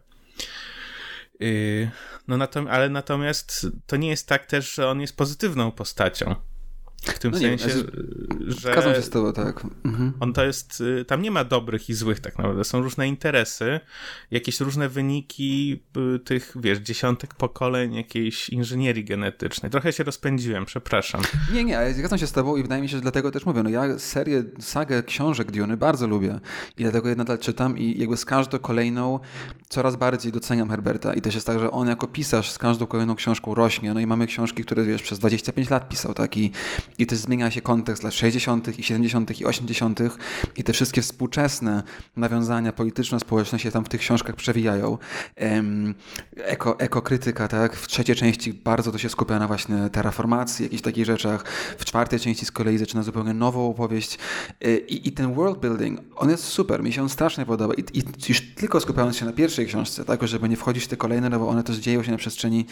Yy, 1.39 1.91
no 2.27 2.37
natom 2.37 2.67
ale 2.67 2.89
natomiast 2.89 3.67
to 3.85 3.95
nie 3.97 4.09
jest 4.09 4.27
tak 4.27 4.45
też, 4.45 4.73
że 4.73 4.89
on 4.89 5.01
jest 5.01 5.17
pozytywną 5.17 5.71
postacią. 5.71 6.35
W 7.03 7.19
tym 7.19 7.31
no 7.31 7.39
sensie, 7.39 7.67
nie, 7.67 7.73
że. 7.73 7.83
Zgadzam 8.47 8.95
się 8.95 9.01
z 9.01 9.09
tobą, 9.09 9.33
tak. 9.33 9.63
Mhm. 9.85 10.13
On 10.19 10.33
to 10.33 10.45
jest. 10.45 10.81
Y, 10.81 11.05
tam 11.05 11.21
nie 11.21 11.31
ma 11.31 11.43
dobrych 11.43 11.89
i 11.89 11.93
złych, 11.93 12.19
tak 12.19 12.37
naprawdę. 12.37 12.63
Są 12.63 12.81
różne 12.81 13.07
interesy, 13.07 13.79
jakieś 14.31 14.59
różne 14.59 14.89
wyniki 14.89 15.81
y, 16.15 16.19
tych, 16.19 16.53
wiesz, 16.59 16.79
dziesiątek 16.79 17.33
pokoleń 17.33 17.93
jakiejś 17.93 18.49
inżynierii 18.49 19.05
genetycznej. 19.05 19.71
Trochę 19.71 19.93
się 19.93 20.03
rozpędziłem, 20.03 20.65
przepraszam. 20.65 21.21
Nie, 21.53 21.63
nie, 21.63 21.77
ale 21.77 21.93
zgadzam 21.93 22.19
się 22.19 22.27
z 22.27 22.31
tobą 22.31 22.55
i 22.55 22.61
wydaje 22.61 22.81
mi 22.81 22.89
się, 22.89 22.95
że 22.95 23.01
dlatego 23.01 23.31
też 23.31 23.45
mówię. 23.45 23.63
No 23.63 23.69
ja 23.69 23.99
serię, 23.99 24.43
sagę 24.59 25.03
książek 25.03 25.51
Diony 25.51 25.77
bardzo 25.77 26.07
lubię 26.07 26.39
i 26.77 26.83
dlatego 26.83 27.09
je 27.09 27.15
nadal 27.15 27.37
czytam 27.37 27.77
i 27.77 27.99
jakby 27.99 28.17
z 28.17 28.25
każdą 28.25 28.59
kolejną 28.59 29.19
coraz 29.69 29.95
bardziej 29.95 30.31
doceniam 30.31 30.69
Herberta. 30.69 31.13
I 31.13 31.21
też 31.21 31.35
jest 31.35 31.47
tak, 31.47 31.59
że 31.59 31.71
on 31.71 31.87
jako 31.87 32.07
pisarz 32.07 32.51
z 32.51 32.57
każdą 32.57 32.85
kolejną 32.85 33.15
książką 33.15 33.55
rośnie. 33.55 33.93
No 33.93 33.99
i 33.99 34.07
mamy 34.07 34.27
książki, 34.27 34.63
które 34.63 34.83
wiesz, 34.83 35.01
przez 35.01 35.19
25 35.19 35.69
lat 35.69 35.89
pisał, 35.89 36.13
tak? 36.13 36.37
I 36.37 36.51
i 36.97 37.05
też 37.05 37.17
zmienia 37.17 37.51
się 37.51 37.61
kontekst 37.61 38.03
lat 38.03 38.13
60., 38.13 38.79
i 38.79 38.83
70., 38.83 39.41
i 39.41 39.45
80., 39.45 39.99
i 40.55 40.63
te 40.63 40.73
wszystkie 40.73 41.01
współczesne 41.01 41.83
nawiązania 42.15 42.73
polityczno-społeczne 42.73 43.59
się 43.59 43.71
tam 43.71 43.85
w 43.85 43.89
tych 43.89 44.01
książkach 44.01 44.35
przewijają. 44.35 44.97
Eko, 46.37 46.79
ekokrytyka, 46.79 47.47
tak? 47.47 47.75
W 47.75 47.87
trzeciej 47.87 48.15
części 48.15 48.53
bardzo 48.53 48.91
to 48.91 48.97
się 48.97 49.09
skupia 49.09 49.39
na 49.39 49.47
właśnie 49.47 49.89
terraformacji, 49.91 50.63
jakichś 50.63 50.81
takich 50.81 51.05
rzeczach. 51.05 51.45
W 51.77 51.85
czwartej 51.85 52.19
części 52.19 52.45
z 52.45 52.51
kolei 52.51 52.77
zaczyna 52.77 53.03
zupełnie 53.03 53.33
nową 53.33 53.69
opowieść. 53.69 54.17
E, 54.61 54.77
I, 54.77 55.07
i 55.07 55.11
ten 55.11 55.33
world 55.33 55.59
building, 55.59 55.99
on 56.15 56.29
jest 56.29 56.43
super, 56.43 56.83
mi 56.83 56.93
się 56.93 57.01
on 57.01 57.09
strasznie 57.09 57.45
podoba. 57.45 57.73
I, 57.73 57.99
I, 57.99 58.03
już 58.29 58.41
tylko 58.55 58.79
skupiając 58.79 59.17
się 59.17 59.25
na 59.25 59.33
pierwszej 59.33 59.65
książce, 59.65 60.05
tak? 60.05 60.27
Żeby 60.27 60.49
nie 60.49 60.57
wchodzić 60.57 60.83
w 60.83 60.87
te 60.87 60.97
kolejne, 60.97 61.29
no 61.29 61.39
bo 61.39 61.49
one 61.49 61.63
też 61.63 61.77
dzieją 61.77 62.03
się 62.03 62.11
na 62.11 62.17
przestrzeni 62.17 62.65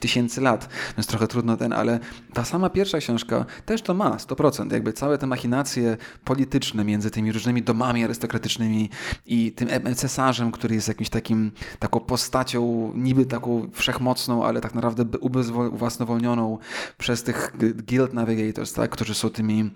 tysięcy 0.00 0.40
lat, 0.40 0.68
więc 0.96 1.06
trochę 1.06 1.28
trudno 1.28 1.56
ten, 1.56 1.72
ale 1.72 2.00
ta 2.32 2.44
sama 2.44 2.70
pierwsza 2.70 2.98
książka 2.98 3.46
też 3.66 3.82
to 3.82 3.94
ma 3.94 4.10
100%. 4.16 4.72
Jakby 4.72 4.92
całe 4.92 5.18
te 5.18 5.26
machinacje 5.26 5.96
polityczne 6.24 6.84
między 6.84 7.10
tymi 7.10 7.32
różnymi 7.32 7.62
domami 7.62 8.04
arystokratycznymi 8.04 8.90
i 9.26 9.52
tym 9.52 9.68
cesarzem, 9.94 10.52
który 10.52 10.74
jest 10.74 10.88
jakimś 10.88 11.08
takim, 11.08 11.52
taką 11.78 12.00
postacią 12.00 12.92
niby 12.94 13.26
taką 13.26 13.68
wszechmocną, 13.72 14.44
ale 14.44 14.60
tak 14.60 14.74
naprawdę 14.74 15.18
ubezwłasnowolnioną 15.18 16.58
przez 16.98 17.22
tych 17.22 17.52
guild 17.88 18.12
navigators, 18.12 18.72
tak, 18.72 18.90
którzy 18.90 19.14
są 19.14 19.30
tymi 19.30 19.70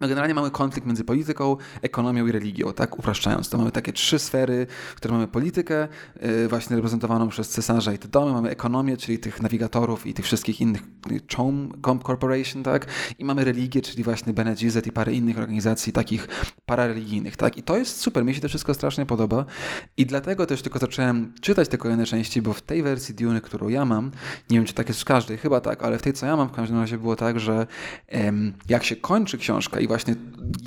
no 0.00 0.08
generalnie 0.08 0.34
mamy 0.34 0.50
konflikt 0.50 0.86
między 0.86 1.04
polityką, 1.04 1.56
ekonomią 1.82 2.26
i 2.26 2.32
religią, 2.32 2.72
tak 2.72 2.98
upraszczając. 2.98 3.48
To 3.48 3.58
mamy 3.58 3.72
takie 3.72 3.92
trzy 3.92 4.18
sfery, 4.18 4.66
w 4.92 4.94
których 4.94 5.12
mamy 5.12 5.28
politykę, 5.28 5.88
yy, 6.22 6.48
właśnie 6.48 6.76
reprezentowaną 6.76 7.28
przez 7.28 7.48
cesarza 7.48 7.92
i 7.92 7.98
te 7.98 8.08
domy, 8.08 8.32
mamy 8.32 8.50
ekonomię, 8.50 8.96
czyli 8.96 9.18
tych 9.18 9.42
nawigatorów 9.42 10.06
i 10.06 10.14
tych 10.14 10.24
wszystkich 10.24 10.60
innych, 10.60 10.82
Chom 11.36 11.72
Corporation, 12.06 12.62
tak, 12.62 12.86
i 13.18 13.24
mamy 13.24 13.44
religię, 13.44 13.82
czyli 13.82 14.04
właśnie 14.04 14.32
Bene 14.32 14.54
i 14.86 14.92
parę 14.92 15.12
innych 15.12 15.38
organizacji 15.38 15.92
takich 15.92 16.28
parareligijnych, 16.66 17.36
tak, 17.36 17.58
i 17.58 17.62
to 17.62 17.76
jest 17.76 18.00
super, 18.00 18.24
mi 18.24 18.34
się 18.34 18.40
to 18.40 18.48
wszystko 18.48 18.74
strasznie 18.74 19.06
podoba 19.06 19.44
i 19.96 20.06
dlatego 20.06 20.46
też 20.46 20.62
tylko 20.62 20.78
zacząłem 20.78 21.32
czytać 21.40 21.68
te 21.68 21.78
kolejne 21.78 22.06
części, 22.06 22.42
bo 22.42 22.52
w 22.52 22.62
tej 22.62 22.82
wersji 22.82 23.14
Dune, 23.14 23.40
którą 23.40 23.68
ja 23.68 23.84
mam, 23.84 24.10
nie 24.50 24.58
wiem, 24.58 24.66
czy 24.66 24.74
tak 24.74 24.88
jest 24.88 25.00
w 25.00 25.04
każdej, 25.04 25.38
chyba 25.38 25.60
tak, 25.60 25.82
ale 25.82 25.98
w 25.98 26.02
tej, 26.02 26.12
co 26.12 26.26
ja 26.26 26.36
mam, 26.36 26.48
w 26.48 26.52
każdym 26.52 26.78
razie 26.78 26.98
było 26.98 27.16
tak, 27.16 27.40
że 27.40 27.66
jak 28.68 28.84
się 28.84 28.96
kończy 28.96 29.38
książka 29.38 29.80
i 29.86 29.88
właśnie 29.88 30.14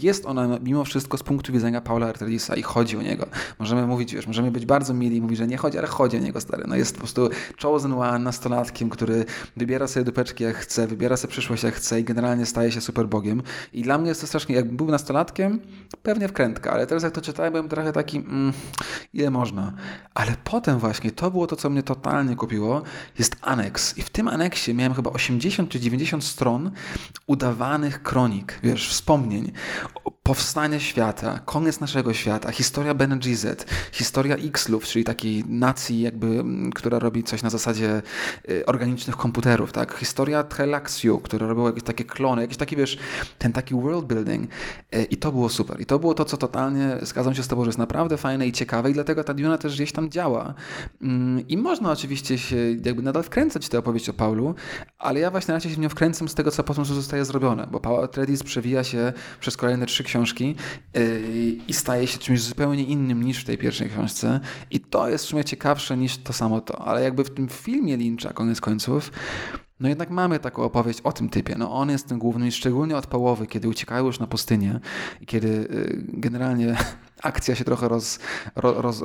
jest 0.01 0.25
ona 0.25 0.59
mimo 0.63 0.83
wszystko 0.83 1.17
z 1.17 1.23
punktu 1.23 1.53
widzenia 1.53 1.81
Paula 1.81 2.07
Artelisa 2.07 2.55
i 2.55 2.61
chodzi 2.61 2.97
o 2.97 3.01
niego. 3.01 3.25
Możemy 3.59 3.87
mówić, 3.87 4.15
wiesz, 4.15 4.27
możemy 4.27 4.51
być 4.51 4.65
bardzo 4.65 4.93
mili 4.93 5.15
i 5.15 5.21
mówić, 5.21 5.37
że 5.37 5.47
nie 5.47 5.57
chodzi, 5.57 5.77
ale 5.77 5.87
chodzi 5.87 6.17
o 6.17 6.19
niego, 6.19 6.41
stary. 6.41 6.63
No 6.67 6.75
jest 6.75 6.93
po 6.93 6.99
prostu 6.99 7.29
chosen 7.61 7.93
one, 7.93 8.19
nastolatkiem, 8.19 8.89
który 8.89 9.25
wybiera 9.57 9.87
sobie 9.87 10.03
dupeczki 10.03 10.43
jak 10.43 10.55
chce, 10.55 10.87
wybiera 10.87 11.17
sobie 11.17 11.31
przyszłość 11.31 11.63
jak 11.63 11.75
chce 11.75 11.99
i 11.99 12.03
generalnie 12.03 12.45
staje 12.45 12.71
się 12.71 12.81
super 12.81 13.07
bogiem. 13.07 13.41
I 13.73 13.81
dla 13.81 13.97
mnie 13.97 14.09
jest 14.09 14.21
to 14.21 14.27
strasznie, 14.27 14.55
jak 14.55 14.71
był 14.75 14.87
nastolatkiem, 14.87 15.59
pewnie 16.03 16.27
wkrętka, 16.27 16.71
ale 16.71 16.87
teraz 16.87 17.03
jak 17.03 17.13
to 17.13 17.21
czytałem, 17.21 17.53
byłem 17.53 17.69
trochę 17.69 17.93
taki, 17.93 18.17
mm, 18.17 18.53
ile 19.13 19.29
można. 19.29 19.73
Ale 20.13 20.31
potem 20.43 20.79
właśnie, 20.79 21.11
to 21.11 21.31
było 21.31 21.47
to, 21.47 21.55
co 21.55 21.69
mnie 21.69 21.83
totalnie 21.83 22.35
kupiło, 22.35 22.81
jest 23.19 23.35
aneks. 23.41 23.97
I 23.97 24.01
w 24.01 24.09
tym 24.09 24.27
aneksie 24.27 24.73
miałem 24.73 24.93
chyba 24.93 25.11
80 25.11 25.69
czy 25.69 25.79
90 25.79 26.23
stron 26.23 26.71
udawanych 27.27 28.03
kronik, 28.03 28.59
wiesz, 28.63 28.93
wspomnień, 29.09 29.51
powstanie 30.29 30.79
świata, 30.79 31.39
koniec 31.45 31.79
naszego 31.79 32.13
świata, 32.13 32.51
historia 32.51 32.93
Bene 32.93 33.19
historia 33.91 34.35
X-Lów, 34.35 34.83
czyli 34.83 35.05
takiej 35.05 35.43
nacji 35.47 36.01
jakby, 36.01 36.43
która 36.75 36.99
robi 36.99 37.23
coś 37.23 37.43
na 37.43 37.49
zasadzie 37.49 38.01
y, 38.49 38.65
organicznych 38.65 39.17
komputerów, 39.17 39.71
tak? 39.71 39.93
Historia 39.93 40.43
Trelaxiu, 40.43 41.19
która 41.19 41.47
robiła 41.47 41.67
jakieś 41.67 41.83
takie 41.83 42.03
klony, 42.03 42.41
jakiś 42.41 42.57
taki, 42.57 42.75
wiesz, 42.75 42.97
ten 43.37 43.53
taki 43.53 43.75
world 43.75 44.05
building 44.05 44.51
y, 44.95 45.03
i 45.03 45.17
to 45.17 45.31
było 45.31 45.49
super. 45.49 45.81
I 45.81 45.85
to 45.85 45.99
było 45.99 46.13
to, 46.13 46.25
co 46.25 46.37
totalnie, 46.37 46.97
zgadzam 47.01 47.35
się 47.35 47.43
z 47.43 47.47
tobą, 47.47 47.63
że 47.63 47.69
jest 47.69 47.79
naprawdę 47.79 48.17
fajne 48.17 48.47
i 48.47 48.51
ciekawe 48.51 48.91
i 48.91 48.93
dlatego 48.93 49.23
ta 49.23 49.33
Duna 49.33 49.57
też 49.57 49.75
gdzieś 49.75 49.91
tam 49.91 50.09
działa. 50.09 50.53
Mm, 51.01 51.47
I 51.47 51.57
można 51.57 51.91
oczywiście 51.91 52.37
się 52.37 52.57
jakby 52.85 53.01
nadal 53.01 53.23
wkręcać 53.23 53.65
w 53.65 53.69
tę 53.69 53.79
opowieść 53.79 54.09
o 54.09 54.13
Paulu, 54.13 54.55
ale 54.99 55.19
ja 55.19 55.31
właśnie 55.31 55.53
raczej 55.53 55.71
się 55.71 55.77
w 55.77 55.79
nią 55.79 55.89
wkręcam 55.89 56.29
z 56.29 56.35
tego, 56.35 56.51
co 56.51 56.63
potem 56.63 56.85
zostaje 56.85 57.25
zrobione, 57.25 57.67
bo 57.71 57.79
Paul 57.79 58.03
Atreides 58.03 58.43
przewija 58.43 58.83
się 58.83 59.13
przez 59.39 59.57
kolejne 59.57 59.85
trzy 59.85 60.03
książki 60.03 60.18
yy, 60.93 61.01
i 61.67 61.73
staje 61.73 62.07
się 62.07 62.17
czymś 62.17 62.41
zupełnie 62.41 62.83
innym 62.83 63.23
niż 63.23 63.41
w 63.41 63.45
tej 63.45 63.57
pierwszej 63.57 63.89
książce 63.89 64.39
i 64.71 64.79
to 64.79 65.09
jest 65.09 65.25
w 65.25 65.27
sumie 65.27 65.43
ciekawsze 65.43 65.97
niż 65.97 66.17
to 66.17 66.33
samo 66.33 66.61
to, 66.61 66.81
ale 66.81 67.03
jakby 67.03 67.23
w 67.23 67.29
tym 67.29 67.47
filmie 67.47 67.97
Lyncha 67.97 68.33
koniec 68.33 68.61
końców 68.61 69.11
no 69.79 69.89
jednak 69.89 70.09
mamy 70.09 70.39
taką 70.39 70.63
opowieść 70.63 71.01
o 71.01 71.11
tym 71.11 71.29
typie. 71.29 71.55
No 71.57 71.71
on 71.71 71.89
jest 71.89 72.07
tym 72.07 72.19
głównym 72.19 72.47
i 72.47 72.51
szczególnie 72.51 72.97
od 72.97 73.07
połowy, 73.07 73.47
kiedy 73.47 73.67
uciekają 73.67 74.05
już 74.05 74.19
na 74.19 74.27
pustynię 74.27 74.79
i 75.21 75.25
kiedy 75.25 75.47
y, 75.47 76.03
generalnie 76.07 76.77
akcja 77.23 77.55
się 77.55 77.63
trochę 77.63 77.87
roz, 77.87 78.19
roz, 78.55 79.01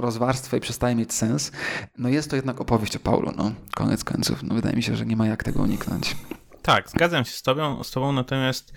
i 0.57 0.61
przestaje 0.61 0.95
mieć 0.95 1.13
sens, 1.13 1.53
no 1.99 2.09
jest 2.09 2.31
to 2.31 2.37
jednak 2.37 2.61
opowieść 2.61 2.97
o 2.97 3.01
Paulo, 3.01 3.33
no 3.37 3.53
koniec 3.75 4.05
końców. 4.05 4.43
No 4.43 4.55
wydaje 4.55 4.77
mi 4.77 4.83
się, 4.83 4.97
że 4.97 5.07
nie 5.07 5.17
ma 5.17 5.27
jak 5.27 5.45
tego 5.45 5.63
uniknąć. 5.63 6.17
Tak, 6.65 6.91
zgadzam 6.91 7.25
się 7.25 7.31
z 7.31 7.43
tobą, 7.43 7.85
z 7.85 7.91
tobą, 7.91 8.13
natomiast 8.13 8.73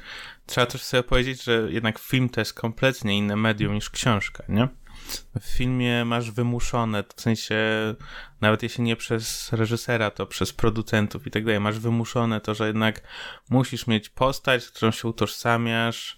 trzeba 0.45 0.67
też 0.67 0.83
sobie 0.83 1.03
powiedzieć, 1.03 1.43
że 1.43 1.67
jednak 1.69 1.99
film 1.99 2.29
to 2.29 2.41
jest 2.41 2.53
kompletnie 2.53 3.17
inne 3.17 3.35
medium 3.35 3.73
niż 3.73 3.89
książka, 3.89 4.43
nie? 4.49 4.67
W 5.39 5.45
filmie 5.45 6.05
masz 6.05 6.31
wymuszone, 6.31 7.03
w 7.15 7.21
sensie 7.21 7.55
nawet 8.41 8.63
jeśli 8.63 8.83
nie 8.83 8.95
przez 8.95 9.53
reżysera, 9.53 10.11
to 10.11 10.25
przez 10.25 10.53
producentów 10.53 11.27
i 11.27 11.31
tak 11.31 11.45
dalej, 11.45 11.59
masz 11.59 11.79
wymuszone 11.79 12.41
to, 12.41 12.53
że 12.53 12.67
jednak 12.67 13.01
musisz 13.49 13.87
mieć 13.87 14.09
postać, 14.09 14.63
z 14.63 14.71
którą 14.71 14.91
się 14.91 15.07
utożsamiasz 15.07 16.17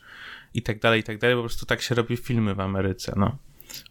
i 0.54 0.62
tak 0.62 0.80
dalej, 0.80 1.00
i 1.00 1.04
tak 1.04 1.18
dalej. 1.18 1.36
Po 1.36 1.42
prostu 1.42 1.66
tak 1.66 1.82
się 1.82 1.96
robi 1.96 2.18
filmy 2.18 2.56
w 2.56 2.60
Ameryce, 2.60 3.14
no. 3.16 3.38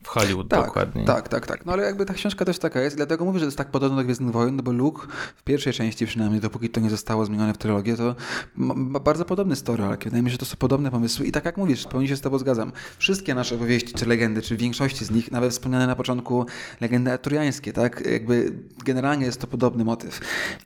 W 0.02 0.08
Hollywood 0.08 0.48
tak, 0.48 0.66
dokładnie. 0.66 1.04
Tak, 1.04 1.28
tak, 1.28 1.46
tak. 1.46 1.66
No 1.66 1.72
ale 1.72 1.82
jakby 1.82 2.06
ta 2.06 2.14
książka 2.14 2.44
też 2.44 2.58
taka 2.58 2.80
jest, 2.80 2.96
dlatego 2.96 3.24
mówię, 3.24 3.38
że 3.38 3.44
to 3.44 3.48
jest 3.48 3.58
tak 3.58 3.70
podobno 3.70 3.96
do 3.96 4.04
Gwiezdnych 4.04 4.32
Wojen, 4.32 4.56
no 4.56 4.62
bo 4.62 4.72
Luke 4.72 5.06
w 5.36 5.42
pierwszej 5.42 5.72
części 5.72 6.06
przynajmniej, 6.06 6.40
dopóki 6.40 6.68
to 6.68 6.80
nie 6.80 6.90
zostało 6.90 7.24
zmienione 7.24 7.54
w 7.54 7.58
trylogię, 7.58 7.96
to 7.96 8.14
ma 8.56 9.00
bardzo 9.00 9.24
podobny 9.24 9.56
story, 9.56 9.84
ale 9.84 9.96
wydaje 9.96 10.22
mi 10.22 10.28
się, 10.28 10.32
że 10.32 10.38
to 10.38 10.46
są 10.46 10.56
podobne 10.56 10.90
pomysły 10.90 11.26
i 11.26 11.32
tak 11.32 11.44
jak 11.44 11.56
mówisz, 11.56 11.86
pełni 11.86 12.08
się 12.08 12.16
z 12.16 12.20
tobą 12.20 12.38
zgadzam. 12.38 12.72
Wszystkie 12.98 13.34
nasze 13.34 13.54
opowieści 13.54 13.94
czy 13.94 14.06
legendy, 14.06 14.42
czy 14.42 14.56
w 14.56 14.58
większości 14.58 15.04
z 15.04 15.10
nich, 15.10 15.32
nawet 15.32 15.52
wspomniane 15.52 15.86
na 15.86 15.96
początku 15.96 16.46
legendy 16.80 17.12
arturiańskie, 17.12 17.72
tak? 17.72 18.02
Jakby 18.10 18.52
generalnie 18.84 19.26
jest 19.26 19.40
to 19.40 19.46
podobny 19.46 19.84
motyw. 19.84 20.20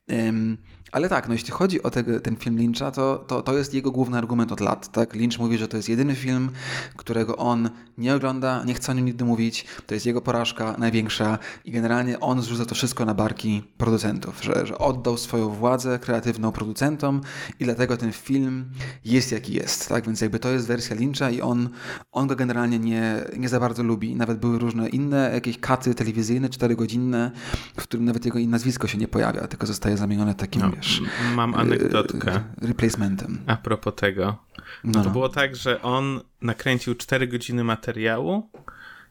Um, 0.08 0.58
ale 0.92 1.08
tak, 1.08 1.28
no 1.28 1.34
jeśli 1.34 1.50
chodzi 1.50 1.82
o 1.82 1.90
te, 1.90 2.20
ten 2.20 2.36
film 2.36 2.56
Lyncha, 2.56 2.90
to, 2.90 3.24
to, 3.26 3.42
to 3.42 3.58
jest 3.58 3.74
jego 3.74 3.90
główny 3.90 4.18
argument 4.18 4.52
od 4.52 4.60
lat. 4.60 4.92
Tak? 4.92 5.14
Lynch 5.14 5.38
mówi, 5.38 5.58
że 5.58 5.68
to 5.68 5.76
jest 5.76 5.88
jedyny 5.88 6.14
film, 6.14 6.50
którego 6.96 7.36
on 7.36 7.70
nie 7.98 8.14
ogląda, 8.14 8.64
nie 8.64 8.74
chce 8.74 8.92
o 8.92 8.94
nim 8.94 9.04
nigdy 9.04 9.24
mówić. 9.24 9.66
To 9.86 9.94
jest 9.94 10.06
jego 10.06 10.20
porażka 10.20 10.74
największa 10.78 11.38
i 11.64 11.70
generalnie 11.70 12.20
on 12.20 12.42
zrzuca 12.42 12.66
to 12.66 12.74
wszystko 12.74 13.04
na 13.04 13.14
barki 13.14 13.62
producentów, 13.76 14.42
że, 14.42 14.66
że 14.66 14.78
oddał 14.78 15.18
swoją 15.18 15.48
władzę 15.48 15.98
kreatywną 15.98 16.52
producentom 16.52 17.20
i 17.60 17.64
dlatego 17.64 17.96
ten 17.96 18.12
film 18.12 18.64
jest 19.04 19.32
jaki 19.32 19.54
jest. 19.54 19.88
Tak? 19.88 20.06
Więc 20.06 20.20
jakby 20.20 20.38
to 20.38 20.50
jest 20.50 20.66
wersja 20.66 20.96
Lyncha 20.96 21.30
i 21.30 21.40
on, 21.40 21.68
on 22.12 22.26
go 22.26 22.36
generalnie 22.36 22.78
nie, 22.78 23.24
nie 23.38 23.48
za 23.48 23.60
bardzo 23.60 23.82
lubi. 23.82 24.16
Nawet 24.16 24.38
były 24.38 24.58
różne 24.58 24.88
inne 24.88 25.30
jakieś 25.34 25.58
katy 25.58 25.94
telewizyjne, 25.94 26.48
czterogodzinne, 26.48 27.30
w 27.76 27.82
którym 27.82 28.04
nawet 28.06 28.24
jego 28.24 28.38
nazwisko 28.38 28.86
się 28.86 28.98
nie 28.98 29.08
pojawia, 29.08 29.46
tylko 29.46 29.66
zostaje 29.66 29.96
zamienione 29.96 30.34
takim, 30.34 30.62
no 30.62 30.81
wiesz... 30.82 31.02
Mam 31.34 31.54
anegdotkę. 31.54 32.32
E, 32.32 32.66
replacementem. 32.66 33.38
A 33.46 33.56
propos 33.56 33.94
tego. 33.94 34.36
No. 34.84 35.04
To 35.04 35.10
było 35.10 35.28
tak, 35.28 35.56
że 35.56 35.82
on 35.82 36.20
nakręcił 36.40 36.94
4 36.94 37.26
godziny 37.26 37.64
materiału 37.64 38.50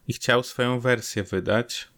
i 0.08 0.12
chciał 0.12 0.42
swoją 0.42 0.80
wersję 0.80 1.22
wydać. 1.22 1.88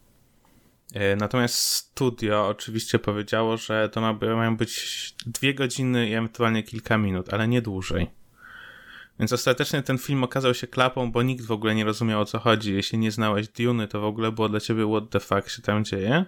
E, 0.95 1.17
natomiast 1.17 1.55
studio 1.55 2.49
oczywiście 2.49 2.99
powiedziało, 2.99 3.57
że 3.57 3.89
to 3.89 4.01
ma, 4.01 4.13
mają 4.13 4.57
być 4.57 5.15
dwie 5.27 5.55
godziny 5.55 6.09
i 6.09 6.15
ewentualnie 6.15 6.63
kilka 6.63 6.99
minut, 6.99 7.35
ale 7.35 7.49
nie 7.49 7.63
dłużej. 7.63 8.11
Więc 9.19 9.33
ostatecznie 9.33 9.83
ten 9.83 9.99
film 9.99 10.25
okazał 10.25 10.55
się 10.55 10.67
klapą, 10.67 11.13
bo 11.13 11.23
nikt 11.23 11.45
w 11.45 11.53
ogóle 11.53 11.75
nie 11.75 11.85
rozumiał 11.85 12.21
o 12.21 12.25
co 12.25 12.39
chodzi. 12.39 12.75
Jeśli 12.75 12.99
nie 12.99 13.11
znałeś 13.11 13.49
Duny, 13.49 13.89
to 13.89 14.01
w 14.01 14.05
ogóle 14.05 14.33
było 14.33 14.49
dla 14.49 14.61
ciebie 14.61 14.87
what 14.87 15.11
the 15.11 15.21
fuck 15.21 15.49
się 15.49 15.63
tam 15.63 15.85
dzieje. 15.85 16.25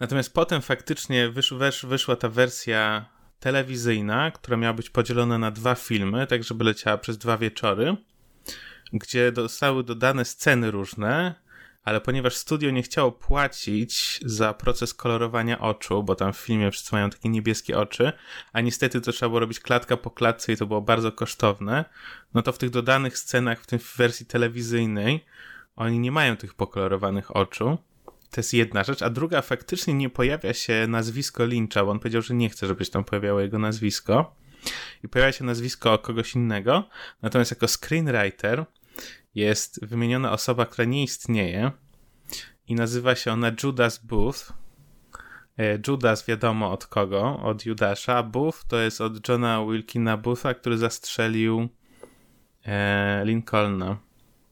Natomiast 0.00 0.34
potem 0.34 0.62
faktycznie 0.62 1.30
wysz, 1.30 1.54
wysz, 1.54 1.86
wyszła 1.86 2.16
ta 2.16 2.28
wersja 2.28 3.06
telewizyjna, 3.40 4.30
która 4.30 4.56
miała 4.56 4.74
być 4.74 4.90
podzielona 4.90 5.38
na 5.38 5.50
dwa 5.50 5.74
filmy, 5.74 6.26
tak 6.26 6.44
żeby 6.44 6.64
leciała 6.64 6.98
przez 6.98 7.18
dwa 7.18 7.38
wieczory, 7.38 7.96
gdzie 8.92 9.32
zostały 9.36 9.84
dodane 9.84 10.24
sceny 10.24 10.70
różne, 10.70 11.34
ale 11.84 12.00
ponieważ 12.00 12.36
studio 12.36 12.70
nie 12.70 12.82
chciało 12.82 13.12
płacić 13.12 14.20
za 14.24 14.54
proces 14.54 14.94
kolorowania 14.94 15.60
oczu, 15.60 16.02
bo 16.02 16.14
tam 16.14 16.32
w 16.32 16.36
filmie 16.36 16.70
wszyscy 16.70 16.94
mają 16.94 17.10
takie 17.10 17.28
niebieskie 17.28 17.78
oczy, 17.78 18.12
a 18.52 18.60
niestety 18.60 19.00
to 19.00 19.12
trzeba 19.12 19.28
było 19.28 19.40
robić 19.40 19.60
klatka 19.60 19.96
po 19.96 20.10
klatce 20.10 20.52
i 20.52 20.56
to 20.56 20.66
było 20.66 20.80
bardzo 20.80 21.12
kosztowne, 21.12 21.84
no 22.34 22.42
to 22.42 22.52
w 22.52 22.58
tych 22.58 22.70
dodanych 22.70 23.18
scenach, 23.18 23.60
w 23.60 23.66
tym 23.66 23.78
wersji 23.96 24.26
telewizyjnej, 24.26 25.24
oni 25.76 25.98
nie 25.98 26.12
mają 26.12 26.36
tych 26.36 26.54
pokolorowanych 26.54 27.36
oczu. 27.36 27.78
To 28.30 28.40
jest 28.40 28.54
jedna 28.54 28.84
rzecz, 28.84 29.02
a 29.02 29.10
druga 29.10 29.42
faktycznie 29.42 29.94
nie 29.94 30.10
pojawia 30.10 30.54
się 30.54 30.86
nazwisko 30.88 31.44
Lyncha, 31.44 31.84
bo 31.84 31.90
on 31.90 31.98
powiedział, 31.98 32.22
że 32.22 32.34
nie 32.34 32.50
chce, 32.50 32.66
żeby 32.66 32.84
się 32.84 32.90
tam 32.90 33.04
pojawiało 33.04 33.40
jego 33.40 33.58
nazwisko. 33.58 34.36
I 35.04 35.08
pojawia 35.08 35.32
się 35.32 35.44
nazwisko 35.44 35.98
kogoś 35.98 36.34
innego. 36.34 36.88
Natomiast 37.22 37.50
jako 37.50 37.68
screenwriter 37.68 38.64
jest 39.34 39.86
wymieniona 39.86 40.32
osoba, 40.32 40.66
która 40.66 40.84
nie 40.84 41.02
istnieje 41.02 41.70
i 42.66 42.74
nazywa 42.74 43.14
się 43.14 43.32
ona 43.32 43.52
Judas 43.62 43.98
Booth. 43.98 44.52
E, 45.58 45.78
Judas 45.88 46.26
wiadomo 46.26 46.72
od 46.72 46.86
kogo, 46.86 47.40
od 47.42 47.66
Judasza. 47.66 48.22
Booth 48.22 48.58
to 48.68 48.78
jest 48.78 49.00
od 49.00 49.28
Johna 49.28 49.64
Wilkina 49.64 50.16
Bootha, 50.16 50.54
który 50.54 50.78
zastrzelił 50.78 51.68
e, 52.66 53.22
Lincolna. 53.24 54.09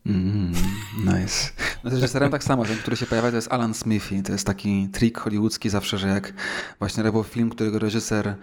Mm, 0.09 0.53
nice. 0.99 1.53
No 1.85 1.91
z 1.91 1.95
reżyserem 1.95 2.31
tak 2.31 2.45
samo, 2.45 2.65
ten, 2.65 2.77
który 2.77 2.97
się 2.97 3.07
pojawia, 3.07 3.31
to 3.31 3.37
jest 3.37 3.53
Alan 3.53 3.75
Smithy. 3.75 4.23
To 4.23 4.33
jest 4.33 4.47
taki 4.47 4.89
trik 4.93 5.19
hollywoodzki 5.19 5.69
zawsze, 5.69 5.99
że 5.99 6.09
jak 6.09 6.33
właśnie 6.79 7.03
robił 7.03 7.25
film, 7.25 7.51
którego 7.51 7.79
reżyser 7.79 8.35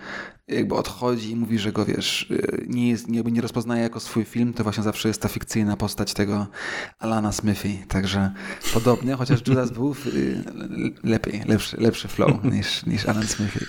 jakby 0.48 0.76
odchodzi 0.76 1.32
i 1.32 1.36
mówi, 1.36 1.60
że 1.60 1.72
go 1.72 1.86
wiesz, 1.86 2.30
nie, 2.68 2.90
jest, 2.90 3.08
nie, 3.08 3.22
nie 3.22 3.42
rozpoznaje 3.42 3.84
jako 3.84 4.00
swój 4.00 4.26
film, 4.26 4.54
to 4.54 4.64
właśnie 4.64 4.84
zawsze 4.84 5.08
jest 5.08 5.22
ta 5.22 5.28
fikcyjna 5.28 5.78
postać 5.78 6.14
tego 6.14 6.48
Alana 7.00 7.32
Smithy. 7.32 7.78
Także 7.88 8.32
podobnie, 8.74 9.14
chociaż 9.14 9.48
Judas 9.48 9.72
był 9.72 9.96
y, 10.06 10.44
lepiej, 11.04 11.42
lepszy, 11.48 11.78
lepszy 11.78 12.08
flow 12.08 12.44
niż, 12.44 12.86
niż 12.86 13.06
Alan 13.06 13.28
Smithy. 13.28 13.66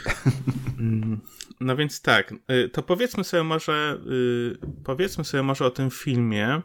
Mm, 0.79 1.21
no 1.61 1.77
więc 1.77 2.01
tak, 2.01 2.35
y, 2.51 2.69
to 2.69 2.83
powiedzmy 2.83 3.25
sobie 3.25 3.43
może, 3.43 3.99
y, 4.07 4.59
powiedzmy 4.85 5.25
sobie 5.25 5.43
może 5.43 5.67
o 5.67 5.71
tym 5.71 5.91
filmie, 5.91 6.63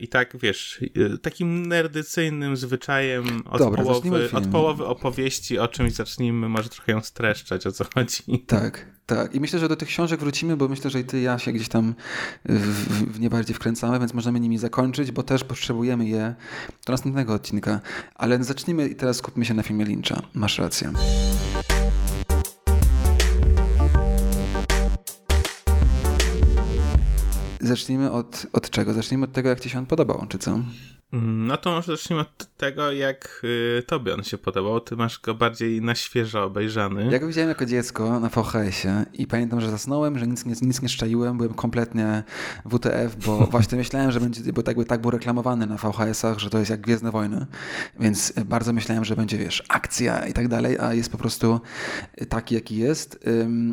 I 0.00 0.08
tak, 0.08 0.36
wiesz, 0.36 0.80
e, 1.14 1.18
takim 1.18 1.66
nerdycyjnym 1.66 2.56
zwyczajem 2.56 3.42
od, 3.46 3.58
Dobra, 3.58 3.82
połowy, 3.82 4.30
od 4.32 4.46
połowy 4.46 4.86
opowieści 4.86 5.58
o 5.58 5.68
czymś 5.68 5.92
zacznijmy, 5.92 6.48
może 6.48 6.68
trochę 6.68 6.92
ją 6.92 7.00
streszczać, 7.00 7.66
o 7.66 7.72
co 7.72 7.84
chodzi. 7.94 8.22
Tak, 8.46 8.86
tak. 9.06 9.34
I 9.34 9.40
myślę, 9.40 9.58
że 9.58 9.68
do 9.68 9.76
tych 9.76 9.88
książek 9.88 10.20
wrócimy, 10.20 10.56
bo 10.56 10.68
myślę, 10.68 10.90
że 10.90 11.00
i 11.00 11.04
ty 11.04 11.18
i 11.18 11.22
ja 11.22 11.38
się 11.38 11.52
gdzieś 11.52 11.68
tam 11.68 11.94
w, 12.44 13.14
w 13.14 13.20
nie 13.20 13.30
bardziej 13.30 13.54
wkręcamy, 13.54 13.98
więc 13.98 14.14
możemy 14.14 14.40
nimi 14.40 14.58
zakończyć, 14.58 15.10
bo 15.12 15.22
też 15.22 15.44
potrzebujemy 15.44 16.06
je 16.06 16.34
do 16.86 16.92
następnego 16.92 17.34
odcinka. 17.34 17.80
Ale 18.14 18.44
zacznijmy 18.44 18.88
i 18.88 18.94
teraz 18.94 19.16
skupmy 19.16 19.44
się 19.44 19.54
na 19.54 19.62
filmie 19.62 19.84
Lyncha. 19.84 20.22
Masz 20.34 20.58
rację. 20.58 20.92
Zacznijmy 27.68 28.12
od, 28.12 28.46
od 28.52 28.70
czego? 28.70 28.92
Zacznijmy 28.92 29.24
od 29.24 29.32
tego, 29.32 29.48
jak 29.48 29.60
ci 29.60 29.70
się 29.70 29.78
on 29.78 29.86
podobał, 29.86 30.26
czy 30.28 30.38
co? 30.38 30.58
No 31.12 31.56
to 31.56 31.70
może 31.70 31.96
zacznijmy 31.96 32.22
od 32.22 32.56
tego, 32.56 32.92
jak 32.92 33.40
y, 33.78 33.82
tobie 33.86 34.14
on 34.14 34.22
się 34.22 34.38
podobał. 34.38 34.80
Ty 34.80 34.96
masz 34.96 35.20
go 35.20 35.34
bardziej 35.34 35.82
na 35.82 35.94
świeżo 35.94 36.44
obejrzany. 36.44 37.08
Ja 37.12 37.18
go 37.18 37.26
widziałem 37.26 37.48
jako 37.48 37.66
dziecko 37.66 38.20
na 38.20 38.28
VHS-ie 38.28 39.04
i 39.12 39.26
pamiętam, 39.26 39.60
że 39.60 39.70
zasnąłem, 39.70 40.18
że 40.18 40.26
nic, 40.26 40.46
nic, 40.46 40.62
nic 40.62 40.82
nie 40.82 40.88
szczaiłem, 40.88 41.36
byłem 41.36 41.54
kompletnie 41.54 42.22
WTF, 42.64 43.16
bo 43.26 43.38
właśnie 43.50 43.78
myślałem, 43.78 44.10
że 44.10 44.20
będzie, 44.20 44.52
bo 44.52 44.62
tak, 44.62 44.76
tak 44.88 45.00
był 45.00 45.10
reklamowany 45.10 45.66
na 45.66 45.76
VHS-ach, 45.76 46.38
że 46.38 46.50
to 46.50 46.58
jest 46.58 46.70
jak 46.70 46.80
Gwiezdne 46.80 47.10
Wojny, 47.10 47.46
więc 48.00 48.32
bardzo 48.44 48.72
myślałem, 48.72 49.04
że 49.04 49.16
będzie, 49.16 49.38
wiesz, 49.38 49.62
akcja 49.68 50.26
i 50.26 50.32
tak 50.32 50.48
dalej, 50.48 50.78
a 50.78 50.94
jest 50.94 51.12
po 51.12 51.18
prostu 51.18 51.60
taki, 52.28 52.54
jaki 52.54 52.76
jest. 52.76 53.24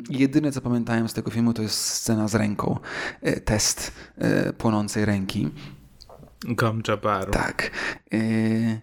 I 0.09 0.19
jedyne, 0.19 0.51
co 0.51 0.61
pamiętałem 0.61 1.09
z 1.09 1.13
tego 1.13 1.31
filmu, 1.31 1.53
to 1.53 1.61
jest 1.61 1.77
scena 1.77 2.27
z 2.27 2.35
ręką, 2.35 2.79
y, 3.27 3.41
test 3.41 3.91
y, 4.49 4.53
płonącej 4.53 5.05
ręki. 5.05 5.51
Gom 6.47 6.81
Jabaru. 6.87 7.31
Tak. 7.31 7.71
Y, 8.13 8.81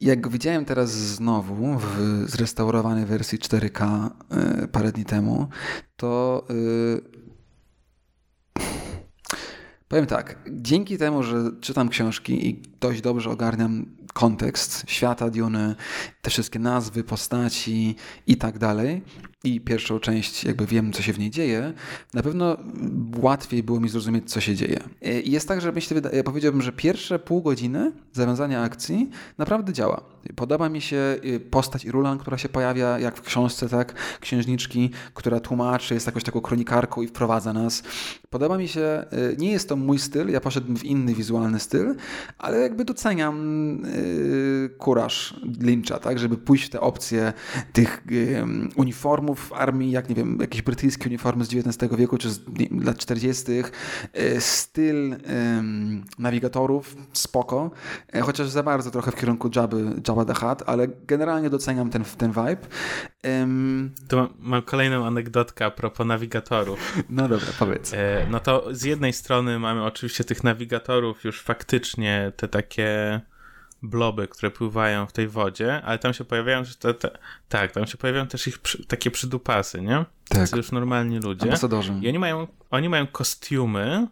jak 0.00 0.20
go 0.20 0.30
widziałem 0.30 0.64
teraz 0.64 0.90
znowu 0.90 1.78
w 1.78 2.24
zrestaurowanej 2.26 3.06
wersji 3.06 3.38
4K 3.38 4.10
y, 4.64 4.68
parę 4.68 4.92
dni 4.92 5.04
temu, 5.04 5.48
to 5.96 6.44
y, 6.50 7.02
powiem 9.88 10.06
tak, 10.06 10.38
dzięki 10.50 10.98
temu, 10.98 11.22
że 11.22 11.50
czytam 11.60 11.88
książki 11.88 12.48
i 12.48 12.62
dość 12.80 13.00
dobrze 13.00 13.30
ogarniam 13.30 13.86
kontekst 14.14 14.84
świata 14.86 15.30
Duny, 15.30 15.74
te 16.22 16.30
wszystkie 16.30 16.58
nazwy, 16.58 17.04
postaci 17.04 17.96
i 18.26 18.36
tak 18.36 18.58
dalej, 18.58 19.02
i 19.44 19.60
pierwszą 19.60 20.00
część 20.00 20.44
jakby 20.44 20.66
wiem, 20.66 20.92
co 20.92 21.02
się 21.02 21.12
w 21.12 21.18
niej 21.18 21.30
dzieje, 21.30 21.72
na 22.14 22.22
pewno 22.22 22.56
łatwiej 23.16 23.62
było 23.62 23.80
mi 23.80 23.88
zrozumieć, 23.88 24.30
co 24.30 24.40
się 24.40 24.54
dzieje. 24.54 24.80
I 25.24 25.30
jest 25.30 25.48
tak, 25.48 25.60
że 25.60 25.72
myślę, 25.72 26.00
ja 26.12 26.22
powiedziałbym, 26.22 26.62
że 26.62 26.72
pierwsze 26.72 27.18
pół 27.18 27.42
godziny 27.42 27.92
zawiązania 28.12 28.62
akcji 28.62 29.10
naprawdę 29.38 29.72
działa. 29.72 30.04
Podoba 30.36 30.68
mi 30.68 30.80
się 30.80 31.16
y, 31.24 31.40
postać 31.40 31.84
Irulan, 31.84 32.18
która 32.18 32.38
się 32.38 32.48
pojawia, 32.48 32.98
jak 32.98 33.16
w 33.16 33.22
książce, 33.22 33.68
tak, 33.68 33.94
księżniczki, 34.20 34.90
która 35.14 35.40
tłumaczy, 35.40 35.94
jest 35.94 36.06
jakąś 36.06 36.24
taką 36.24 36.40
kronikarką 36.40 37.02
i 37.02 37.06
wprowadza 37.06 37.52
nas. 37.52 37.82
Podoba 38.30 38.58
mi 38.58 38.68
się, 38.68 39.04
y, 39.12 39.36
nie 39.38 39.52
jest 39.52 39.68
to 39.68 39.76
mój 39.76 39.98
styl, 39.98 40.28
ja 40.28 40.40
poszedłem 40.40 40.76
w 40.76 40.84
inny 40.84 41.14
wizualny 41.14 41.60
styl, 41.60 41.94
ale 42.38 42.60
jakby 42.60 42.84
doceniam 42.84 43.36
yy, 43.84 44.70
kuraż 44.78 45.40
Lyncha, 45.60 45.98
tak, 45.98 46.18
żeby 46.18 46.36
pójść 46.36 46.64
w 46.64 46.70
te 46.70 46.80
opcje 46.80 47.32
tych 47.72 48.02
yy, 48.10 48.46
uniformów 49.32 49.52
armii, 49.52 49.90
jak 49.90 50.08
nie 50.08 50.14
wiem, 50.14 50.38
jakieś 50.40 50.62
brytyjskie 50.62 51.08
uniformy 51.08 51.44
z 51.44 51.54
XIX 51.54 51.96
wieku 51.96 52.18
czy 52.18 52.30
z 52.30 52.40
lat 52.84 52.98
40., 52.98 53.52
yy, 53.52 54.40
styl 54.40 55.16
nawigatorów, 56.18 56.96
spoko, 57.12 57.70
y, 58.14 58.20
chociaż 58.20 58.48
za 58.48 58.62
bardzo 58.62 58.90
trochę 58.90 59.10
w 59.10 59.16
kierunku 59.16 59.50
Jabby, 59.56 60.02
Jabba 60.08 60.24
the 60.24 60.34
Hutt, 60.34 60.62
ale 60.66 60.88
generalnie 61.06 61.50
doceniam 61.50 61.90
ten, 61.90 62.04
ten 62.04 62.32
vibe. 62.32 62.66
To 64.08 64.28
mam 64.38 64.62
kolejną 64.62 65.06
anegdotkę 65.06 65.66
a 65.66 65.70
propos 65.70 66.06
nawigatorów. 66.06 66.96
No 67.10 67.28
dobra, 67.28 67.48
powiedz. 67.58 67.94
E, 67.94 68.26
no 68.30 68.40
to 68.40 68.74
z 68.74 68.84
jednej 68.84 69.12
strony 69.12 69.58
mamy 69.58 69.84
oczywiście 69.84 70.24
tych 70.24 70.44
nawigatorów 70.44 71.24
już 71.24 71.42
faktycznie 71.42 72.32
te 72.36 72.48
takie 72.48 73.20
bloby, 73.82 74.28
które 74.28 74.50
pływają 74.50 75.06
w 75.06 75.12
tej 75.12 75.28
wodzie, 75.28 75.82
ale 75.82 75.98
tam 75.98 76.14
się 76.14 76.24
pojawiają, 76.24 76.64
że 76.64 76.74
te, 76.74 76.94
te, 76.94 77.18
tak, 77.48 77.72
tam 77.72 77.86
się 77.86 77.98
pojawiają 77.98 78.26
też 78.26 78.46
ich 78.46 78.58
przy, 78.58 78.86
takie 78.86 79.10
przydupasy, 79.10 79.82
nie? 79.82 80.04
Tak. 80.28 80.48
To 80.48 80.56
już 80.56 80.72
normalni 80.72 81.18
ludzie. 81.18 81.42
Ambasadorzy. 81.42 81.94
I 82.02 82.08
oni 82.08 82.18
mają, 82.18 82.46
oni 82.70 82.88
mają 82.88 83.06
kostiumy 83.06 84.06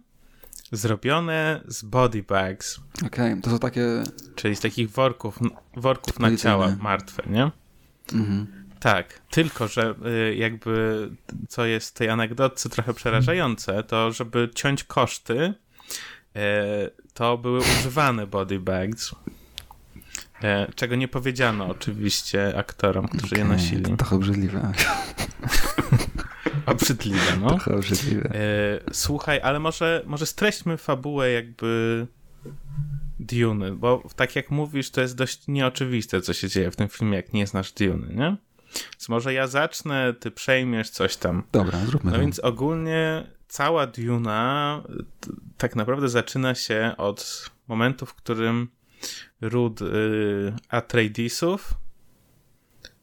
zrobione 0.73 1.61
z 1.69 1.83
body 1.83 2.23
bags. 2.23 2.81
Okej, 3.07 3.33
okay, 3.33 3.43
to 3.43 3.51
są 3.51 3.59
takie... 3.59 4.03
Czyli 4.35 4.57
z 4.57 4.61
takich 4.61 4.91
worków, 4.91 5.39
worków 5.77 6.19
na 6.19 6.37
ciała 6.37 6.77
martwe, 6.81 7.23
nie? 7.27 7.51
Mhm. 8.13 8.47
Tak, 8.81 9.21
tylko 9.31 9.69
że 9.69 9.95
y, 10.31 10.35
jakby 10.35 11.09
co 11.49 11.67
jest 11.67 11.91
w 11.91 11.99
tej 11.99 12.09
anegdotce 12.09 12.69
trochę 12.69 12.95
przerażające, 12.95 13.83
to 13.83 14.13
żeby 14.13 14.51
ciąć 14.55 14.85
koszty, 14.85 15.55
y, 16.37 16.41
to 17.15 17.39
były 17.39 17.61
używane 17.61 18.27
body 18.27 18.61
bags. 18.61 19.15
Y, 20.45 20.73
czego 20.75 20.97
nie 20.97 21.09
powiedziano 21.09 21.67
oczywiście 21.67 22.59
aktorom, 22.59 23.09
którzy 23.09 23.27
okay, 23.27 23.39
je 23.39 23.45
nosili. 23.45 23.83
To 23.83 23.97
trochę 23.97 24.17
obrzydliwe. 24.17 24.73
obrzydliwe, 26.67 27.37
no. 27.41 27.49
Trochę 27.49 27.75
obrzydliwe. 27.75 28.31
Słuchaj, 28.93 29.41
ale 29.43 29.59
może, 29.59 30.03
może 30.07 30.27
streśćmy 30.27 30.77
fabułę 30.77 31.31
jakby 31.31 32.07
Dune, 33.21 33.73
bo 33.73 34.03
tak 34.17 34.37
jak 34.37 34.51
mówisz, 34.51 34.91
to 34.91 35.01
jest 35.01 35.17
dość 35.17 35.49
nieoczywiste, 35.49 36.21
co 36.21 36.33
się 36.33 36.49
dzieje 36.49 36.71
w 36.71 36.77
tym 36.77 36.89
filmie, 36.89 37.17
jak 37.17 37.33
nie 37.33 37.47
znasz 37.47 37.73
Dune, 37.73 38.07
nie? 38.15 38.37
Więc 38.93 39.09
może 39.09 39.35
ja 39.35 39.47
zacznę, 39.47 40.15
ty 40.21 40.31
przejmiesz 40.31 40.91
coś 40.91 41.17
tam. 41.17 41.43
Dobra, 41.53 41.79
zróbmy 41.79 42.11
No 42.11 42.17
to. 42.17 42.21
więc 42.21 42.39
ogólnie 42.39 43.27
cała 43.49 43.87
Duna 43.87 44.83
tak 45.59 45.77
naprawdę 45.77 46.09
zaczyna 46.09 46.55
się 46.55 46.95
od 46.99 47.51
momentu, 47.69 48.07
w 48.07 48.15
którym 48.15 48.69
ród 49.41 49.83
y, 49.83 49.87
Atreidisów 50.69 51.75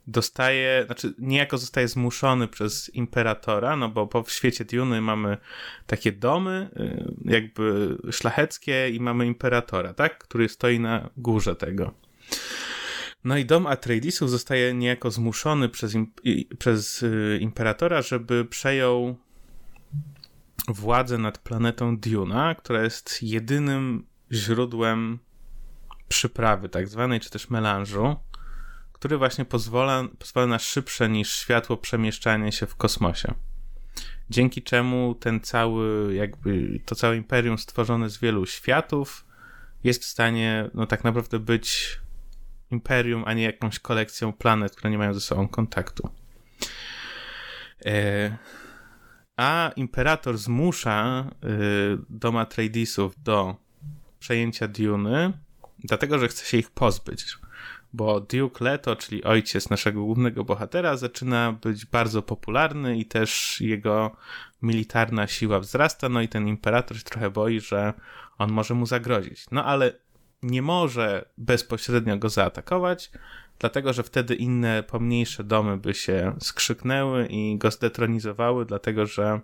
dostaje, 0.08 0.84
znaczy 0.86 1.14
niejako 1.20 1.58
zostaje 1.58 1.88
zmuszony 1.88 2.48
przez 2.48 2.96
imperatora, 2.96 3.76
no 3.76 3.90
bo 3.90 4.08
po 4.08 4.24
w 4.24 4.32
świecie 4.32 4.66
Duny 4.66 5.02
mamy 5.02 5.38
takie 5.88 6.12
domy 6.12 6.70
y, 6.80 7.32
jakby 7.32 7.98
szlacheckie 8.12 8.90
i 8.90 9.00
mamy 9.00 9.26
imperatora, 9.26 9.94
tak? 9.94 10.18
Który 10.18 10.50
stoi 10.50 10.80
na 10.80 11.10
górze 11.18 11.56
tego. 11.56 11.94
No 13.24 13.38
i 13.38 13.46
dom 13.46 13.68
Atreidisów 13.68 14.30
zostaje 14.30 14.74
niejako 14.74 15.12
zmuszony 15.12 15.70
przez, 15.70 15.94
przez 16.60 17.04
y, 17.04 17.40
imperatora, 17.42 18.02
żeby 18.02 18.46
przejął 18.46 19.16
władzę 20.68 21.18
nad 21.18 21.38
planetą 21.38 21.98
Duna, 21.98 22.56
która 22.56 22.84
jest 22.84 23.24
jedynym 23.24 24.06
źródłem 24.32 25.20
przyprawy, 26.08 26.70
tak 26.70 26.88
zwanej, 26.88 27.20
czy 27.20 27.30
też 27.30 27.50
melanżu, 27.50 28.16
który 28.94 29.18
właśnie 29.18 29.46
pozwala, 29.46 30.04
pozwala 30.20 30.48
na 30.48 30.60
szybsze 30.60 31.10
niż 31.10 31.34
światło 31.34 31.78
przemieszczanie 31.78 32.52
się 32.52 32.68
w 32.68 32.76
kosmosie. 32.76 33.34
Dzięki 34.30 34.62
czemu 34.62 35.16
ten 35.16 35.42
cały, 35.42 36.16
jakby 36.16 36.80
to 36.86 36.96
całe 36.96 37.18
imperium 37.18 37.58
stworzone 37.58 38.10
z 38.10 38.18
wielu 38.18 38.46
światów 38.46 39.26
jest 39.84 40.04
w 40.04 40.08
stanie, 40.08 40.70
no 40.74 40.86
tak 40.86 41.04
naprawdę 41.04 41.40
być 41.40 42.00
imperium, 42.72 43.24
a 43.26 43.34
nie 43.34 43.44
jakąś 43.44 43.80
kolekcją 43.80 44.34
planet, 44.34 44.76
które 44.76 44.92
nie 44.92 44.98
mają 44.98 45.14
ze 45.14 45.22
sobą 45.22 45.48
kontaktu. 45.48 46.10
E, 47.86 48.38
a 49.38 49.72
imperator 49.76 50.38
zmusza 50.38 51.26
e, 51.44 51.48
dom 52.10 52.38
Atreidisów 52.38 53.24
do 53.24 53.56
przejęcia 54.20 54.68
Duny, 54.68 55.34
dlatego 55.80 56.20
że 56.20 56.28
chce 56.28 56.46
się 56.46 56.58
ich 56.58 56.72
pozbyć. 56.72 57.26
Bo 57.94 58.20
Duke 58.20 58.66
Leto, 58.66 58.96
czyli 58.96 59.24
ojciec 59.24 59.70
naszego 59.70 60.04
głównego 60.04 60.44
bohatera, 60.44 60.98
zaczyna 60.98 61.52
być 61.52 61.86
bardzo 61.86 62.22
popularny 62.22 62.98
i 62.98 63.06
też 63.06 63.62
jego 63.62 64.16
militarna 64.62 65.28
siła 65.28 65.60
wzrasta, 65.60 66.10
no 66.10 66.22
i 66.22 66.28
ten 66.28 66.48
imperator 66.48 66.98
się 66.98 67.04
trochę 67.04 67.30
boi, 67.30 67.60
że 67.60 67.94
on 68.38 68.52
może 68.52 68.74
mu 68.74 68.86
zagrozić. 68.86 69.46
No 69.52 69.66
ale 69.66 69.94
nie 70.44 70.62
może 70.62 71.30
bezpośrednio 71.38 72.18
go 72.18 72.30
zaatakować, 72.30 73.12
dlatego 73.60 73.94
że 73.94 74.04
wtedy 74.04 74.36
inne 74.36 74.84
pomniejsze 74.84 75.44
domy 75.44 75.78
by 75.78 75.94
się 75.94 76.36
skrzyknęły 76.40 77.28
i 77.28 77.58
go 77.58 77.72
zdetronizowały, 77.72 78.66
dlatego 78.66 79.06
że 79.06 79.40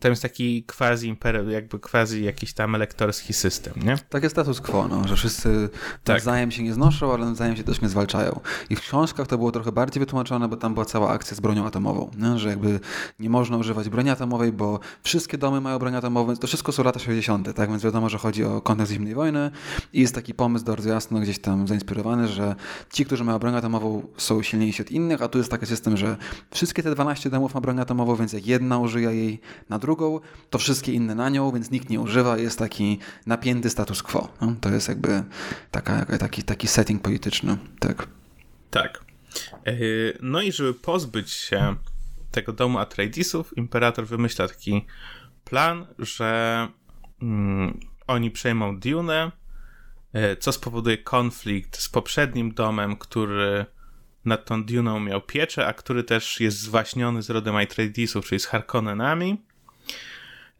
tam 0.00 0.12
jest 0.12 0.22
taki 0.22 0.64
quasi 0.64 1.16
jakby 1.48 1.78
quasi 1.78 2.24
jakiś 2.24 2.52
tam 2.52 2.74
elektorski 2.74 3.32
system, 3.32 3.74
nie? 3.84 3.98
Takie 4.08 4.30
status 4.30 4.60
quo, 4.60 4.88
no, 4.88 5.08
że 5.08 5.16
wszyscy 5.16 5.68
tak. 6.04 6.16
nawzajem 6.16 6.50
się 6.50 6.62
nie 6.62 6.74
znoszą, 6.74 7.12
ale 7.12 7.26
nawzajem 7.26 7.56
się 7.56 7.64
też 7.64 7.80
nie 7.80 7.88
zwalczają. 7.88 8.40
I 8.70 8.76
w 8.76 8.80
książkach 8.80 9.26
to 9.26 9.38
było 9.38 9.52
trochę 9.52 9.72
bardziej 9.72 10.00
wytłumaczone, 10.00 10.48
bo 10.48 10.56
tam 10.56 10.74
była 10.74 10.86
cała 10.86 11.10
akcja 11.10 11.36
z 11.36 11.40
bronią 11.40 11.66
atomową, 11.66 12.10
nie? 12.18 12.38
że 12.38 12.48
jakby 12.48 12.80
nie 13.18 13.30
można 13.30 13.56
używać 13.56 13.88
broni 13.88 14.10
atomowej, 14.10 14.52
bo 14.52 14.80
wszystkie 15.02 15.38
domy 15.38 15.60
mają 15.60 15.78
broń 15.78 15.94
atomową, 15.94 16.26
więc 16.26 16.38
to 16.38 16.46
wszystko 16.46 16.72
są 16.72 16.84
lata 16.84 17.00
60., 17.00 17.54
tak? 17.54 17.70
Więc 17.70 17.82
wiadomo, 17.82 18.08
że 18.08 18.18
chodzi 18.18 18.44
o 18.44 18.60
kontekst 18.60 18.92
zimnej 18.92 19.14
wojny 19.14 19.50
i 19.92 20.00
jest 20.00 20.14
taki 20.14 20.34
pomysł 20.34 20.64
bardzo 20.64 20.88
jasno 20.88 21.20
gdzieś 21.20 21.38
tam 21.38 21.68
zainspirowany, 21.68 22.28
że 22.28 22.54
ci, 22.92 23.04
którzy 23.04 23.24
mają 23.24 23.38
broń 23.38 23.56
atomową 23.56 24.06
są 24.16 24.42
silniejsi 24.42 24.82
od 24.82 24.90
innych, 24.90 25.22
a 25.22 25.28
tu 25.28 25.38
jest 25.38 25.50
taki 25.50 25.66
system, 25.66 25.96
że 25.96 26.16
wszystkie 26.50 26.82
te 26.82 26.94
12 26.94 27.30
domów 27.30 27.54
ma 27.54 27.60
broń 27.60 27.80
atomową, 27.80 28.16
więc 28.16 28.32
jak 28.32 28.46
jedna 28.46 28.78
użyje 28.78 29.14
jej 29.14 29.29
na 29.68 29.78
drugą, 29.78 30.20
to 30.50 30.58
wszystkie 30.58 30.92
inne 30.92 31.14
na 31.14 31.28
nią, 31.28 31.52
więc 31.52 31.70
nikt 31.70 31.90
nie 31.90 32.00
używa, 32.00 32.38
jest 32.38 32.58
taki 32.58 32.98
napięty 33.26 33.70
status 33.70 34.02
quo. 34.02 34.28
No? 34.40 34.54
To 34.60 34.70
jest 34.70 34.88
jakby 34.88 35.24
taka, 35.70 36.06
taki, 36.18 36.42
taki 36.42 36.68
setting 36.68 37.02
polityczny. 37.02 37.58
Tak. 37.80 38.08
Tak. 38.70 39.04
E, 39.66 39.72
no 40.22 40.42
i 40.42 40.52
żeby 40.52 40.74
pozbyć 40.74 41.30
się 41.30 41.76
tego 42.30 42.52
domu 42.52 42.78
Atreidisów, 42.78 43.56
imperator 43.58 44.06
wymyśla 44.06 44.48
taki 44.48 44.86
plan, 45.44 45.86
że 45.98 46.68
mm, 47.22 47.80
oni 48.06 48.30
przejmą 48.30 48.80
Dune, 48.80 49.32
co 50.40 50.52
spowoduje 50.52 50.98
konflikt 50.98 51.76
z 51.76 51.88
poprzednim 51.88 52.54
domem, 52.54 52.96
który 52.96 53.66
nad 54.24 54.44
tą 54.44 54.64
Duną 54.64 55.00
miał 55.00 55.20
pieczę, 55.20 55.66
a 55.66 55.72
który 55.72 56.04
też 56.04 56.40
jest 56.40 56.60
zwaśniony 56.60 57.22
z 57.22 57.30
rodem 57.30 57.56
Atreidisów, 57.56 58.26
czyli 58.26 58.40
z 58.40 58.46
Harkonnenami. 58.46 59.42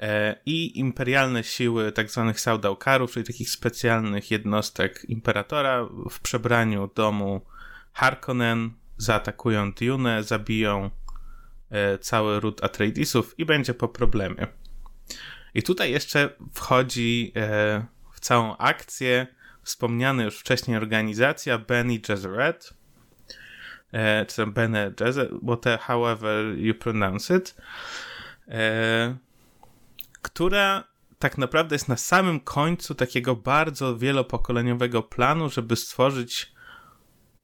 E, 0.00 0.36
i 0.46 0.78
imperialne 0.78 1.44
siły 1.44 1.92
tak 1.92 2.10
zwanych 2.10 2.40
Saudaukarów, 2.40 3.12
czyli 3.12 3.26
takich 3.26 3.50
specjalnych 3.50 4.30
jednostek 4.30 5.04
imperatora 5.08 5.88
w 6.10 6.20
przebraniu 6.20 6.90
domu 6.94 7.40
Harkonnen 7.92 8.70
zaatakują 8.96 9.72
Dune, 9.72 10.22
zabiją 10.22 10.90
e, 11.70 11.98
cały 11.98 12.40
ród 12.40 12.64
Atreidisów 12.64 13.38
i 13.38 13.44
będzie 13.44 13.74
po 13.74 13.88
problemie. 13.88 14.46
I 15.54 15.62
tutaj 15.62 15.90
jeszcze 15.90 16.36
wchodzi 16.54 17.32
e, 17.36 17.84
w 18.12 18.20
całą 18.20 18.56
akcję 18.56 19.26
wspomniana 19.62 20.22
już 20.22 20.38
wcześniej 20.38 20.76
organizacja 20.76 21.58
Bene 21.58 21.98
Gesserit, 21.98 22.74
czy 24.28 24.46
Bene 24.46 24.92
Gesserit, 24.96 25.80
however 25.80 26.58
you 26.58 26.74
pronounce 26.74 27.36
it, 27.36 27.54
która 30.22 30.84
tak 31.18 31.38
naprawdę 31.38 31.74
jest 31.74 31.88
na 31.88 31.96
samym 31.96 32.40
końcu 32.40 32.94
takiego 32.94 33.36
bardzo 33.36 33.96
wielopokoleniowego 33.96 35.02
planu, 35.02 35.50
żeby 35.50 35.76
stworzyć 35.76 36.52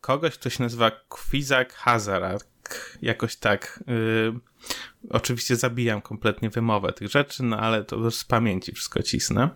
kogoś, 0.00 0.34
kto 0.34 0.50
się 0.50 0.62
nazywa 0.62 0.90
Kwizak 1.08 1.74
Hazara. 1.74 2.38
mózg 2.66 2.98
jakoś 3.02 3.36
tak. 3.36 3.84
Yy, 3.86 4.40
oczywiście 5.10 5.56
zabijam 5.56 6.02
kompletnie 6.02 6.50
wymowę 6.50 6.92
tych 6.92 7.08
rzeczy, 7.08 7.42
no 7.42 7.58
ale 7.58 7.84
to 7.84 8.10
z 8.10 8.24
pamięci 8.24 8.72
wszystko 8.72 9.02
cisnę. 9.02 9.48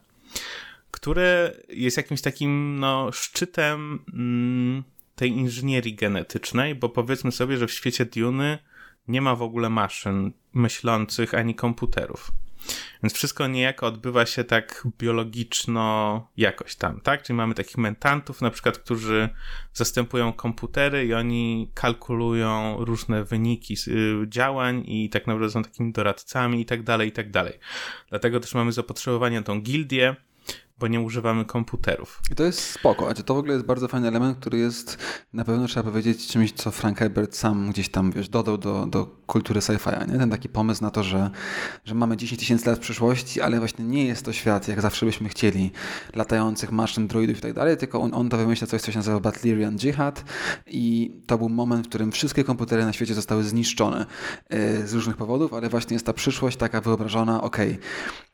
Które 0.91 1.53
jest 1.69 1.97
jakimś 1.97 2.21
takim 2.21 2.79
no, 2.81 3.13
szczytem 3.13 4.05
mm, 4.13 4.85
tej 5.21 5.31
inżynierii 5.31 5.95
genetycznej, 5.95 6.75
bo 6.75 6.89
powiedzmy 6.89 7.33
sobie, 7.33 7.57
że 7.57 7.67
w 7.67 7.73
świecie 7.73 8.05
Duny 8.05 8.59
nie 9.09 9.23
ma 9.23 9.37
w 9.37 9.43
ogóle 9.43 9.71
maszyn 9.71 10.33
myślących 10.53 11.35
ani 11.35 11.55
komputerów. 11.55 12.31
Więc 13.03 13.15
wszystko 13.15 13.47
niejako 13.47 13.87
odbywa 13.87 14.27
się 14.27 14.45
tak 14.45 14.87
biologiczno 14.99 16.29
jakoś 16.37 16.77
tam, 16.77 17.01
tak? 17.01 17.23
Czyli 17.23 17.37
mamy 17.37 17.55
takich 17.55 17.79
mentantów 17.79 18.41
na 18.41 18.51
przykład, 18.51 18.79
którzy 18.79 19.29
zastępują 19.73 20.33
komputery 20.33 21.07
i 21.07 21.15
oni 21.15 21.71
kalkulują 21.75 22.77
różne 22.85 23.25
wyniki 23.25 23.75
y, 23.89 24.29
działań 24.29 24.85
i 24.87 25.11
tak 25.11 25.27
naprawdę 25.27 25.51
są 25.51 25.63
takimi 25.63 25.93
doradcami 25.93 26.61
i 26.61 26.67
tak 26.67 26.83
dalej, 26.83 27.09
i 27.09 27.13
tak 27.13 27.31
dalej. 27.31 27.59
Dlatego 28.09 28.41
też 28.41 28.55
mamy 28.55 28.73
zapotrzebowanie 28.73 29.37
na 29.37 29.47
tą 29.47 29.61
gildię, 29.61 30.17
bo 30.81 30.89
nie 30.89 31.01
używamy 31.01 31.45
komputerów. 31.45 32.21
I 32.31 32.35
to 32.35 32.45
jest 32.45 32.61
spoko. 32.61 33.05
Znaczy, 33.05 33.23
to 33.23 33.35
w 33.35 33.39
ogóle 33.39 33.55
jest 33.55 33.67
bardzo 33.67 33.89
fajny 33.89 34.09
element, 34.09 34.39
który 34.39 34.59
jest 34.59 34.99
na 35.33 35.45
pewno 35.45 35.67
trzeba 35.67 35.91
powiedzieć 35.91 36.27
czymś, 36.27 36.53
co 36.53 36.71
Frank 36.71 36.99
Herbert 36.99 37.37
sam 37.37 37.71
gdzieś 37.71 37.89
tam, 37.89 38.13
wiesz, 38.13 38.29
dodał 38.29 38.59
do, 38.59 38.87
do 38.87 39.07
kultury 39.27 39.61
sci-fi, 39.61 40.13
nie? 40.13 40.19
Ten 40.19 40.31
taki 40.31 40.49
pomysł 40.49 40.83
na 40.83 40.91
to, 40.91 41.03
że, 41.03 41.31
że 41.85 41.95
mamy 41.95 42.17
10 42.17 42.41
tysięcy 42.41 42.71
lat 42.71 42.79
przyszłości, 42.79 43.41
ale 43.41 43.59
właśnie 43.59 43.85
nie 43.85 44.05
jest 44.05 44.25
to 44.25 44.33
świat, 44.33 44.69
jak 44.69 44.81
zawsze 44.81 45.07
byśmy 45.07 45.29
chcieli, 45.29 45.71
latających 46.15 46.73
maszyn, 46.73 47.09
droidów 47.09 47.39
i 47.39 47.41
tak 47.41 47.53
dalej, 47.53 47.77
tylko 47.77 48.01
on, 48.01 48.15
on 48.15 48.29
to 48.29 48.37
wymyśla 48.37 48.67
coś, 48.67 48.83
co 48.83 48.93
się 48.93 48.99
nazywa 48.99 49.21
Butlerian 49.21 49.77
Jihad 49.79 50.25
i 50.67 51.15
to 51.27 51.39
był 51.39 51.49
moment, 51.49 51.87
w 51.87 51.89
którym 51.89 52.13
wszystkie 52.13 52.45
komputery 52.45 52.85
na 52.85 52.93
świecie 52.93 53.15
zostały 53.15 53.45
zniszczone 53.45 54.07
yy, 54.51 54.87
z 54.87 54.93
różnych 54.93 55.17
powodów, 55.17 55.55
ale 55.55 55.69
właśnie 55.69 55.95
jest 55.95 56.07
ta 56.07 56.13
przyszłość 56.13 56.57
taka 56.57 56.81
wyobrażona, 56.81 57.43
okej, 57.43 57.71
okay, 57.71 57.81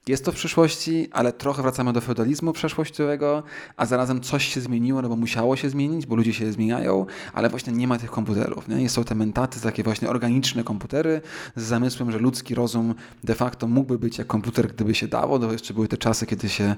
jest 0.09 0.25
to 0.25 0.33
w 0.33 0.35
przyszłości, 0.35 1.09
ale 1.13 1.33
trochę 1.33 1.63
wracamy 1.63 1.93
do 1.93 2.01
feudalizmu 2.01 2.36
przeszłościowego, 2.53 3.43
a 3.77 3.87
zarazem 3.87 4.21
coś 4.21 4.55
się 4.55 4.61
zmieniło, 4.61 5.03
no 5.03 5.09
bo 5.09 5.17
musiało 5.17 5.57
się 5.57 5.71
zmienić, 5.71 6.07
bo 6.07 6.17
ludzie 6.17 6.33
się 6.33 6.53
zmieniają, 6.53 7.07
ale 7.33 7.49
właśnie 7.49 7.73
nie 7.73 7.87
ma 7.87 7.99
tych 7.99 8.11
komputerów. 8.11 8.69
Nie? 8.69 8.89
Są 8.89 9.05
te 9.05 9.15
mentaty, 9.15 9.61
takie 9.61 9.83
właśnie 9.83 10.09
organiczne 10.09 10.65
komputery 10.65 11.21
z 11.57 11.63
zamysłem, 11.63 12.13
że 12.13 12.19
ludzki 12.19 12.55
rozum 12.55 12.95
de 13.25 13.35
facto 13.35 13.67
mógłby 13.67 13.99
być 13.99 14.19
jak 14.19 14.27
komputer, 14.27 14.69
gdyby 14.69 14.95
się 14.95 15.09
dało. 15.09 15.39
To 15.39 15.53
jeszcze 15.53 15.75
były 15.75 15.89
te 15.89 15.97
czasy, 15.97 16.27
kiedy 16.27 16.49
się 16.49 16.77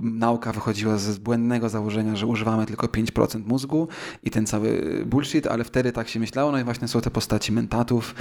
nauka 0.00 0.52
wychodziła 0.52 0.98
z 0.98 1.18
błędnego 1.18 1.68
założenia, 1.68 2.16
że 2.16 2.26
używamy 2.26 2.66
tylko 2.66 2.86
5% 2.86 3.46
mózgu 3.46 3.88
i 4.22 4.30
ten 4.30 4.46
cały 4.46 5.02
bullshit, 5.06 5.46
ale 5.46 5.64
wtedy 5.64 5.92
tak 5.92 6.08
się 6.08 6.20
myślało. 6.20 6.52
No 6.52 6.58
i 6.58 6.64
właśnie 6.64 6.88
są 6.88 7.00
te 7.00 7.10
postaci 7.10 7.52
mentatów, 7.52 8.14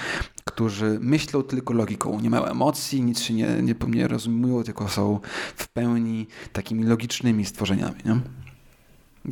którzy 0.43 0.97
myślą 1.01 1.43
tylko 1.43 1.73
logiką, 1.73 2.19
nie 2.19 2.29
mają 2.29 2.45
emocji, 2.45 3.01
nic 3.01 3.19
się 3.19 3.33
nie, 3.33 3.47
nie, 3.61 3.75
nie 3.87 4.07
rozumują, 4.07 4.63
tylko 4.63 4.87
są 4.87 5.19
w 5.55 5.67
pełni 5.67 6.27
takimi 6.71 6.89
logicznymi 6.89 7.45
stworzeniami. 7.45 7.95
Nie? 8.05 8.19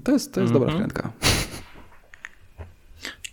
To 0.03 0.11
jest, 0.11 0.33
to 0.33 0.41
jest 0.41 0.51
mm 0.51 0.61
-hmm. 0.61 0.65
dobra 0.65 0.73
mhm. 0.73 0.89
wkrętka. 0.89 1.11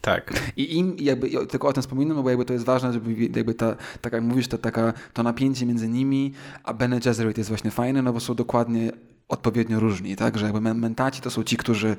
Tak. 0.00 0.52
I 0.56 0.78
im 0.78 0.96
jakby, 0.98 1.46
tylko 1.46 1.68
o 1.68 1.72
tym 1.72 1.82
wspominam, 1.82 2.16
no 2.16 2.22
bo 2.22 2.30
jakby 2.30 2.44
to 2.44 2.52
jest 2.52 2.64
ważne, 2.64 2.92
żeby 2.92 3.14
jakby 3.36 3.54
ta, 3.54 3.76
tak 4.00 4.12
jak 4.12 4.22
mówisz, 4.22 4.48
ta, 4.48 4.58
taka, 4.58 4.92
to 5.12 5.22
napięcie 5.22 5.66
między 5.66 5.88
nimi, 5.88 6.32
a 6.64 6.74
Bene 6.74 7.00
Gesserit 7.00 7.38
jest 7.38 7.50
właśnie 7.50 7.70
fajne, 7.70 8.02
no 8.02 8.12
bo 8.12 8.20
są 8.20 8.34
dokładnie 8.34 8.92
odpowiednio 9.28 9.80
różni, 9.80 10.16
tak? 10.16 10.38
Że 10.38 10.46
jakby 10.46 10.74
mentaci 10.74 11.20
to 11.20 11.30
są 11.30 11.44
ci, 11.44 11.56
którzy 11.56 11.96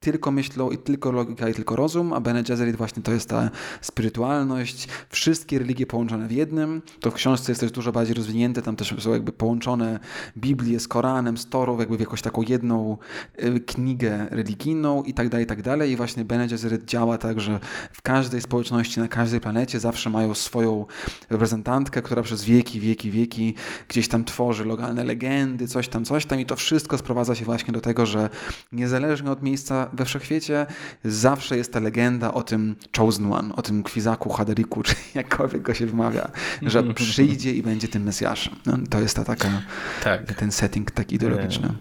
tylko 0.00 0.30
myślą 0.30 0.70
i 0.70 0.78
tylko 0.78 1.12
logika 1.12 1.48
i 1.48 1.54
tylko 1.54 1.76
rozum, 1.76 2.12
a 2.12 2.20
Bene 2.20 2.42
Gesserit 2.42 2.76
właśnie 2.76 3.02
to 3.02 3.12
jest 3.12 3.28
ta 3.28 3.50
spirytualność, 3.80 4.88
wszystkie 5.08 5.58
religie 5.58 5.86
połączone 5.86 6.28
w 6.28 6.32
jednym. 6.32 6.82
To 7.00 7.10
w 7.10 7.14
książce 7.14 7.52
jest 7.52 7.60
też 7.60 7.70
dużo 7.70 7.92
bardziej 7.92 8.14
rozwinięte, 8.14 8.62
tam 8.62 8.76
też 8.76 8.94
są 8.98 9.12
jakby 9.12 9.32
połączone 9.32 10.00
Biblię 10.36 10.80
z 10.80 10.88
Koranem, 10.88 11.38
z 11.38 11.48
Torą, 11.48 11.78
jakby 11.78 11.96
w 11.96 12.00
jakąś 12.00 12.22
taką 12.22 12.42
jedną 12.42 12.98
y, 13.42 13.60
knigę 13.60 14.26
religijną 14.30 15.02
i 15.02 15.14
tak 15.14 15.28
dalej, 15.28 15.44
i 15.44 15.48
tak 15.48 15.62
dalej. 15.62 15.90
I 15.90 15.96
właśnie 15.96 16.24
Bene 16.24 16.48
Gesserit 16.48 16.84
działa 16.84 17.18
tak, 17.18 17.40
że 17.40 17.60
w 17.92 18.02
każdej 18.02 18.40
społeczności, 18.40 19.00
na 19.00 19.08
każdej 19.08 19.40
planecie 19.40 19.80
zawsze 19.80 20.10
mają 20.10 20.34
swoją 20.34 20.86
reprezentantkę, 21.30 22.02
która 22.02 22.22
przez 22.22 22.44
wieki, 22.44 22.80
wieki, 22.80 23.10
wieki 23.10 23.54
gdzieś 23.88 24.08
tam 24.08 24.24
tworzy 24.24 24.64
lokalne 24.64 25.04
legendy, 25.04 25.68
coś 25.68 25.88
tam, 25.88 26.04
coś 26.04 26.26
tam 26.26 26.40
i 26.40 26.46
to 26.46 26.56
wszystko 26.56 26.98
sprowadza 26.98 27.34
się 27.34 27.44
właśnie 27.44 27.72
do 27.72 27.80
tego, 27.80 28.06
że 28.06 28.30
niezależnie 28.72 29.30
od 29.30 29.42
miejsca 29.42 29.87
we 29.92 30.04
wszechświecie 30.04 30.66
zawsze 31.04 31.56
jest 31.56 31.72
ta 31.72 31.80
legenda 31.80 32.34
o 32.34 32.42
tym 32.42 32.76
Chosen 32.96 33.32
One, 33.32 33.56
o 33.56 33.62
tym 33.62 33.82
Kwizaku 33.82 34.30
Haderiku, 34.30 34.82
czy 34.86 34.94
jakkolwiek 35.14 35.62
go 35.62 35.74
się 35.74 35.86
wymawia, 35.86 36.30
że 36.62 36.94
przyjdzie 36.94 37.52
i 37.52 37.62
będzie 37.62 37.88
tym 37.88 38.02
Mesjaszem. 38.02 38.54
No, 38.66 38.78
to 38.90 39.00
jest 39.00 39.16
ta 39.16 39.24
taka, 39.24 39.62
tak. 40.04 40.32
ten 40.32 40.52
setting 40.52 40.90
taki 40.90 41.16
ideologiczny. 41.16 41.74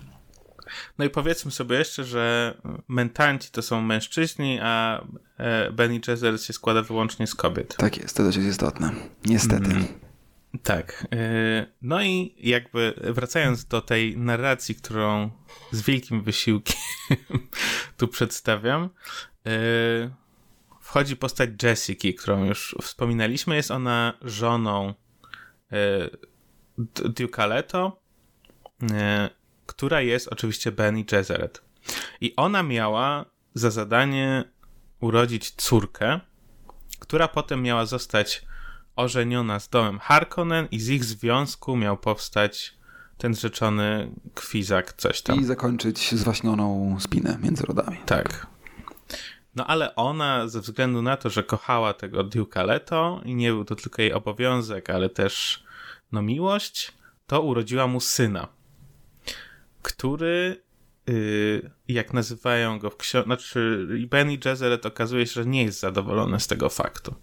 No 0.97 1.05
i 1.05 1.10
powiedzmy 1.10 1.51
sobie 1.51 1.78
jeszcze, 1.78 2.03
że 2.03 2.53
mentanci 2.88 3.49
to 3.51 3.62
są 3.62 3.82
mężczyźni, 3.82 4.60
a 4.62 5.03
e, 5.38 5.72
Benny 5.72 5.99
Gesserit 5.99 6.43
się 6.43 6.53
składa 6.53 6.82
wyłącznie 6.82 7.28
z 7.28 7.36
kobiet. 7.36 7.76
Tak 7.76 7.97
jest, 7.97 8.18
to 8.18 8.24
też 8.24 8.36
jest 8.36 8.49
istotne. 8.49 8.91
Niestety. 9.26 9.72
Mm. 9.72 10.07
Tak. 10.64 11.08
E, 11.12 11.66
no 11.82 12.03
i 12.03 12.36
jakby 12.39 12.93
wracając 13.03 13.66
do 13.66 13.82
tej 13.82 14.18
narracji, 14.18 14.76
którą 14.76 15.32
z 15.72 15.82
wielkim 15.82 16.24
wysiłkiem 16.24 16.76
tu 17.97 18.08
przedstawiam, 18.08 18.89
e, 19.45 19.49
wchodzi 20.82 21.16
postać 21.16 21.49
Jessica, 21.64 22.08
którą 22.18 22.45
już 22.45 22.76
wspominaliśmy. 22.82 23.55
Jest 23.55 23.72
ona 23.72 24.14
żoną 24.22 24.93
e, 25.72 26.10
Duke'a 26.93 27.47
Leto, 27.47 28.01
która 29.66 30.01
jest 30.01 30.28
oczywiście 30.28 30.72
Benny 30.72 31.03
Gesserit. 31.03 31.62
I 32.22 32.36
ona 32.36 32.64
miała 32.64 33.26
za 33.53 33.72
zadanie 33.72 34.43
urodzić 34.99 35.51
córkę, 35.51 36.20
która 36.99 37.28
potem 37.28 37.62
miała 37.62 37.86
zostać 37.86 38.47
ożeniona 38.98 39.60
z 39.60 39.70
domem 39.70 40.00
Harkonnen 40.00 40.68
i 40.72 40.80
z 40.80 40.89
ich 40.89 41.04
związku 41.04 41.78
miał 41.78 41.98
powstać 41.98 42.78
ten 43.18 43.36
rzeczony 43.36 44.12
kwizak, 44.34 44.93
coś 44.93 45.22
tam. 45.22 45.41
I 45.41 45.45
zakończyć 45.45 46.16
zwaśnioną 46.16 46.98
spinę 47.00 47.38
między 47.43 47.66
rodami. 47.66 47.98
Tak. 48.06 48.48
No 49.56 49.68
ale 49.68 49.95
ona, 49.95 50.48
ze 50.48 50.62
względu 50.62 51.02
na 51.02 51.18
to, 51.18 51.30
że 51.30 51.43
kochała 51.43 51.93
tego 51.93 52.24
Duke'a 52.24 52.66
Leto 52.66 53.22
i 53.26 53.36
nie 53.36 53.52
był 53.52 53.66
to 53.66 53.76
tylko 53.76 54.02
jej 54.02 54.14
obowiązek, 54.14 54.89
ale 54.89 55.10
też 55.10 55.64
no 56.12 56.22
miłość, 56.22 56.93
to 57.28 57.41
urodziła 57.41 57.88
mu 57.88 58.00
syna, 58.00 58.48
który 59.82 60.64
yy, 61.08 61.72
jak 61.88 62.14
nazywają 62.14 62.80
go 62.80 62.89
w 62.89 62.98
książce, 62.98 63.26
znaczy 63.26 63.88
Benny 64.10 64.38
Gesserit 64.38 64.86
okazuje 64.86 65.28
się, 65.28 65.34
że 65.34 65.45
nie 65.45 65.64
jest 65.64 65.80
zadowolony 65.80 66.39
z 66.39 66.48
tego 66.48 66.70
faktu 66.70 67.16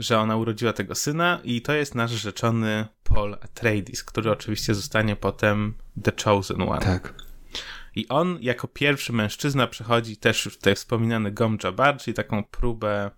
że 0.00 0.18
ona 0.18 0.36
urodziła 0.36 0.72
tego 0.72 0.94
syna 0.94 1.40
i 1.44 1.62
to 1.62 1.72
jest 1.72 1.94
nasz 1.94 2.10
rzeczony 2.10 2.86
Paul 3.04 3.34
Atreides, 3.34 4.04
który 4.04 4.30
oczywiście 4.30 4.74
zostanie 4.74 5.16
potem 5.16 5.74
The 6.02 6.12
Chosen 6.24 6.62
One. 6.62 6.80
Tak. 6.80 7.14
I 7.94 8.08
on 8.08 8.38
jako 8.40 8.68
pierwszy 8.68 9.12
mężczyzna 9.12 9.66
przechodzi 9.66 10.16
też 10.16 10.42
tutaj 10.42 10.74
wspominany 10.74 11.32
Gom 11.32 11.58
Jabbar, 11.64 11.98
czyli 11.98 12.14
taką 12.14 12.44
próbę 12.44 13.10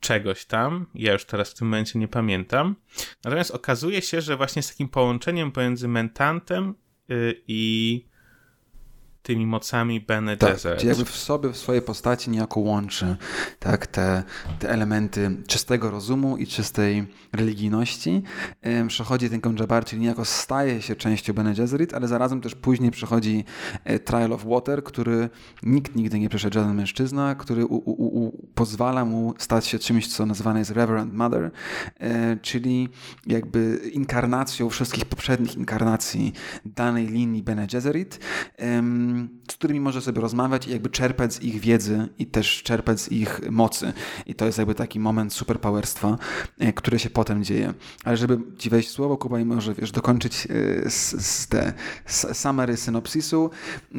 czegoś 0.00 0.44
tam. 0.44 0.86
Ja 0.94 1.12
już 1.12 1.24
teraz 1.24 1.50
w 1.50 1.54
tym 1.54 1.68
momencie 1.68 1.98
nie 1.98 2.08
pamiętam. 2.08 2.76
Natomiast 3.24 3.50
okazuje 3.50 4.02
się, 4.02 4.20
że 4.20 4.36
właśnie 4.36 4.62
z 4.62 4.68
takim 4.68 4.88
połączeniem 4.88 5.52
pomiędzy 5.52 5.88
Mentantem 5.88 6.74
yy, 7.08 7.42
i 7.48 8.04
tymi 9.22 9.46
mocami 9.46 10.00
Bene 10.00 10.36
tak, 10.36 10.56
Czyli 10.76 10.88
jakby 10.88 11.04
w 11.04 11.16
sobie, 11.16 11.52
w 11.52 11.56
swojej 11.56 11.82
postaci 11.82 12.30
niejako 12.30 12.60
łączy 12.60 13.16
tak, 13.58 13.86
te, 13.86 14.22
te 14.58 14.70
elementy 14.70 15.36
czystego 15.46 15.90
rozumu 15.90 16.36
i 16.36 16.46
czystej 16.46 17.06
religijności. 17.32 18.22
Przechodzi 18.88 19.30
ten 19.30 19.40
Konjabar, 19.40 19.84
czyli 19.84 20.02
niejako 20.02 20.24
staje 20.24 20.82
się 20.82 20.96
częścią 20.96 21.32
Bene 21.32 21.54
Gesserit, 21.54 21.94
ale 21.94 22.08
zarazem 22.08 22.40
też 22.40 22.54
później 22.54 22.90
przychodzi 22.90 23.44
e, 23.84 23.98
Trial 23.98 24.32
of 24.32 24.44
Water, 24.44 24.84
który 24.84 25.28
nikt 25.62 25.96
nigdy 25.96 26.18
nie 26.18 26.28
przeszedł, 26.28 26.54
żaden 26.54 26.74
mężczyzna, 26.74 27.34
który 27.34 27.66
u, 27.66 27.76
u, 27.76 28.24
u, 28.24 28.48
pozwala 28.54 29.04
mu 29.04 29.34
stać 29.38 29.66
się 29.66 29.78
czymś, 29.78 30.08
co 30.08 30.26
nazywane 30.26 30.58
jest 30.58 30.70
Reverend 30.70 31.14
Mother, 31.14 31.50
e, 32.00 32.36
czyli 32.36 32.88
jakby 33.26 33.80
inkarnacją 33.92 34.70
wszystkich 34.70 35.04
poprzednich 35.04 35.56
inkarnacji 35.56 36.32
danej 36.64 37.06
linii 37.06 37.42
Bene 37.42 37.66
Gesserit 37.66 38.18
z 39.50 39.54
którymi 39.54 39.80
może 39.80 40.02
sobie 40.02 40.20
rozmawiać 40.20 40.66
i 40.66 40.70
jakby 40.70 40.90
czerpać 40.90 41.34
z 41.34 41.42
ich 41.42 41.60
wiedzy 41.60 42.08
i 42.18 42.26
też 42.26 42.62
czerpać 42.62 43.00
z 43.00 43.12
ich 43.12 43.40
mocy. 43.50 43.92
I 44.26 44.34
to 44.34 44.46
jest 44.46 44.58
jakby 44.58 44.74
taki 44.74 45.00
moment 45.00 45.32
superpowerstwa, 45.32 46.18
e, 46.58 46.72
który 46.72 46.98
się 46.98 47.10
potem 47.10 47.44
dzieje. 47.44 47.74
Ale 48.04 48.16
żeby 48.16 48.38
ci 48.58 48.70
wejść 48.70 48.88
w 48.88 48.92
słowo, 48.92 49.16
Kuba, 49.16 49.40
i 49.40 49.44
może 49.44 49.74
wiesz, 49.74 49.92
dokończyć 49.92 50.48
e, 50.50 50.90
z, 50.90 51.26
z 51.26 51.48
te 51.48 51.72
summary 52.32 52.76
synopsisu, 52.76 53.50
e, 53.94 53.98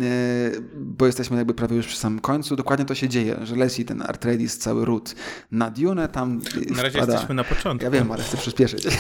bo 0.76 1.06
jesteśmy 1.06 1.38
jakby 1.38 1.54
prawie 1.54 1.76
już 1.76 1.88
przy 1.88 1.98
samym 1.98 2.20
końcu. 2.20 2.56
Dokładnie 2.56 2.86
to 2.86 2.96
się 2.96 3.10
dzieje, 3.10 3.40
że 3.44 3.56
leci 3.56 3.86
ten 3.86 4.02
Artredis, 4.02 4.58
cały 4.58 4.86
ród 4.86 5.16
na 5.52 5.72
Dune, 5.72 6.08
tam 6.08 6.42
Na 6.70 6.84
razie 6.84 6.98
wpada... 6.98 7.14
jesteśmy 7.14 7.36
na 7.36 7.44
początku. 7.44 7.86
Ja 7.86 7.92
wiem, 7.92 8.12
ale 8.12 8.24
chcę 8.24 8.38
przyspieszyć. 8.38 8.88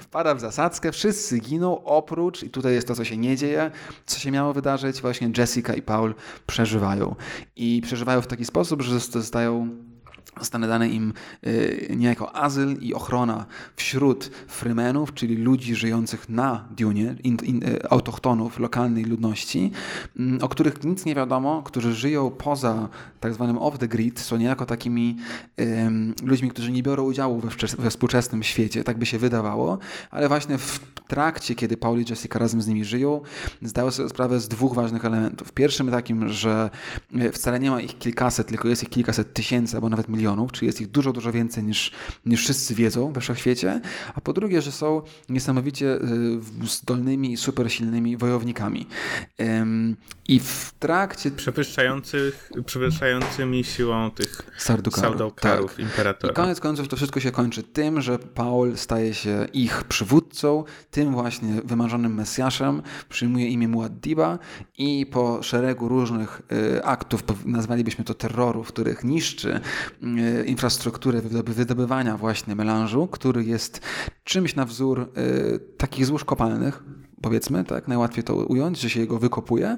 Wpada 0.00 0.34
w 0.34 0.40
zasadzkę, 0.40 0.92
wszyscy 0.92 1.38
giną, 1.38 1.84
oprócz, 1.84 2.42
i 2.42 2.50
tutaj 2.50 2.74
jest 2.74 2.88
to, 2.88 2.94
co 2.94 3.04
się 3.04 3.16
nie 3.16 3.33
dzieje, 3.36 3.70
co 4.06 4.18
się 4.18 4.30
miało 4.30 4.52
wydarzyć, 4.52 5.00
właśnie 5.00 5.30
Jessica 5.38 5.74
i 5.74 5.82
Paul 5.82 6.14
przeżywają. 6.46 7.14
I 7.56 7.80
przeżywają 7.84 8.20
w 8.20 8.26
taki 8.26 8.44
sposób, 8.44 8.82
że 8.82 9.00
zostają 9.00 9.68
Zostanie 10.38 10.66
dany 10.66 10.88
im 10.88 11.12
y, 11.46 11.94
niejako 11.96 12.36
azyl 12.36 12.76
i 12.80 12.94
ochrona 12.94 13.46
wśród 13.76 14.30
Freemenów, 14.48 15.14
czyli 15.14 15.36
ludzi 15.36 15.74
żyjących 15.74 16.28
na 16.28 16.68
Dunie, 16.76 17.14
in, 17.24 17.36
in, 17.42 17.62
y, 17.62 17.90
autochtonów 17.90 18.58
lokalnej 18.58 19.04
ludności, 19.04 19.70
mm, 20.18 20.42
o 20.42 20.48
których 20.48 20.84
nic 20.84 21.04
nie 21.04 21.14
wiadomo, 21.14 21.62
którzy 21.62 21.94
żyją 21.94 22.30
poza 22.30 22.88
tak 23.20 23.34
zwanym 23.34 23.58
off 23.58 23.78
the 23.78 23.88
grid, 23.88 24.20
są 24.20 24.36
niejako 24.36 24.66
takimi 24.66 25.16
ludźmi, 26.22 26.50
którzy 26.50 26.72
nie 26.72 26.82
biorą 26.82 27.02
udziału 27.02 27.40
we, 27.40 27.48
we 27.78 27.90
współczesnym 27.90 28.42
świecie, 28.42 28.84
tak 28.84 28.98
by 28.98 29.06
się 29.06 29.18
wydawało, 29.18 29.78
ale 30.10 30.28
właśnie 30.28 30.58
w 30.58 30.80
trakcie, 31.08 31.54
kiedy 31.54 31.76
Paul 31.76 32.00
i 32.00 32.04
Jessica 32.10 32.38
razem 32.38 32.62
z 32.62 32.66
nimi 32.66 32.84
żyją, 32.84 33.20
zdają 33.62 33.90
sobie 33.90 34.08
sprawę 34.08 34.40
z 34.40 34.48
dwóch 34.48 34.74
ważnych 34.74 35.04
elementów. 35.04 35.52
Pierwszym 35.52 35.90
takim, 35.90 36.28
że 36.28 36.70
y, 37.16 37.32
wcale 37.32 37.60
nie 37.60 37.70
ma 37.70 37.80
ich 37.80 37.98
kilkaset, 37.98 38.46
tylko 38.46 38.68
jest 38.68 38.82
ich 38.82 38.88
kilkaset 38.88 39.32
tysięcy, 39.32 39.76
albo 39.76 39.88
nawet 39.88 40.08
milionów, 40.08 40.23
czyli 40.52 40.66
jest 40.66 40.80
ich 40.80 40.90
dużo, 40.90 41.12
dużo 41.12 41.32
więcej 41.32 41.64
niż, 41.64 41.90
niż 42.26 42.40
wszyscy 42.40 42.74
wiedzą 42.74 43.12
we 43.12 43.20
wszechświecie, 43.20 43.80
a 44.14 44.20
po 44.20 44.32
drugie, 44.32 44.62
że 44.62 44.72
są 44.72 45.02
niesamowicie 45.28 45.96
y, 45.96 46.66
zdolnymi 46.66 47.32
i 47.32 47.36
super 47.36 47.72
silnymi 47.72 48.16
wojownikami. 48.16 48.86
I 50.28 50.40
w 50.40 50.72
trakcie... 50.78 51.30
Przewyższających, 51.30 52.50
przewyższającymi 52.66 53.64
siłą 53.64 54.10
tych 54.10 54.42
Sardukarów, 54.58 55.40
tak. 55.40 55.78
imperatora. 55.78 56.32
I 56.32 56.36
koniec 56.36 56.60
końców 56.60 56.88
to 56.88 56.96
wszystko 56.96 57.20
się 57.20 57.30
kończy 57.30 57.62
tym, 57.62 58.00
że 58.00 58.18
Paul 58.18 58.76
staje 58.76 59.14
się 59.14 59.46
ich 59.52 59.84
przywódcą, 59.84 60.64
tym 60.90 61.12
właśnie 61.12 61.62
wymarzonym 61.64 62.14
Mesjaszem, 62.14 62.82
przyjmuje 63.08 63.48
imię 63.48 63.68
Muad'Diba 63.68 64.38
i 64.78 65.06
po 65.06 65.42
szeregu 65.42 65.88
różnych 65.88 66.42
y, 66.52 66.84
aktów, 66.84 67.22
nazwalibyśmy 67.44 68.04
to 68.04 68.14
terroru, 68.14 68.64
w 68.64 68.68
których 68.68 69.04
niszczy 69.04 69.60
y, 70.13 70.13
infrastrukturę 70.46 71.20
wydobywania 71.46 72.16
właśnie 72.16 72.54
melanżu, 72.54 73.06
który 73.06 73.44
jest 73.44 73.80
czymś 74.24 74.54
na 74.54 74.64
wzór 74.64 75.00
y, 75.00 75.60
takich 75.76 76.06
złóż 76.06 76.24
kopalnych, 76.24 76.82
powiedzmy, 77.22 77.64
tak, 77.64 77.88
najłatwiej 77.88 78.24
to 78.24 78.34
ująć, 78.34 78.80
że 78.80 78.90
się 78.90 79.00
jego 79.00 79.18
wykopuje, 79.18 79.76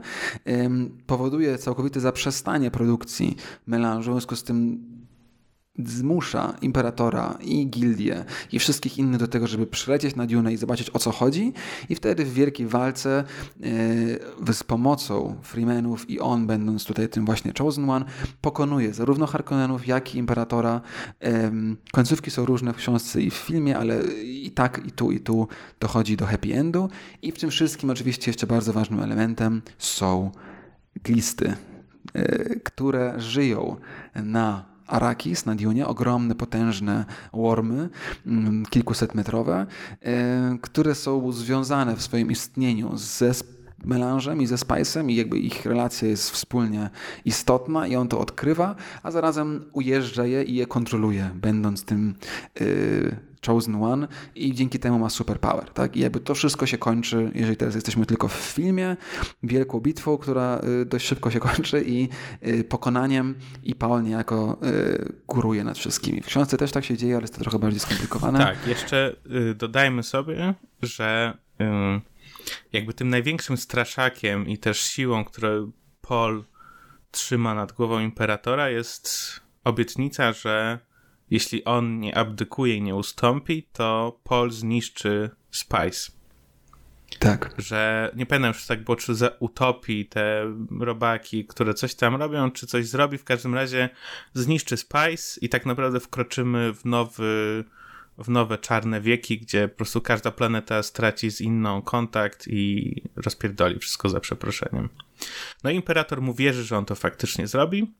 powoduje 1.07 1.59
całkowite 1.59 2.01
zaprzestanie 2.01 2.71
produkcji 2.71 3.37
melanżu, 3.67 4.11
w 4.11 4.15
związku 4.15 4.37
z 4.37 4.43
tym 4.43 4.81
zmusza 5.85 6.55
imperatora 6.63 7.39
i 7.41 7.67
gildię 7.67 8.25
i 8.53 8.59
wszystkich 8.59 8.99
innych 8.99 9.21
do 9.21 9.29
tego, 9.29 9.47
żeby 9.47 9.67
przylecieć 9.67 10.17
na 10.17 10.27
Dune 10.27 10.53
i 10.53 10.57
zobaczyć 10.57 10.91
o 10.91 10.99
co 10.99 11.13
chodzi 11.13 11.53
i 11.89 11.95
wtedy 11.95 12.25
w 12.25 12.33
wielkiej 12.33 12.67
walce 12.67 13.25
yy, 13.61 14.55
z 14.55 14.63
pomocą 14.63 15.37
Freemanów 15.43 16.11
i 16.11 16.21
on, 16.21 16.47
będąc 16.47 16.85
tutaj 16.85 17.09
tym 17.09 17.27
właśnie 17.27 17.53
Chosen 17.59 17.91
One, 17.91 18.05
pokonuje 18.41 18.95
zarówno 18.95 19.27
Harkonnenów, 19.27 19.87
jak 19.87 20.15
i 20.15 20.19
imperatora. 20.19 20.81
Yy, 21.21 21.31
końcówki 21.93 22.31
są 22.31 22.45
różne 22.45 22.73
w 22.73 22.77
książce 22.77 23.23
i 23.23 23.31
w 23.31 23.35
filmie, 23.35 23.79
ale 23.79 24.01
i 24.25 24.51
tak 24.51 24.81
i 24.87 24.93
tu 24.93 25.13
i 25.13 25.21
tu 25.21 25.49
dochodzi 25.81 26.17
do 26.17 26.27
happy 26.27 26.55
endu 26.55 26.89
i 27.23 27.33
w 27.33 27.39
tym 27.39 27.51
wszystkim 27.51 27.91
oczywiście 27.91 28.31
jeszcze 28.31 28.47
bardzo 28.47 28.73
ważnym 28.73 29.01
elementem 29.01 29.63
są 29.79 30.31
glisty, 31.05 31.57
yy, 32.15 32.61
które 32.65 33.21
żyją 33.21 33.77
na 34.15 34.76
Arakis 34.87 35.47
na 35.47 35.55
Dune, 35.55 35.87
ogromne, 35.87 36.35
potężne 36.35 37.05
wormy, 37.33 37.89
mm, 38.27 38.67
kilkusetmetrowe, 38.67 39.67
e, 40.03 40.59
które 40.61 40.95
są 40.95 41.33
związane 41.33 41.97
w 41.97 42.03
swoim 42.03 42.31
istnieniu 42.31 42.97
ze 42.97 43.33
melanżem 43.85 44.43
i 44.43 44.47
ze 44.47 44.57
Spice'em 44.57 45.11
i 45.11 45.15
jakby 45.15 45.39
ich 45.39 45.67
relacja 45.67 46.09
jest 46.09 46.31
wspólnie 46.31 46.91
istotna 47.25 47.87
i 47.87 47.97
on 47.97 48.09
to 48.09 48.21
odkrywa, 48.21 48.77
a 49.03 49.11
zarazem 49.11 49.65
ujeżdża 49.73 50.27
je 50.27 50.43
i 50.43 50.55
je 50.55 50.67
kontroluje, 50.67 51.31
będąc 51.35 51.85
tym 51.85 52.15
yy, 52.61 53.17
Chosen 53.47 53.83
One 53.85 54.09
i 54.35 54.55
dzięki 54.55 54.79
temu 54.79 54.99
ma 54.99 55.11
superpower. 55.11 55.71
Tak? 55.71 55.97
I 55.97 56.01
jakby 56.01 56.21
to 56.21 56.35
wszystko 56.35 56.67
się 56.67 56.79
kończy, 56.79 57.31
jeżeli 57.35 57.57
teraz 57.57 57.75
jesteśmy 57.75 58.07
tylko 58.07 58.29
w 58.29 58.33
filmie, 58.33 58.97
wielką 59.43 59.81
bitwą, 59.81 60.19
która 60.19 60.61
y, 60.83 60.87
dość 60.87 61.07
szybko 61.07 61.31
się 61.31 61.41
kończy 61.51 61.85
i 61.87 62.09
y, 62.47 62.65
pokonaniem 62.65 63.35
i 63.63 63.75
Paul 63.75 64.03
niejako 64.03 64.59
y, 64.63 65.13
góruje 65.29 65.65
nad 65.65 65.79
wszystkimi. 65.79 66.21
W 66.21 66.27
książce 66.27 66.57
też 66.57 66.73
tak 66.73 66.85
się 66.85 66.97
dzieje, 66.97 67.15
ale 67.15 67.23
jest 67.23 67.35
to 67.35 67.41
trochę 67.41 67.59
bardziej 67.59 67.81
skomplikowane. 67.81 68.39
Tak, 68.39 68.67
jeszcze 68.67 69.17
dodajmy 69.55 70.03
sobie, 70.03 70.55
że 70.83 71.39
jakby 72.73 72.95
tym 72.95 73.09
największym 73.09 73.57
straszakiem 73.57 74.49
i 74.49 74.59
też 74.59 74.81
siłą, 74.81 75.25
którą 75.25 75.73
Paul 76.01 76.45
trzyma 77.11 77.55
nad 77.55 77.73
głową 77.73 78.01
imperatora 78.01 78.71
jest 78.71 79.11
obietnica, 79.65 80.33
że 80.33 80.79
jeśli 81.31 81.65
on 81.65 82.01
nie 82.01 82.19
abdykuje 82.19 82.75
i 82.77 82.83
nie 82.83 82.95
ustąpi, 82.95 83.69
to 83.73 84.21
Paul 84.25 84.51
zniszczy 84.51 85.31
Spice. 85.51 86.17
Tak. 87.19 87.55
Że 87.59 88.11
nie 88.17 88.27
pamiętam 88.27 88.53
już 88.53 88.67
tak 88.67 88.85
było, 88.85 88.97
czy 88.97 89.15
za 89.15 89.31
utopi 89.41 90.07
te 90.07 90.55
robaki, 90.81 91.45
które 91.45 91.75
coś 91.75 91.95
tam 91.95 92.17
robią, 92.17 92.51
czy 92.51 92.67
coś 92.67 92.87
zrobi. 92.87 93.19
W 93.19 93.25
każdym 93.25 93.55
razie 93.55 93.89
zniszczy 94.35 94.77
Spice 94.77 95.41
i 95.41 95.49
tak 95.49 95.67
naprawdę 95.67 96.01
wkroczymy 96.01 96.75
w 96.75 96.85
nowy, 96.85 97.65
w 98.19 98.29
nowe 98.29 98.59
czarne 98.59 99.01
wieki, 99.01 99.39
gdzie 99.39 99.69
po 99.69 99.77
prostu 99.77 100.01
każda 100.01 100.31
planeta 100.31 100.83
straci 100.83 101.31
z 101.31 101.41
inną 101.41 101.83
kontakt 101.83 102.49
i 102.49 103.03
rozpierdoli 103.17 103.79
wszystko 103.79 104.09
za 104.09 104.21
przeproszeniem. 104.21 104.89
No 105.65 105.71
i 105.71 105.75
imperator 105.75 106.23
mu 106.23 106.35
wierzy, 106.35 106.65
że 106.65 106.79
on 106.79 106.85
to 106.85 106.95
faktycznie 106.95 107.47
zrobi. 107.47 107.95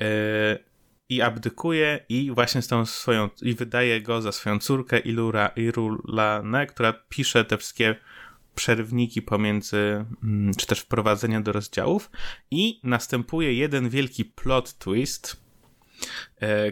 Yy, 0.00 0.71
i 1.14 1.22
abdykuje 1.22 2.04
i 2.08 2.30
właśnie 2.30 2.62
z 2.62 2.68
tą 2.68 2.86
swoją, 2.86 3.28
i 3.42 3.54
wydaje 3.54 4.02
go 4.02 4.22
za 4.22 4.32
swoją 4.32 4.58
córkę 4.58 4.98
Ilura, 4.98 5.48
Irulanę, 5.56 6.66
która 6.66 6.92
pisze 7.08 7.44
te 7.44 7.58
wszystkie 7.58 7.96
przerwniki 8.54 9.22
pomiędzy, 9.22 10.04
mm, 10.22 10.54
czy 10.54 10.66
też 10.66 10.80
wprowadzenia 10.80 11.40
do 11.40 11.52
rozdziałów. 11.52 12.10
I 12.50 12.80
następuje 12.82 13.54
jeden 13.54 13.88
wielki 13.88 14.24
plot 14.24 14.78
twist, 14.78 15.42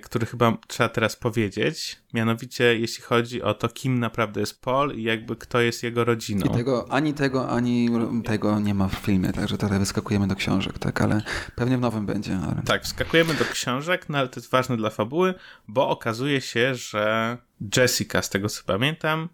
który 0.02 0.26
chyba 0.26 0.56
trzeba 0.66 0.88
teraz 0.88 1.16
powiedzieć. 1.16 1.96
Mianowicie, 2.14 2.78
jeśli 2.78 3.02
chodzi 3.02 3.42
o 3.42 3.54
to, 3.54 3.68
kim 3.68 3.98
naprawdę 3.98 4.40
jest 4.40 4.62
Paul 4.62 4.94
i 4.94 5.02
jakby 5.02 5.36
kto 5.36 5.60
jest 5.60 5.82
jego 5.82 6.04
rodziną. 6.04 6.46
I 6.46 6.50
tego, 6.50 6.86
ani 6.90 7.14
tego, 7.14 7.48
ani 7.48 7.88
tego 8.24 8.60
nie 8.60 8.74
ma 8.74 8.88
w 8.88 8.94
filmie, 8.94 9.32
także 9.32 9.58
tutaj 9.58 9.78
wyskakujemy 9.78 10.28
do 10.28 10.36
książek, 10.36 10.78
tak, 10.78 11.00
ale 11.00 11.22
pewnie 11.56 11.78
w 11.78 11.80
nowym 11.80 12.06
będzie. 12.06 12.36
Ale... 12.36 12.62
Tak, 12.62 12.84
wskakujemy 12.84 13.34
do 13.34 13.44
książek, 13.44 14.06
no 14.08 14.18
ale 14.18 14.28
to 14.28 14.40
jest 14.40 14.50
ważne 14.50 14.76
dla 14.76 14.90
fabuły, 14.90 15.34
bo 15.68 15.88
okazuje 15.88 16.40
się, 16.40 16.74
że 16.74 17.36
Jessica, 17.76 18.22
z 18.22 18.30
tego 18.30 18.48
co 18.48 18.62
pamiętam, 18.66 19.28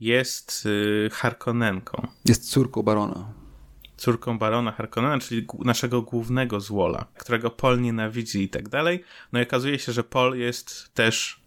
jest 0.00 0.66
y, 0.66 1.10
Harkonnenką. 1.12 2.08
Jest 2.24 2.50
córką 2.50 2.82
barona 2.82 3.41
córką 4.02 4.38
barona 4.38 4.72
Harkonnena, 4.72 5.18
czyli 5.18 5.46
naszego 5.64 6.02
głównego 6.02 6.60
złola, 6.60 7.06
którego 7.14 7.50
Paul 7.50 7.80
nienawidzi 7.80 8.42
i 8.42 8.48
tak 8.48 8.68
dalej. 8.68 9.04
No 9.32 9.40
i 9.40 9.42
okazuje 9.42 9.78
się, 9.78 9.92
że 9.92 10.04
Paul 10.04 10.38
jest 10.38 10.94
też 10.94 11.40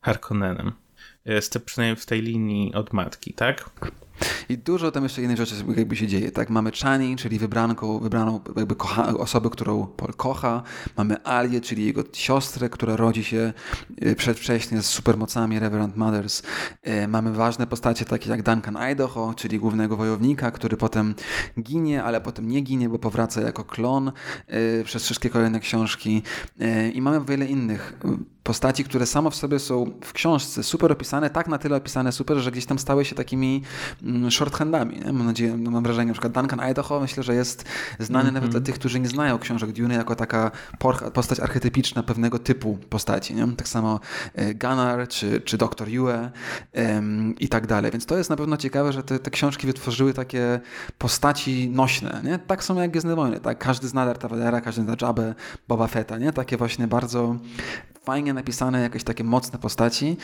Harkonnenem. 0.00 0.72
Jest 1.24 1.58
przynajmniej 1.64 1.96
w 1.96 2.06
tej 2.06 2.22
linii 2.22 2.74
od 2.74 2.92
matki, 2.92 3.34
tak? 3.34 3.70
I 4.48 4.58
dużo 4.58 4.90
tam 4.90 5.02
jeszcze 5.02 5.22
innych 5.22 5.36
rzeczy 5.36 5.54
jakby 5.76 5.96
się 5.96 6.06
dzieje, 6.06 6.32
tak? 6.32 6.50
Mamy 6.50 6.70
Chani, 6.82 7.16
czyli 7.16 7.38
wybranką, 7.38 7.98
wybraną 7.98 8.40
jakby 8.56 8.76
kocha, 8.76 9.08
osobę, 9.08 9.50
którą 9.50 9.86
Paul 9.86 10.14
kocha. 10.14 10.62
Mamy 10.96 11.24
Alię, 11.24 11.60
czyli 11.60 11.86
jego 11.86 12.04
siostrę, 12.12 12.68
która 12.68 12.96
rodzi 12.96 13.24
się 13.24 13.52
y, 14.06 14.14
przedwcześnie 14.16 14.82
z 14.82 14.86
supermocami 14.86 15.58
Reverend 15.58 15.96
Mothers. 15.96 16.42
Y, 16.88 17.08
mamy 17.08 17.32
ważne 17.32 17.66
postacie 17.66 18.04
takie 18.04 18.30
jak 18.30 18.42
Duncan 18.42 18.76
Idaho, 18.76 19.34
czyli 19.36 19.58
głównego 19.58 19.96
wojownika, 19.96 20.50
który 20.50 20.76
potem 20.76 21.14
ginie, 21.60 22.04
ale 22.04 22.20
potem 22.20 22.48
nie 22.48 22.60
ginie, 22.60 22.88
bo 22.88 22.98
powraca 22.98 23.40
jako 23.40 23.64
klon 23.64 24.12
y, 24.80 24.84
przez 24.84 25.04
wszystkie 25.04 25.30
kolejne 25.30 25.60
książki. 25.60 26.22
I 26.94 27.02
mamy 27.02 27.24
wiele 27.24 27.46
innych 27.46 27.98
postaci, 28.42 28.84
które 28.84 29.06
samo 29.06 29.30
w 29.30 29.36
sobie 29.36 29.58
są 29.58 29.92
w 30.04 30.12
książce 30.12 30.62
super 30.62 30.92
opisane, 30.92 31.30
tak 31.30 31.48
na 31.48 31.58
tyle 31.58 31.76
opisane 31.76 32.12
super, 32.12 32.36
że 32.36 32.50
gdzieś 32.50 32.66
tam 32.66 32.78
stały 32.78 33.04
się 33.04 33.14
takimi 33.14 33.62
shorthandami. 34.30 34.98
Nie? 34.98 35.12
Mam 35.12 35.26
nadzieję, 35.26 35.56
no 35.56 35.70
mam 35.70 35.82
wrażenie, 35.82 36.06
na 36.06 36.12
przykład 36.12 36.32
Duncan 36.32 36.60
Idaho 36.60 37.00
myślę, 37.00 37.22
że 37.22 37.34
jest 37.34 37.64
znany 37.98 38.22
mm 38.22 38.30
-hmm. 38.30 38.34
nawet 38.34 38.50
dla 38.50 38.60
tych, 38.60 38.74
którzy 38.74 39.00
nie 39.00 39.08
znają 39.08 39.38
książek 39.38 39.72
Dune 39.72 39.94
jako 39.94 40.16
taka 40.16 40.50
postać 41.14 41.40
archetypiczna 41.40 42.02
pewnego 42.02 42.38
typu 42.38 42.78
postaci. 42.90 43.34
Nie? 43.34 43.48
Tak 43.56 43.68
samo 43.68 44.00
e, 44.34 44.54
Gunnar 44.54 45.08
czy, 45.08 45.40
czy 45.40 45.58
Dr. 45.58 45.88
Yue 45.88 46.30
um, 46.74 47.34
i 47.38 47.48
tak 47.48 47.66
dalej. 47.66 47.90
Więc 47.90 48.06
to 48.06 48.18
jest 48.18 48.30
na 48.30 48.36
pewno 48.36 48.56
ciekawe, 48.56 48.92
że 48.92 49.02
te, 49.02 49.18
te 49.18 49.30
książki 49.30 49.66
wytworzyły 49.66 50.14
takie 50.14 50.60
postaci 50.98 51.70
nośne. 51.70 52.20
Nie? 52.24 52.38
Tak 52.38 52.64
samo 52.64 52.82
jak 52.82 52.90
Gwiezdne 52.90 53.16
Wojny. 53.16 53.40
Tak? 53.40 53.58
Każdy 53.58 53.88
zna 53.88 54.06
Darta 54.06 54.28
Vadera, 54.28 54.60
każdy 54.60 54.82
zna 54.82 54.96
Jabba, 55.02 55.22
Boba 55.68 55.86
Fetta. 55.86 56.18
Nie? 56.18 56.32
Takie 56.32 56.56
właśnie 56.56 56.88
bardzo 56.88 57.36
fajnie 58.04 58.34
napisane, 58.34 58.80
jakieś 58.80 59.04
takie 59.04 59.24
mocne 59.24 59.58
postaci 59.58 60.16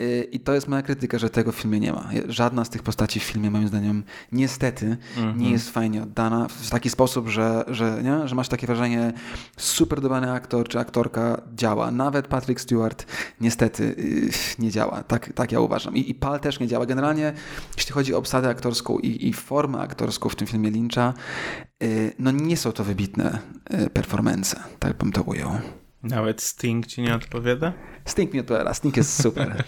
y, 0.00 0.28
i 0.32 0.40
to 0.40 0.54
jest 0.54 0.68
moja 0.68 0.82
krytyka, 0.82 1.18
że 1.18 1.30
tego 1.30 1.52
w 1.52 1.56
filmie 1.56 1.80
nie 1.80 1.92
ma. 1.92 2.10
Żadna 2.28 2.64
z 2.64 2.70
tych 2.70 2.82
postaci 2.82 3.20
w 3.20 3.22
filmie 3.22 3.50
moim 3.50 3.68
zdaniem 3.68 4.04
niestety 4.32 4.96
mm 5.16 5.32
-hmm. 5.32 5.36
nie 5.36 5.50
jest 5.50 5.70
fajnie 5.70 6.02
oddana 6.02 6.48
w 6.48 6.70
taki 6.70 6.90
sposób, 6.90 7.28
że, 7.28 7.64
że, 7.68 8.02
nie? 8.02 8.28
że 8.28 8.34
masz 8.34 8.48
takie 8.48 8.66
wrażenie 8.66 9.12
super 9.56 10.00
dobrany 10.00 10.32
aktor 10.32 10.68
czy 10.68 10.78
aktorka 10.78 11.42
działa. 11.54 11.90
Nawet 11.90 12.28
Patrick 12.28 12.60
Stewart 12.60 13.06
niestety 13.40 13.84
y, 13.84 14.30
nie 14.58 14.70
działa. 14.70 15.02
Tak, 15.02 15.32
tak 15.32 15.52
ja 15.52 15.60
uważam. 15.60 15.96
I, 15.96 16.10
I 16.10 16.14
Pal 16.14 16.40
też 16.40 16.60
nie 16.60 16.66
działa. 16.66 16.86
Generalnie 16.86 17.32
jeśli 17.76 17.92
chodzi 17.92 18.14
o 18.14 18.18
obsadę 18.18 18.48
aktorską 18.48 18.98
i, 18.98 19.28
i 19.28 19.32
formę 19.32 19.78
aktorską 19.78 20.28
w 20.28 20.36
tym 20.36 20.46
filmie 20.46 20.70
Lyncha, 20.70 21.14
y, 21.82 22.12
no 22.18 22.30
nie 22.30 22.56
są 22.56 22.72
to 22.72 22.84
wybitne 22.84 23.38
performance, 23.92 24.60
tak 24.78 24.96
bym 24.96 25.12
to 25.12 25.22
ujął. 25.22 25.50
Nawet 26.04 26.42
Sting 26.42 26.86
ci 26.86 27.02
nie 27.02 27.14
odpowiada? 27.14 27.72
Sting 28.04 28.32
mi 28.32 28.40
odpowiada, 28.40 28.74
Sting 28.74 28.96
jest 28.96 29.22
super. 29.22 29.54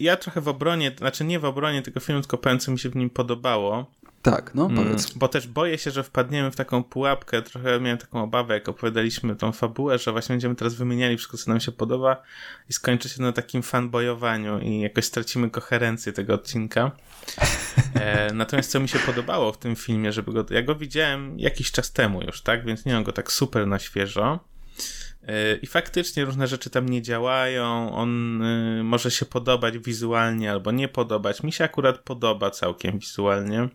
ja 0.00 0.16
trochę 0.16 0.40
w 0.40 0.48
obronie, 0.48 0.92
znaczy 0.98 1.24
nie 1.24 1.38
w 1.38 1.44
obronie 1.44 1.82
tego 1.82 2.00
filmu, 2.00 2.20
tylko 2.20 2.38
powiem, 2.38 2.58
co 2.58 2.72
mi 2.72 2.78
się 2.78 2.90
w 2.90 2.96
nim 2.96 3.10
podobało. 3.10 3.86
Tak, 4.24 4.54
no 4.54 4.66
mm, 4.66 4.76
powiedz. 4.76 5.12
bo 5.12 5.28
też 5.28 5.48
boję 5.48 5.78
się, 5.78 5.90
że 5.90 6.02
wpadniemy 6.02 6.50
w 6.50 6.56
taką 6.56 6.84
pułapkę, 6.84 7.42
trochę 7.42 7.80
miałem 7.80 7.98
taką 7.98 8.22
obawę, 8.22 8.54
jak 8.54 8.68
opowiadaliśmy 8.68 9.36
tą 9.36 9.52
fabułę, 9.52 9.98
że 9.98 10.12
właśnie 10.12 10.32
będziemy 10.32 10.54
teraz 10.54 10.74
wymieniali 10.74 11.16
wszystko, 11.16 11.36
co 11.36 11.50
nam 11.50 11.60
się 11.60 11.72
podoba 11.72 12.22
i 12.70 12.72
skończy 12.72 13.08
się 13.08 13.22
na 13.22 13.32
takim 13.32 13.62
fanboyowaniu 13.62 14.58
i 14.58 14.80
jakoś 14.80 15.04
stracimy 15.04 15.50
koherencję 15.50 16.12
tego 16.12 16.34
odcinka. 16.34 16.90
E, 17.94 18.32
natomiast 18.32 18.70
co 18.70 18.80
mi 18.80 18.88
się 18.88 18.98
podobało 18.98 19.52
w 19.52 19.58
tym 19.58 19.76
filmie, 19.76 20.12
żeby 20.12 20.32
go, 20.32 20.46
ja 20.50 20.62
go 20.62 20.74
widziałem 20.74 21.38
jakiś 21.38 21.72
czas 21.72 21.92
temu 21.92 22.22
już, 22.22 22.42
tak, 22.42 22.66
więc 22.66 22.84
nie 22.84 22.92
mam 22.92 23.04
go 23.04 23.12
tak 23.12 23.32
super 23.32 23.66
na 23.66 23.78
świeżo. 23.78 24.40
E, 25.28 25.56
I 25.56 25.66
faktycznie 25.66 26.24
różne 26.24 26.46
rzeczy 26.46 26.70
tam 26.70 26.88
nie 26.88 27.02
działają. 27.02 27.94
On 27.94 28.42
y, 28.42 28.84
może 28.84 29.10
się 29.10 29.26
podobać 29.26 29.78
wizualnie 29.78 30.50
albo 30.50 30.72
nie 30.72 30.88
podobać. 30.88 31.42
Mi 31.42 31.52
się 31.52 31.64
akurat 31.64 31.98
podoba 31.98 32.50
całkiem 32.50 32.98
wizualnie. 32.98 33.68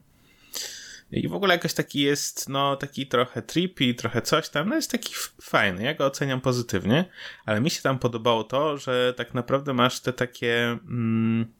I 1.12 1.28
w 1.28 1.34
ogóle 1.34 1.54
jakoś 1.54 1.74
taki 1.74 2.00
jest, 2.00 2.50
no, 2.50 2.76
taki 2.76 3.08
trochę 3.08 3.41
trippy, 3.41 3.93
trochę 3.93 4.22
coś 4.22 4.50
tam, 4.50 4.70
no 4.70 4.76
jest 4.76 4.91
taki 4.91 5.14
fajny, 5.41 5.84
ja 5.84 5.93
go 5.93 6.06
oceniam 6.06 6.41
pozytywnie, 6.41 7.06
ale 7.45 7.62
mi 7.62 7.70
się 7.70 7.82
tam 7.82 8.00
podobało 8.00 8.43
to, 8.43 8.78
że 8.78 9.14
tak 9.18 9.34
naprawdę 9.34 9.74
masz 9.74 10.00
te 10.00 10.14
takie, 10.14 10.66
mm, 10.66 11.54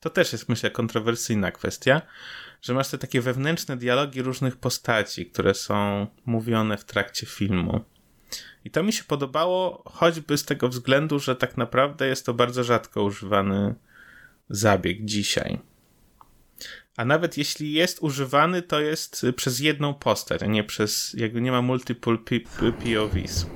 to 0.00 0.10
też 0.10 0.32
jest 0.32 0.48
myślę 0.48 0.70
kontrowersyjna 0.70 1.50
kwestia, 1.50 2.02
że 2.62 2.74
masz 2.74 2.88
te 2.88 2.98
takie 2.98 3.20
wewnętrzne 3.20 3.76
dialogi 3.76 4.22
różnych 4.22 4.56
postaci, 4.56 5.26
które 5.26 5.54
są 5.54 6.06
mówione 6.26 6.76
w 6.76 6.84
trakcie 6.84 7.26
filmu. 7.26 7.84
I 8.64 8.70
to 8.70 8.82
mi 8.82 8.92
się 8.92 9.04
podobało, 9.04 9.82
choćby 9.86 10.38
z 10.38 10.44
tego 10.44 10.68
względu, 10.68 11.18
że 11.18 11.36
tak 11.36 11.56
naprawdę 11.56 12.06
jest 12.08 12.26
to 12.26 12.34
bardzo 12.34 12.64
rzadko 12.64 13.02
używany 13.02 13.74
zabieg 14.50 15.04
dzisiaj. 15.04 15.58
A 16.96 17.04
nawet 17.04 17.38
jeśli 17.38 17.72
jest 17.72 17.98
używany, 18.02 18.62
to 18.62 18.80
jest 18.80 19.26
przez 19.36 19.60
jedną 19.60 19.94
postać, 19.94 20.42
a 20.42 20.46
nie 20.46 20.64
przez, 20.64 21.14
jakby 21.18 21.40
nie 21.40 21.52
ma 21.52 21.62
multiple 21.62 22.18
POVs. 22.18 23.46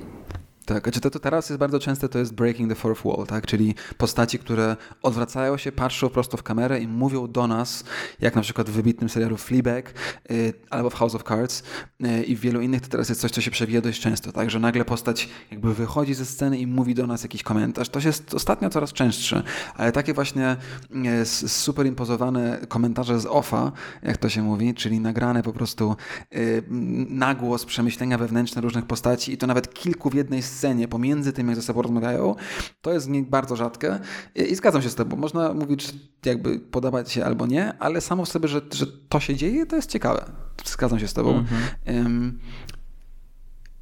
Tak, 0.65 0.83
znaczy 0.83 1.01
to, 1.01 1.09
to 1.09 1.19
teraz 1.19 1.49
jest 1.49 1.59
bardzo 1.59 1.79
częste, 1.79 2.09
to 2.09 2.19
jest 2.19 2.33
breaking 2.33 2.69
the 2.69 2.75
fourth 2.75 3.03
wall, 3.05 3.25
tak? 3.27 3.45
Czyli 3.45 3.75
postaci, 3.97 4.39
które 4.39 4.77
odwracają 5.01 5.57
się, 5.57 5.71
patrzą 5.71 6.09
prosto 6.09 6.37
w 6.37 6.43
kamerę 6.43 6.79
i 6.79 6.87
mówią 6.87 7.27
do 7.27 7.47
nas, 7.47 7.83
jak 8.19 8.35
na 8.35 8.41
przykład 8.41 8.69
w 8.69 8.73
wybitnym 8.73 9.09
serialu 9.09 9.37
Fleabag 9.37 9.93
yy, 10.29 10.53
albo 10.69 10.89
w 10.89 10.93
House 10.93 11.15
of 11.15 11.23
Cards 11.23 11.63
yy, 11.99 12.23
i 12.23 12.35
w 12.35 12.39
wielu 12.39 12.61
innych 12.61 12.81
to 12.81 12.87
teraz 12.87 13.09
jest 13.09 13.21
coś, 13.21 13.31
co 13.31 13.41
się 13.41 13.51
przewija 13.51 13.81
dość 13.81 14.01
często, 14.01 14.31
tak? 14.31 14.49
Że 14.49 14.59
nagle 14.59 14.85
postać 14.85 15.29
jakby 15.51 15.73
wychodzi 15.73 16.13
ze 16.13 16.25
sceny 16.25 16.57
i 16.57 16.67
mówi 16.67 16.95
do 16.95 17.07
nas 17.07 17.23
jakiś 17.23 17.43
komentarz. 17.43 17.89
To 17.89 17.99
jest 17.99 18.33
ostatnio 18.33 18.69
coraz 18.69 18.93
częstsze, 18.93 19.43
ale 19.75 19.91
takie 19.91 20.13
właśnie 20.13 20.55
yy, 20.91 21.25
superimpozowane 21.49 22.59
komentarze 22.67 23.19
z 23.19 23.25
offa, 23.25 23.71
jak 24.03 24.17
to 24.17 24.29
się 24.29 24.43
mówi, 24.43 24.73
czyli 24.73 24.99
nagrane 24.99 25.43
po 25.43 25.53
prostu 25.53 25.95
y, 26.35 26.63
nagłos 27.09 27.65
przemyślenia 27.65 28.17
wewnętrzne 28.17 28.61
różnych 28.61 28.85
postaci 28.85 29.33
i 29.33 29.37
to 29.37 29.47
nawet 29.47 29.73
kilku 29.73 30.09
w 30.09 30.13
jednej 30.13 30.41
scenie 30.41 30.52
scenie 30.53 30.87
pomiędzy 30.87 31.33
tym, 31.33 31.47
jak 31.47 31.55
ze 31.55 31.61
sobą 31.61 31.81
rozmawiają, 31.81 32.35
to 32.81 32.93
jest 32.93 33.09
bardzo 33.11 33.55
rzadkie 33.55 33.99
i, 34.35 34.41
i 34.41 34.55
zgadzam 34.55 34.81
się 34.81 34.89
z 34.89 34.95
tobą. 34.95 35.17
Można 35.17 35.53
mówić, 35.53 35.93
jakby 36.25 36.59
podobać 36.59 37.11
się 37.11 37.25
albo 37.25 37.45
nie, 37.45 37.73
ale 37.79 38.01
samo 38.01 38.25
w 38.25 38.29
sobie, 38.29 38.47
że, 38.47 38.61
że 38.73 38.85
to 39.09 39.19
się 39.19 39.35
dzieje, 39.35 39.65
to 39.65 39.75
jest 39.75 39.89
ciekawe. 39.89 40.25
Zgadzam 40.65 40.99
się 40.99 41.07
z 41.07 41.13
tobą. 41.13 41.37
Mhm. 41.37 41.61
Um, 42.05 42.39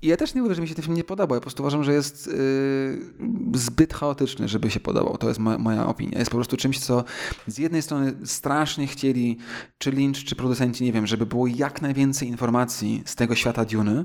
i 0.02 0.08
ja 0.08 0.18
też 0.18 0.34
nie 0.34 0.42
mówię, 0.42 0.56
że 0.56 0.62
mi 0.62 0.68
się 0.68 0.76
ten 0.76 0.84
film 0.84 0.98
nie 0.98 1.04
podobał. 1.04 1.36
Ja 1.36 1.40
po 1.40 1.44
prostu 1.44 1.64
uważam, 1.64 1.84
że 1.84 1.94
jest 1.94 2.28
yy, 2.28 3.60
zbyt 3.60 3.94
chaotyczny, 3.94 4.48
żeby 4.48 4.72
się 4.72 4.80
podobał. 4.80 5.18
To 5.18 5.28
jest 5.28 5.40
moja, 5.40 5.58
moja, 5.58 5.88
opinia. 5.88 6.20
Jest 6.20 6.32
po 6.32 6.38
prostu 6.38 6.58
czymś, 6.58 6.80
co 6.80 7.04
z 7.48 7.58
jednej 7.58 7.82
strony 7.82 8.14
strasznie 8.26 8.88
chcieli, 8.88 9.38
czy 9.78 9.92
Lynch, 9.92 10.24
czy 10.24 10.36
producenci, 10.36 10.84
nie 10.84 10.92
wiem, 10.92 11.08
żeby 11.08 11.26
było 11.26 11.48
jak 11.48 11.82
najwięcej 11.82 12.28
informacji 12.28 13.04
z 13.06 13.16
tego 13.16 13.36
świata 13.36 13.66
Duny, 13.66 14.04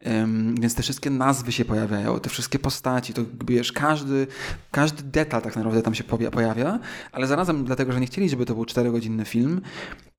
yy, 0.00 0.10
więc 0.60 0.74
te 0.74 0.82
wszystkie 0.82 1.10
nazwy 1.10 1.52
się 1.52 1.64
pojawiają, 1.64 2.20
te 2.20 2.30
wszystkie 2.30 2.58
postaci, 2.58 3.14
to 3.14 3.22
wiesz, 3.48 3.72
każdy, 3.72 4.26
każdy 4.70 5.02
detal 5.02 5.42
tak 5.42 5.56
naprawdę 5.56 5.82
tam 5.82 5.94
się 5.94 6.04
pojawia, 6.04 6.78
ale 7.12 7.26
zarazem 7.26 7.64
dlatego, 7.64 7.92
że 7.92 8.00
nie 8.00 8.06
chcieli, 8.06 8.28
żeby 8.28 8.46
to 8.46 8.54
był 8.54 8.64
czterogodzinny 8.64 9.24
film, 9.24 9.60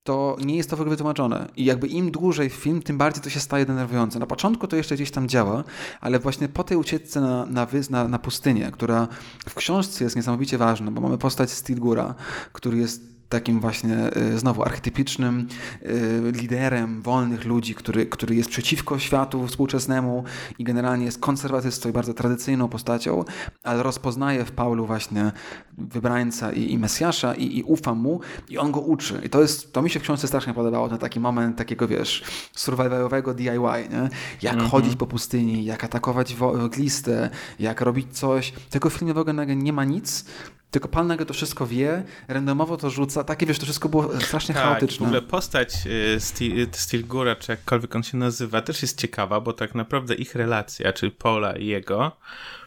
to 0.04 0.38
nie 0.45 0.56
jest 0.56 0.70
to 0.70 0.78
w 0.78 0.82
ogóle 0.82 0.89
wytłumaczone. 0.89 1.47
I 1.56 1.66
jakby 1.66 1.88
im 1.88 2.12
dłużej 2.12 2.50
film, 2.50 2.82
tym 2.82 2.97
bardziej 2.97 3.24
to 3.24 3.30
się 3.30 3.39
staje 3.39 3.66
denerwujące. 3.66 4.20
Na 4.20 4.26
początku 4.26 4.68
to 4.68 4.76
jeszcze 4.76 4.95
gdzieś 4.95 5.12
tam 5.12 5.28
działa, 5.28 5.64
ale 6.02 6.20
właśnie 6.20 6.50
po 6.50 6.64
tej 6.64 6.78
ucieczce 6.78 7.22
na, 7.22 7.45
na, 7.45 7.68
na, 7.89 8.08
na 8.08 8.20
pustynię, 8.20 8.72
która 8.72 9.08
w 9.50 9.56
książce 9.56 10.04
jest 10.04 10.16
niesamowicie 10.16 10.58
ważna, 10.58 10.91
bo 10.91 11.02
mamy 11.02 11.18
postać 11.18 11.52
Stilgura, 11.52 12.16
który 12.54 12.78
jest 12.78 13.19
takim 13.30 13.60
właśnie 13.60 14.18
y, 14.18 14.40
znowu 14.40 14.64
archetypicznym 14.64 15.48
y, 15.82 16.32
liderem 16.32 17.02
wolnych 17.02 17.46
ludzi, 17.46 17.76
który, 17.76 18.06
który 18.06 18.36
jest 18.36 18.50
przeciwko 18.50 19.00
światu 19.00 19.48
współczesnemu 19.48 20.24
i 20.60 20.64
generalnie 20.64 21.06
jest 21.06 21.20
konserwatystą 21.20 21.90
i 21.90 21.92
bardzo 21.92 22.14
tradycyjną 22.14 22.70
postacią, 22.70 23.24
ale 23.64 23.84
rozpoznaje 23.84 24.46
w 24.46 24.52
Paulu 24.52 24.86
właśnie 24.86 25.32
wybrańca 25.78 26.52
i, 26.52 26.72
i 26.72 26.78
Mesjasza 26.78 27.36
i, 27.36 27.58
i 27.58 27.64
ufa 27.64 27.94
mu 27.94 28.20
i 28.50 28.58
on 28.58 28.72
go 28.72 28.80
uczy. 28.80 29.22
I 29.24 29.30
to 29.30 29.42
jest, 29.42 29.74
to 29.74 29.82
mi 29.82 29.90
się 29.90 30.00
w 30.00 30.04
książce 30.04 30.28
strasznie 30.28 30.54
podobało, 30.54 30.90
ten 30.90 30.98
taki 30.98 31.20
moment 31.20 31.58
takiego, 31.58 31.88
wiesz, 31.88 32.24
survivalowego 32.54 33.34
DIY, 33.34 33.50
nie? 33.50 34.10
Jak 34.42 34.54
mm 34.54 34.66
-hmm. 34.66 34.70
chodzić 34.70 34.96
po 34.96 35.08
pustyni, 35.08 35.66
jak 35.66 35.84
atakować 35.84 36.36
glistę, 36.72 37.30
jak 37.60 37.82
robić 37.82 38.18
coś. 38.18 38.54
Tego 38.70 38.90
filmu 38.90 39.14
w 39.14 39.18
ogóle 39.18 39.46
nie 39.56 39.74
ma 39.74 39.84
nic, 39.84 40.26
tylko 40.72 40.88
pan 40.88 41.08
nagle 41.08 41.26
to 41.26 41.34
wszystko 41.34 41.68
wie, 41.68 42.04
randomowo 42.28 42.78
to 42.78 42.90
rzuca, 42.90 43.24
takie 43.24 43.46
wiesz, 43.46 43.60
to 43.60 43.66
wszystko 43.66 43.90
było 43.90 44.22
strasznie 44.22 44.56
tak, 44.56 44.64
chaotyczne. 44.64 45.06
w 45.06 45.08
ogóle 45.08 45.22
postać 45.22 45.74
y, 45.86 46.70
Stilgura, 46.72 47.36
czy 47.36 47.52
jakkolwiek 47.52 47.96
on 47.96 48.04
się 48.04 48.18
nazywa, 48.18 48.62
też 48.62 48.82
jest 48.82 49.02
ciekawa, 49.02 49.42
bo 49.42 49.54
tak 49.54 49.76
naprawdę 49.76 50.16
ich 50.16 50.36
relacja, 50.36 50.94
czyli 50.94 51.12
Paula 51.12 51.54
i 51.54 51.66
jego, 51.66 52.18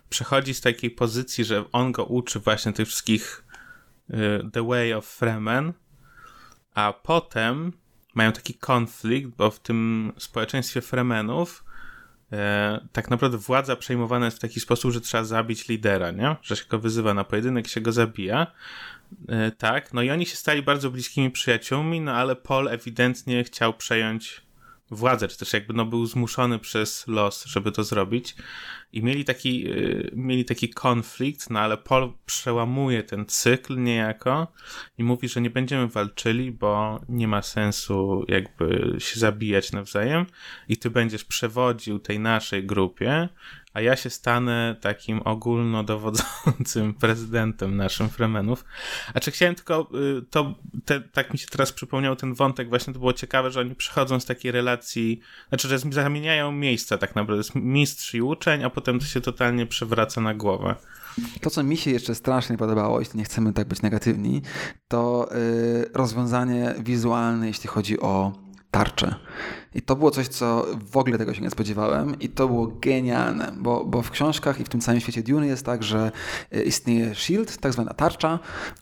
przechodzi 0.08 0.54
z 0.54 0.60
takiej 0.60 0.90
pozycji, 0.90 1.44
że 1.44 1.64
on 1.72 1.92
go 1.92 2.04
uczy 2.04 2.40
właśnie 2.40 2.72
tych 2.72 2.88
wszystkich 2.88 3.44
y, 4.10 4.14
The 4.52 4.66
Way 4.66 4.94
of 4.94 5.06
Fremen, 5.06 5.72
a 6.74 6.92
potem 7.02 7.72
mają 8.14 8.32
taki 8.32 8.54
konflikt, 8.54 9.28
bo 9.28 9.50
w 9.50 9.60
tym 9.60 10.12
społeczeństwie 10.18 10.80
Fremenów 10.80 11.64
e, 12.32 12.80
tak 12.92 13.10
naprawdę 13.10 13.38
władza 13.38 13.76
przejmowana 13.76 14.24
jest 14.24 14.36
w 14.36 14.40
taki 14.40 14.60
sposób, 14.60 14.92
że 14.92 15.00
trzeba 15.00 15.24
zabić 15.24 15.68
lidera, 15.68 16.10
nie? 16.10 16.36
Że 16.42 16.56
się 16.56 16.64
go 16.68 16.78
wyzywa 16.78 17.14
na 17.14 17.24
pojedynek, 17.24 17.68
się 17.68 17.80
go 17.80 17.92
zabija. 17.92 18.46
E, 19.28 19.50
tak, 19.50 19.92
no 19.92 20.02
i 20.02 20.10
oni 20.10 20.26
się 20.26 20.36
stali 20.36 20.62
bardzo 20.62 20.90
bliskimi 20.90 21.30
przyjaciółmi, 21.30 22.00
no 22.00 22.12
ale 22.12 22.36
Paul 22.36 22.68
ewidentnie 22.68 23.44
chciał 23.44 23.74
przejąć 23.74 24.42
władzę, 24.92 25.28
czy 25.28 25.38
też 25.38 25.52
jakby 25.52 25.74
no 25.74 25.84
był 25.84 26.06
zmuszony 26.06 26.58
przez 26.58 27.06
los, 27.06 27.44
żeby 27.44 27.72
to 27.72 27.84
zrobić. 27.84 28.34
I 28.92 29.02
mieli 29.02 29.24
taki, 29.24 29.60
yy, 29.60 30.10
mieli 30.14 30.44
taki 30.44 30.68
konflikt, 30.68 31.50
no 31.50 31.60
ale 31.60 31.76
Paul 31.78 32.12
przełamuje 32.26 33.02
ten 33.02 33.26
cykl 33.26 33.82
niejako 33.82 34.52
i 34.98 35.04
mówi, 35.04 35.28
że 35.28 35.40
nie 35.40 35.50
będziemy 35.50 35.88
walczyli, 35.88 36.52
bo 36.52 37.00
nie 37.08 37.28
ma 37.28 37.42
sensu 37.42 38.24
jakby 38.28 38.96
się 38.98 39.20
zabijać 39.20 39.72
nawzajem 39.72 40.26
i 40.68 40.76
ty 40.76 40.90
będziesz 40.90 41.24
przewodził 41.24 41.98
tej 41.98 42.18
naszej 42.18 42.66
grupie, 42.66 43.28
a 43.74 43.80
ja 43.80 43.96
się 43.96 44.10
stanę 44.10 44.76
takim 44.80 45.20
ogólnodowodzącym 45.24 46.94
prezydentem 47.00 47.76
naszym 47.76 48.08
Fremenów. 48.08 48.64
A 49.14 49.20
czy 49.20 49.30
chciałem 49.30 49.54
tylko, 49.54 49.88
y, 50.18 50.22
to 50.30 50.54
te, 50.84 51.00
tak 51.00 51.32
mi 51.32 51.38
się 51.38 51.46
teraz 51.46 51.72
przypomniał 51.72 52.16
ten 52.16 52.34
wątek, 52.34 52.68
właśnie 52.68 52.92
to 52.92 52.98
było 52.98 53.12
ciekawe, 53.12 53.50
że 53.50 53.60
oni 53.60 53.74
przychodzą 53.74 54.20
z 54.20 54.24
takiej 54.24 54.52
relacji, 54.52 55.20
znaczy, 55.48 55.68
że 55.68 55.78
zamieniają 55.78 56.52
miejsca 56.52 56.98
tak 56.98 57.14
naprawdę, 57.14 57.40
jest 57.40 57.54
mistrz 57.54 58.14
i 58.14 58.22
uczeń, 58.22 58.64
a 58.64 58.70
potem 58.70 58.98
to 58.98 59.06
się 59.06 59.20
totalnie 59.20 59.66
przewraca 59.66 60.20
na 60.20 60.34
głowę. 60.34 60.74
To, 61.40 61.50
co 61.50 61.62
mi 61.62 61.76
się 61.76 61.90
jeszcze 61.90 62.14
strasznie 62.14 62.56
podobało, 62.56 63.00
jeśli 63.00 63.18
nie 63.18 63.24
chcemy 63.24 63.52
tak 63.52 63.68
być 63.68 63.82
negatywni, 63.82 64.42
to 64.88 65.28
yy, 65.30 65.90
rozwiązanie 65.94 66.74
wizualne, 66.78 67.46
jeśli 67.46 67.68
chodzi 67.68 68.00
o 68.00 68.32
tarczę. 68.70 69.14
I 69.74 69.82
to 69.82 69.96
było 69.96 70.10
coś, 70.10 70.28
co 70.28 70.66
w 70.90 70.96
ogóle 70.96 71.18
tego 71.18 71.34
się 71.34 71.42
nie 71.42 71.50
spodziewałem 71.50 72.20
i 72.20 72.28
to 72.28 72.48
było 72.48 72.66
genialne, 72.66 73.52
bo, 73.58 73.84
bo 73.84 74.02
w 74.02 74.10
książkach 74.10 74.60
i 74.60 74.64
w 74.64 74.68
tym 74.68 74.80
całym 74.80 75.00
świecie 75.00 75.22
Dune 75.22 75.46
jest 75.46 75.66
tak, 75.66 75.82
że 75.82 76.12
e, 76.52 76.62
istnieje 76.62 77.14
shield, 77.14 77.56
tak 77.56 77.72
zwana 77.72 77.94
tarcza, 77.94 78.38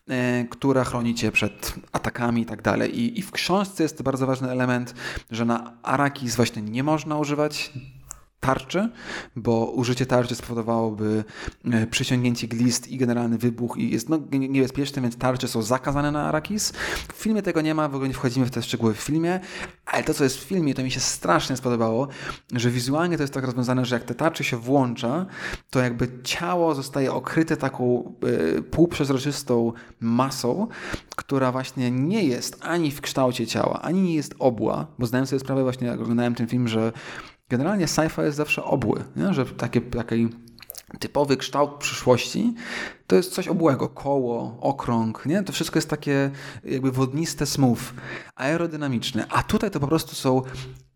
yy, 0.09 0.15
która 0.51 0.85
chroni 0.85 1.15
cię 1.15 1.33
przed 1.33 1.75
atakami 1.93 2.43
i 2.43 2.47
tak 2.47 2.63
dalej. 2.63 3.19
I, 3.19 3.23
w 3.23 3.31
książce 3.31 3.83
jest 3.83 4.03
bardzo 4.03 4.27
ważny 4.27 4.51
element, 4.51 4.95
że 5.31 5.45
na 5.45 5.73
Arakis 5.83 6.37
właśnie 6.37 6.63
nie 6.63 6.83
można 6.83 7.19
używać 7.19 7.73
tarczy, 8.41 8.89
bo 9.37 9.71
użycie 9.71 10.07
tarczy 10.07 10.35
spowodowałoby 10.35 11.25
e, 11.65 11.87
przyciągnięcie 11.87 12.49
glist 12.49 12.89
i 12.89 12.97
generalny 12.97 13.39
wybuch 13.39 13.77
i 13.79 13.91
jest 13.91 14.09
no, 14.09 14.19
niebezpieczne, 14.33 15.03
więc 15.03 15.17
tarcze 15.17 15.49
są 15.49 15.63
zakazane 15.63 16.13
na 16.13 16.29
Arakis. 16.29 16.73
W 17.09 17.17
filmie 17.17 17.43
tego 17.43 17.61
nie 17.61 17.75
ma, 17.75 17.89
w 17.89 17.95
ogóle 17.95 18.09
nie 18.09 18.15
wchodzimy 18.15 18.47
w 18.47 18.51
te 18.51 18.63
szczegóły 18.63 18.95
w 18.95 19.01
filmie, 19.01 19.41
ale 19.87 20.05
to, 20.05 20.15
co 20.15 20.25
jest 20.25 20.39
w 20.39 20.43
filmie, 20.43 20.75
to 20.75 20.83
mi 20.83 20.91
się 20.91 21.01
strasznie 21.01 21.57
spodobało, 21.57 22.09
że 22.53 22.71
wizualnie 22.71 23.17
to 23.17 23.23
jest 23.23 23.35
tak 23.35 23.45
rozwiązane, 23.45 23.85
że 23.85 23.97
jak 23.97 24.05
te 24.05 24.15
tarcze 24.15 24.45
się 24.45 24.57
włącza, 24.57 25.27
to 25.71 25.81
jakby 25.81 26.09
ciało 26.23 26.75
zostaje 26.75 27.13
okryte 27.13 27.57
taką 27.57 28.15
y, 28.59 28.63
półprzezroczystą 28.63 29.73
masą, 30.01 30.67
która 31.17 31.53
właśnie 31.53 31.91
nie 31.91 32.25
jest 32.25 32.59
ani 32.61 32.91
w 32.91 33.01
kształcie 33.01 33.47
ciała, 33.47 33.83
ani 33.83 34.03
nie 34.03 34.15
jest 34.15 34.35
obła, 34.39 34.87
bo 34.99 35.07
zdałem 35.07 35.27
sobie 35.27 35.41
sprawę 35.41 35.63
właśnie, 35.63 35.87
jak 35.87 36.01
oglądałem 36.01 36.35
ten 36.35 36.47
film, 36.47 36.69
że 36.69 36.93
generalnie 37.51 37.87
sci-fi 37.87 38.23
jest 38.23 38.37
zawsze 38.37 38.65
obły, 38.65 39.05
nie? 39.17 39.35
że 39.35 39.47
takie, 39.47 39.81
taki 39.81 40.29
typowy 40.99 41.37
kształt 41.37 41.71
przyszłości 41.71 42.55
to 43.11 43.17
jest 43.17 43.33
coś 43.33 43.49
obłego, 43.49 43.89
koło, 43.89 44.59
okrąg, 44.61 45.27
nie? 45.27 45.43
To 45.43 45.53
wszystko 45.53 45.79
jest 45.79 45.91
takie 45.91 46.31
jakby 46.65 46.93
wodniste, 46.93 47.47
smooth, 47.47 47.81
aerodynamiczne, 48.37 49.27
a 49.31 49.43
tutaj 49.43 49.71
to 49.71 49.81
po 49.81 49.87
prostu 49.87 50.15
są 50.15 50.43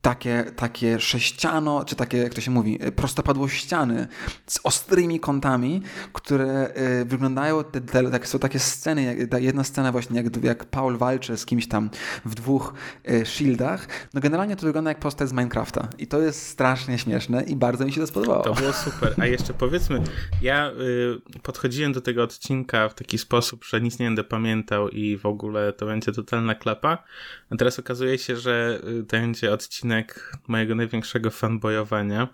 takie, 0.05 0.45
takie 0.57 1.01
sześciano, 1.01 1.85
czy 1.85 1.97
takie, 1.97 2.19
jak 2.19 2.35
to 2.35 2.41
się 2.41 2.51
mówi, 2.51 2.79
prostopadłościany 2.97 4.07
z 4.47 4.61
ostrymi 4.65 5.21
kątami, 5.21 5.83
które 6.13 6.75
y, 7.01 7.05
wyglądają, 7.05 7.65
te, 7.65 7.81
te, 7.81 8.27
są 8.27 8.39
takie 8.39 8.59
sceny, 8.59 9.29
jak, 9.31 9.43
jedna 9.43 9.65
scena 9.65 9.93
właśnie, 9.93 10.23
jak, 10.23 10.45
jak 10.45 10.65
Paul 10.65 10.99
walczy 10.99 11.37
z 11.37 11.47
kimś 11.47 11.69
tam 11.69 11.91
w 12.25 12.35
dwóch 12.35 12.75
y, 13.11 13.27
shieldach, 13.27 13.89
no 14.15 14.21
generalnie 14.21 14.57
to 14.57 14.67
wygląda 14.67 14.91
jak 14.91 14.99
postać 14.99 15.29
z 15.29 15.33
Minecrafta. 15.33 15.89
I 15.99 16.07
to 16.07 16.21
jest 16.21 16.49
strasznie 16.49 16.99
śmieszne 16.99 17.43
i 17.43 17.57
bardzo 17.57 17.85
mi 17.85 17.93
się 17.93 18.01
to 18.01 18.07
spodobało. 18.07 18.43
To 18.43 18.55
było 18.55 18.73
super, 18.73 19.15
a 19.19 19.27
jeszcze 19.27 19.55
powiedzmy, 19.55 20.03
ja 20.43 20.71
y, 20.71 21.41
podchodziłem 21.43 21.93
do 21.93 22.01
tego 22.05 22.23
odcinka 22.23 22.89
w 22.89 22.95
taki 22.95 23.19
sposób, 23.19 23.65
że 23.65 23.81
nic 23.81 23.99
nie 23.99 24.07
będę 24.07 24.25
pamiętał 24.25 24.89
i 24.89 25.17
w 25.17 25.27
ogóle 25.27 25.73
to 25.73 25.87
będzie 25.87 26.13
totalna 26.13 26.55
klapa, 26.55 27.05
a 27.51 27.57
teraz 27.57 27.79
okazuje 27.79 28.19
się, 28.19 28.37
że 28.37 28.81
to 29.09 29.17
będzie 29.17 29.53
odcinek 29.53 30.33
mojego 30.49 30.75
największego 30.75 31.31
fanboyowania. 31.31 32.29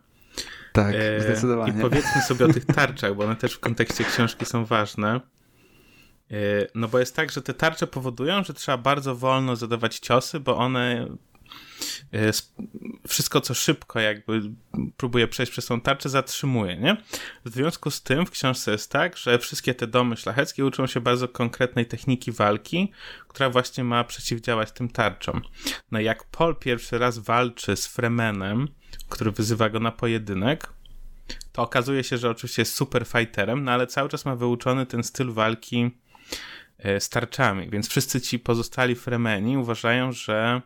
Tak, 0.73 0.95
e, 0.95 1.21
zdecydowanie. 1.21 1.79
I 1.79 1.81
powiedzmy 1.81 2.23
sobie 2.23 2.45
o 2.45 2.53
tych 2.53 2.65
tarczach, 2.65 3.15
bo 3.15 3.25
one 3.25 3.37
też 3.37 3.53
w 3.53 3.61
kontekście 3.61 4.05
książki 4.05 4.47
są 4.47 4.65
ważne. 4.65 5.21
E, 6.31 6.37
no 6.75 6.89
bo 6.89 6.99
jest 6.99 7.17
tak, 7.17 7.31
że 7.31 7.43
te 7.43 7.55
tarcze 7.55 7.87
powodują, 7.87 8.45
że 8.45 8.55
trzeba 8.55 8.79
bardzo 8.79 9.17
wolno 9.17 9.57
zadawać 9.57 9.99
ciosy, 9.99 10.41
bo 10.41 10.57
one 10.57 11.07
wszystko, 13.09 13.41
co 13.41 13.55
szybko 13.55 14.01
jakby 14.01 14.43
próbuje 14.97 15.29
przejść 15.29 15.53
przez 15.53 15.67
tą 15.67 15.81
tarczę, 15.81 16.09
zatrzymuje, 16.09 16.77
nie? 16.77 16.97
W 17.45 17.51
związku 17.51 17.91
z 17.91 18.03
tym 18.03 18.27
w 18.27 18.31
książce 18.31 18.73
jest 18.73 18.93
tak, 18.93 19.17
że 19.17 19.39
wszystkie 19.39 19.75
te 19.75 19.87
domy 19.87 20.17
szlacheckie 20.17 20.65
uczą 20.65 20.87
się 20.87 21.01
bardzo 21.01 21.29
konkretnej 21.29 21.87
techniki 21.87 22.33
walki, 22.33 22.93
która 23.29 23.51
właśnie 23.51 23.85
ma 23.85 24.05
przeciwdziałać 24.05 24.73
tym 24.73 24.89
tarczom. 24.89 25.43
No 25.91 26.01
jak 26.01 26.25
Paul 26.25 26.57
pierwszy 26.57 26.99
raz 26.99 27.19
walczy 27.19 27.77
z 27.77 27.87
Fremenem, 27.87 28.69
który 29.09 29.31
wyzywa 29.31 29.69
go 29.69 29.81
na 29.81 29.93
pojedynek, 29.93 30.73
to 31.53 31.63
okazuje 31.63 32.05
się, 32.05 32.19
że 32.19 32.31
oczywiście 32.31 32.63
jest 32.63 32.75
super 32.75 33.07
fighterem, 33.07 33.65
no 33.65 33.73
ale 33.73 33.87
cały 33.87 34.09
czas 34.09 34.25
ma 34.25 34.37
wyuczony 34.37 34.87
ten 34.87 35.03
styl 35.03 35.33
walki 35.33 35.91
e, 36.79 37.01
z 37.01 37.09
tarczami, 37.09 37.71
więc 37.71 37.89
wszyscy 37.89 38.21
ci 38.21 38.39
pozostali 38.39 38.95
Fremeni 38.95 39.57
uważają, 39.57 40.13
że 40.13 40.63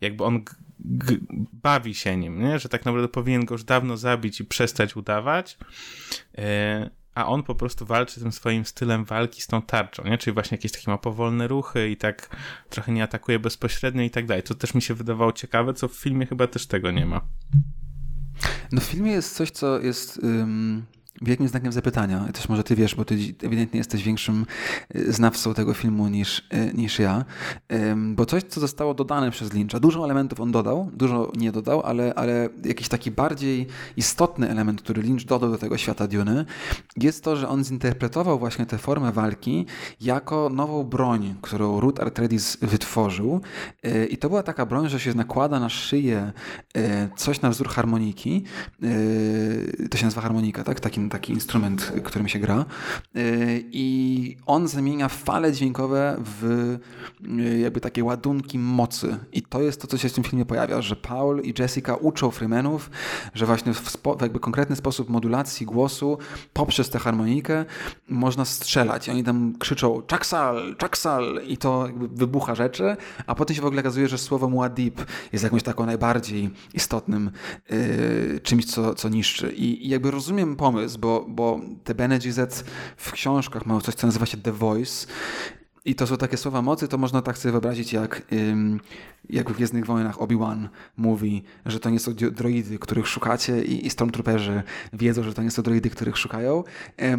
jakby 0.00 0.24
on 0.24 0.44
bawi 1.52 1.94
się 1.94 2.16
nim, 2.16 2.42
nie? 2.42 2.58
że 2.58 2.68
tak 2.68 2.84
naprawdę 2.84 3.08
powinien 3.08 3.44
go 3.44 3.54
już 3.54 3.64
dawno 3.64 3.96
zabić 3.96 4.40
i 4.40 4.44
przestać 4.44 4.96
udawać, 4.96 5.58
yy, 6.36 6.44
a 7.14 7.26
on 7.26 7.42
po 7.42 7.54
prostu 7.54 7.86
walczy 7.86 8.20
tym 8.20 8.32
swoim 8.32 8.64
stylem 8.64 9.04
walki 9.04 9.42
z 9.42 9.46
tą 9.46 9.62
tarczą, 9.62 10.04
nie? 10.04 10.18
czyli 10.18 10.34
właśnie 10.34 10.56
jakieś 10.56 10.72
takie 10.72 10.90
ma 10.90 10.98
powolne 10.98 11.48
ruchy 11.48 11.90
i 11.90 11.96
tak 11.96 12.36
trochę 12.68 12.92
nie 12.92 13.02
atakuje 13.02 13.38
bezpośrednio 13.38 14.02
i 14.02 14.10
tak 14.10 14.26
dalej. 14.26 14.42
To 14.42 14.54
też 14.54 14.74
mi 14.74 14.82
się 14.82 14.94
wydawało 14.94 15.32
ciekawe, 15.32 15.74
co 15.74 15.88
w 15.88 15.96
filmie 15.96 16.26
chyba 16.26 16.46
też 16.46 16.66
tego 16.66 16.90
nie 16.90 17.06
ma. 17.06 17.20
No 18.72 18.80
w 18.80 18.84
filmie 18.84 19.12
jest 19.12 19.36
coś, 19.36 19.50
co 19.50 19.80
jest 19.80 20.20
wielkim 21.22 21.48
znakiem 21.48 21.72
zapytania. 21.72 22.28
Też 22.32 22.48
może 22.48 22.64
ty 22.64 22.76
wiesz, 22.76 22.94
bo 22.94 23.04
ty 23.04 23.14
ewidentnie 23.42 23.78
jesteś 23.78 24.02
większym 24.02 24.46
y, 24.96 25.12
znawcą 25.12 25.54
tego 25.54 25.74
filmu 25.74 26.08
niż, 26.08 26.38
y, 26.38 26.72
niż 26.74 26.98
ja. 26.98 27.24
Bo 27.96 28.26
coś, 28.26 28.42
co 28.42 28.60
zostało 28.60 28.94
dodane 28.94 29.30
przez 29.30 29.52
Lyncha, 29.52 29.80
dużo 29.80 30.04
elementów 30.04 30.40
on 30.40 30.52
dodał, 30.52 30.90
dużo 30.92 31.32
nie 31.36 31.52
dodał, 31.52 31.82
ale, 31.82 32.14
ale 32.14 32.48
jakiś 32.64 32.88
taki 32.88 33.10
bardziej 33.10 33.66
istotny 33.96 34.50
element, 34.50 34.82
który 34.82 35.02
Lynch 35.02 35.24
dodał 35.24 35.50
do 35.50 35.58
tego 35.58 35.78
świata 35.78 36.06
Duny, 36.06 36.44
jest 36.96 37.24
to, 37.24 37.36
że 37.36 37.48
on 37.48 37.64
zinterpretował 37.64 38.38
właśnie 38.38 38.66
tę 38.66 38.78
formę 38.78 39.12
walki 39.12 39.66
jako 40.00 40.48
nową 40.48 40.84
broń, 40.84 41.34
którą 41.42 41.80
Ruth 41.80 42.00
Artredis 42.00 42.56
wytworzył. 42.56 43.40
Y, 43.86 44.06
I 44.06 44.16
to 44.16 44.28
była 44.28 44.42
taka 44.42 44.66
broń, 44.66 44.88
że 44.88 45.00
się 45.00 45.14
nakłada 45.14 45.60
na 45.60 45.68
szyję 45.68 46.32
coś 47.16 47.40
na 47.40 47.50
wzór 47.50 47.68
harmoniki. 47.68 48.44
To 49.90 49.98
się 49.98 50.04
nazywa 50.04 50.22
harmonika, 50.22 50.64
tak? 50.64 50.80
Takim 50.80 51.07
taki 51.10 51.32
instrument, 51.32 51.92
którym 52.04 52.28
się 52.28 52.38
gra 52.38 52.64
y, 53.16 53.64
i 53.72 54.36
on 54.46 54.68
zamienia 54.68 55.08
fale 55.08 55.52
dźwiękowe 55.52 56.16
w 56.18 56.44
y, 57.24 57.58
jakby 57.58 57.80
takie 57.80 58.04
ładunki 58.04 58.58
mocy 58.58 59.18
i 59.32 59.42
to 59.42 59.60
jest 59.60 59.80
to, 59.80 59.86
co 59.86 59.98
się 59.98 60.08
w 60.08 60.12
tym 60.12 60.24
filmie 60.24 60.44
pojawia, 60.44 60.82
że 60.82 60.96
Paul 60.96 61.40
i 61.40 61.54
Jessica 61.58 61.94
uczą 61.94 62.30
Freemanów, 62.30 62.90
że 63.34 63.46
właśnie 63.46 63.74
w, 63.74 63.80
w 64.18 64.22
jakby 64.22 64.40
konkretny 64.40 64.76
sposób 64.76 65.08
modulacji 65.08 65.66
głosu 65.66 66.18
poprzez 66.52 66.90
tę 66.90 66.98
harmonikę 66.98 67.64
można 68.08 68.44
strzelać. 68.44 69.08
I 69.08 69.10
oni 69.10 69.24
tam 69.24 69.54
krzyczą 69.58 70.02
Chaksal, 70.10 70.76
Chaksal 70.80 71.40
i 71.46 71.56
to 71.56 71.86
jakby 71.86 72.08
wybucha 72.08 72.54
rzeczy, 72.54 72.96
a 73.26 73.34
potem 73.34 73.56
się 73.56 73.62
w 73.62 73.66
ogóle 73.66 73.80
okazuje, 73.80 74.08
że 74.08 74.18
słowo 74.18 74.46
Muad'Dib 74.46 74.92
jest 75.32 75.44
jakimś 75.44 75.62
taką 75.62 75.86
najbardziej 75.86 76.50
istotnym 76.74 77.30
yy, 77.70 78.40
czymś, 78.42 78.64
co, 78.64 78.94
co 78.94 79.08
niszczy. 79.08 79.52
I, 79.52 79.86
I 79.86 79.88
jakby 79.88 80.10
rozumiem 80.10 80.56
pomysł, 80.56 80.97
bo, 80.98 81.24
bo 81.28 81.60
te 81.84 81.94
Bene 81.94 82.18
Gesserit 82.18 82.64
w 82.96 83.12
książkach 83.12 83.66
mają 83.66 83.80
coś, 83.80 83.94
co 83.94 84.06
nazywa 84.06 84.26
się 84.26 84.36
The 84.36 84.52
Voice 84.52 85.06
i 85.88 85.94
to 85.94 86.06
są 86.06 86.16
takie 86.16 86.36
słowa 86.36 86.62
mocy, 86.62 86.88
to 86.88 86.98
można 86.98 87.22
tak 87.22 87.38
sobie 87.38 87.52
wyobrazić, 87.52 87.92
jak, 87.92 88.22
jak 89.30 89.50
w 89.50 89.52
Gwiezdnych 89.52 89.86
Wojnach 89.86 90.18
Obi-Wan 90.18 90.68
mówi, 90.96 91.42
że 91.66 91.80
to 91.80 91.90
nie 91.90 91.98
są 91.98 92.12
droidy, 92.14 92.78
których 92.78 93.08
szukacie 93.08 93.64
i, 93.64 93.86
i 93.86 93.90
Stormtrooperzy 93.90 94.62
wiedzą, 94.92 95.22
że 95.22 95.34
to 95.34 95.42
nie 95.42 95.50
są 95.50 95.62
droidy, 95.62 95.90
których 95.90 96.18
szukają, 96.18 96.64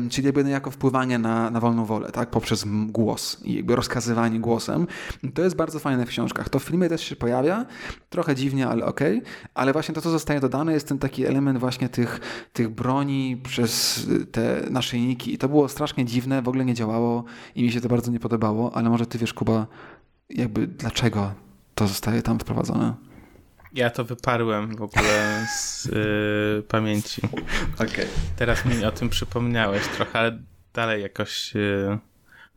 czyli 0.09 0.25
jakby 0.25 0.43
niejako 0.43 0.71
wpływanie 0.71 1.19
na, 1.19 1.49
na 1.49 1.59
wolną 1.59 1.85
wolę, 1.85 2.11
tak, 2.11 2.29
poprzez 2.29 2.65
głos 2.87 3.41
i 3.43 3.53
jakby 3.53 3.75
rozkazywanie 3.75 4.39
głosem. 4.39 4.87
To 5.33 5.41
jest 5.41 5.55
bardzo 5.55 5.79
fajne 5.79 6.05
w 6.05 6.09
książkach. 6.09 6.49
To 6.49 6.59
w 6.59 6.63
filmie 6.63 6.89
też 6.89 7.03
się 7.03 7.15
pojawia, 7.15 7.65
trochę 8.09 8.35
dziwnie, 8.35 8.67
ale 8.67 8.85
okej, 8.85 9.17
okay. 9.17 9.31
ale 9.53 9.73
właśnie 9.73 9.95
to, 9.95 10.01
co 10.01 10.09
zostaje 10.09 10.39
dodane, 10.39 10.73
jest 10.73 10.87
ten 10.87 10.99
taki 10.99 11.25
element 11.25 11.59
właśnie 11.59 11.89
tych, 11.89 12.19
tych 12.53 12.69
broni 12.69 13.41
przez 13.43 14.05
te 14.31 14.61
naszyjniki 14.69 15.33
i 15.33 15.37
to 15.37 15.49
było 15.49 15.69
strasznie 15.69 16.05
dziwne, 16.05 16.41
w 16.41 16.47
ogóle 16.47 16.65
nie 16.65 16.73
działało 16.73 17.23
i 17.55 17.63
mi 17.63 17.71
się 17.71 17.81
to 17.81 17.89
bardzo 17.89 18.11
nie 18.11 18.19
podobało 18.19 18.58
ale 18.73 18.89
może 18.89 19.05
ty 19.05 19.17
wiesz, 19.17 19.33
Kuba, 19.33 19.67
jakby 20.29 20.67
dlaczego 20.67 21.33
to 21.75 21.87
zostaje 21.87 22.21
tam 22.21 22.39
wprowadzone? 22.39 22.93
Ja 23.73 23.89
to 23.89 24.05
wyparłem 24.05 24.75
w 24.75 24.81
ogóle 24.81 25.45
z 25.57 25.85
yy, 25.85 26.63
pamięci. 26.67 27.21
Okay. 27.75 28.07
Teraz 28.35 28.65
mi 28.65 28.85
o 28.85 28.91
tym 28.91 29.09
przypomniałeś 29.09 29.87
trochę, 29.87 30.19
ale 30.19 30.39
dalej 30.73 31.01
jakoś... 31.01 31.55
Yy... 31.55 32.08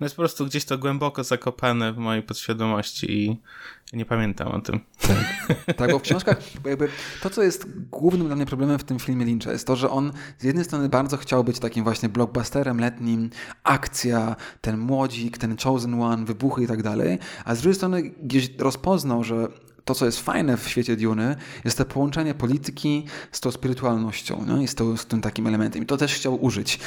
No 0.02 0.06
jest 0.06 0.16
po 0.16 0.22
prostu 0.22 0.46
gdzieś 0.46 0.64
to 0.64 0.78
głęboko 0.78 1.24
zakopane 1.24 1.92
w 1.92 1.96
mojej 1.96 2.22
podświadomości 2.22 3.12
i 3.12 3.96
nie 3.96 4.04
pamiętam 4.04 4.48
o 4.48 4.60
tym. 4.60 4.80
Tak, 5.00 5.48
tak 5.76 5.90
bo 5.90 5.98
w 5.98 6.02
książkach 6.02 6.38
jakby 6.64 6.88
to, 7.22 7.30
co 7.30 7.42
jest 7.42 7.66
głównym 7.90 8.26
dla 8.26 8.36
mnie 8.36 8.46
problemem 8.46 8.78
w 8.78 8.84
tym 8.84 8.98
filmie 8.98 9.24
Lyncha 9.24 9.52
jest 9.52 9.66
to, 9.66 9.76
że 9.76 9.90
on 9.90 10.12
z 10.38 10.44
jednej 10.44 10.64
strony 10.64 10.88
bardzo 10.88 11.16
chciał 11.16 11.44
być 11.44 11.58
takim 11.58 11.84
właśnie 11.84 12.08
blockbusterem 12.08 12.80
letnim, 12.80 13.30
akcja, 13.64 14.36
ten 14.60 14.78
młodzik, 14.78 15.38
ten 15.38 15.56
chosen 15.64 16.02
one, 16.02 16.24
wybuchy 16.24 16.62
i 16.62 16.66
tak 16.66 16.82
dalej, 16.82 17.18
a 17.44 17.54
z 17.54 17.60
drugiej 17.60 17.74
strony 17.74 18.02
gdzieś 18.02 18.50
rozpoznał, 18.58 19.24
że 19.24 19.48
to, 19.84 19.94
co 19.94 20.06
jest 20.06 20.20
fajne 20.20 20.56
w 20.56 20.68
świecie 20.68 20.96
Duny, 20.96 21.36
jest 21.64 21.78
to 21.78 21.84
połączenie 21.84 22.34
polityki 22.34 23.06
z 23.32 23.40
tą 23.40 23.50
spirytualnością 23.50 24.44
no? 24.46 24.62
i 24.62 24.68
z, 24.68 24.74
to, 24.74 24.96
z 24.96 25.06
tym 25.06 25.20
takim 25.20 25.46
elementem. 25.46 25.82
I 25.82 25.86
to 25.86 25.96
też 25.96 26.14
chciał 26.14 26.44
użyć. 26.44 26.78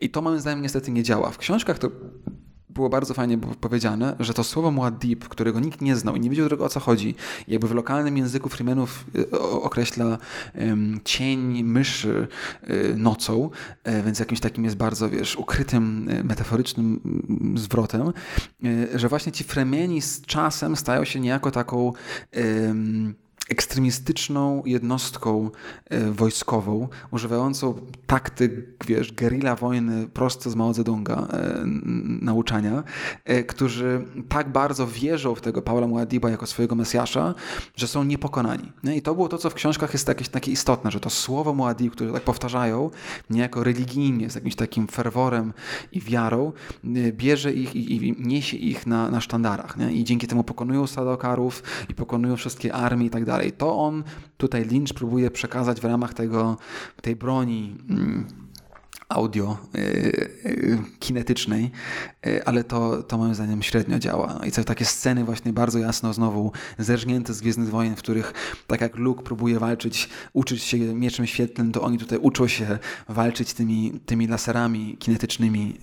I 0.00 0.10
to 0.10 0.22
moim 0.22 0.40
zdaniem 0.40 0.62
niestety 0.62 0.90
nie 0.90 1.02
działa. 1.02 1.30
W 1.30 1.38
książkach 1.38 1.78
to 1.78 1.90
było 2.78 2.88
bardzo 2.88 3.14
fajnie 3.14 3.38
powiedziane, 3.38 4.16
że 4.20 4.34
to 4.34 4.44
słowo 4.44 4.68
Muad'Dib, 4.68 5.18
którego 5.18 5.60
nikt 5.60 5.80
nie 5.80 5.96
znał 5.96 6.16
i 6.16 6.20
nie 6.20 6.30
wiedział 6.30 6.48
o 6.58 6.68
co 6.68 6.80
chodzi, 6.80 7.14
jakby 7.48 7.68
w 7.68 7.74
lokalnym 7.74 8.16
języku 8.16 8.48
Freemanów 8.48 9.04
y, 9.16 9.30
określa 9.40 10.18
cień 11.04 11.62
myszy 11.62 12.28
y, 12.70 12.94
nocą, 12.96 13.50
y, 13.88 14.02
więc 14.02 14.18
jakimś 14.18 14.40
takim 14.40 14.64
jest 14.64 14.76
bardzo, 14.76 15.10
wiesz, 15.10 15.36
ukrytym, 15.36 16.08
metaforycznym 16.24 17.00
mm, 17.04 17.58
zwrotem, 17.58 18.12
że 18.94 19.08
właśnie 19.08 19.32
ci 19.32 19.44
Fremeni 19.44 20.02
z 20.02 20.20
czasem 20.20 20.76
stają 20.76 21.04
się 21.04 21.20
niejako 21.20 21.50
taką 21.50 21.92
ekstremistyczną 23.48 24.62
jednostką 24.66 25.50
e, 25.90 26.10
wojskową, 26.10 26.88
używającą 27.10 27.74
taktyk, 28.06 28.52
wiesz, 28.86 29.12
gerilla 29.12 29.56
wojny 29.56 30.06
prosto 30.06 30.50
z 30.50 30.54
Mao 30.54 30.74
Zedonga 30.74 31.14
e, 31.14 31.62
nauczania, 32.22 32.82
e, 33.24 33.44
którzy 33.44 34.04
tak 34.28 34.52
bardzo 34.52 34.86
wierzą 34.86 35.34
w 35.34 35.40
tego 35.40 35.62
Paula 35.62 35.86
Muadiba 35.86 36.30
jako 36.30 36.46
swojego 36.46 36.74
Mesjasza, 36.74 37.34
że 37.76 37.88
są 37.88 38.04
niepokonani. 38.04 38.72
I 38.94 39.02
to 39.02 39.14
było 39.14 39.28
to, 39.28 39.38
co 39.38 39.50
w 39.50 39.54
książkach 39.54 39.92
jest 39.92 40.08
jakieś 40.08 40.28
takie 40.28 40.52
istotne, 40.52 40.90
że 40.90 41.00
to 41.00 41.10
słowo 41.10 41.54
Muadib, 41.54 41.92
które 41.92 42.12
tak 42.12 42.22
powtarzają, 42.22 42.90
niejako 43.30 43.64
religijnie, 43.64 44.30
z 44.30 44.34
jakimś 44.34 44.54
takim 44.54 44.86
ferworem 44.86 45.52
i 45.92 46.00
wiarą, 46.00 46.52
bierze 47.12 47.52
ich 47.52 47.76
i, 47.76 48.08
i 48.08 48.14
niesie 48.18 48.56
ich 48.56 48.86
na, 48.86 49.10
na 49.10 49.20
sztandarach. 49.20 49.76
Nie? 49.76 49.92
I 49.92 50.04
dzięki 50.04 50.26
temu 50.26 50.44
pokonują 50.44 50.86
Sadokarów 50.86 51.62
i 51.88 51.94
pokonują 51.94 52.36
wszystkie 52.36 52.74
armie 52.74 53.06
i 53.06 53.10
tak 53.10 53.24
dalej 53.24 53.37
dalej. 53.38 53.52
To 53.52 53.78
on 53.78 54.04
tutaj 54.36 54.64
Lynch 54.64 54.94
próbuje 54.94 55.30
przekazać 55.30 55.80
w 55.80 55.84
ramach 55.84 56.14
tego, 56.14 56.56
tej 57.02 57.16
broni 57.16 57.76
mm, 57.90 58.26
audio 59.08 59.56
y, 59.74 59.78
y, 60.46 60.78
kinetycznej, 60.98 61.70
y, 62.26 62.44
ale 62.44 62.64
to, 62.64 63.02
to 63.02 63.18
moim 63.18 63.34
zdaniem 63.34 63.62
średnio 63.62 63.98
działa. 63.98 64.40
I 64.46 64.52
to 64.52 64.64
takie 64.64 64.84
sceny 64.84 65.24
właśnie 65.24 65.52
bardzo 65.52 65.78
jasno 65.78 66.12
znowu 66.12 66.52
zerżnięte 66.78 67.34
z 67.34 67.40
Gwiezdnych 67.40 67.68
Wojen, 67.68 67.96
w 67.96 67.98
których 67.98 68.32
tak 68.66 68.80
jak 68.80 68.96
Luke 68.96 69.22
próbuje 69.22 69.58
walczyć, 69.58 70.08
uczyć 70.32 70.62
się 70.62 70.78
mieczem 70.78 71.26
świetlnym, 71.26 71.72
to 71.72 71.82
oni 71.82 71.98
tutaj 71.98 72.18
uczą 72.18 72.48
się 72.48 72.78
walczyć 73.08 73.54
tymi, 73.54 74.00
tymi 74.06 74.26
laserami 74.26 74.96
kinetycznymi. 74.98 75.74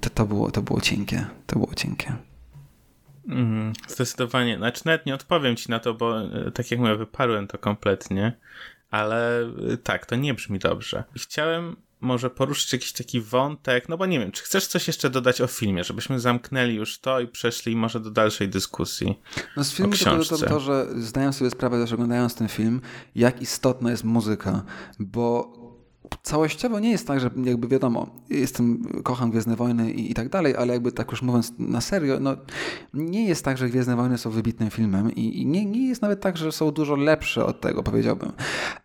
To, 0.00 0.10
to, 0.10 0.26
było, 0.26 0.50
to 0.50 0.62
było 0.62 0.80
cienkie. 0.80 1.26
To 1.46 1.58
było 1.58 1.74
cienkie. 1.74 2.29
Mm, 3.28 3.72
zdecydowanie. 3.88 4.56
Znaczy 4.56 4.82
nawet 4.84 5.06
nie 5.06 5.14
odpowiem 5.14 5.56
ci 5.56 5.70
na 5.70 5.78
to, 5.78 5.94
bo 5.94 6.22
e, 6.22 6.50
tak 6.50 6.70
jak 6.70 6.80
mówię, 6.80 6.96
wyparłem 6.96 7.46
to 7.46 7.58
kompletnie, 7.58 8.32
ale 8.90 9.42
e, 9.42 9.76
tak, 9.76 10.06
to 10.06 10.16
nie 10.16 10.34
brzmi 10.34 10.58
dobrze. 10.58 11.04
Chciałem 11.16 11.76
może 12.00 12.30
poruszyć 12.30 12.72
jakiś 12.72 12.92
taki 12.92 13.20
wątek, 13.20 13.88
no 13.88 13.96
bo 13.96 14.06
nie 14.06 14.18
wiem, 14.18 14.32
czy 14.32 14.42
chcesz 14.42 14.66
coś 14.66 14.86
jeszcze 14.86 15.10
dodać 15.10 15.40
o 15.40 15.46
filmie, 15.46 15.84
żebyśmy 15.84 16.20
zamknęli 16.20 16.74
już 16.74 16.98
to 16.98 17.20
i 17.20 17.28
przeszli 17.28 17.76
może 17.76 18.00
do 18.00 18.10
dalszej 18.10 18.48
dyskusji. 18.48 19.18
No 19.56 19.64
z 19.64 19.72
filmu 19.72 19.92
to, 19.96 20.24
to, 20.24 20.46
to, 20.46 20.60
że 20.60 20.86
zdaję 20.96 21.32
sobie 21.32 21.50
sprawę 21.50 21.82
też 21.82 21.92
oglądając 21.92 22.34
ten 22.34 22.48
film, 22.48 22.80
jak 23.14 23.42
istotna 23.42 23.90
jest 23.90 24.04
muzyka, 24.04 24.62
bo 24.98 25.59
całościowo 26.22 26.80
nie 26.80 26.90
jest 26.90 27.06
tak, 27.06 27.20
że 27.20 27.30
jakby 27.44 27.68
wiadomo, 27.68 28.06
jestem, 28.30 28.82
kocham 29.02 29.30
Gwiezdne 29.30 29.56
Wojny 29.56 29.92
i, 29.92 30.10
i, 30.10 30.14
tak 30.14 30.28
dalej, 30.28 30.56
ale 30.56 30.72
jakby 30.72 30.92
tak 30.92 31.10
już 31.10 31.22
mówiąc 31.22 31.52
na 31.58 31.80
serio, 31.80 32.20
no 32.20 32.36
nie 32.94 33.24
jest 33.24 33.44
tak, 33.44 33.58
że 33.58 33.68
Gwiezdne 33.68 33.96
Wojny 33.96 34.18
są 34.18 34.30
wybitnym 34.30 34.70
filmem 34.70 35.14
i, 35.14 35.42
i 35.42 35.46
nie, 35.46 35.66
nie 35.66 35.88
jest 35.88 36.02
nawet 36.02 36.20
tak, 36.20 36.36
że 36.36 36.52
są 36.52 36.70
dużo 36.70 36.96
lepsze 36.96 37.44
od 37.44 37.60
tego, 37.60 37.82
powiedziałbym. 37.82 38.32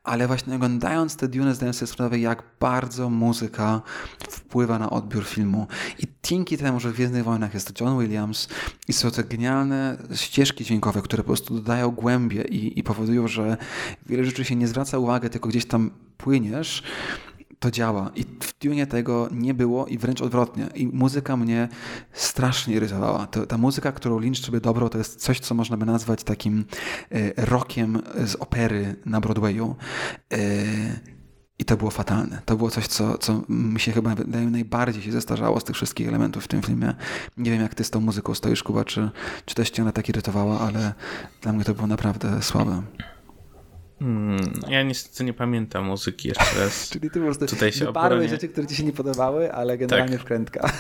Ale 0.03 0.27
właśnie 0.27 0.55
oglądając 0.55 1.15
te 1.15 1.27
Dune 1.27 1.55
zdaję 1.55 1.73
sobie 1.73 1.91
sprawę, 1.91 2.19
jak 2.19 2.43
bardzo 2.59 3.09
muzyka 3.09 3.81
wpływa 4.29 4.79
na 4.79 4.89
odbiór 4.89 5.25
filmu. 5.25 5.67
I 5.99 6.03
dzięki 6.23 6.57
temu, 6.57 6.79
że 6.79 6.89
w 6.89 6.93
Gwiezdnych 6.93 7.23
Wojnach 7.23 7.53
jest 7.53 7.73
to 7.73 7.85
John 7.85 7.99
Williams 7.99 8.47
i 8.87 8.93
są 8.93 9.11
te 9.11 9.23
genialne 9.23 9.97
ścieżki 10.13 10.65
dźwiękowe, 10.65 11.01
które 11.01 11.23
po 11.23 11.27
prostu 11.27 11.55
dodają 11.55 11.91
głębie 11.91 12.41
i, 12.41 12.79
i 12.79 12.83
powodują, 12.83 13.27
że 13.27 13.57
wiele 14.05 14.25
rzeczy 14.25 14.45
się 14.45 14.55
nie 14.55 14.67
zwraca 14.67 14.97
uwagi, 14.97 15.29
tylko 15.29 15.49
gdzieś 15.49 15.65
tam 15.65 15.91
płyniesz, 16.17 16.83
to 17.59 17.71
działa. 17.71 18.11
I 18.15 18.23
w 18.23 18.59
Dune 18.59 18.87
tego 18.87 19.29
nie 19.31 19.53
było 19.53 19.85
i 19.85 19.97
wręcz 19.97 20.21
odwrotnie. 20.21 20.67
I 20.75 20.87
muzyka 20.87 21.37
mnie 21.37 21.69
strasznie 22.13 22.75
irytowała. 22.75 23.27
To, 23.27 23.45
ta 23.45 23.57
muzyka, 23.57 23.91
którą 23.91 24.19
Lynch 24.19 24.37
sobie 24.37 24.61
dobrał, 24.61 24.89
to 24.89 24.97
jest 24.97 25.21
coś, 25.21 25.39
co 25.39 25.55
można 25.55 25.77
by 25.77 25.85
nazwać 25.85 26.23
takim 26.23 26.65
e, 27.11 27.45
rockiem 27.45 28.01
z 28.25 28.35
opery 28.35 28.95
na 29.05 29.21
Broadwayu. 29.21 29.75
E, 30.33 30.37
I 31.59 31.65
to 31.65 31.77
było 31.77 31.91
fatalne. 31.91 32.41
To 32.45 32.55
było 32.55 32.69
coś, 32.69 32.87
co, 32.87 33.17
co 33.17 33.41
mi 33.49 33.79
się 33.79 33.91
chyba 33.91 34.15
najbardziej 34.51 35.03
się 35.03 35.11
zestarzało 35.11 35.59
z 35.59 35.63
tych 35.63 35.75
wszystkich 35.75 36.07
elementów 36.07 36.43
w 36.43 36.47
tym 36.47 36.61
filmie. 36.61 36.93
Nie 37.37 37.51
wiem, 37.51 37.61
jak 37.61 37.75
ty 37.75 37.83
z 37.83 37.89
tą 37.89 37.99
muzyką 37.99 38.33
stoisz, 38.33 38.63
Kuba, 38.63 38.85
czy, 38.85 39.09
czy 39.45 39.55
też 39.55 39.69
cię 39.69 39.81
ona 39.81 39.91
tak 39.91 40.09
irytowała, 40.09 40.59
ale 40.59 40.93
dla 41.41 41.53
mnie 41.53 41.63
to 41.63 41.73
było 41.73 41.87
naprawdę 41.87 42.41
słabe. 42.41 42.83
Hmm, 43.99 44.53
ja 44.67 44.83
niestety 44.83 45.23
nie 45.23 45.33
pamiętam 45.33 45.85
muzyki 45.85 46.27
jeszcze 46.27 46.59
raz. 46.59 46.89
Czyli 46.89 47.09
ty 47.09 47.19
po 47.19 47.25
prostu 47.25 47.45
Tutaj 47.45 47.71
się 47.71 47.85
wyparłeś 47.85 48.29
rzeczy, 48.29 48.47
które 48.47 48.67
ci 48.67 48.75
się 48.75 48.83
nie 48.83 48.93
podobały, 48.93 49.53
ale 49.53 49.77
generalnie 49.77 50.13
tak. 50.13 50.21
wkrętka. 50.21 50.71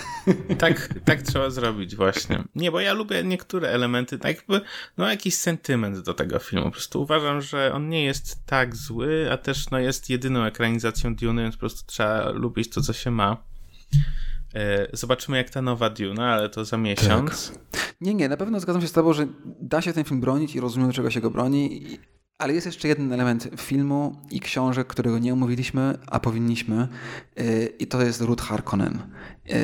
Tak, 0.57 0.89
tak 1.05 1.21
trzeba 1.21 1.49
zrobić 1.49 1.95
właśnie. 1.95 2.43
Nie, 2.55 2.71
bo 2.71 2.79
ja 2.79 2.93
lubię 2.93 3.23
niektóre 3.23 3.69
elementy, 3.69 4.19
tak 4.19 4.35
jakby, 4.35 4.61
no 4.97 5.09
jakiś 5.09 5.35
sentyment 5.35 5.99
do 5.99 6.13
tego 6.13 6.39
filmu. 6.39 6.65
Po 6.65 6.71
prostu 6.71 7.01
uważam, 7.01 7.41
że 7.41 7.73
on 7.73 7.89
nie 7.89 8.03
jest 8.03 8.45
tak 8.45 8.75
zły, 8.75 9.29
a 9.31 9.37
też 9.37 9.69
no 9.69 9.79
jest 9.79 10.09
jedyną 10.09 10.43
ekranizacją 10.43 11.15
Dune, 11.15 11.41
więc 11.41 11.55
po 11.55 11.59
prostu 11.59 11.83
trzeba 11.85 12.29
lubić 12.29 12.69
to, 12.69 12.81
co 12.81 12.93
się 12.93 13.11
ma. 13.11 13.37
E, 14.55 14.87
zobaczymy, 14.93 15.37
jak 15.37 15.49
ta 15.49 15.61
nowa 15.61 15.89
Dune, 15.89 16.25
ale 16.25 16.49
to 16.49 16.65
za 16.65 16.77
miesiąc. 16.77 17.51
Tak. 17.71 17.95
Nie, 18.01 18.13
nie, 18.13 18.29
na 18.29 18.37
pewno 18.37 18.59
zgadzam 18.59 18.81
się 18.81 18.87
z 18.87 18.91
Tobą, 18.91 19.13
że 19.13 19.27
da 19.61 19.81
się 19.81 19.93
ten 19.93 20.03
film 20.03 20.21
bronić 20.21 20.55
i 20.55 20.59
rozumiem, 20.59 20.91
czego 20.91 21.11
się 21.11 21.21
go 21.21 21.29
broni. 21.29 21.85
Ale 22.37 22.53
jest 22.53 22.65
jeszcze 22.65 22.87
jeden 22.87 23.13
element 23.13 23.49
filmu 23.57 24.15
i 24.31 24.39
książek, 24.39 24.87
którego 24.87 25.19
nie 25.19 25.33
omówiliśmy, 25.33 25.97
a 26.07 26.19
powinniśmy, 26.19 26.87
yy, 27.35 27.65
i 27.79 27.87
to 27.87 28.01
jest 28.01 28.21
Ruth 28.21 28.43
Harkonnen. 28.43 28.99
Yy, 29.45 29.55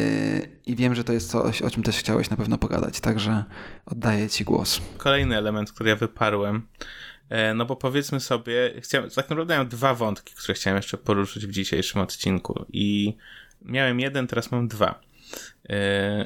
I 0.65 0.75
wiem, 0.75 0.95
że 0.95 1.03
to 1.03 1.13
jest 1.13 1.31
coś, 1.31 1.61
o 1.61 1.69
czym 1.69 1.83
też 1.83 1.97
chciałeś 1.97 2.29
na 2.29 2.37
pewno 2.37 2.57
pogadać, 2.57 2.99
także 2.99 3.43
oddaję 3.85 4.29
Ci 4.29 4.43
głos. 4.43 4.81
Kolejny 4.97 5.37
element, 5.37 5.71
który 5.71 5.89
ja 5.89 5.95
wyparłem. 5.95 6.67
E, 7.29 7.53
no 7.53 7.65
bo 7.65 7.75
powiedzmy 7.75 8.19
sobie, 8.19 8.73
chciałem, 8.81 9.09
tak 9.09 9.29
naprawdę 9.29 9.53
miałem 9.53 9.67
dwa 9.67 9.95
wątki, 9.95 10.33
które 10.35 10.53
chciałem 10.53 10.77
jeszcze 10.77 10.97
poruszyć 10.97 11.47
w 11.47 11.51
dzisiejszym 11.51 12.01
odcinku. 12.01 12.65
I 12.73 13.17
miałem 13.61 13.99
jeden, 13.99 14.27
teraz 14.27 14.51
mam 14.51 14.67
dwa. 14.67 15.01
E, 15.69 16.25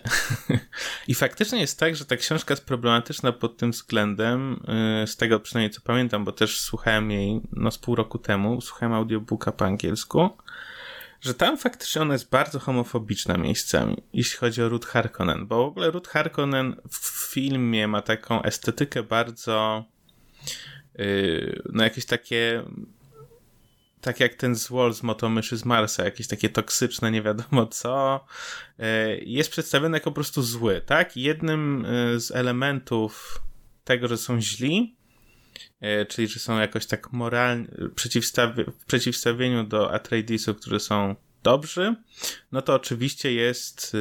I 1.08 1.16
faktycznie 1.16 1.62
jest 1.62 1.80
tak, 1.80 1.96
że 1.96 2.06
ta 2.06 2.18
książka 2.18 2.54
jest 2.54 2.66
problematyczna 2.66 3.32
pod 3.32 3.58
tym 3.58 3.72
względem, 3.72 4.60
e, 5.04 5.08
z 5.08 5.16
tego 5.16 5.40
przynajmniej 5.40 5.72
co 5.72 5.82
pamiętam, 5.82 6.26
bo 6.26 6.32
też 6.32 6.60
słuchałem 6.60 7.12
jej 7.12 7.42
no 7.54 7.72
z 7.72 7.78
pół 7.78 7.96
roku 7.96 8.20
temu, 8.20 8.62
słuchałem 8.62 8.94
audiobooka 8.94 9.52
po 9.52 9.66
angielsku, 9.66 10.30
że 11.22 11.34
tam 11.34 11.58
faktycznie 11.58 12.02
ona 12.02 12.14
jest 12.14 12.30
bardzo 12.30 12.60
homofobiczna 12.60 13.38
miejscami, 13.38 14.04
jeśli 14.14 14.38
chodzi 14.38 14.64
o 14.64 14.70
Ruth 14.70 14.88
Harkonnen, 14.88 15.48
bo 15.48 15.58
w 15.66 15.68
ogóle 15.68 15.92
Ruth 15.92 16.10
Harkonnen 16.10 16.76
w 16.92 17.32
filmie 17.34 17.88
ma 17.88 18.02
taką 18.02 18.44
estetykę 18.44 19.04
bardzo 19.04 19.86
yy, 20.98 21.62
no 21.74 21.84
jakieś 21.84 22.06
takie 22.06 22.64
tak 24.06 24.20
jak 24.20 24.36
ten 24.36 24.56
złol 24.56 24.94
z 24.94 25.04
motomyszy 25.04 25.58
z 25.58 25.66
Marsa, 25.66 26.06
jakieś 26.06 26.28
takie 26.28 26.50
toksyczne, 26.50 27.12
nie 27.12 27.22
wiadomo 27.22 27.68
co, 27.68 28.26
e, 28.80 29.18
jest 29.18 29.52
przedstawiony 29.52 29.98
jako 29.98 30.12
po 30.12 30.16
prostu 30.16 30.42
zły, 30.42 30.82
tak? 30.86 31.18
Jednym 31.18 31.86
e, 31.86 32.20
z 32.20 32.32
elementów 32.32 33.42
tego, 33.84 34.08
że 34.08 34.18
są 34.18 34.42
źli, 34.42 34.96
e, 35.82 36.06
czyli 36.06 36.28
że 36.28 36.40
są 36.40 36.60
jakoś 36.60 36.86
tak 36.86 37.14
moralnie, 37.14 37.68
w 38.80 38.86
przeciwstawieniu 38.86 39.64
do 39.64 39.94
Atreidisów, 39.94 40.58
którzy 40.58 40.80
są 40.80 41.16
dobrzy, 41.44 41.96
no 42.52 42.62
to 42.62 42.74
oczywiście 42.74 43.34
jest 43.34 43.98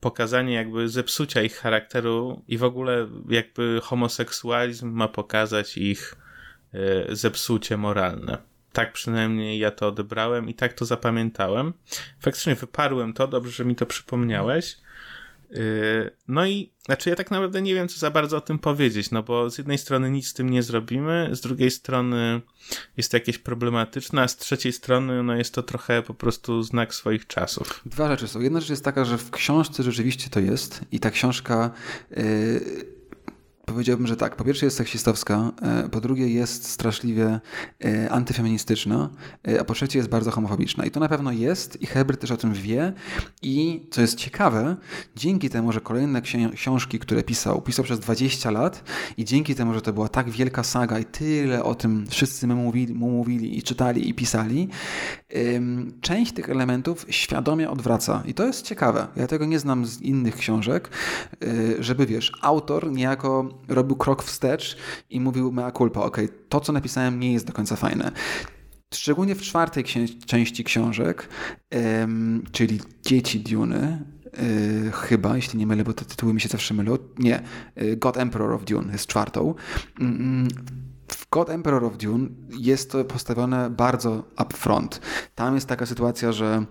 pokazanie 0.00 0.54
jakby 0.54 0.88
zepsucia 0.88 1.42
ich 1.42 1.56
charakteru 1.56 2.42
i 2.48 2.58
w 2.58 2.64
ogóle 2.64 3.08
jakby 3.28 3.80
homoseksualizm 3.82 4.90
ma 4.90 5.08
pokazać 5.08 5.78
ich 5.78 6.14
zepsucie 7.08 7.76
moralne. 7.76 8.49
Tak 8.72 8.92
przynajmniej 8.92 9.58
ja 9.58 9.70
to 9.70 9.88
odebrałem 9.88 10.48
i 10.48 10.54
tak 10.54 10.72
to 10.72 10.84
zapamiętałem. 10.84 11.72
Faktycznie 12.20 12.54
wyparłem 12.54 13.12
to, 13.12 13.28
dobrze, 13.28 13.52
że 13.52 13.64
mi 13.64 13.76
to 13.76 13.86
przypomniałeś. 13.86 14.76
Yy, 15.50 16.10
no 16.28 16.46
i 16.46 16.70
znaczy 16.84 17.10
ja 17.10 17.16
tak 17.16 17.30
naprawdę 17.30 17.62
nie 17.62 17.74
wiem, 17.74 17.88
co 17.88 17.98
za 17.98 18.10
bardzo 18.10 18.36
o 18.36 18.40
tym 18.40 18.58
powiedzieć, 18.58 19.10
no 19.10 19.22
bo 19.22 19.50
z 19.50 19.58
jednej 19.58 19.78
strony 19.78 20.10
nic 20.10 20.28
z 20.28 20.34
tym 20.34 20.50
nie 20.50 20.62
zrobimy, 20.62 21.28
z 21.32 21.40
drugiej 21.40 21.70
strony 21.70 22.40
jest 22.96 23.10
to 23.10 23.16
jakieś 23.16 23.38
problematyczne, 23.38 24.22
a 24.22 24.28
z 24.28 24.36
trzeciej 24.36 24.72
strony 24.72 25.22
no 25.22 25.36
jest 25.36 25.54
to 25.54 25.62
trochę 25.62 26.02
po 26.02 26.14
prostu 26.14 26.62
znak 26.62 26.94
swoich 26.94 27.26
czasów. 27.26 27.82
Dwa 27.86 28.08
rzeczy 28.08 28.28
są. 28.28 28.40
Jedna 28.40 28.60
rzecz 28.60 28.70
jest 28.70 28.84
taka, 28.84 29.04
że 29.04 29.18
w 29.18 29.30
książce 29.30 29.82
rzeczywiście 29.82 30.30
to 30.30 30.40
jest 30.40 30.80
i 30.92 31.00
ta 31.00 31.10
książka... 31.10 31.70
Yy 32.10 32.99
Powiedziałbym, 33.70 34.06
że 34.06 34.16
tak. 34.16 34.36
Po 34.36 34.44
pierwsze 34.44 34.66
jest 34.66 34.76
seksistowska, 34.76 35.52
e, 35.62 35.88
po 35.88 36.00
drugie 36.00 36.28
jest 36.28 36.68
straszliwie 36.68 37.40
e, 37.84 38.10
antyfeministyczna, 38.10 39.10
e, 39.48 39.60
a 39.60 39.64
po 39.64 39.74
trzecie 39.74 39.98
jest 39.98 40.08
bardzo 40.08 40.30
homofobiczna. 40.30 40.84
I 40.84 40.90
to 40.90 41.00
na 41.00 41.08
pewno 41.08 41.32
jest 41.32 41.82
i 41.82 41.86
Herbert 41.86 42.20
też 42.20 42.30
o 42.30 42.36
tym 42.36 42.52
wie 42.52 42.92
i 43.42 43.86
co 43.90 44.00
jest 44.00 44.14
ciekawe, 44.14 44.76
dzięki 45.16 45.50
temu, 45.50 45.72
że 45.72 45.80
kolejne 45.80 46.22
książki, 46.54 46.98
które 46.98 47.22
pisał, 47.22 47.62
pisał 47.62 47.84
przez 47.84 48.00
20 48.00 48.50
lat 48.50 48.84
i 49.16 49.24
dzięki 49.24 49.54
temu, 49.54 49.74
że 49.74 49.82
to 49.82 49.92
była 49.92 50.08
tak 50.08 50.30
wielka 50.30 50.62
saga 50.62 50.98
i 50.98 51.04
tyle 51.04 51.64
o 51.64 51.74
tym 51.74 52.06
wszyscy 52.08 52.46
mu 52.46 52.54
mówili, 52.54 52.94
mu 52.94 53.10
mówili 53.10 53.58
i 53.58 53.62
czytali 53.62 54.08
i 54.08 54.14
pisali, 54.14 54.68
część 56.00 56.32
tych 56.32 56.50
elementów 56.50 57.06
świadomie 57.10 57.70
odwraca. 57.70 58.22
I 58.26 58.34
to 58.34 58.46
jest 58.46 58.66
ciekawe. 58.66 59.06
Ja 59.16 59.26
tego 59.26 59.44
nie 59.44 59.58
znam 59.58 59.86
z 59.86 60.00
innych 60.00 60.36
książek, 60.36 60.90
żeby 61.78 62.06
wiesz, 62.06 62.32
autor 62.42 62.92
niejako 62.92 63.59
robił 63.68 63.96
krok 63.96 64.22
wstecz 64.22 64.76
i 65.10 65.20
mówił 65.20 65.52
mea 65.52 65.72
culpa, 65.72 66.00
ok, 66.00 66.16
to 66.48 66.60
co 66.60 66.72
napisałem 66.72 67.20
nie 67.20 67.32
jest 67.32 67.46
do 67.46 67.52
końca 67.52 67.76
fajne. 67.76 68.12
Szczególnie 68.94 69.34
w 69.34 69.42
czwartej 69.42 69.84
części 70.26 70.64
książek, 70.64 71.28
czyli 72.52 72.80
Dzieci 73.02 73.40
Duny, 73.40 74.04
Yy, 74.84 74.92
chyba, 74.92 75.36
jeśli 75.36 75.58
nie 75.58 75.66
mylę, 75.66 75.84
bo 75.84 75.92
te 75.92 76.04
tytuły 76.04 76.34
mi 76.34 76.40
się 76.40 76.48
zawsze 76.48 76.74
mylą. 76.74 76.96
Nie, 77.18 77.42
yy, 77.76 77.96
God 77.96 78.16
Emperor 78.16 78.52
of 78.52 78.64
Dune 78.64 78.92
jest 78.92 79.06
czwartą. 79.06 79.54
Yy, 79.98 80.06
w 81.08 81.30
God 81.30 81.50
Emperor 81.50 81.84
of 81.84 81.96
Dune 81.96 82.28
jest 82.58 82.90
to 82.90 83.04
postawione 83.04 83.70
bardzo 83.70 84.24
upfront. 84.42 85.00
Tam 85.34 85.54
jest 85.54 85.66
taka 85.66 85.86
sytuacja, 85.86 86.32
że 86.32 86.64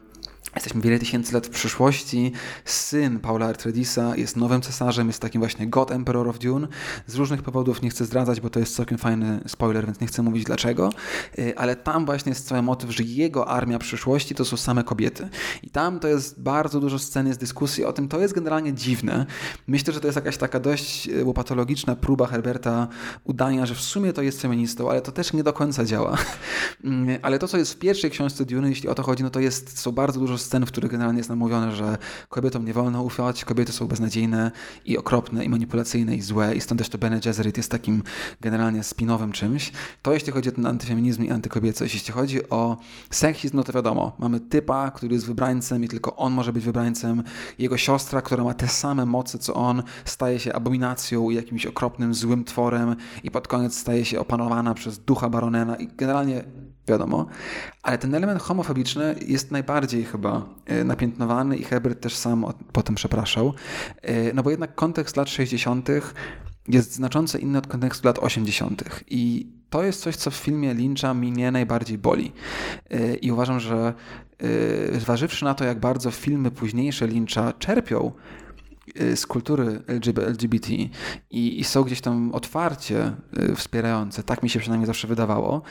Jesteśmy 0.55 0.81
wiele 0.81 0.99
tysięcy 0.99 1.33
lat 1.33 1.47
w 1.47 1.49
przyszłości. 1.49 2.31
Syn 2.65 3.19
Paula 3.19 3.45
Artredisa 3.45 4.15
jest 4.15 4.37
nowym 4.37 4.61
cesarzem, 4.61 5.07
jest 5.07 5.21
takim 5.21 5.41
właśnie 5.41 5.67
God 5.67 5.91
Emperor 5.91 6.27
of 6.27 6.39
Dune. 6.39 6.67
Z 7.07 7.15
różnych 7.15 7.41
powodów 7.41 7.81
nie 7.81 7.89
chcę 7.89 8.05
zdradzać, 8.05 8.41
bo 8.41 8.49
to 8.49 8.59
jest 8.59 8.75
całkiem 8.75 8.97
fajny 8.97 9.41
spoiler, 9.47 9.85
więc 9.85 9.99
nie 9.99 10.07
chcę 10.07 10.21
mówić 10.21 10.43
dlaczego. 10.43 10.89
Y, 11.39 11.57
ale 11.57 11.75
tam 11.75 12.05
właśnie 12.05 12.29
jest 12.29 12.47
cały 12.47 12.61
motyw, 12.61 12.91
że 12.91 13.03
jego 13.03 13.47
armia 13.47 13.79
przyszłości 13.79 14.35
to 14.35 14.45
są 14.45 14.57
same 14.57 14.83
kobiety. 14.83 15.29
I 15.63 15.69
tam 15.69 15.99
to 15.99 16.07
jest 16.07 16.41
bardzo 16.41 16.79
dużo 16.79 16.99
scen, 16.99 17.27
jest 17.27 17.39
dyskusji 17.39 17.85
o 17.85 17.93
tym. 17.93 18.07
To 18.07 18.19
jest 18.19 18.33
generalnie 18.33 18.73
dziwne. 18.73 19.25
Myślę, 19.67 19.93
że 19.93 20.01
to 20.01 20.07
jest 20.07 20.15
jakaś 20.15 20.37
taka 20.37 20.59
dość 20.59 21.07
y, 21.07 21.25
łopatologiczna 21.25 21.95
próba 21.95 22.27
Herberta 22.27 22.87
udania, 23.23 23.65
że 23.65 23.75
w 23.75 23.81
sumie 23.81 24.13
to 24.13 24.21
jest 24.21 24.41
feministą, 24.41 24.89
ale 24.89 25.01
to 25.01 25.11
też 25.11 25.33
nie 25.33 25.43
do 25.43 25.53
końca 25.53 25.85
działa. 25.85 26.17
Y, 26.85 27.19
ale 27.25 27.39
to, 27.39 27.47
co 27.47 27.57
jest 27.57 27.73
w 27.73 27.77
pierwszej 27.77 28.11
książce 28.11 28.45
Dune, 28.45 28.69
jeśli 28.69 28.89
o 28.89 28.95
to 28.95 29.03
chodzi, 29.03 29.23
no 29.23 29.29
to 29.29 29.39
jest, 29.39 29.79
są 29.79 29.91
bardzo 29.91 30.19
dużo 30.19 30.38
scen, 30.39 30.65
w 30.65 30.67
których 30.71 30.91
generalnie 30.91 31.17
jest 31.17 31.29
nam 31.29 31.39
mówione, 31.39 31.75
że 31.75 31.97
kobietom 32.29 32.65
nie 32.65 32.73
wolno 32.73 33.03
ufać, 33.03 33.45
kobiety 33.45 33.71
są 33.71 33.87
beznadziejne 33.87 34.51
i 34.85 34.97
okropne 34.97 35.45
i 35.45 35.49
manipulacyjne 35.49 36.15
i 36.15 36.21
złe 36.21 36.55
i 36.55 36.61
stąd 36.61 36.79
też 36.79 36.89
to 36.89 36.97
Bene 36.97 37.19
Gesserit 37.19 37.57
jest 37.57 37.71
takim 37.71 38.03
generalnie 38.41 38.83
spinowym 38.83 39.31
czymś. 39.31 39.71
To 40.01 40.13
jeśli 40.13 40.31
chodzi 40.31 40.49
o 40.49 40.51
ten 40.51 40.65
antyfeminizm 40.65 41.23
i 41.23 41.31
antykobiecość. 41.31 41.93
Jeśli 41.93 42.13
chodzi 42.13 42.49
o 42.49 42.77
seksizm, 43.09 43.57
no 43.57 43.63
to 43.63 43.73
wiadomo, 43.73 44.15
mamy 44.19 44.39
typa, 44.39 44.91
który 44.91 45.13
jest 45.13 45.25
wybrańcem 45.25 45.83
i 45.83 45.87
tylko 45.87 46.15
on 46.15 46.33
może 46.33 46.53
być 46.53 46.65
wybrańcem. 46.65 47.23
Jego 47.59 47.77
siostra, 47.77 48.21
która 48.21 48.43
ma 48.43 48.53
te 48.53 48.67
same 48.67 49.05
moce 49.05 49.39
co 49.39 49.53
on, 49.53 49.83
staje 50.05 50.39
się 50.39 50.53
abominacją 50.53 51.29
i 51.29 51.35
jakimś 51.35 51.65
okropnym, 51.65 52.13
złym 52.13 52.43
tworem 52.43 52.95
i 53.23 53.31
pod 53.31 53.47
koniec 53.47 53.77
staje 53.77 54.05
się 54.05 54.19
opanowana 54.19 54.73
przez 54.73 54.99
ducha 54.99 55.29
baronena 55.29 55.75
i 55.75 55.87
generalnie 55.87 56.43
wiadomo. 56.89 57.25
Ale 57.83 57.97
ten 57.97 58.15
element 58.15 58.41
homofobiczny 58.41 59.15
jest 59.27 59.51
najbardziej 59.51 60.05
chyba 60.05 60.45
e, 60.65 60.83
napiętnowany 60.83 61.57
i 61.57 61.63
Herbert 61.63 62.01
też 62.01 62.15
sam 62.15 62.45
potem 62.71 62.95
przepraszał. 62.95 63.53
E, 64.01 64.33
no 64.33 64.43
bo 64.43 64.49
jednak 64.49 64.75
kontekst 64.75 65.17
lat 65.17 65.29
60. 65.29 65.89
jest 66.67 66.95
znacząco 66.95 67.37
inny 67.37 67.57
od 67.57 67.67
kontekstu 67.67 68.07
lat 68.07 68.19
80. 68.19 68.83
I 69.07 69.51
to 69.69 69.83
jest 69.83 70.01
coś, 70.01 70.15
co 70.15 70.31
w 70.31 70.35
filmie 70.35 70.73
Lyncha 70.73 71.13
mnie 71.13 71.51
najbardziej 71.51 71.97
boli. 71.97 72.31
E, 72.89 73.15
I 73.15 73.31
uważam, 73.31 73.59
że 73.59 73.93
zważywszy 74.99 75.45
na 75.45 75.53
to, 75.53 75.65
jak 75.65 75.79
bardzo 75.79 76.11
filmy 76.11 76.51
późniejsze 76.51 77.07
Lyncha 77.07 77.53
czerpią 77.53 78.11
z 79.15 79.25
kultury 79.25 79.81
LGBT 80.21 80.73
i, 81.31 81.63
są 81.63 81.83
gdzieś 81.83 82.01
tam 82.01 82.31
otwarcie 82.31 83.11
y, 83.51 83.55
wspierające, 83.55 84.23
tak 84.23 84.43
mi 84.43 84.49
się 84.49 84.59
przynajmniej 84.59 84.87
zawsze 84.87 85.07
wydawało. 85.07 85.61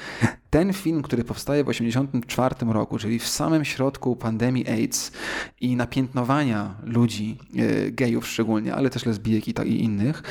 Ten 0.51 0.73
film, 0.73 1.03
który 1.03 1.25
powstaje 1.25 1.65
w 1.65 1.67
1984 1.67 2.73
roku, 2.73 2.99
czyli 2.99 3.19
w 3.19 3.29
samym 3.29 3.65
środku 3.65 4.17
pandemii 4.17 4.69
AIDS 4.69 5.13
i 5.61 5.77
napiętnowania 5.77 6.75
ludzi, 6.83 7.39
y, 7.57 7.93
gejów 7.93 8.27
szczególnie, 8.29 8.75
ale 8.75 8.91
też 8.91 9.07
lesbijek 9.07 9.49
i, 9.49 9.69
i 9.69 9.85
innych, 9.85 10.23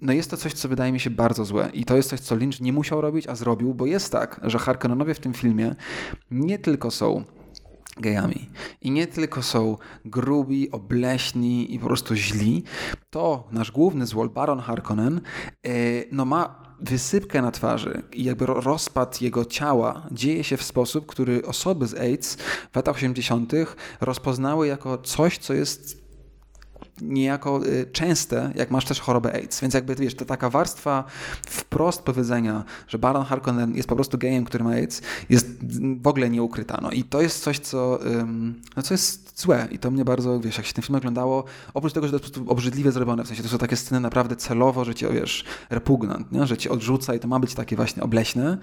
no 0.00 0.12
jest 0.12 0.30
to 0.30 0.36
coś, 0.36 0.52
co 0.52 0.68
wydaje 0.68 0.92
mi 0.92 1.00
się 1.00 1.10
bardzo 1.10 1.44
złe. 1.44 1.70
I 1.72 1.84
to 1.84 1.96
jest 1.96 2.08
coś, 2.08 2.20
co 2.20 2.34
Lynch 2.36 2.60
nie 2.60 2.72
musiał 2.72 3.00
robić, 3.00 3.26
a 3.26 3.34
zrobił, 3.34 3.74
bo 3.74 3.86
jest 3.86 4.12
tak, 4.12 4.40
że 4.42 4.58
Harkonnonowie 4.58 5.14
w 5.14 5.20
tym 5.20 5.34
filmie 5.34 5.74
nie 6.30 6.58
tylko 6.58 6.90
są 6.90 7.24
gejami. 8.00 8.50
I 8.80 8.90
nie 8.90 9.06
tylko 9.06 9.42
są 9.42 9.76
grubi, 10.04 10.70
obleśni 10.70 11.74
i 11.74 11.78
po 11.78 11.86
prostu 11.86 12.14
źli, 12.14 12.64
to 13.10 13.48
nasz 13.52 13.72
główny 13.72 14.06
złol, 14.06 14.30
Baron 14.30 14.60
Harkonnen, 14.60 15.20
e, 15.66 15.70
no 16.12 16.24
ma 16.24 16.68
wysypkę 16.80 17.42
na 17.42 17.50
twarzy 17.50 18.02
i 18.12 18.24
jakby 18.24 18.46
rozpad 18.46 19.22
jego 19.22 19.44
ciała 19.44 20.06
dzieje 20.10 20.44
się 20.44 20.56
w 20.56 20.62
sposób, 20.62 21.06
który 21.06 21.42
osoby 21.46 21.86
z 21.86 21.94
AIDS 21.94 22.36
w 22.72 22.76
latach 22.76 22.96
80. 22.96 23.52
rozpoznały 24.00 24.66
jako 24.66 24.98
coś, 24.98 25.38
co 25.38 25.54
jest 25.54 26.07
niejako 27.02 27.66
y, 27.66 27.86
częste, 27.92 28.52
jak 28.54 28.70
masz 28.70 28.84
też 28.84 29.00
chorobę 29.00 29.32
AIDS. 29.32 29.60
Więc 29.60 29.74
jakby, 29.74 29.94
wiesz, 29.94 30.14
to 30.14 30.24
taka 30.24 30.50
warstwa 30.50 31.04
wprost 31.46 32.02
powiedzenia, 32.02 32.64
że 32.88 32.98
Baron 32.98 33.24
Harkonnen 33.24 33.76
jest 33.76 33.88
po 33.88 33.94
prostu 33.94 34.18
gejem, 34.18 34.44
który 34.44 34.64
ma 34.64 34.70
AIDS, 34.70 35.02
jest 35.30 35.46
w 36.02 36.06
ogóle 36.06 36.30
nieukryta. 36.30 36.78
No 36.82 36.90
i 36.90 37.04
to 37.04 37.22
jest 37.22 37.42
coś, 37.42 37.58
co, 37.58 37.98
no, 38.76 38.82
co 38.82 38.94
jest 38.94 39.40
złe 39.40 39.68
i 39.70 39.78
to 39.78 39.90
mnie 39.90 40.04
bardzo, 40.04 40.40
wiesz, 40.40 40.56
jak 40.56 40.66
się 40.66 40.72
ten 40.72 40.84
film 40.84 40.96
oglądało, 40.96 41.44
oprócz 41.74 41.92
tego, 41.92 42.06
że 42.06 42.10
to 42.10 42.16
jest 42.16 42.24
po 42.24 42.30
prostu 42.30 42.52
obrzydliwie 42.52 42.92
zrobione, 42.92 43.24
w 43.24 43.26
sensie 43.26 43.42
to 43.42 43.48
są 43.48 43.58
takie 43.58 43.76
sceny 43.76 44.00
naprawdę 44.00 44.36
celowo, 44.36 44.84
że 44.84 44.94
cię, 44.94 45.08
wiesz, 45.12 45.44
repugnant, 45.70 46.32
nie? 46.32 46.46
że 46.46 46.56
cię 46.56 46.70
odrzuca 46.70 47.14
i 47.14 47.20
to 47.20 47.28
ma 47.28 47.40
być 47.40 47.54
takie 47.54 47.76
właśnie 47.76 48.02
obleśne, 48.02 48.58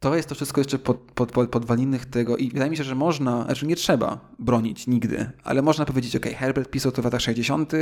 to 0.00 0.16
jest 0.16 0.28
to 0.28 0.34
wszystko 0.34 0.60
jeszcze 0.60 0.78
pod, 0.78 0.98
pod, 0.98 1.32
pod, 1.32 1.50
podwaliny 1.50 1.98
tego 1.98 2.36
i 2.36 2.50
wydaje 2.50 2.70
mi 2.70 2.76
się, 2.76 2.84
że 2.84 2.94
można, 2.94 3.44
znaczy 3.44 3.66
nie 3.66 3.76
trzeba 3.76 4.20
bronić 4.38 4.86
nigdy, 4.86 5.30
ale 5.44 5.62
można 5.62 5.84
powiedzieć, 5.84 6.16
ok, 6.16 6.26
Herbert 6.26 6.70
pisał 6.70 6.92
to 6.92 7.02
w 7.02 7.04
latach 7.04 7.20
60., 7.20 7.72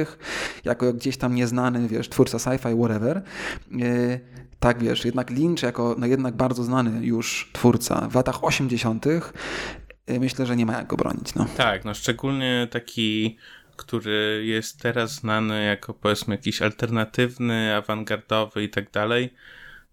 jako 0.64 0.92
gdzieś 0.92 1.16
tam 1.16 1.34
nieznany, 1.34 1.88
wiesz, 1.88 2.08
twórca 2.08 2.38
sci-fi, 2.38 2.78
whatever. 2.78 3.22
Yy, 3.70 4.20
tak, 4.60 4.78
wiesz, 4.82 5.04
jednak 5.04 5.30
Lynch 5.30 5.62
jako 5.62 5.96
no 5.98 6.06
jednak 6.06 6.36
bardzo 6.36 6.64
znany 6.64 7.06
już 7.06 7.50
twórca 7.52 8.08
w 8.08 8.14
latach 8.14 8.44
80., 8.44 9.06
yy, 9.06 10.20
myślę, 10.20 10.46
że 10.46 10.56
nie 10.56 10.66
ma 10.66 10.72
jak 10.72 10.86
go 10.86 10.96
bronić. 10.96 11.34
No. 11.34 11.46
Tak, 11.56 11.84
no 11.84 11.94
szczególnie 11.94 12.68
taki 12.70 13.36
który 13.76 14.42
jest 14.46 14.80
teraz 14.80 15.14
znany 15.14 15.64
jako 15.64 15.94
powiedzmy 15.94 16.34
jakiś 16.34 16.62
alternatywny, 16.62 17.74
awangardowy 17.76 18.62
i 18.62 18.68
tak 18.68 18.90
dalej. 18.90 19.34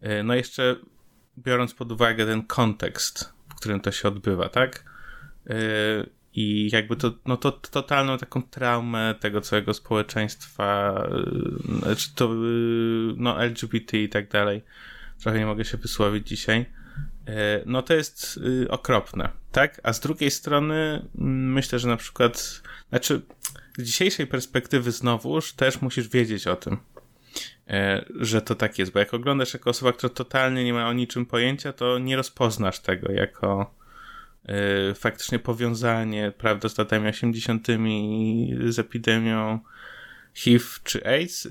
Yy, 0.02 0.24
no 0.24 0.36
jeszcze 0.36 0.76
biorąc 1.38 1.74
pod 1.74 1.92
uwagę 1.92 2.26
ten 2.26 2.44
kontekst, 2.44 3.34
w 3.50 3.56
którym 3.56 3.80
to 3.80 3.92
się 3.92 4.08
odbywa, 4.08 4.50
tak? 4.50 4.84
Yy, 5.46 5.56
I 6.34 6.70
jakby 6.74 6.96
to, 6.96 7.12
no 7.26 7.38
to 7.38 7.52
totalną 7.52 8.18
taką 8.18 8.44
traumę 8.44 9.16
tego 9.20 9.42
całego 9.42 9.74
społeczeństwa, 9.74 11.00
yy, 11.88 11.96
czy 11.96 12.16
to 12.16 12.34
yy, 12.34 13.14
no 13.18 13.44
LGBT 13.44 13.98
i 13.98 14.10
tak 14.10 14.30
dalej. 14.30 14.62
Trochę 15.22 15.40
nie 15.40 15.46
mogę 15.46 15.66
się 15.66 15.78
wysłowić 15.78 16.28
dzisiaj. 16.28 16.66
No 17.66 17.82
to 17.82 17.94
jest 17.94 18.40
okropne, 18.70 19.30
tak? 19.52 19.82
A 19.84 19.94
z 19.94 20.00
drugiej 20.00 20.32
strony 20.32 21.08
mm, 21.18 21.54
myślę, 21.54 21.80
że 21.80 21.88
na 21.88 21.98
przykład, 21.98 22.62
znaczy 22.90 23.22
z 23.78 23.84
dzisiejszej 23.84 24.28
perspektywy 24.28 24.92
znowuż 24.92 25.54
też 25.54 25.82
musisz 25.82 26.08
wiedzieć 26.08 26.48
o 26.48 26.56
tym 26.56 26.78
że 28.20 28.42
to 28.42 28.56
tak 28.56 28.80
jest, 28.80 28.92
bo 28.92 29.00
jak 29.00 29.14
oglądasz 29.14 29.54
jako 29.54 29.70
osoba, 29.70 29.94
która 29.94 30.10
totalnie 30.14 30.64
nie 30.64 30.74
ma 30.74 30.90
o 30.90 30.94
niczym 30.94 31.26
pojęcia, 31.26 31.74
to 31.74 32.00
nie 32.00 32.16
rozpoznasz 32.16 32.80
tego 32.80 33.12
jako 33.12 33.76
e, 34.46 34.94
faktycznie 34.94 35.40
powiązanie, 35.40 36.34
prawda, 36.38 36.70
z 36.70 36.78
latami 36.78 37.08
80. 37.08 37.68
z 38.70 38.80
epidemią 38.80 39.60
HIV 40.34 40.66
czy 40.84 41.06
AIDS, 41.06 41.46
e, 41.46 41.50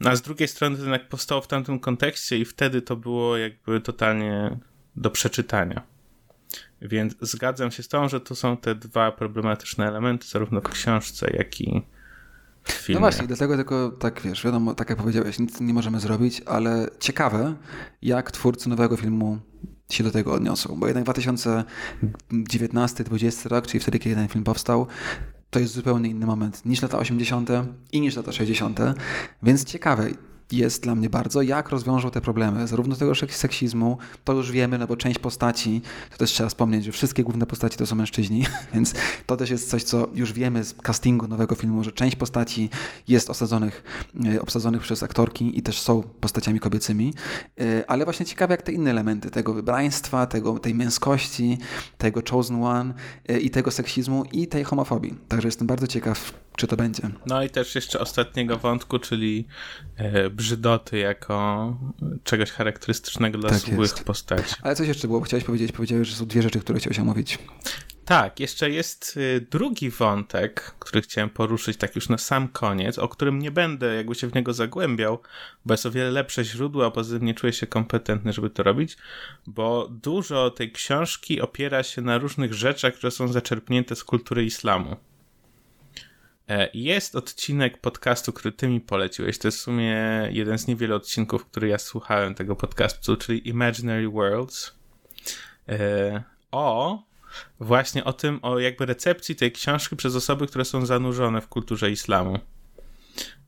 no, 0.00 0.10
a 0.10 0.16
z 0.16 0.22
drugiej 0.22 0.48
strony 0.48 0.76
to 0.76 0.82
jednak 0.82 1.08
powstało 1.08 1.40
w 1.40 1.46
tamtym 1.46 1.80
kontekście 1.80 2.38
i 2.38 2.44
wtedy 2.44 2.82
to 2.82 2.96
było 2.96 3.36
jakby 3.36 3.80
totalnie 3.80 4.58
do 4.96 5.10
przeczytania. 5.10 5.82
Więc 6.82 7.16
zgadzam 7.20 7.70
się 7.70 7.82
z 7.82 7.88
tą, 7.88 8.08
że 8.08 8.20
to 8.20 8.34
są 8.34 8.56
te 8.56 8.74
dwa 8.74 9.12
problematyczne 9.12 9.88
elementy, 9.88 10.26
zarówno 10.26 10.60
w 10.60 10.68
książce, 10.68 11.30
jak 11.36 11.60
i 11.60 11.82
filmie. 12.72 12.94
No 12.94 13.00
właśnie, 13.00 13.26
dlatego 13.26 13.56
tylko 13.56 13.90
tak 13.90 14.20
wiesz, 14.20 14.44
wiadomo, 14.44 14.74
tak 14.74 14.90
jak 14.90 14.98
powiedziałeś, 14.98 15.38
nic 15.38 15.60
nie 15.60 15.74
możemy 15.74 16.00
zrobić, 16.00 16.42
ale 16.46 16.88
ciekawe, 17.00 17.54
jak 18.02 18.30
twórcy 18.30 18.68
nowego 18.68 18.96
filmu 18.96 19.38
się 19.90 20.04
do 20.04 20.10
tego 20.10 20.32
odniosą, 20.32 20.76
bo 20.78 20.86
jednak 20.86 21.04
2019-2020 21.04 23.48
rok, 23.48 23.66
czyli 23.66 23.80
wtedy, 23.80 23.98
kiedy 23.98 24.16
ten 24.16 24.28
film 24.28 24.44
powstał, 24.44 24.86
to 25.50 25.60
jest 25.60 25.72
zupełnie 25.72 26.10
inny 26.10 26.26
moment 26.26 26.66
niż 26.66 26.82
lata 26.82 26.98
80. 26.98 27.50
i 27.92 28.00
niż 28.00 28.16
lata 28.16 28.32
60. 28.32 28.80
Więc 29.42 29.64
ciekawe, 29.64 30.08
jest 30.52 30.82
dla 30.82 30.94
mnie 30.94 31.10
bardzo, 31.10 31.42
jak 31.42 31.68
rozwiążą 31.68 32.10
te 32.10 32.20
problemy, 32.20 32.66
zarówno 32.66 32.96
tego 32.96 33.12
seksizmu, 33.28 33.98
to 34.24 34.32
już 34.32 34.52
wiemy, 34.52 34.78
no 34.78 34.86
bo 34.86 34.96
część 34.96 35.18
postaci, 35.18 35.82
to 36.10 36.16
też 36.16 36.30
trzeba 36.30 36.48
wspomnieć, 36.48 36.84
że 36.84 36.92
wszystkie 36.92 37.24
główne 37.24 37.46
postaci 37.46 37.78
to 37.78 37.86
są 37.86 37.96
mężczyźni, 37.96 38.46
więc 38.74 38.94
to 39.26 39.36
też 39.36 39.50
jest 39.50 39.70
coś, 39.70 39.82
co 39.82 40.08
już 40.14 40.32
wiemy 40.32 40.64
z 40.64 40.74
castingu 40.74 41.28
nowego 41.28 41.54
filmu, 41.54 41.84
że 41.84 41.92
część 41.92 42.16
postaci 42.16 42.70
jest 43.08 43.30
osadzonych, 43.30 43.82
e, 44.34 44.42
obsadzonych 44.42 44.82
przez 44.82 45.02
aktorki 45.02 45.58
i 45.58 45.62
też 45.62 45.80
są 45.80 46.02
postaciami 46.02 46.60
kobiecymi, 46.60 47.14
e, 47.60 47.90
ale 47.90 48.04
właśnie 48.04 48.26
ciekawe, 48.26 48.54
jak 48.54 48.62
te 48.62 48.72
inne 48.72 48.90
elementy 48.90 49.30
tego 49.30 49.54
wybraństwa, 49.54 50.26
tego, 50.26 50.58
tej 50.58 50.74
męskości, 50.74 51.58
tego 51.98 52.20
chosen 52.30 52.64
one 52.64 52.94
e, 53.28 53.38
i 53.38 53.50
tego 53.50 53.70
seksizmu 53.70 54.24
i 54.32 54.46
tej 54.46 54.64
homofobii. 54.64 55.14
Także 55.28 55.48
jestem 55.48 55.66
bardzo 55.66 55.86
ciekaw, 55.86 56.43
czy 56.56 56.66
to 56.66 56.76
będzie. 56.76 57.02
No 57.26 57.42
i 57.42 57.50
też 57.50 57.74
jeszcze 57.74 58.00
ostatniego 58.00 58.58
wątku, 58.58 58.98
czyli 58.98 59.46
e, 59.96 60.30
brzydoty 60.30 60.98
jako 60.98 61.76
czegoś 62.24 62.50
charakterystycznego 62.50 63.38
dla 63.38 63.50
tak 63.50 63.58
złych 63.58 63.78
jest. 63.78 64.04
postaci. 64.04 64.54
Ale 64.62 64.76
coś 64.76 64.88
jeszcze 64.88 65.08
było, 65.08 65.20
chciałeś 65.20 65.44
powiedzieć, 65.44 65.72
powiedziałeś, 65.72 66.08
że 66.08 66.16
są 66.16 66.26
dwie 66.26 66.42
rzeczy, 66.42 66.60
które 66.60 66.78
chciałeś 66.78 66.98
omówić. 66.98 67.38
Tak, 68.04 68.40
jeszcze 68.40 68.70
jest 68.70 69.16
y, 69.16 69.46
drugi 69.50 69.90
wątek, 69.90 70.74
który 70.78 71.02
chciałem 71.02 71.30
poruszyć 71.30 71.76
tak 71.76 71.94
już 71.94 72.08
na 72.08 72.18
sam 72.18 72.48
koniec, 72.48 72.98
o 72.98 73.08
którym 73.08 73.38
nie 73.38 73.50
będę 73.50 73.94
jakby 73.94 74.14
się 74.14 74.26
w 74.26 74.34
niego 74.34 74.52
zagłębiał, 74.52 75.18
bo 75.64 75.74
jest 75.74 75.86
o 75.86 75.90
wiele 75.90 76.10
lepsze 76.10 76.44
źródło, 76.44 76.86
a 76.86 76.90
poza 76.90 77.18
tym 77.18 77.26
nie 77.26 77.34
czuję 77.34 77.52
się 77.52 77.66
kompetentny, 77.66 78.32
żeby 78.32 78.50
to 78.50 78.62
robić, 78.62 78.96
bo 79.46 79.88
dużo 79.90 80.50
tej 80.50 80.72
książki 80.72 81.40
opiera 81.40 81.82
się 81.82 82.02
na 82.02 82.18
różnych 82.18 82.54
rzeczach, 82.54 82.94
które 82.94 83.10
są 83.10 83.28
zaczerpnięte 83.28 83.96
z 83.96 84.04
kultury 84.04 84.44
islamu. 84.44 84.96
E, 86.48 86.68
jest 86.74 87.16
odcinek 87.16 87.80
podcastu, 87.80 88.32
który 88.32 88.52
ty 88.52 88.68
mi 88.68 88.80
poleciłeś. 88.80 89.38
To 89.38 89.48
jest 89.48 89.58
w 89.58 89.60
sumie 89.60 89.96
jeden 90.30 90.58
z 90.58 90.66
niewielu 90.66 90.96
odcinków, 90.96 91.46
który 91.46 91.68
ja 91.68 91.78
słuchałem 91.78 92.34
tego 92.34 92.56
podcastu, 92.56 93.16
czyli 93.16 93.48
Imaginary 93.48 94.08
Worlds. 94.08 94.74
E, 95.68 96.22
o 96.50 96.98
właśnie 97.60 98.04
o 98.04 98.12
tym, 98.12 98.38
o 98.42 98.58
jakby 98.58 98.86
recepcji 98.86 99.36
tej 99.36 99.52
książki 99.52 99.96
przez 99.96 100.14
osoby, 100.16 100.46
które 100.46 100.64
są 100.64 100.86
zanurzone 100.86 101.40
w 101.40 101.48
kulturze 101.48 101.90
islamu. 101.90 102.38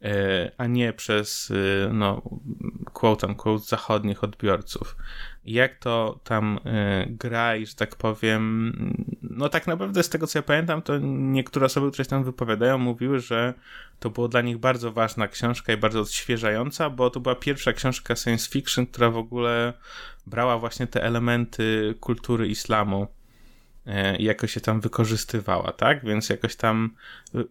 E, 0.02 0.50
a 0.58 0.66
nie 0.66 0.92
przez, 0.92 1.52
no, 1.92 2.22
quote 2.92 3.26
unquote, 3.26 3.64
zachodnich 3.64 4.24
odbiorców. 4.24 4.96
Jak 5.44 5.78
to 5.78 6.20
tam 6.24 6.58
y, 6.58 7.06
gra 7.10 7.56
i 7.56 7.66
że 7.66 7.74
tak 7.74 7.96
powiem, 7.96 8.72
no 9.22 9.48
tak 9.48 9.66
naprawdę 9.66 10.02
z 10.02 10.08
tego 10.08 10.26
co 10.26 10.38
ja 10.38 10.42
pamiętam, 10.42 10.82
to 10.82 10.98
niektóre 11.02 11.66
osoby, 11.66 11.90
które 11.90 12.04
się 12.04 12.10
tam 12.10 12.24
wypowiadają, 12.24 12.78
mówiły, 12.78 13.20
że 13.20 13.54
to 14.00 14.10
była 14.10 14.28
dla 14.28 14.40
nich 14.40 14.58
bardzo 14.58 14.92
ważna 14.92 15.28
książka 15.28 15.72
i 15.72 15.76
bardzo 15.76 16.00
odświeżająca, 16.00 16.90
bo 16.90 17.10
to 17.10 17.20
była 17.20 17.34
pierwsza 17.34 17.72
książka 17.72 18.16
science 18.16 18.50
fiction, 18.50 18.86
która 18.86 19.10
w 19.10 19.16
ogóle 19.16 19.72
brała 20.26 20.58
właśnie 20.58 20.86
te 20.86 21.02
elementy 21.02 21.94
kultury 22.00 22.48
islamu 22.48 23.06
E, 23.86 24.16
jakoś 24.16 24.52
się 24.52 24.60
tam 24.60 24.80
wykorzystywała, 24.80 25.72
tak? 25.72 26.04
Więc 26.04 26.28
jakoś 26.28 26.56
tam 26.56 26.90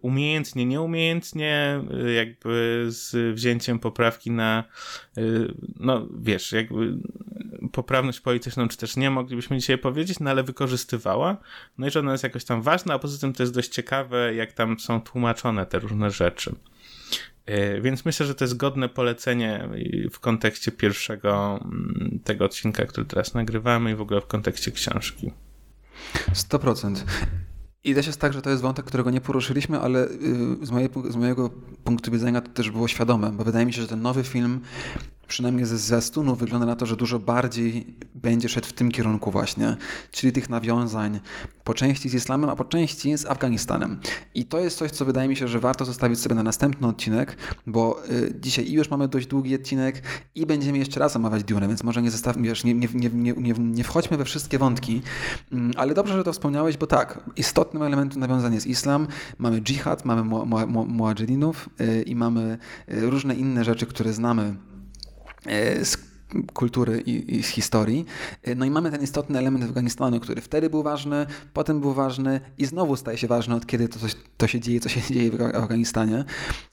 umiejętnie, 0.00 0.66
nieumiejętnie, 0.66 1.80
e, 2.04 2.12
jakby 2.12 2.86
z 2.88 3.34
wzięciem 3.34 3.78
poprawki 3.78 4.30
na, 4.30 4.64
e, 5.16 5.22
no 5.80 6.08
wiesz, 6.18 6.52
jakby 6.52 6.98
poprawność 7.72 8.20
polityczną, 8.20 8.68
czy 8.68 8.76
też 8.76 8.96
nie, 8.96 9.10
moglibyśmy 9.10 9.58
dzisiaj 9.58 9.78
powiedzieć, 9.78 10.20
no 10.20 10.30
ale 10.30 10.42
wykorzystywała. 10.42 11.36
No 11.78 11.86
i 11.86 11.90
że 11.90 12.00
ona 12.00 12.12
jest 12.12 12.24
jakoś 12.24 12.44
tam 12.44 12.62
ważna, 12.62 12.94
a 12.94 12.98
poza 12.98 13.18
tym 13.18 13.32
to 13.32 13.42
jest 13.42 13.54
dość 13.54 13.68
ciekawe, 13.68 14.34
jak 14.34 14.52
tam 14.52 14.80
są 14.80 15.00
tłumaczone 15.00 15.66
te 15.66 15.78
różne 15.78 16.10
rzeczy. 16.10 16.54
Więc 17.80 18.04
myślę, 18.04 18.26
że 18.26 18.34
to 18.34 18.44
jest 18.44 18.56
godne 18.56 18.88
polecenie 18.88 19.68
w 20.12 20.20
kontekście 20.20 20.72
pierwszego 20.72 21.60
mm, 21.64 22.20
tego 22.24 22.44
odcinka, 22.44 22.86
który 22.86 23.06
teraz 23.06 23.34
nagrywamy 23.34 23.90
i 23.90 23.94
w 23.94 24.00
ogóle 24.00 24.20
w 24.20 24.26
kontekście 24.26 24.70
książki. 24.70 25.30
100%. 26.32 26.96
I 27.84 27.94
też 27.94 28.06
jest 28.06 28.20
tak, 28.20 28.32
że 28.32 28.42
to 28.42 28.50
jest 28.50 28.62
wątek, 28.62 28.84
którego 28.84 29.10
nie 29.10 29.20
poruszyliśmy, 29.20 29.80
ale 29.80 30.08
y, 30.08 30.66
z, 30.66 30.70
mojej, 30.70 30.88
z 31.10 31.16
mojego 31.16 31.50
punktu 31.84 32.10
widzenia 32.10 32.40
to 32.40 32.48
też 32.48 32.70
było 32.70 32.88
świadome, 32.88 33.32
bo 33.32 33.44
wydaje 33.44 33.66
mi 33.66 33.72
się, 33.72 33.82
że 33.82 33.88
ten 33.88 34.02
nowy 34.02 34.24
film 34.24 34.60
przynajmniej 35.28 35.66
ze 35.66 35.78
zwiastunu 35.78 36.36
wygląda 36.36 36.66
na 36.66 36.76
to, 36.76 36.86
że 36.86 36.96
dużo 36.96 37.18
bardziej 37.18 37.94
będzie 38.14 38.48
szedł 38.48 38.66
w 38.66 38.72
tym 38.72 38.90
kierunku 38.90 39.30
właśnie, 39.30 39.76
czyli 40.10 40.32
tych 40.32 40.50
nawiązań 40.50 41.20
po 41.64 41.74
części 41.74 42.08
z 42.08 42.14
islamem, 42.14 42.50
a 42.50 42.56
po 42.56 42.64
części 42.64 43.18
z 43.18 43.26
Afganistanem. 43.26 44.00
I 44.34 44.44
to 44.44 44.58
jest 44.58 44.78
coś, 44.78 44.90
co 44.90 45.04
wydaje 45.04 45.28
mi 45.28 45.36
się, 45.36 45.48
że 45.48 45.60
warto 45.60 45.84
zostawić 45.84 46.20
sobie 46.20 46.34
na 46.34 46.42
następny 46.42 46.86
odcinek, 46.86 47.36
bo 47.66 48.02
y, 48.10 48.34
dzisiaj 48.40 48.72
już 48.72 48.90
mamy 48.90 49.08
dość 49.08 49.26
długi 49.26 49.54
odcinek 49.54 50.02
i 50.34 50.46
będziemy 50.46 50.78
jeszcze 50.78 51.00
raz 51.00 51.16
omawiać 51.16 51.44
Dune, 51.44 51.68
więc 51.68 51.82
może 51.82 52.02
nie, 52.02 52.10
zestaw, 52.10 52.36
wiesz, 52.38 52.64
nie, 52.64 52.74
nie, 52.74 52.88
nie, 52.94 53.32
nie, 53.32 53.54
nie 53.58 53.84
wchodźmy 53.84 54.16
we 54.16 54.24
wszystkie 54.24 54.58
wątki, 54.58 55.02
y, 55.52 55.56
ale 55.76 55.94
dobrze, 55.94 56.16
że 56.16 56.24
to 56.24 56.32
wspomniałeś, 56.32 56.76
bo 56.76 56.86
tak, 56.86 57.30
istotnym 57.36 57.82
elementem 57.82 58.20
nawiązania 58.20 58.54
jest 58.54 58.66
islam, 58.66 59.06
mamy 59.38 59.60
dżihad, 59.60 60.04
mamy 60.04 60.46
muadżedinów 60.86 61.68
y, 61.80 62.02
i 62.02 62.16
mamy 62.16 62.58
y, 62.92 63.10
różne 63.10 63.34
inne 63.34 63.64
rzeczy, 63.64 63.86
które 63.86 64.12
znamy 64.12 64.56
is 65.48 65.96
kultury 66.54 67.00
i, 67.00 67.36
i, 67.36 67.42
z 67.42 67.46
historii. 67.46 68.04
No 68.56 68.64
i 68.64 68.70
mamy 68.70 68.90
ten 68.90 69.02
istotny 69.02 69.38
element 69.38 69.64
Afganistanu, 69.64 70.20
który 70.20 70.40
wtedy 70.40 70.70
był 70.70 70.82
ważny, 70.82 71.26
potem 71.52 71.80
był 71.80 71.92
ważny 71.92 72.40
i 72.58 72.66
znowu 72.66 72.96
staje 72.96 73.18
się 73.18 73.26
ważny 73.26 73.54
od 73.54 73.66
kiedy 73.66 73.88
to, 73.88 73.98
to 74.36 74.46
się 74.46 74.60
dzieje, 74.60 74.80
co 74.80 74.88
się 74.88 75.00
dzieje 75.14 75.30
w 75.30 75.40
Afganistanie. 75.42 76.24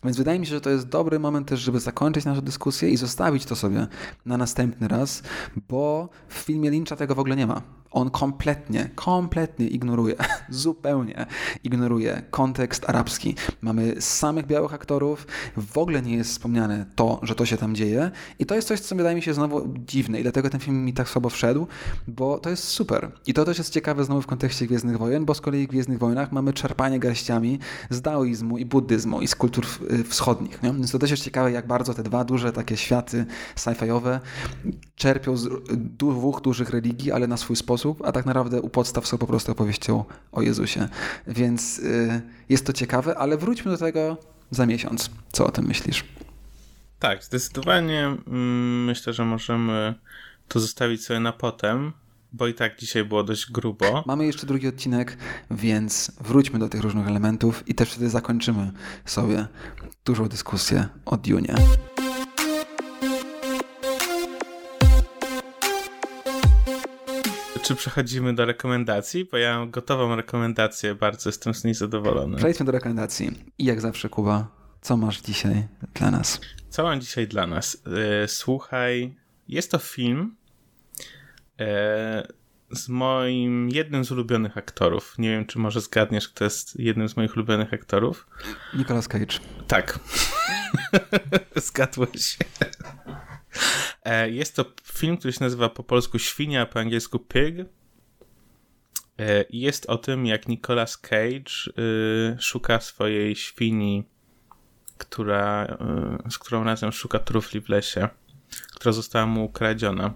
Więc 0.03 0.17
wydaje 0.17 0.39
mi 0.39 0.45
się, 0.45 0.53
że 0.53 0.61
to 0.61 0.69
jest 0.69 0.87
dobry 0.87 1.19
moment 1.19 1.47
też, 1.47 1.59
żeby 1.59 1.79
zakończyć 1.79 2.25
naszą 2.25 2.41
dyskusję 2.41 2.89
i 2.89 2.97
zostawić 2.97 3.45
to 3.45 3.55
sobie 3.55 3.87
na 4.25 4.37
następny 4.37 4.87
raz, 4.87 5.23
bo 5.69 6.09
w 6.27 6.33
filmie 6.33 6.69
Lyncha 6.69 6.95
tego 6.95 7.15
w 7.15 7.19
ogóle 7.19 7.35
nie 7.35 7.47
ma 7.47 7.61
on 7.93 8.09
kompletnie, 8.09 8.89
kompletnie 8.95 9.67
ignoruje, 9.67 10.15
zupełnie 10.49 11.25
ignoruje 11.63 12.21
kontekst 12.31 12.89
arabski. 12.89 13.35
Mamy 13.61 14.01
samych 14.01 14.47
białych 14.47 14.73
aktorów, 14.73 15.27
w 15.57 15.77
ogóle 15.77 16.01
nie 16.01 16.15
jest 16.15 16.31
wspomniane 16.31 16.85
to, 16.95 17.19
że 17.23 17.35
to 17.35 17.45
się 17.45 17.57
tam 17.57 17.75
dzieje 17.75 18.11
i 18.39 18.45
to 18.45 18.55
jest 18.55 18.67
coś, 18.67 18.79
co 18.79 18.95
wydaje 18.95 19.15
mi 19.15 19.21
się 19.21 19.33
znowu 19.33 19.42
dziwne 19.87 20.19
i 20.19 20.23
dlatego 20.23 20.49
ten 20.49 20.59
film 20.59 20.85
mi 20.85 20.93
tak 20.93 21.09
słabo 21.09 21.29
wszedł, 21.29 21.67
bo 22.07 22.39
to 22.39 22.49
jest 22.49 22.63
super. 22.63 23.11
I 23.27 23.33
to 23.33 23.45
też 23.45 23.57
jest 23.57 23.73
ciekawe 23.73 24.03
znowu 24.03 24.21
w 24.21 24.27
kontekście 24.27 24.67
Gwiezdnych 24.67 24.97
Wojen, 24.97 25.25
bo 25.25 25.33
z 25.33 25.41
kolei 25.41 25.67
w 25.67 25.69
Gwiezdnych 25.69 25.99
Wojnach 25.99 26.31
mamy 26.31 26.53
czerpanie 26.53 26.99
garściami 26.99 27.59
z 27.89 28.01
daoizmu 28.01 28.57
i 28.57 28.65
buddyzmu 28.65 29.21
i 29.21 29.27
z 29.27 29.35
kultur 29.35 29.65
wschodnich. 30.09 30.63
Nie? 30.63 30.73
Więc 30.73 30.91
to 30.91 30.99
też 30.99 31.11
jest 31.11 31.23
ciekawe, 31.23 31.51
jak 31.51 31.67
bardzo 31.67 31.93
te 31.93 32.03
dwa 32.03 32.23
duże 32.23 32.51
takie 32.51 32.77
światy 32.77 33.25
sci-fiowe 33.55 34.19
czerpią 34.95 35.37
z 35.37 35.49
dwóch 35.97 36.41
dużych 36.41 36.69
religii, 36.69 37.11
ale 37.11 37.27
na 37.27 37.37
swój 37.37 37.55
sposób 37.55 37.73
sposób, 37.73 38.01
a 38.05 38.11
tak 38.11 38.25
naprawdę 38.25 38.61
u 38.61 38.69
podstaw 38.69 39.07
są 39.07 39.17
po 39.17 39.27
prostu 39.27 39.51
opowieścią 39.51 40.03
o 40.31 40.41
Jezusie. 40.41 40.87
Więc 41.27 41.79
y, 41.79 42.21
jest 42.49 42.65
to 42.65 42.73
ciekawe, 42.73 43.17
ale 43.17 43.37
wróćmy 43.37 43.71
do 43.71 43.77
tego 43.77 44.17
za 44.51 44.65
miesiąc. 44.65 45.09
Co 45.31 45.45
o 45.45 45.51
tym 45.51 45.65
myślisz? 45.65 46.03
Tak, 47.03 47.23
zdecydowanie 47.23 48.05
mm, 48.05 48.85
myślę, 48.85 49.13
że 49.13 49.25
możemy 49.25 49.93
to 50.47 50.59
zostawić 50.59 51.05
sobie 51.05 51.19
na 51.19 51.31
potem, 51.31 51.93
bo 52.33 52.47
i 52.47 52.53
tak 52.53 52.79
dzisiaj 52.79 53.05
było 53.05 53.23
dość 53.23 53.51
grubo. 53.51 54.03
Mamy 54.07 54.25
jeszcze 54.25 54.47
drugi 54.47 54.67
odcinek, 54.67 55.17
więc 55.51 56.11
wróćmy 56.21 56.59
do 56.59 56.69
tych 56.69 56.81
różnych 56.81 57.07
elementów 57.07 57.63
i 57.67 57.75
też 57.75 57.91
wtedy 57.91 58.09
zakończymy 58.09 58.71
sobie 59.05 59.47
dużą 60.05 60.27
dyskusję 60.27 60.87
o 61.05 61.17
Dune. 61.17 61.55
czy 67.63 67.75
przechodzimy 67.75 68.35
do 68.35 68.45
rekomendacji? 68.45 69.25
Bo 69.25 69.37
ja 69.37 69.59
mam 69.59 69.71
gotową 69.71 70.15
rekomendację, 70.15 70.95
bardzo 70.95 71.29
jestem 71.29 71.53
z 71.53 71.63
niej 71.63 71.73
zadowolony. 71.73 72.37
Przejdźmy 72.37 72.65
do 72.65 72.71
rekomendacji. 72.71 73.31
I 73.57 73.65
jak 73.65 73.81
zawsze, 73.81 74.09
Kuba, 74.09 74.47
co 74.81 74.97
masz 74.97 75.21
dzisiaj 75.21 75.67
dla 75.93 76.11
nas? 76.11 76.39
Co 76.73 76.83
mam 76.83 77.01
dzisiaj 77.01 77.27
dla 77.27 77.47
nas? 77.47 77.83
E, 78.23 78.27
słuchaj, 78.27 79.15
jest 79.47 79.71
to 79.71 79.77
film 79.77 80.35
e, 81.59 82.27
z 82.71 82.89
moim 82.89 83.69
jednym 83.69 84.05
z 84.05 84.11
ulubionych 84.11 84.57
aktorów. 84.57 85.15
Nie 85.17 85.29
wiem, 85.29 85.45
czy 85.45 85.59
może 85.59 85.81
zgadniesz, 85.81 86.29
kto 86.29 86.43
jest 86.43 86.79
jednym 86.79 87.09
z 87.09 87.17
moich 87.17 87.35
ulubionych 87.35 87.73
aktorów. 87.73 88.27
Nicolas 88.73 89.07
Cage. 89.07 89.39
Tak. 89.67 89.99
Zgadłeś. 91.55 92.37
E, 94.03 94.29
jest 94.29 94.55
to 94.55 94.65
film, 94.83 95.17
który 95.17 95.33
się 95.33 95.43
nazywa 95.43 95.69
po 95.69 95.83
polsku 95.83 96.19
Świnia, 96.19 96.61
a 96.61 96.65
po 96.65 96.79
angielsku 96.79 97.19
Pig. 97.19 97.55
Jest 99.49 99.85
o 99.85 99.97
tym, 99.97 100.25
jak 100.25 100.47
Nicolas 100.47 100.97
Cage 100.97 101.73
y, 101.79 102.37
szuka 102.39 102.79
swojej 102.79 103.35
świni, 103.35 104.03
która, 105.05 105.77
y, 106.27 106.31
z 106.31 106.37
którą 106.37 106.63
razem 106.63 106.91
szuka 106.91 107.19
trufli 107.19 107.61
w 107.61 107.69
lesie, 107.69 108.09
która 108.75 108.91
została 108.93 109.25
mu 109.25 109.45
ukradziona. 109.45 110.13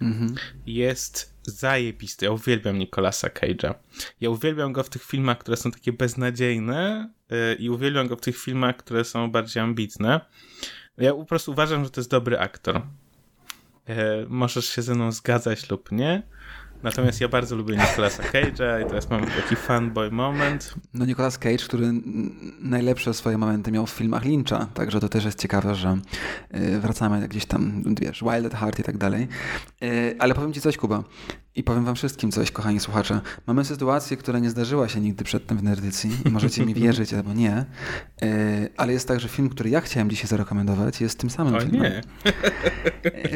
Mhm. 0.00 0.34
Jest 0.66 1.34
zajebisty. 1.42 2.24
Ja 2.24 2.32
uwielbiam 2.32 2.78
Nicolasa 2.78 3.28
Cage'a. 3.28 3.74
Ja 4.20 4.30
uwielbiam 4.30 4.72
go 4.72 4.82
w 4.82 4.88
tych 4.88 5.04
filmach, 5.04 5.38
które 5.38 5.56
są 5.56 5.70
takie 5.70 5.92
beznadziejne 5.92 7.10
yy, 7.30 7.54
i 7.54 7.70
uwielbiam 7.70 8.08
go 8.08 8.16
w 8.16 8.20
tych 8.20 8.38
filmach, 8.38 8.76
które 8.76 9.04
są 9.04 9.30
bardziej 9.30 9.62
ambitne. 9.62 10.20
Ja 10.98 11.14
po 11.14 11.24
prostu 11.24 11.52
uważam, 11.52 11.84
że 11.84 11.90
to 11.90 12.00
jest 12.00 12.10
dobry 12.10 12.38
aktor. 12.38 12.82
Yy, 13.88 13.94
możesz 14.28 14.68
się 14.68 14.82
ze 14.82 14.94
mną 14.94 15.12
zgadzać 15.12 15.70
lub 15.70 15.92
nie, 15.92 16.22
Natomiast 16.82 17.20
ja 17.20 17.28
bardzo 17.28 17.56
lubię 17.56 17.76
Nicolasa 17.76 18.22
Cage'a 18.22 18.86
i 18.86 18.88
teraz 18.88 19.10
mam 19.10 19.26
taki 19.26 19.56
fanboy 19.56 20.10
moment. 20.10 20.74
No 20.94 21.04
Nicolas 21.06 21.38
Cage, 21.38 21.64
który 21.64 21.92
najlepsze 22.60 23.14
swoje 23.14 23.38
momenty 23.38 23.72
miał 23.72 23.86
w 23.86 23.90
filmach 23.90 24.24
Lyncha, 24.24 24.66
także 24.74 25.00
to 25.00 25.08
też 25.08 25.24
jest 25.24 25.42
ciekawe, 25.42 25.74
że 25.74 25.98
y, 26.54 26.80
wracamy 26.80 27.28
gdzieś 27.28 27.46
tam, 27.46 27.82
wiesz, 28.00 28.20
Wild 28.22 28.46
at 28.46 28.60
Heart 28.60 28.78
i 28.78 28.82
tak 28.82 28.98
dalej. 28.98 29.28
Y, 29.82 30.16
ale 30.18 30.34
powiem 30.34 30.52
ci 30.52 30.60
coś, 30.60 30.76
Kuba. 30.76 31.04
I 31.54 31.62
powiem 31.62 31.84
wam 31.84 31.94
wszystkim 31.94 32.32
coś, 32.32 32.50
kochani 32.50 32.80
słuchacze. 32.80 33.20
Mamy 33.46 33.64
sytuację, 33.64 34.16
która 34.16 34.38
nie 34.38 34.50
zdarzyła 34.50 34.88
się 34.88 35.00
nigdy 35.00 35.24
przedtem 35.24 35.58
w 35.58 35.62
Nerdycji 35.62 36.10
i 36.24 36.30
możecie 36.30 36.66
mi 36.66 36.74
wierzyć 36.84 37.14
albo 37.14 37.32
nie, 37.32 37.64
yy, 38.22 38.28
ale 38.76 38.92
jest 38.92 39.08
tak, 39.08 39.20
że 39.20 39.28
film, 39.28 39.48
który 39.48 39.70
ja 39.70 39.80
chciałem 39.80 40.10
dzisiaj 40.10 40.26
zarekomendować 40.26 41.00
jest 41.00 41.18
tym 41.18 41.30
samym 41.30 41.54
o, 41.54 41.60
filmem. 41.60 41.82
nie. 41.82 42.02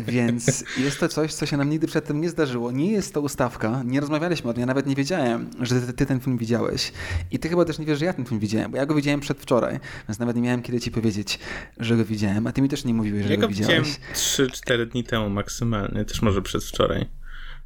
Więc 0.13 0.65
jest 0.79 1.01
to 1.01 1.09
coś, 1.09 1.35
co 1.35 1.47
się 1.47 1.57
nam 1.57 1.71
nigdy 1.71 1.87
przedtem 1.87 2.21
nie 2.21 2.29
zdarzyło. 2.29 2.73
Nie 2.73 2.93
jest 2.93 3.15
to 3.15 3.23
ustawka, 3.31 3.83
nie 3.85 4.01
rozmawialiśmy 4.01 4.51
o 4.51 4.53
tym, 4.53 4.61
ja 4.61 4.67
nawet 4.67 4.87
nie 4.87 4.95
wiedziałem, 4.95 5.51
że 5.61 5.81
ty, 5.81 5.93
ty, 5.93 6.07
ten 6.07 6.21
film 6.21 6.39
widziałeś. 6.39 6.93
I 7.31 7.39
ty 7.39 7.49
chyba 7.49 7.65
też 7.65 7.79
nie 7.79 7.87
wiesz, 7.87 7.99
że 7.99 8.05
ja 8.05 8.13
ten 8.13 8.25
film 8.25 8.41
widziałem, 8.41 8.71
bo 8.71 8.77
ja 8.77 8.87
go 8.87 8.95
widziałem 8.95 9.21
przedwczoraj, 9.21 9.81
więc 10.09 10.19
nawet 10.19 10.37
nie 10.37 10.43
miałem 10.43 10.63
kiedy 10.63 10.81
ci 10.81 10.91
powiedzieć, 10.91 11.39
że 11.79 11.97
go 11.97 12.05
widziałem, 12.05 12.47
a 12.47 12.53
ty 12.53 12.63
mi 12.63 12.69
też 12.69 12.85
nie 12.85 12.95
mówiłeś, 12.95 13.27
że 13.27 13.31
ja 13.31 13.37
go, 13.37 13.43
go 13.43 13.49
widziałeś. 13.49 14.01
Ja 14.39 14.47
go 14.47 14.51
3-4 14.51 14.87
dni 14.87 15.05
temu 15.05 15.31
maksymalnie, 15.31 16.05
też 16.05 16.23
może 16.23 16.43
przedwczoraj. 16.43 17.07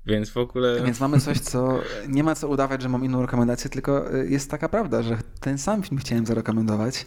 Więc 0.07 0.31
w 0.31 0.36
ogóle. 0.36 0.82
Więc 0.85 1.01
mamy 1.01 1.20
coś, 1.20 1.41
co 1.41 1.81
nie 2.09 2.24
ma 2.24 2.35
co 2.35 2.49
udawać, 2.49 2.82
że 2.82 2.89
mam 2.89 3.05
inną 3.05 3.23
rekomendację, 3.23 3.70
tylko 3.70 4.15
y, 4.15 4.28
jest 4.31 4.51
taka 4.51 4.69
prawda, 4.69 5.03
że 5.03 5.19
ten 5.41 5.59
sam 5.59 5.82
film 5.82 5.99
chciałem 5.99 6.27
zarekomendować. 6.27 7.07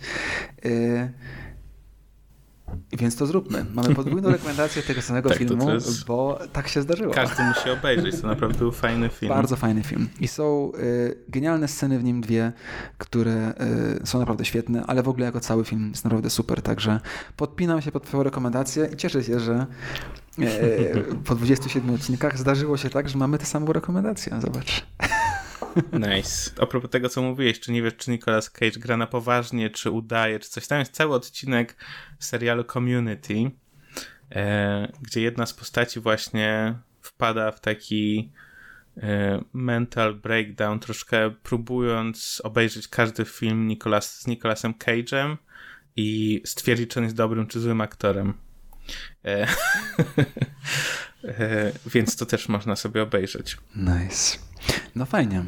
Y, 0.65 1.11
więc 2.93 3.15
to 3.15 3.25
zróbmy. 3.25 3.65
Mamy 3.73 3.95
podwójną 3.95 4.29
rekomendację 4.37 4.83
tego 4.83 5.01
samego 5.01 5.29
tak, 5.29 5.37
filmu, 5.37 5.71
jest... 5.71 6.05
bo 6.05 6.39
tak 6.53 6.67
się 6.67 6.81
zdarzyło. 6.81 7.13
Każdy 7.13 7.43
musi 7.43 7.69
obejrzeć, 7.69 8.21
to 8.21 8.27
naprawdę 8.27 8.59
był 8.59 8.71
fajny 8.71 9.09
film. 9.09 9.29
Bardzo 9.29 9.55
fajny 9.55 9.83
film. 9.83 10.09
I 10.19 10.27
są 10.27 10.71
y, 10.79 11.15
genialne 11.29 11.67
sceny 11.67 11.99
w 11.99 12.03
nim 12.03 12.21
dwie, 12.21 12.51
które 12.97 13.53
y, 14.03 14.07
są 14.07 14.19
naprawdę 14.19 14.45
świetne, 14.45 14.83
ale 14.87 15.03
w 15.03 15.09
ogóle 15.09 15.25
jako 15.25 15.39
cały 15.39 15.65
film 15.65 15.89
jest 15.89 16.03
naprawdę 16.03 16.29
super. 16.29 16.61
Także 16.61 16.99
podpinam 17.35 17.81
się 17.81 17.91
pod 17.91 18.03
Twoją 18.03 18.23
rekomendację 18.23 18.89
i 18.93 18.97
cieszę 18.97 19.23
się, 19.23 19.39
że 19.39 19.65
E, 20.41 21.13
po 21.25 21.35
27 21.35 21.95
odcinkach 21.95 22.37
zdarzyło 22.37 22.77
się 22.77 22.89
tak, 22.89 23.09
że 23.09 23.17
mamy 23.17 23.37
tę 23.37 23.45
samą 23.45 23.73
rekomendację. 23.73 24.39
Zobacz. 24.41 24.85
Nice. 25.93 26.51
A 26.61 26.65
propos 26.65 26.89
tego, 26.91 27.09
co 27.09 27.21
mówiłeś, 27.21 27.59
czy 27.59 27.71
nie 27.71 27.81
wiesz, 27.81 27.95
czy 27.97 28.11
Nicolas 28.11 28.49
Cage 28.49 28.79
gra 28.79 28.97
na 28.97 29.07
poważnie, 29.07 29.69
czy 29.69 29.91
udaje, 29.91 30.39
czy 30.39 30.49
coś. 30.49 30.67
Tam 30.67 30.79
jest 30.79 30.91
cały 30.91 31.15
odcinek 31.15 31.75
serialu 32.19 32.63
Community, 32.63 33.51
e, 34.31 34.91
gdzie 35.01 35.21
jedna 35.21 35.45
z 35.45 35.53
postaci 35.53 35.99
właśnie 35.99 36.75
wpada 37.01 37.51
w 37.51 37.59
taki 37.59 38.31
e, 38.97 39.41
mental 39.53 40.15
breakdown, 40.15 40.79
troszkę 40.79 41.31
próbując 41.43 42.41
obejrzeć 42.43 42.87
każdy 42.87 43.25
film 43.25 43.67
Nicolas, 43.67 44.19
z 44.19 44.27
Nicolasem 44.27 44.73
Cage'em 44.73 45.37
i 45.95 46.41
stwierdzić, 46.45 46.89
czy 46.89 46.99
on 46.99 47.03
jest 47.03 47.15
dobrym 47.15 47.47
czy 47.47 47.59
złym 47.59 47.81
aktorem. 47.81 48.33
E, 49.25 49.47
więc 51.85 52.15
to 52.15 52.25
też 52.25 52.49
można 52.49 52.75
sobie 52.75 53.03
obejrzeć. 53.03 53.57
Nice. 53.75 54.37
No 54.95 55.05
fajnie. 55.05 55.43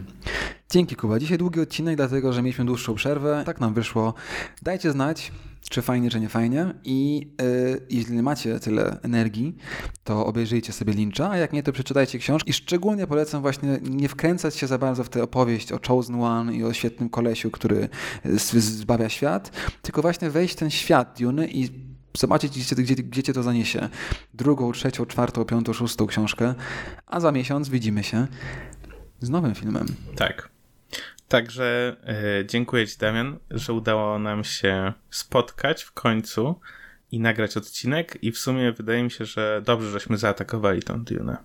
Dzięki 0.72 0.96
Kuba. 0.96 1.20
Dzisiaj 1.20 1.38
długi 1.38 1.60
odcinek, 1.60 1.96
dlatego 1.96 2.34
że 2.34 2.42
mieliśmy 2.42 2.66
dłuższą 2.66 2.96
przerwę. 2.96 3.44
Tak 3.46 3.60
nam 3.60 3.74
wyszło. 3.74 4.14
Dajcie 4.62 4.92
znać, 4.92 5.32
czy 5.70 5.82
fajnie, 5.82 6.10
czy 6.10 6.20
nie 6.20 6.30
fajnie. 6.30 6.74
I 6.84 7.28
yy, 7.42 7.82
jeśli 7.90 8.16
nie 8.16 8.24
macie 8.24 8.60
tyle 8.60 8.98
energii, 9.02 9.56
to 10.04 10.26
obejrzyjcie 10.26 10.74
sobie 10.74 10.94
Lyncha, 10.94 11.30
a 11.30 11.38
jak 11.38 11.54
nie, 11.54 11.64
to 11.64 11.72
przeczytajcie 11.72 12.20
książkę. 12.20 12.50
I 12.50 12.54
szczególnie 12.54 13.08
polecam 13.08 13.42
właśnie 13.42 13.80
nie 13.84 14.10
wkręcać 14.10 14.56
się 14.56 14.68
za 14.68 14.78
bardzo 14.78 15.04
w 15.04 15.10
tę 15.10 15.24
opowieść 15.24 15.72
o 15.72 15.80
Chosen 15.88 16.22
One 16.22 16.54
i 16.54 16.64
o 16.64 16.74
świetnym 16.74 17.10
kolesiu, 17.10 17.52
który 17.52 17.90
zbawia 18.26 19.10
świat, 19.10 19.52
tylko 19.82 20.02
właśnie 20.02 20.30
wejść 20.30 20.54
w 20.54 20.58
ten 20.58 20.70
świat 20.70 21.18
Dune 21.20 21.48
i 21.48 21.89
zobaczyć, 22.18 22.60
gdzie, 22.60 22.76
gdzie, 22.76 22.96
gdzie 22.96 23.24
cię 23.24 23.34
to 23.34 23.44
zaniesie. 23.44 23.90
Drugą, 24.34 24.72
trzecią, 24.72 25.06
czwartą, 25.06 25.46
piątą, 25.46 25.74
szóstą 25.74 26.08
książkę, 26.08 26.56
a 27.08 27.20
za 27.20 27.32
miesiąc 27.32 27.70
widzimy 27.70 28.04
się 28.04 28.28
z 29.20 29.30
nowym 29.30 29.56
filmem. 29.56 29.88
Tak. 30.16 30.50
Także 31.28 31.98
yy, 32.38 32.46
dziękuję 32.46 32.88
Ci, 32.88 32.98
Damian, 32.98 33.40
że 33.52 33.74
udało 33.74 34.20
nam 34.20 34.44
się 34.44 34.94
spotkać 35.10 35.84
w 35.84 35.92
końcu 35.92 36.60
i 37.12 37.20
nagrać 37.20 37.58
odcinek. 37.58 38.18
I 38.22 38.32
w 38.32 38.38
sumie 38.38 38.72
wydaje 38.72 39.04
mi 39.04 39.12
się, 39.12 39.26
że 39.26 39.62
dobrze, 39.66 39.92
żeśmy 39.92 40.18
zaatakowali 40.18 40.84
tą 40.84 41.04
Dune 41.04 41.38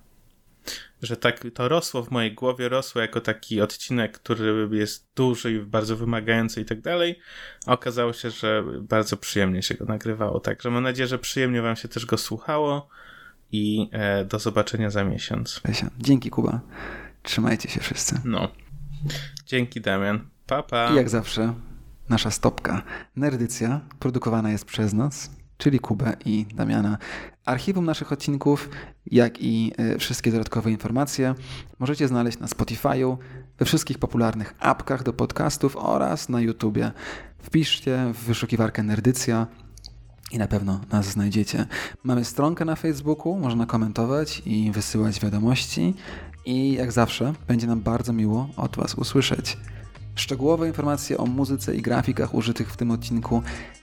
że 1.03 1.17
tak 1.17 1.41
to 1.55 1.69
rosło 1.69 2.03
w 2.03 2.11
mojej 2.11 2.35
głowie, 2.35 2.69
rosło 2.69 3.01
jako 3.01 3.21
taki 3.21 3.61
odcinek, 3.61 4.19
który 4.19 4.69
jest 4.73 5.09
duży 5.17 5.53
i 5.53 5.59
bardzo 5.59 5.97
wymagający 5.97 6.61
i 6.61 6.65
tak 6.65 6.81
dalej, 6.81 7.19
a 7.67 7.73
okazało 7.73 8.13
się, 8.13 8.31
że 8.31 8.65
bardzo 8.81 9.17
przyjemnie 9.17 9.63
się 9.63 9.75
go 9.75 9.85
nagrywało. 9.85 10.41
Także 10.41 10.71
mam 10.71 10.83
nadzieję, 10.83 11.07
że 11.07 11.19
przyjemnie 11.19 11.63
wam 11.63 11.77
się 11.77 11.89
też 11.89 12.07
go 12.07 12.19
słuchało 12.19 12.89
i 13.53 13.89
e, 13.93 14.25
do 14.25 14.39
zobaczenia 14.39 14.91
za 14.91 15.05
miesiąc. 15.05 15.61
Dzięki 15.99 16.31
Kuba. 16.31 16.61
Trzymajcie 17.23 17.71
się 17.71 17.81
wszyscy. 17.81 18.21
No. 18.25 18.49
Dzięki 19.47 19.81
Damian. 19.81 20.29
Papa. 20.47 20.87
Pa. 20.87 20.93
I 20.93 20.97
jak 20.97 21.09
zawsze 21.09 21.55
nasza 22.09 22.31
stopka. 22.31 22.83
Nerdycja 23.17 23.81
produkowana 23.99 24.51
jest 24.51 24.65
przez 24.65 24.93
nas 24.93 25.31
czyli 25.59 25.79
Kubę 25.79 26.17
i 26.25 26.47
Damiana. 26.55 26.99
Archiwum 27.45 27.85
naszych 27.85 28.13
odcinków, 28.13 28.69
jak 29.07 29.43
i 29.43 29.73
e, 29.77 29.99
wszystkie 29.99 30.33
dodatkowe 30.33 30.71
informacje 30.71 31.35
możecie 31.79 32.09
znaleźć 32.09 32.39
na 32.39 32.47
Spotify'u, 32.47 33.17
we 33.59 33.65
wszystkich 33.65 33.99
popularnych 33.99 34.55
apkach 34.59 35.03
do 35.03 35.13
podcastów 35.13 35.77
oraz 35.77 36.29
na 36.29 36.41
YouTubie. 36.41 36.93
Wpiszcie 37.43 38.13
w 38.15 38.25
wyszukiwarkę 38.25 38.83
Nerdycja 38.83 39.47
i 40.33 40.39
na 40.39 40.47
pewno 40.47 40.81
nas 40.93 41.07
znajdziecie. 41.07 41.67
Mamy 42.03 42.25
stronkę 42.25 42.65
na 42.65 42.77
Facebooku, 42.77 43.39
można 43.39 43.67
komentować 43.67 44.43
i 44.47 44.73
wysyłać 44.73 45.21
wiadomości 45.21 45.95
i 46.47 46.73
jak 46.73 46.93
zawsze 46.93 47.35
będzie 47.49 47.67
nam 47.67 47.81
bardzo 47.81 48.13
miło 48.13 48.49
od 48.57 48.77
Was 48.77 48.95
usłyszeć. 48.95 49.57
Szczegółowe 50.15 50.67
informacje 50.67 51.19
o 51.19 51.27
muzyce 51.27 51.77
i 51.77 51.83
grafikach 51.83 52.35
użytych 52.35 52.73
w 52.73 52.77
tym 52.77 52.91
odcinku, 52.91 53.43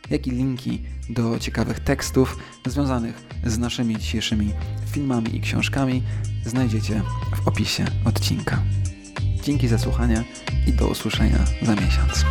jak 0.10 0.28
i 0.28 0.32
linki 0.32 0.82
do 1.10 1.40
ciekawych 1.40 1.80
tekstów 1.80 2.38
związanych 2.66 3.24
z 3.46 3.58
naszymi 3.58 3.98
dzisiejszymi 3.98 4.54
filmami 4.92 5.36
i 5.36 5.42
książkami 5.42 6.04
znajdziecie 6.46 7.02
w 7.36 7.48
opisie 7.48 7.86
odcinka. 8.06 8.62
Dzięki 9.44 9.68
za 9.68 9.78
słuchanie 9.78 10.24
i 10.68 10.74
do 10.74 10.88
usłyszenia 10.88 11.40
za 11.62 11.76
miesiąc. 11.76 12.26